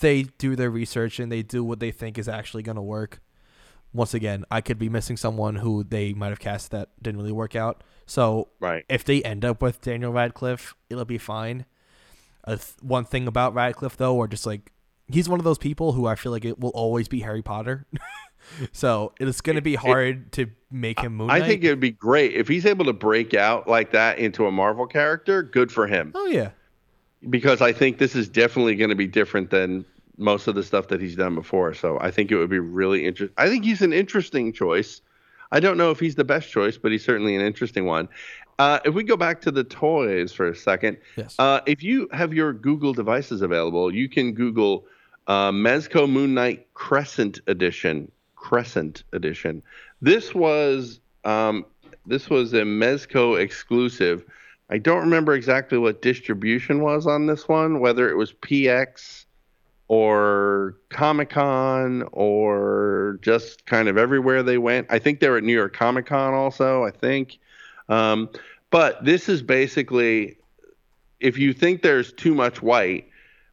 they 0.00 0.24
do 0.24 0.54
their 0.56 0.70
research 0.70 1.18
and 1.18 1.30
they 1.32 1.42
do 1.42 1.64
what 1.64 1.80
they 1.80 1.90
think 1.90 2.18
is 2.18 2.28
actually 2.28 2.62
going 2.62 2.76
to 2.76 2.82
work. 2.82 3.20
Once 3.94 4.14
again, 4.14 4.44
I 4.50 4.60
could 4.60 4.78
be 4.78 4.88
missing 4.88 5.16
someone 5.16 5.56
who 5.56 5.84
they 5.84 6.12
might 6.12 6.30
have 6.30 6.40
cast 6.40 6.70
that 6.70 6.88
didn't 7.02 7.20
really 7.20 7.32
work 7.32 7.54
out. 7.54 7.82
So 8.06 8.48
Right. 8.58 8.84
if 8.88 9.04
they 9.04 9.22
end 9.22 9.44
up 9.44 9.60
with 9.62 9.80
Daniel 9.80 10.12
Radcliffe, 10.12 10.74
it'll 10.90 11.04
be 11.04 11.18
fine. 11.18 11.66
Uh, 12.44 12.56
th- 12.56 12.74
one 12.80 13.04
thing 13.04 13.26
about 13.28 13.54
Radcliffe, 13.54 13.96
though, 13.96 14.16
or 14.16 14.26
just 14.28 14.46
like 14.46 14.72
he's 15.08 15.28
one 15.28 15.40
of 15.40 15.44
those 15.44 15.58
people 15.58 15.92
who 15.92 16.06
I 16.06 16.14
feel 16.14 16.32
like 16.32 16.44
it 16.44 16.58
will 16.58 16.70
always 16.70 17.08
be 17.08 17.20
Harry 17.20 17.42
Potter. 17.42 17.86
so 18.72 19.12
it's 19.20 19.40
going 19.40 19.56
to 19.56 19.62
be 19.62 19.74
hard 19.74 20.32
to 20.32 20.46
make 20.70 21.00
him 21.00 21.16
Moon 21.16 21.30
I 21.30 21.40
think 21.40 21.62
it 21.62 21.70
would 21.70 21.80
be 21.80 21.90
great 21.90 22.34
if 22.34 22.48
he's 22.48 22.66
able 22.66 22.84
to 22.86 22.92
break 22.92 23.34
out 23.34 23.68
like 23.68 23.92
that 23.92 24.18
into 24.18 24.46
a 24.46 24.50
Marvel 24.50 24.86
character. 24.86 25.42
Good 25.42 25.70
for 25.70 25.86
him. 25.86 26.12
oh 26.14 26.26
yeah, 26.26 26.50
because 27.30 27.60
I 27.60 27.72
think 27.72 27.98
this 27.98 28.16
is 28.16 28.28
definitely 28.28 28.74
going 28.74 28.90
to 28.90 28.96
be 28.96 29.06
different 29.06 29.50
than 29.50 29.84
most 30.18 30.46
of 30.46 30.54
the 30.54 30.62
stuff 30.62 30.88
that 30.88 31.00
he's 31.00 31.16
done 31.16 31.34
before. 31.34 31.74
So 31.74 31.98
I 32.00 32.10
think 32.10 32.30
it 32.30 32.36
would 32.36 32.50
be 32.50 32.58
really 32.58 33.06
interesting. 33.06 33.34
I 33.38 33.48
think 33.48 33.64
he's 33.64 33.82
an 33.82 33.92
interesting 33.92 34.52
choice. 34.52 35.00
I 35.50 35.60
don't 35.60 35.76
know 35.76 35.90
if 35.90 36.00
he's 36.00 36.14
the 36.14 36.24
best 36.24 36.50
choice, 36.50 36.78
but 36.78 36.92
he's 36.92 37.04
certainly 37.04 37.36
an 37.36 37.42
interesting 37.42 37.84
one. 37.84 38.08
Uh, 38.62 38.78
if 38.84 38.94
we 38.94 39.02
go 39.02 39.16
back 39.16 39.40
to 39.40 39.50
the 39.50 39.64
toys 39.64 40.32
for 40.32 40.46
a 40.48 40.54
second, 40.54 40.96
Yes. 41.16 41.34
uh, 41.40 41.60
if 41.66 41.82
you 41.82 42.08
have 42.12 42.32
your 42.32 42.52
Google 42.52 42.92
devices 42.92 43.42
available, 43.42 43.92
you 43.92 44.08
can 44.08 44.34
Google 44.34 44.86
uh, 45.26 45.50
Mezco 45.50 46.08
Moon 46.08 46.32
Knight 46.32 46.72
Crescent 46.74 47.40
Edition. 47.48 48.08
Crescent 48.36 49.02
Edition. 49.12 49.64
This 50.00 50.32
was 50.32 51.00
um, 51.24 51.66
this 52.06 52.30
was 52.30 52.52
a 52.52 52.62
Mezco 52.62 53.40
exclusive. 53.40 54.24
I 54.70 54.78
don't 54.78 55.00
remember 55.00 55.34
exactly 55.34 55.78
what 55.78 56.00
distribution 56.00 56.82
was 56.82 57.04
on 57.04 57.26
this 57.26 57.48
one, 57.48 57.80
whether 57.80 58.08
it 58.08 58.16
was 58.16 58.32
PX 58.32 59.24
or 59.88 60.76
Comic 60.88 61.30
Con 61.30 62.04
or 62.12 63.18
just 63.22 63.66
kind 63.66 63.88
of 63.88 63.98
everywhere 63.98 64.44
they 64.44 64.58
went. 64.58 64.86
I 64.88 65.00
think 65.00 65.18
they 65.18 65.28
were 65.28 65.38
at 65.38 65.44
New 65.44 65.52
York 65.52 65.74
Comic 65.76 66.06
Con 66.06 66.32
also, 66.32 66.84
I 66.84 66.92
think. 66.92 67.38
Um, 67.88 68.30
but 68.72 69.04
this 69.04 69.28
is 69.28 69.42
basically 69.42 70.38
if 71.20 71.38
you 71.38 71.52
think 71.52 71.82
there's 71.82 72.12
too 72.12 72.34
much 72.34 72.60
white, 72.60 73.08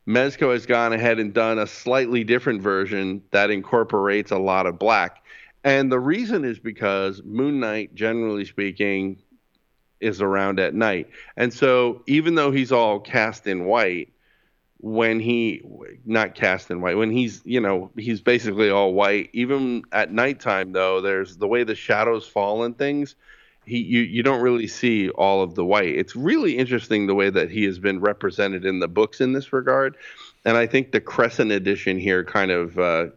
Mezco 0.08 0.52
has 0.52 0.66
gone 0.66 0.92
ahead 0.92 1.20
and 1.20 1.34
done 1.34 1.60
a 1.60 1.68
slightly 1.68 2.24
different 2.24 2.64
version 2.64 3.22
that 3.30 3.52
incorporates 3.52 4.32
a 4.32 4.40
lot 4.40 4.66
of 4.66 4.80
black. 4.80 5.24
And 5.64 5.92
the 5.92 6.00
reason 6.00 6.46
is 6.46 6.58
because 6.58 7.22
Moon 7.24 7.60
Knight, 7.60 7.94
generally 7.94 8.46
speaking, 8.46 9.22
is 10.00 10.20
around 10.20 10.60
at 10.60 10.74
night. 10.74 11.10
And 11.38 11.54
so 11.54 12.02
even 12.08 12.34
though 12.34 12.50
he's 12.50 12.72
all 12.72 13.00
cast 13.00 13.46
in 13.46 13.66
white, 13.66 14.12
when 14.78 15.20
he 15.20 15.62
not 16.06 16.34
cast 16.34 16.72
in 16.72 16.82
white, 16.82 16.98
when 16.98 17.12
he's, 17.12 17.42
you 17.44 17.60
know, 17.60 17.92
he's 17.98 18.22
basically 18.22 18.72
all 18.72 18.94
white, 18.94 19.30
even 19.34 19.84
at 19.92 20.12
nighttime 20.12 20.72
though, 20.72 21.02
there's 21.02 21.38
the 21.38 21.48
way 21.48 21.64
the 21.64 21.76
shadows 21.76 22.26
fall 22.26 22.64
and 22.64 22.78
things, 22.78 23.16
he 23.70 23.78
you, 23.80 24.02
you 24.02 24.24
don't 24.24 24.42
really 24.42 24.68
see 24.68 25.10
all 25.12 25.42
of 25.44 25.56
the 25.56 25.64
white. 25.64 25.96
It's 25.96 26.16
really 26.16 26.58
interesting 26.58 27.08
the 27.08 27.16
way 27.16 27.30
that 27.30 27.52
he 27.52 27.64
has 27.66 27.80
been 27.80 28.00
represented 28.02 28.66
in 28.66 28.80
the 28.80 28.88
books 28.88 29.22
in 29.22 29.34
this 29.34 29.54
regard. 29.54 29.96
And 30.46 30.58
I 30.58 30.66
think 30.66 30.92
the 30.92 31.00
Crescent 31.02 31.52
edition 31.52 32.00
here 32.00 32.24
kind 32.24 32.50
of 32.52 32.80
uh, 32.80 33.08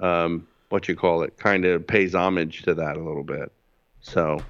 um, 0.00 0.46
what 0.70 0.88
you 0.88 0.96
call 0.96 1.22
it, 1.22 1.36
kind 1.36 1.64
of 1.64 1.86
pays 1.86 2.14
homage 2.14 2.62
to 2.62 2.74
that 2.74 2.96
a 2.96 3.00
little 3.00 3.24
bit. 3.24 3.52
So, 4.00 4.40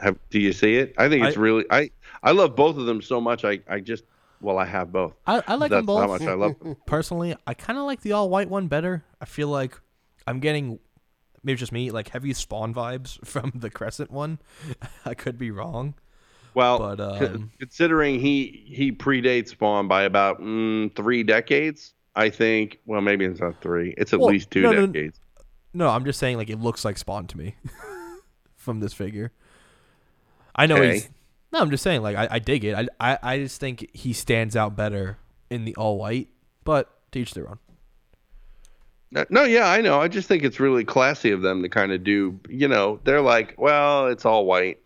have 0.00 0.16
do 0.30 0.38
you 0.38 0.52
see 0.52 0.76
it? 0.76 0.94
I 0.96 1.08
think 1.08 1.24
it's 1.26 1.36
I- 1.36 1.40
really 1.40 1.64
I 1.70 1.90
I 2.22 2.30
love 2.30 2.54
both 2.54 2.76
of 2.76 2.86
them 2.86 3.02
so 3.02 3.20
much. 3.20 3.44
I 3.44 3.60
I 3.68 3.80
just 3.80 4.04
well 4.40 4.58
I 4.58 4.64
have 4.64 4.92
both. 4.92 5.14
I, 5.26 5.42
I 5.46 5.54
like 5.56 5.70
That's 5.70 5.80
them 5.80 5.86
both. 5.86 6.00
how 6.00 6.06
much 6.06 6.22
I 6.22 6.34
love 6.34 6.58
them. 6.62 6.76
Personally, 6.86 7.34
I 7.46 7.54
kind 7.54 7.78
of 7.78 7.84
like 7.84 8.00
the 8.02 8.12
all 8.12 8.30
white 8.30 8.48
one 8.48 8.68
better. 8.68 9.04
I 9.20 9.24
feel 9.24 9.48
like 9.48 9.78
I'm 10.26 10.38
getting 10.38 10.78
maybe 11.42 11.54
it's 11.54 11.60
just 11.60 11.72
me 11.72 11.90
like 11.90 12.08
heavy 12.08 12.32
Spawn 12.32 12.74
vibes 12.74 13.24
from 13.26 13.52
the 13.54 13.70
Crescent 13.70 14.10
one. 14.10 14.38
I 15.04 15.14
could 15.14 15.38
be 15.38 15.50
wrong. 15.50 15.94
Well, 16.54 16.78
But, 16.78 17.00
um, 17.00 17.52
considering 17.60 18.18
he 18.20 18.64
he 18.66 18.90
predates 18.92 19.48
Spawn 19.50 19.86
by 19.88 20.02
about 20.02 20.40
mm, 20.40 20.94
three 20.96 21.22
decades, 21.22 21.94
I 22.16 22.28
think. 22.30 22.80
Well, 22.86 23.00
maybe 23.00 23.24
it's 23.24 23.40
not 23.40 23.60
three. 23.60 23.94
It's 23.96 24.12
at 24.12 24.18
Well, 24.20 24.30
least 24.30 24.50
two 24.50 24.62
no, 24.62 24.72
no, 24.72 24.86
decades. 24.86 25.20
No, 25.72 25.88
I'm 25.88 26.04
just 26.04 26.18
saying 26.18 26.36
like 26.36 26.50
it 26.50 26.58
looks 26.60 26.84
like 26.84 26.98
Spawn 26.98 27.26
to 27.28 27.38
me 27.38 27.54
from 28.56 28.80
this 28.80 28.92
figure. 28.92 29.32
I 30.56 30.66
know 30.66 30.76
Okay. 30.76 30.94
he's 30.94 31.08
no. 31.52 31.60
I'm 31.60 31.70
just 31.70 31.82
saying 31.84 32.02
like 32.02 32.16
I, 32.16 32.26
I 32.32 32.38
dig 32.40 32.64
it. 32.64 32.74
I, 32.74 32.88
I 33.12 33.18
I 33.22 33.38
just 33.38 33.60
think 33.60 33.88
he 33.94 34.12
stands 34.12 34.56
out 34.56 34.74
better 34.76 35.18
in 35.50 35.64
the 35.64 35.74
all 35.76 35.98
white. 35.98 36.28
But 36.64 36.90
to 37.12 37.20
each 37.20 37.34
their 37.34 37.48
own. 37.48 37.58
No, 39.12 39.24
no, 39.28 39.44
yeah, 39.44 39.68
I 39.68 39.80
know. 39.80 40.00
I 40.00 40.06
just 40.08 40.28
think 40.28 40.44
it's 40.44 40.60
really 40.60 40.84
classy 40.84 41.30
of 41.32 41.42
them 41.42 41.62
to 41.62 41.68
kind 41.68 41.90
of 41.92 42.04
do. 42.04 42.38
You 42.48 42.68
know, 42.68 43.00
they're 43.04 43.20
like, 43.20 43.54
well, 43.58 44.06
it's 44.06 44.24
all 44.24 44.46
white. 44.46 44.78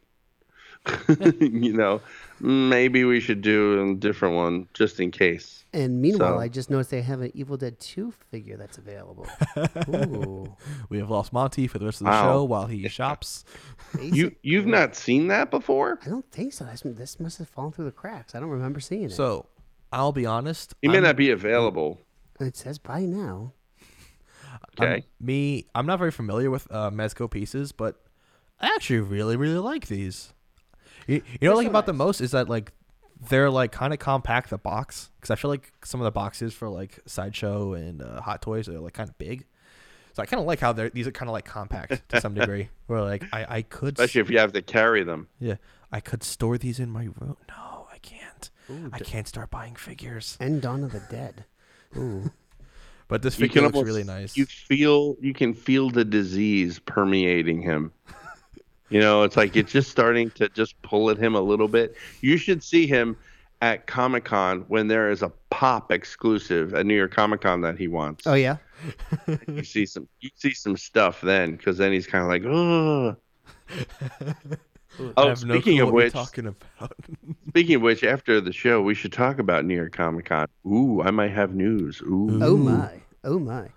you 1.41 1.73
know, 1.73 2.01
maybe 2.41 3.05
we 3.05 3.21
should 3.21 3.41
do 3.43 3.91
a 3.91 3.95
different 3.95 4.35
one 4.35 4.69
just 4.75 5.01
in 5.01 5.11
case. 5.11 5.65
And 5.73 6.01
meanwhile, 6.01 6.37
So- 6.37 6.41
I 6.41 6.49
just 6.49 6.71
noticed 6.71 6.91
they 6.91 7.03
have 7.03 7.21
an 7.21 7.33
Evil 7.35 7.57
Dead 7.57 7.79
2 7.81 8.13
figure 8.31 8.57
that's 8.57 8.79
available. 8.79 9.27
Ooh. 9.89 10.55
We 10.91 10.99
have 10.99 11.11
lost 11.11 11.33
Monty 11.33 11.67
for 11.67 11.79
the 11.79 11.87
rest 11.87 12.01
of 12.01 12.05
the 12.07 12.11
Wow. 12.11 12.33
show 12.33 12.45
while 12.45 12.67
he 12.67 12.87
shops. 12.89 13.45
You 14.01 14.35
you've 14.43 14.67
not 14.67 14.95
seen 14.95 15.29
that 15.29 15.51
before? 15.51 15.99
I 16.05 16.09
don't 16.09 16.31
think 16.31 16.53
so. 16.53 16.65
This, 16.65 16.83
this 16.85 17.19
must 17.19 17.39
have 17.39 17.49
fallen 17.49 17.73
through 17.73 17.87
the 17.87 17.91
cracks. 17.93 18.35
I 18.35 18.41
don't 18.41 18.51
remember 18.51 18.79
seeing 18.81 19.05
it. 19.05 19.13
So 19.13 19.47
I'll 19.93 20.13
be 20.13 20.27
honest. 20.27 20.75
He 20.83 20.89
may 20.89 20.95
I'm- 20.95 21.03
not 21.05 21.17
be 21.17 21.31
available. 21.31 21.99
it 22.41 22.57
says 22.57 22.79
by 22.79 23.01
now. 23.01 23.53
I'm- 24.81 25.03
me, 25.21 25.67
I'm 25.75 25.87
not 25.87 25.99
very 25.99 26.11
familiar 26.11 26.51
with 26.51 26.67
uh, 26.71 26.91
Mezco 26.91 27.31
pieces, 27.31 27.73
but 27.73 28.01
I 28.61 28.69
actually 28.75 29.01
really, 29.01 29.37
really 29.37 29.59
like 29.59 29.87
these. 29.89 30.33
You, 31.07 31.17
you 31.41 31.49
know, 31.49 31.51
what 31.51 31.53
I 31.53 31.57
like 31.57 31.67
so 31.67 31.71
about 31.71 31.87
them 31.87 31.99
nice. 31.99 32.07
most 32.07 32.21
is 32.21 32.31
that 32.33 32.49
like 32.49 32.73
they're 33.29 33.51
like 33.51 33.73
kind 33.73 33.93
of 33.93 33.99
compact. 33.99 34.51
The 34.51 34.59
box, 34.59 35.11
because 35.21 35.31
I 35.31 35.37
feel 35.37 35.51
like 35.51 35.73
some 35.85 36.01
of 36.01 36.05
the 36.05 36.11
boxes 36.11 36.55
for 36.55 36.69
like 36.69 36.99
sideshow 37.07 37.75
and 37.75 38.03
uh, 38.03 38.21
Hot 38.23 38.41
Toys 38.43 38.69
are 38.69 38.79
like 38.81 38.95
kind 38.95 39.09
of 39.09 39.17
big. 39.19 39.45
So 40.15 40.23
I 40.23 40.27
kind 40.27 40.41
of 40.41 40.47
like 40.47 40.61
how 40.61 40.73
they're 40.73 40.91
these 40.91 41.07
are 41.07 41.11
kind 41.13 41.29
of 41.29 41.33
like 41.33 41.45
compact 41.45 42.03
to 42.11 42.21
some 42.21 42.35
degree. 42.35 42.69
Where 42.87 43.03
like 43.03 43.25
I, 43.33 43.57
I 43.57 43.63
could, 43.63 43.99
s- 43.99 44.05
Especially 44.05 44.21
if 44.23 44.31
you 44.31 44.39
have 44.39 44.53
to 44.53 44.63
carry 44.63 45.03
them. 45.05 45.29
yeah, 45.41 45.57
I 45.93 46.01
could 46.01 46.23
store 46.23 46.57
these 46.57 46.79
in 46.79 46.89
my 46.91 47.05
room. 47.21 47.37
No, 47.49 47.87
I 47.93 47.99
can't. 47.99 48.51
I 48.93 48.99
can't 49.01 49.29
start 49.29 49.51
buying 49.51 49.75
figures. 49.75 50.39
And 50.41 50.63
Dawn 50.63 50.85
of 50.85 50.93
the 50.93 51.03
Dead. 51.11 51.45
Ooh. 51.99 52.31
But 53.09 53.23
this 53.23 53.39
You 53.39 53.47
figure 53.47 53.61
can 53.61 53.65
looks 53.65 53.77
almost, 53.77 53.87
really 53.87 54.05
nice. 54.05 54.37
You 54.37 54.47
feel 54.47 55.17
you 55.21 55.35
can 55.35 55.55
feel 55.55 55.91
the 55.91 56.05
disease 56.05 56.79
permeating 56.79 57.63
him. 57.63 57.93
You 58.91 59.01
know, 59.01 59.23
it's 59.23 59.37
like 59.37 59.57
it's 59.57 59.73
just 59.73 59.91
starting 59.91 60.31
to 60.33 60.49
just 60.51 60.81
pull 60.83 61.11
at 61.11 61.17
him 61.17 61.35
a 61.35 61.41
little 61.41 61.67
bit. 61.69 61.97
You 62.21 62.37
should 62.37 62.63
see 62.63 62.87
him 62.87 63.17
at 63.63 63.87
Comic 63.87 64.25
Con 64.27 64.61
when 64.69 64.89
there 64.89 65.11
is 65.11 65.23
a 65.23 65.33
pop 65.51 65.91
exclusive 65.91 66.75
at 66.75 66.85
New 66.85 66.95
York 66.95 67.13
Comic 67.13 67.41
Con 67.41 67.63
that 67.63 67.79
he 67.79 67.89
wants. 67.89 68.27
Oh, 68.27 68.35
yeah? 68.35 68.59
You 69.49 69.65
see 69.65 69.87
some 69.87 70.07
you 70.21 70.29
see 70.37 70.53
some 70.53 70.77
stuff 70.77 71.23
then, 71.23 71.57
because 71.57 71.79
then 71.79 71.93
he's 71.93 72.07
kind 72.07 72.23
of 72.23 72.29
like, 72.29 72.45
oh. 72.45 73.17
I 74.99 75.13
Oh, 75.17 75.29
have 75.29 75.45
no 75.45 75.55
speaking 75.55 75.79
clue 75.79 75.87
of 75.87 75.93
what 75.93 76.05
which, 76.05 76.13
talking 76.13 76.47
about. 76.47 76.93
speaking 77.49 77.77
of 77.77 77.83
which, 77.83 78.05
after 78.05 78.41
the 78.41 78.53
show, 78.53 78.81
we 78.83 78.95
should 78.95 79.13
talk 79.13 79.39
about 79.39 79.65
New 79.65 79.75
York 79.75 79.93
Comic 79.93 80.27
Con. 80.27 80.47
Ooh, 80.67 81.03
I 81.03 81.11
might 81.11 81.33
have 81.33 81.55
news. 81.55 82.01
Ooh. 82.03 82.39
Oh, 82.43 82.57
my. 82.57 83.01
Oh, 83.25 83.39
my. 83.39 83.69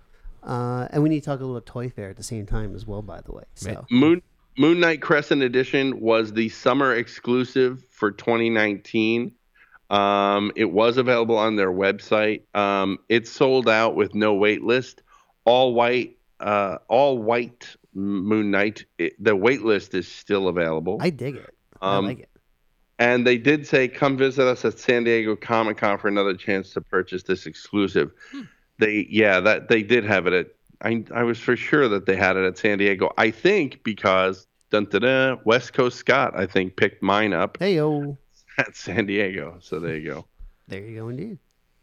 Uh, 0.44 0.88
and 0.91 1.03
we 1.03 1.10
need 1.10 1.19
to 1.22 1.26
talk 1.26 1.39
a 1.39 1.45
little 1.45 1.60
Toy 1.61 1.89
Fair 1.89 2.10
at 2.10 2.18
the 2.18 2.23
same 2.23 2.45
time 2.45 2.76
as 2.76 2.85
well, 2.85 3.02
by 3.02 3.22
the 3.22 3.31
way. 3.31 3.44
So, 3.56 3.85
Moon 3.89 4.22
Moon 4.57 4.80
Knight 4.80 5.02
Crescent 5.02 5.41
Edition 5.41 5.99
was 5.99 6.34
the 6.34 6.49
summer 6.49 6.94
exclusive 6.95 7.84
for 7.89 8.11
2019. 8.11 9.34
Um, 9.89 10.52
it 10.56 10.65
was 10.65 10.98
available 10.98 11.38
on 11.38 11.56
their 11.56 11.72
website. 11.72 12.41
Um, 12.56 12.98
it 13.10 13.27
sold 13.27 13.69
out 13.69 13.95
with 13.95 14.15
no 14.15 14.34
wait 14.34 14.64
list. 14.64 15.02
All 15.45 15.73
white, 15.73 16.18
uh, 16.39 16.77
all 16.88 17.18
white 17.18 17.76
Moon 17.98 18.52
Knight. 18.52 18.86
It, 18.98 19.22
the 19.24 19.36
wait 19.36 19.64
list 19.64 19.94
is 19.94 20.07
still 20.07 20.48
available. 20.48 20.98
I 21.02 21.10
dig 21.10 21.36
it. 21.36 21.53
I 21.82 21.98
Um, 21.98 22.06
like 22.06 22.19
it. 22.19 22.30
And 22.99 23.28
they 23.28 23.38
did 23.38 23.68
say, 23.68 23.88
come 23.88 24.18
visit 24.18 24.48
us 24.48 24.65
at 24.65 24.80
San 24.80 25.03
Diego 25.03 25.36
Comic 25.36 25.78
Con 25.78 25.98
for 25.99 26.07
another 26.07 26.34
chance 26.34 26.72
to 26.74 26.82
purchase 26.82 27.22
this 27.24 27.45
exclusive. 27.45 28.11
They, 28.80 29.07
yeah, 29.10 29.40
that 29.40 29.68
they 29.69 29.84
did 29.84 30.03
have 30.06 30.26
it 30.28 30.34
at. 30.34 30.48
I, 30.82 31.03
I 31.14 31.24
was 31.24 31.40
for 31.40 31.56
sure 31.56 31.88
that 31.90 32.06
they 32.06 32.15
had 32.15 32.38
it 32.38 32.45
at 32.45 32.57
San 32.57 32.78
Diego. 32.78 33.11
I 33.18 33.32
think 33.32 33.84
because 33.84 34.48
dun, 34.72 34.86
dun, 34.86 35.02
dun, 35.02 35.40
West 35.45 35.74
Coast 35.74 35.98
Scott, 35.98 36.34
I 36.36 36.45
think 36.45 36.76
picked 36.76 37.02
mine 37.03 37.34
up 37.34 37.57
Hey, 37.60 37.76
yo. 37.76 38.18
at 38.60 38.76
San 38.76 39.06
Diego. 39.07 39.57
So 39.61 39.80
there 39.80 39.98
you 39.98 40.11
go. 40.11 40.26
There 40.69 40.82
you 40.82 40.98
go, 40.99 41.07
indeed. 41.07 41.38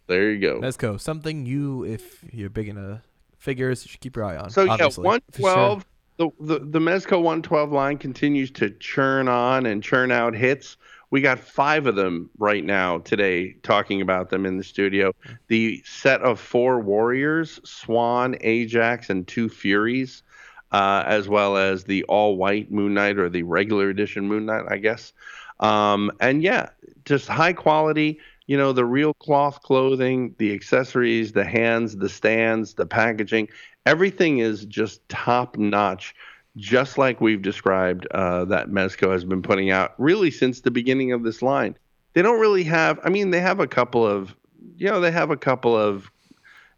There 0.08 0.30
you 0.30 0.38
go. 0.40 0.60
Mezco, 0.60 1.00
something 1.00 1.46
you, 1.46 1.84
if 1.84 2.22
you're 2.30 2.50
big 2.50 2.68
into 2.68 3.00
figures, 3.38 3.82
you 3.84 3.88
should 3.90 4.00
keep 4.00 4.14
your 4.16 4.26
eye 4.26 4.36
on. 4.36 4.50
So 4.50 4.68
obviously. 4.68 5.02
yeah, 5.02 5.06
one 5.08 5.20
twelve. 5.32 5.86
The, 6.16 6.30
the 6.38 6.58
the 6.60 6.78
Mezco 6.78 7.20
one 7.20 7.42
twelve 7.42 7.72
line 7.72 7.98
continues 7.98 8.50
to 8.52 8.70
churn 8.70 9.26
on 9.26 9.66
and 9.66 9.82
churn 9.82 10.12
out 10.12 10.34
hits. 10.34 10.76
We 11.10 11.20
got 11.20 11.38
five 11.38 11.86
of 11.86 11.96
them 11.96 12.30
right 12.38 12.64
now 12.64 12.98
today, 12.98 13.56
talking 13.62 14.00
about 14.00 14.30
them 14.30 14.46
in 14.46 14.56
the 14.56 14.64
studio. 14.64 15.12
The 15.48 15.82
set 15.84 16.22
of 16.22 16.38
four 16.38 16.80
warriors: 16.80 17.60
Swan, 17.64 18.36
Ajax, 18.42 19.10
and 19.10 19.26
two 19.26 19.48
Furies, 19.48 20.22
uh, 20.70 21.02
as 21.06 21.28
well 21.28 21.56
as 21.56 21.84
the 21.84 22.04
all 22.04 22.36
white 22.36 22.70
Moon 22.70 22.94
Knight 22.94 23.18
or 23.18 23.28
the 23.28 23.42
regular 23.42 23.88
edition 23.90 24.28
Moon 24.28 24.46
Knight, 24.46 24.66
I 24.68 24.78
guess. 24.78 25.12
Um, 25.60 26.10
and 26.20 26.42
yeah, 26.42 26.70
just 27.04 27.28
high 27.28 27.52
quality. 27.52 28.20
You 28.46 28.58
know, 28.58 28.72
the 28.72 28.84
real 28.84 29.14
cloth 29.14 29.62
clothing, 29.62 30.34
the 30.38 30.52
accessories, 30.52 31.32
the 31.32 31.44
hands, 31.44 31.96
the 31.96 32.08
stands, 32.08 32.74
the 32.74 32.86
packaging 32.86 33.48
everything 33.86 34.38
is 34.38 34.64
just 34.64 35.06
top 35.08 35.56
notch, 35.56 36.14
just 36.56 36.98
like 36.98 37.20
we've 37.20 37.42
described 37.42 38.06
uh, 38.12 38.44
that 38.46 38.68
Mezco 38.68 39.12
has 39.12 39.24
been 39.24 39.42
putting 39.42 39.70
out 39.70 39.94
really 39.98 40.30
since 40.30 40.60
the 40.60 40.70
beginning 40.70 41.12
of 41.12 41.22
this 41.22 41.42
line. 41.42 41.76
They 42.12 42.22
don't 42.22 42.40
really 42.40 42.64
have, 42.64 43.00
I 43.04 43.08
mean, 43.08 43.30
they 43.30 43.40
have 43.40 43.60
a 43.60 43.66
couple 43.66 44.06
of, 44.06 44.34
you 44.76 44.88
know, 44.88 45.00
they 45.00 45.10
have 45.10 45.30
a 45.30 45.36
couple 45.36 45.76
of, 45.76 46.10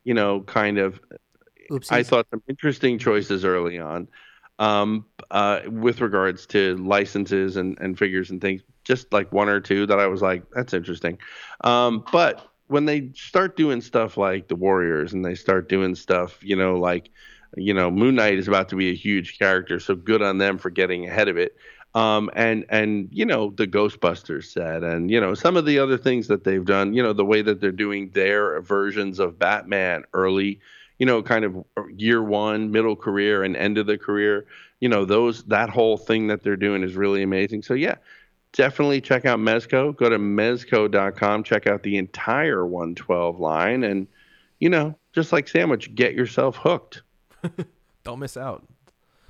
you 0.04 0.14
know, 0.14 0.40
kind 0.42 0.78
of 0.78 1.00
Oopsies. 1.70 1.92
I 1.92 2.02
thought 2.04 2.26
some 2.30 2.42
interesting 2.48 2.98
choices 2.98 3.44
early 3.44 3.78
on 3.78 4.08
um, 4.58 5.04
uh, 5.30 5.60
with 5.68 6.00
regards 6.00 6.46
to 6.46 6.76
licenses 6.78 7.56
and, 7.56 7.78
and 7.80 7.98
figures 7.98 8.30
and 8.30 8.40
things. 8.40 8.62
Just 8.84 9.12
like 9.12 9.32
one 9.32 9.48
or 9.48 9.60
two 9.60 9.86
that 9.86 9.98
I 9.98 10.06
was 10.06 10.22
like, 10.22 10.44
that's 10.52 10.72
interesting. 10.72 11.18
Um, 11.62 12.04
but 12.12 12.48
when 12.68 12.84
they 12.84 13.10
start 13.14 13.56
doing 13.56 13.80
stuff 13.80 14.16
like 14.16 14.48
the 14.48 14.56
Warriors 14.56 15.12
and 15.12 15.24
they 15.24 15.34
start 15.34 15.68
doing 15.68 15.94
stuff, 15.94 16.38
you 16.42 16.56
know, 16.56 16.76
like, 16.76 17.10
you 17.56 17.74
know, 17.74 17.90
Moon 17.90 18.14
Knight 18.14 18.38
is 18.38 18.48
about 18.48 18.68
to 18.70 18.76
be 18.76 18.90
a 18.90 18.94
huge 18.94 19.38
character, 19.38 19.80
so 19.80 19.94
good 19.94 20.22
on 20.22 20.38
them 20.38 20.58
for 20.58 20.70
getting 20.70 21.06
ahead 21.06 21.28
of 21.28 21.36
it. 21.36 21.56
Um, 21.94 22.28
and 22.34 22.66
and 22.68 23.08
you 23.10 23.24
know 23.24 23.54
the 23.56 23.66
Ghostbusters 23.66 24.52
set, 24.52 24.84
and 24.84 25.10
you 25.10 25.18
know 25.18 25.32
some 25.32 25.56
of 25.56 25.64
the 25.64 25.78
other 25.78 25.96
things 25.96 26.28
that 26.28 26.44
they've 26.44 26.64
done. 26.64 26.92
You 26.92 27.02
know 27.02 27.14
the 27.14 27.24
way 27.24 27.40
that 27.40 27.58
they're 27.58 27.72
doing 27.72 28.10
their 28.10 28.60
versions 28.60 29.18
of 29.18 29.38
Batman 29.38 30.04
early 30.12 30.60
you 30.98 31.06
know, 31.06 31.22
kind 31.22 31.44
of 31.44 31.64
year 31.96 32.22
one, 32.22 32.70
middle 32.70 32.96
career, 32.96 33.42
and 33.44 33.56
end 33.56 33.78
of 33.78 33.86
the 33.86 33.98
career. 33.98 34.46
You 34.80 34.88
know, 34.88 35.04
those 35.04 35.42
that 35.44 35.70
whole 35.70 35.96
thing 35.96 36.26
that 36.28 36.42
they're 36.42 36.56
doing 36.56 36.82
is 36.82 36.94
really 36.94 37.22
amazing. 37.22 37.62
So 37.62 37.74
yeah, 37.74 37.96
definitely 38.52 39.00
check 39.00 39.24
out 39.24 39.38
Mezco. 39.38 39.96
Go 39.96 40.08
to 40.08 40.18
mezco.com, 40.18 41.42
check 41.44 41.66
out 41.66 41.82
the 41.82 41.96
entire 41.96 42.66
112 42.66 43.40
line, 43.40 43.84
and 43.84 44.06
you 44.58 44.68
know, 44.70 44.96
just 45.12 45.32
like 45.32 45.48
Sandwich, 45.48 45.94
get 45.94 46.14
yourself 46.14 46.56
hooked. 46.56 47.02
Don't 48.04 48.18
miss 48.18 48.36
out. 48.36 48.66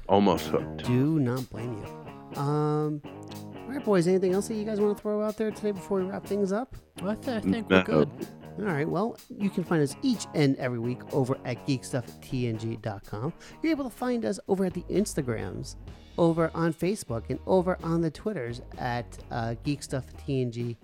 Almost 0.08 0.46
hooked. 0.46 0.84
Do 0.84 1.18
not 1.18 1.48
blame 1.50 1.72
you. 1.78 2.40
Um, 2.40 3.02
all 3.04 3.68
right, 3.72 3.84
boys. 3.84 4.06
Anything 4.06 4.34
else 4.34 4.46
that 4.48 4.54
you 4.54 4.64
guys 4.64 4.78
want 4.80 4.96
to 4.96 5.02
throw 5.02 5.22
out 5.22 5.36
there 5.36 5.50
today 5.50 5.72
before 5.72 5.98
we 6.00 6.04
wrap 6.04 6.24
things 6.24 6.52
up? 6.52 6.76
I, 7.02 7.14
th- 7.14 7.28
I 7.36 7.40
think 7.40 7.68
No. 7.70 7.78
we're 7.78 7.82
good. 7.84 8.10
All 8.58 8.64
right. 8.64 8.88
Well, 8.88 9.18
you 9.28 9.50
can 9.50 9.64
find 9.64 9.82
us 9.82 9.94
each 10.02 10.26
and 10.34 10.56
every 10.56 10.78
week 10.78 11.00
over 11.12 11.36
at 11.44 11.66
geekstufftng.com. 11.66 13.32
You're 13.62 13.70
able 13.70 13.84
to 13.84 13.94
find 13.94 14.24
us 14.24 14.40
over 14.48 14.64
at 14.64 14.72
the 14.72 14.82
Instagrams, 14.82 15.76
over 16.16 16.50
on 16.54 16.72
Facebook, 16.72 17.28
and 17.28 17.38
over 17.46 17.76
on 17.82 18.00
the 18.00 18.10
Twitters 18.10 18.62
at 18.78 19.06
uh, 19.30 19.56
geekstufftng, 19.64 20.76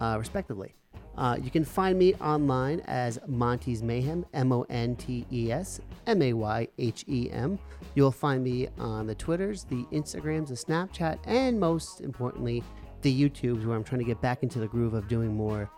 uh, 0.00 0.16
respectively. 0.18 0.74
Uh, 1.16 1.38
you 1.40 1.50
can 1.50 1.64
find 1.64 1.98
me 1.98 2.12
online 2.16 2.80
as 2.80 3.18
Monty's 3.26 3.82
Mayhem, 3.82 4.26
M 4.34 4.52
O 4.52 4.66
N 4.68 4.94
T 4.96 5.24
E 5.32 5.50
S 5.50 5.80
M 6.06 6.20
A 6.20 6.32
Y 6.34 6.68
H 6.78 7.04
E 7.08 7.30
M. 7.30 7.58
You'll 7.94 8.10
find 8.10 8.44
me 8.44 8.68
on 8.78 9.06
the 9.06 9.14
Twitters, 9.14 9.64
the 9.64 9.84
Instagrams, 9.92 10.48
the 10.48 10.54
Snapchat, 10.54 11.20
and 11.24 11.58
most 11.58 12.00
importantly, 12.00 12.62
the 13.02 13.28
YouTubes, 13.30 13.64
where 13.64 13.76
I'm 13.76 13.84
trying 13.84 14.00
to 14.00 14.04
get 14.04 14.20
back 14.20 14.42
into 14.42 14.58
the 14.58 14.66
groove 14.66 14.92
of 14.92 15.08
doing 15.08 15.34
more 15.34 15.70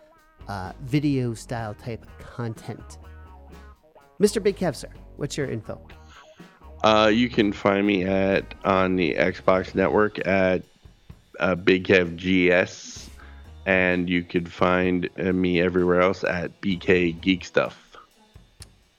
uh, 0.49 0.73
video 0.83 1.35
style 1.35 1.75
type 1.75 2.05
content. 2.19 2.99
Mr. 4.21 4.43
Big 4.43 4.57
Kev, 4.57 4.75
sir, 4.75 4.89
what's 5.17 5.37
your 5.37 5.49
info? 5.49 5.81
Uh, 6.83 7.11
you 7.13 7.29
can 7.29 7.53
find 7.53 7.87
me 7.87 8.05
at 8.05 8.55
on 8.65 8.97
the 8.97 9.15
Xbox 9.15 9.75
Network 9.75 10.25
at 10.27 10.63
uh, 11.41 11.55
Big 11.55 11.87
Kev 11.87 12.17
GS, 12.17 13.11
and 13.67 14.09
you 14.09 14.23
could 14.23 14.51
find 14.51 15.09
uh, 15.19 15.33
me 15.33 15.61
everywhere 15.61 16.01
else 16.01 16.25
at 16.25 16.61
BK 16.61 17.21
Geek 17.21 17.45
Stuff. 17.45 17.83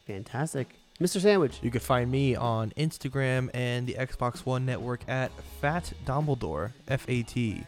Fantastic. 0.06 0.68
Mr. 1.00 1.22
Sandwich. 1.22 1.60
You 1.62 1.70
can 1.70 1.80
find 1.80 2.10
me 2.10 2.36
on 2.36 2.72
Instagram 2.72 3.50
and 3.54 3.86
the 3.86 3.94
Xbox 3.94 4.40
One 4.40 4.66
network 4.66 5.02
at 5.08 5.32
Fat 5.62 5.94
Dumbledore. 6.06 6.72
F 6.88 7.06
A 7.08 7.22
T 7.24 7.64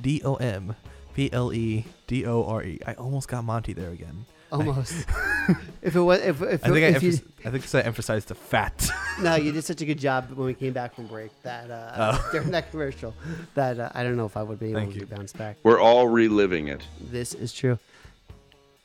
D 0.00 0.22
O 0.24 0.36
M 0.36 0.76
P 1.18 1.32
L 1.32 1.52
E 1.52 1.84
D 2.06 2.24
O 2.26 2.44
R 2.44 2.62
E. 2.62 2.78
I 2.86 2.92
almost 2.92 3.26
got 3.26 3.42
Monty 3.42 3.72
there 3.72 3.90
again. 3.90 4.24
Almost. 4.52 5.04
if 5.82 5.96
it 5.96 6.00
was, 6.00 6.20
if, 6.20 6.40
if, 6.42 6.64
I 6.64 6.68
think 6.68 6.76
I, 6.76 6.96
if 6.96 7.02
you, 7.02 7.18
I 7.44 7.50
think 7.50 7.74
I 7.74 7.80
emphasized 7.80 8.28
the 8.28 8.36
fat. 8.36 8.88
no, 9.20 9.34
you 9.34 9.50
did 9.50 9.64
such 9.64 9.80
a 9.80 9.84
good 9.84 9.98
job 9.98 10.30
when 10.30 10.46
we 10.46 10.54
came 10.54 10.72
back 10.72 10.94
from 10.94 11.08
break 11.08 11.32
that 11.42 11.72
uh, 11.72 12.12
Oh. 12.14 12.28
during 12.32 12.52
that 12.52 12.70
commercial 12.70 13.14
that 13.56 13.80
uh, 13.80 13.90
I 13.96 14.04
don't 14.04 14.16
know 14.16 14.26
if 14.26 14.36
I 14.36 14.44
would 14.44 14.60
be 14.60 14.68
able 14.68 14.78
Thank 14.78 14.92
to 14.92 15.00
you. 15.00 15.06
bounce 15.06 15.32
back. 15.32 15.56
We're 15.64 15.80
all 15.80 16.06
reliving 16.06 16.68
it. 16.68 16.86
This 17.10 17.34
is 17.34 17.52
true. 17.52 17.80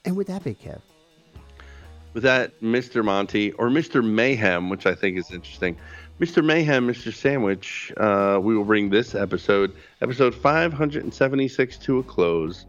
And 0.03 0.15
with 0.15 0.25
that, 0.25 0.43
Big 0.43 0.59
Kev, 0.59 0.81
With 2.15 2.23
that, 2.23 2.59
Mr. 2.61 3.05
Monty 3.05 3.51
or 3.51 3.69
Mr. 3.69 4.03
Mayhem, 4.03 4.71
which 4.71 4.87
I 4.87 4.95
think 4.95 5.19
is 5.19 5.29
interesting. 5.29 5.77
Mr. 6.19 6.43
Mayhem, 6.45 6.87
Mr. 6.87 7.13
Sandwich, 7.13 7.91
uh, 7.97 8.39
we 8.41 8.55
will 8.55 8.63
bring 8.63 8.89
this 8.89 9.15
episode, 9.15 9.73
episode 10.01 10.33
576, 10.33 11.77
to 11.79 11.99
a 11.99 12.03
close. 12.03 12.65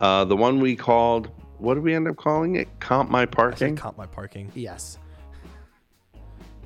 Uh, 0.00 0.24
the 0.24 0.36
one 0.36 0.60
we 0.60 0.74
called, 0.74 1.30
what 1.58 1.74
did 1.74 1.84
we 1.84 1.94
end 1.94 2.08
up 2.08 2.16
calling 2.16 2.56
it? 2.56 2.68
Comp 2.80 3.10
My 3.10 3.26
Parking? 3.26 3.76
comp 3.76 3.96
my 3.96 4.06
parking. 4.06 4.50
yes. 4.54 4.98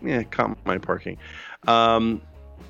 Yeah, 0.02 0.22
comp 0.24 0.59
my 0.66 0.78
parking. 0.78 1.18
Um, 1.66 2.20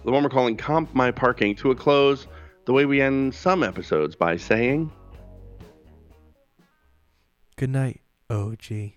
the 0.04 0.10
one 0.12 0.22
we're 0.22 0.28
calling 0.30 0.56
comp 0.56 0.94
my 0.94 1.10
parking 1.10 1.54
to 1.56 1.70
a 1.70 1.74
close. 1.74 2.26
The 2.64 2.72
way 2.72 2.86
we 2.86 3.00
end 3.00 3.34
some 3.34 3.62
episodes 3.62 4.14
by 4.16 4.36
saying, 4.36 4.90
Good 7.56 7.70
night, 7.70 8.00
OG. 8.30 8.92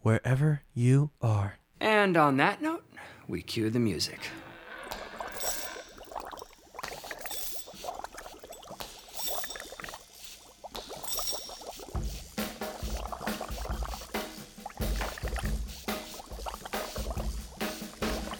Wherever 0.00 0.62
you 0.74 1.10
are. 1.20 1.58
And 1.80 2.16
on 2.16 2.36
that 2.38 2.60
note, 2.60 2.84
we 3.28 3.42
cue 3.42 3.70
the 3.70 3.78
music. 3.78 4.18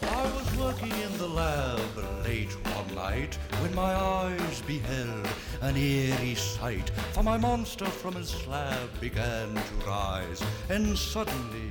I 0.02 0.24
was 0.34 0.56
working 0.58 0.90
in 0.90 1.18
the 1.18 1.28
lab 1.28 1.80
late 2.24 2.52
one 2.74 2.94
night 2.94 3.34
when 3.60 3.74
my 3.74 3.94
eyes 3.94 4.62
beheld 4.62 5.28
an 5.62 5.76
eerie 5.76 6.34
sight. 6.34 6.90
For 7.12 7.22
my 7.22 7.36
monster 7.38 7.86
from 7.86 8.14
his 8.14 8.30
slab 8.30 8.88
began 9.00 9.54
to 9.54 9.86
rise, 9.86 10.42
and 10.68 10.96
suddenly, 10.96 11.70